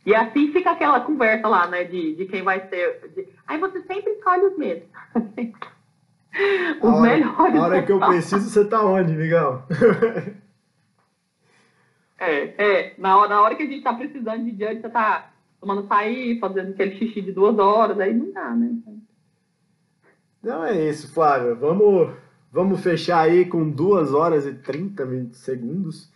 E 0.05 0.14
assim 0.14 0.52
fica 0.52 0.70
aquela 0.70 1.01
conversa 1.01 1.47
lá, 1.47 1.66
né, 1.66 1.85
de, 1.85 2.14
de 2.16 2.27
quem 2.27 2.43
vai 2.43 2.66
ser. 2.68 3.12
De... 3.14 3.28
Aí 3.47 3.59
você 3.59 3.82
sempre 3.82 4.12
escolhe 4.12 4.47
os 4.47 4.56
mesmos. 4.56 4.89
os 6.81 6.89
hora, 6.89 7.01
melhores. 7.01 7.56
A 7.56 7.62
hora 7.62 7.82
que 7.82 7.93
eu 7.93 8.01
preciso, 8.01 8.48
você 8.48 8.64
tá 8.64 8.85
onde, 8.85 9.12
Miguel? 9.12 9.62
é, 12.18 12.64
é. 12.64 12.94
Na 12.97 13.18
hora, 13.18 13.28
na 13.28 13.43
hora 13.43 13.55
que 13.55 13.62
a 13.62 13.66
gente 13.66 13.82
tá 13.82 13.93
precisando 13.93 14.44
de 14.44 14.52
diante, 14.52 14.81
você 14.81 14.89
tá 14.89 15.31
tomando 15.60 15.86
sair, 15.86 16.40
fazendo 16.40 16.70
aquele 16.70 16.97
xixi 16.97 17.20
de 17.20 17.32
duas 17.32 17.59
horas, 17.59 18.01
aí 18.01 18.14
não 18.14 18.32
dá, 18.32 18.51
né? 18.55 18.74
Não 20.43 20.64
é 20.64 20.89
isso, 20.89 21.12
Flávia. 21.12 21.55
Vamos, 21.55 22.14
vamos 22.51 22.82
fechar 22.82 23.20
aí 23.20 23.44
com 23.44 23.68
duas 23.68 24.14
horas 24.14 24.47
e 24.47 24.55
30 24.55 25.35
segundos. 25.35 26.09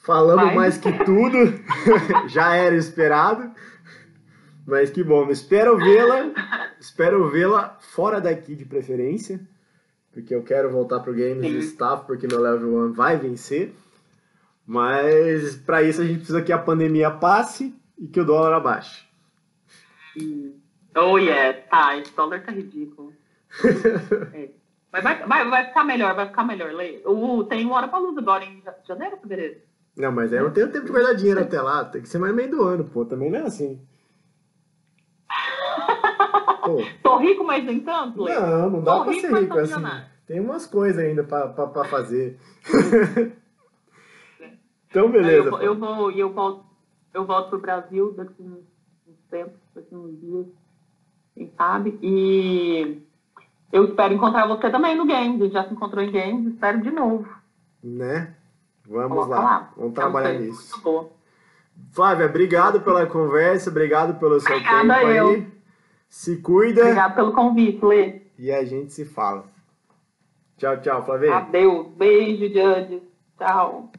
Falamos 0.00 0.46
Vai. 0.46 0.54
mais 0.54 0.78
que 0.78 0.92
tudo. 1.04 1.38
Já 2.28 2.54
era 2.54 2.74
esperado. 2.74 3.50
Mas 4.66 4.90
que 4.90 5.04
bom. 5.04 5.30
Espero 5.30 5.76
vê-la. 5.76 6.32
Espero 6.80 7.28
vê-la 7.30 7.76
fora 7.80 8.20
daqui 8.20 8.54
de 8.54 8.64
preferência. 8.64 9.40
Porque 10.12 10.34
eu 10.34 10.42
quero 10.42 10.70
voltar 10.70 11.00
pro 11.00 11.12
Games 11.12 11.40
Sim. 11.40 11.52
de 11.52 11.58
Staff, 11.58 12.06
porque 12.06 12.26
meu 12.26 12.40
level 12.40 12.86
1 12.86 12.92
vai 12.92 13.16
vencer. 13.16 13.74
Mas 14.66 15.56
para 15.56 15.82
isso 15.82 16.00
a 16.00 16.04
gente 16.04 16.18
precisa 16.18 16.42
que 16.42 16.52
a 16.52 16.58
pandemia 16.58 17.10
passe 17.10 17.74
e 17.98 18.06
que 18.06 18.20
o 18.20 18.24
dólar 18.24 18.54
abaixe. 18.54 19.04
Oh, 20.96 21.18
yeah. 21.18 21.58
Tá, 21.70 21.96
esse 21.96 22.14
dólar 22.14 22.42
tá 22.42 22.52
ridículo. 22.52 23.12
é. 24.32 24.48
Mas 24.92 25.04
vai, 25.04 25.24
vai, 25.24 25.48
vai 25.48 25.66
ficar 25.66 25.84
melhor, 25.84 26.14
vai 26.14 26.26
ficar 26.26 26.44
melhor. 26.44 26.72
Uh, 27.04 27.44
tem 27.44 27.64
uma 27.64 27.76
hora 27.76 27.88
pra 27.88 27.98
luz 27.98 28.16
agora 28.18 28.44
em 28.44 28.62
janeiro, 28.86 29.18
fevereiro. 29.18 29.60
Não, 30.00 30.12
mas 30.12 30.32
aí 30.32 30.38
eu 30.38 30.44
não 30.44 30.52
tenho 30.52 30.72
tempo 30.72 30.86
de 30.86 30.92
guardar 30.92 31.14
dinheiro 31.14 31.40
até 31.40 31.60
lá. 31.60 31.84
Tem 31.84 32.02
que 32.02 32.08
ser 32.08 32.18
mais 32.18 32.34
meio 32.34 32.50
do 32.50 32.62
ano, 32.62 32.84
pô. 32.84 33.04
Também 33.04 33.30
não 33.30 33.40
é 33.40 33.42
assim. 33.42 33.80
Tô 37.02 37.16
rico, 37.18 37.44
mas 37.44 37.64
nem 37.64 37.80
tanto, 37.80 38.22
Lê? 38.22 38.34
Não, 38.34 38.70
não 38.70 38.82
dá 38.82 38.96
Tô 38.96 39.04
pra 39.04 39.12
rico, 39.12 39.26
ser 39.26 39.40
rico 39.40 39.58
assim. 39.58 39.84
Tem 40.26 40.40
umas 40.40 40.66
coisas 40.66 41.02
ainda 41.04 41.24
pra, 41.24 41.48
pra, 41.48 41.66
pra 41.66 41.84
fazer. 41.84 42.38
então, 44.88 45.10
beleza. 45.10 45.48
Eu, 45.48 45.58
eu 45.60 45.74
vou, 45.78 46.10
eu 46.12 46.32
volto 46.32 46.70
eu 47.12 47.24
volto 47.24 47.50
pro 47.50 47.60
Brasil 47.60 48.12
daqui 48.12 48.42
uns, 48.42 48.64
uns 49.06 49.18
tempos, 49.30 49.58
daqui 49.74 49.94
uns 49.94 50.18
dias, 50.20 50.46
quem 51.34 51.52
sabe. 51.56 51.98
E 52.02 53.02
eu 53.72 53.84
espero 53.84 54.14
encontrar 54.14 54.46
você 54.46 54.70
também 54.70 54.96
no 54.96 55.06
Games. 55.06 55.52
Já 55.52 55.66
se 55.66 55.74
encontrou 55.74 56.02
em 56.02 56.12
Games, 56.12 56.54
espero 56.54 56.80
de 56.80 56.90
novo. 56.90 57.28
Né? 57.82 58.34
Vamos 58.86 59.28
lá. 59.28 59.40
lá. 59.40 59.72
Vamos 59.76 59.94
trabalhar 59.94 60.32
nisso. 60.34 60.70
Muito 60.72 60.80
boa. 60.82 61.10
Flávia, 61.92 62.26
obrigado 62.26 62.80
pela 62.82 63.06
conversa, 63.06 63.70
obrigado 63.70 64.18
pelo 64.18 64.38
seu 64.40 64.54
Obrigada 64.56 64.94
tempo 64.94 65.10
eu. 65.10 65.28
aí. 65.28 65.46
Se 66.08 66.36
cuida. 66.38 66.82
Obrigado 66.82 67.14
pelo 67.14 67.32
convite, 67.32 67.84
Lê. 67.84 68.22
E 68.38 68.50
a 68.52 68.64
gente 68.64 68.92
se 68.92 69.04
fala. 69.04 69.44
Tchau, 70.56 70.80
tchau, 70.80 71.04
Flávia. 71.04 71.36
Adeus. 71.36 71.86
Beijo, 71.96 72.46
Judge. 72.52 73.02
Tchau. 73.38 73.90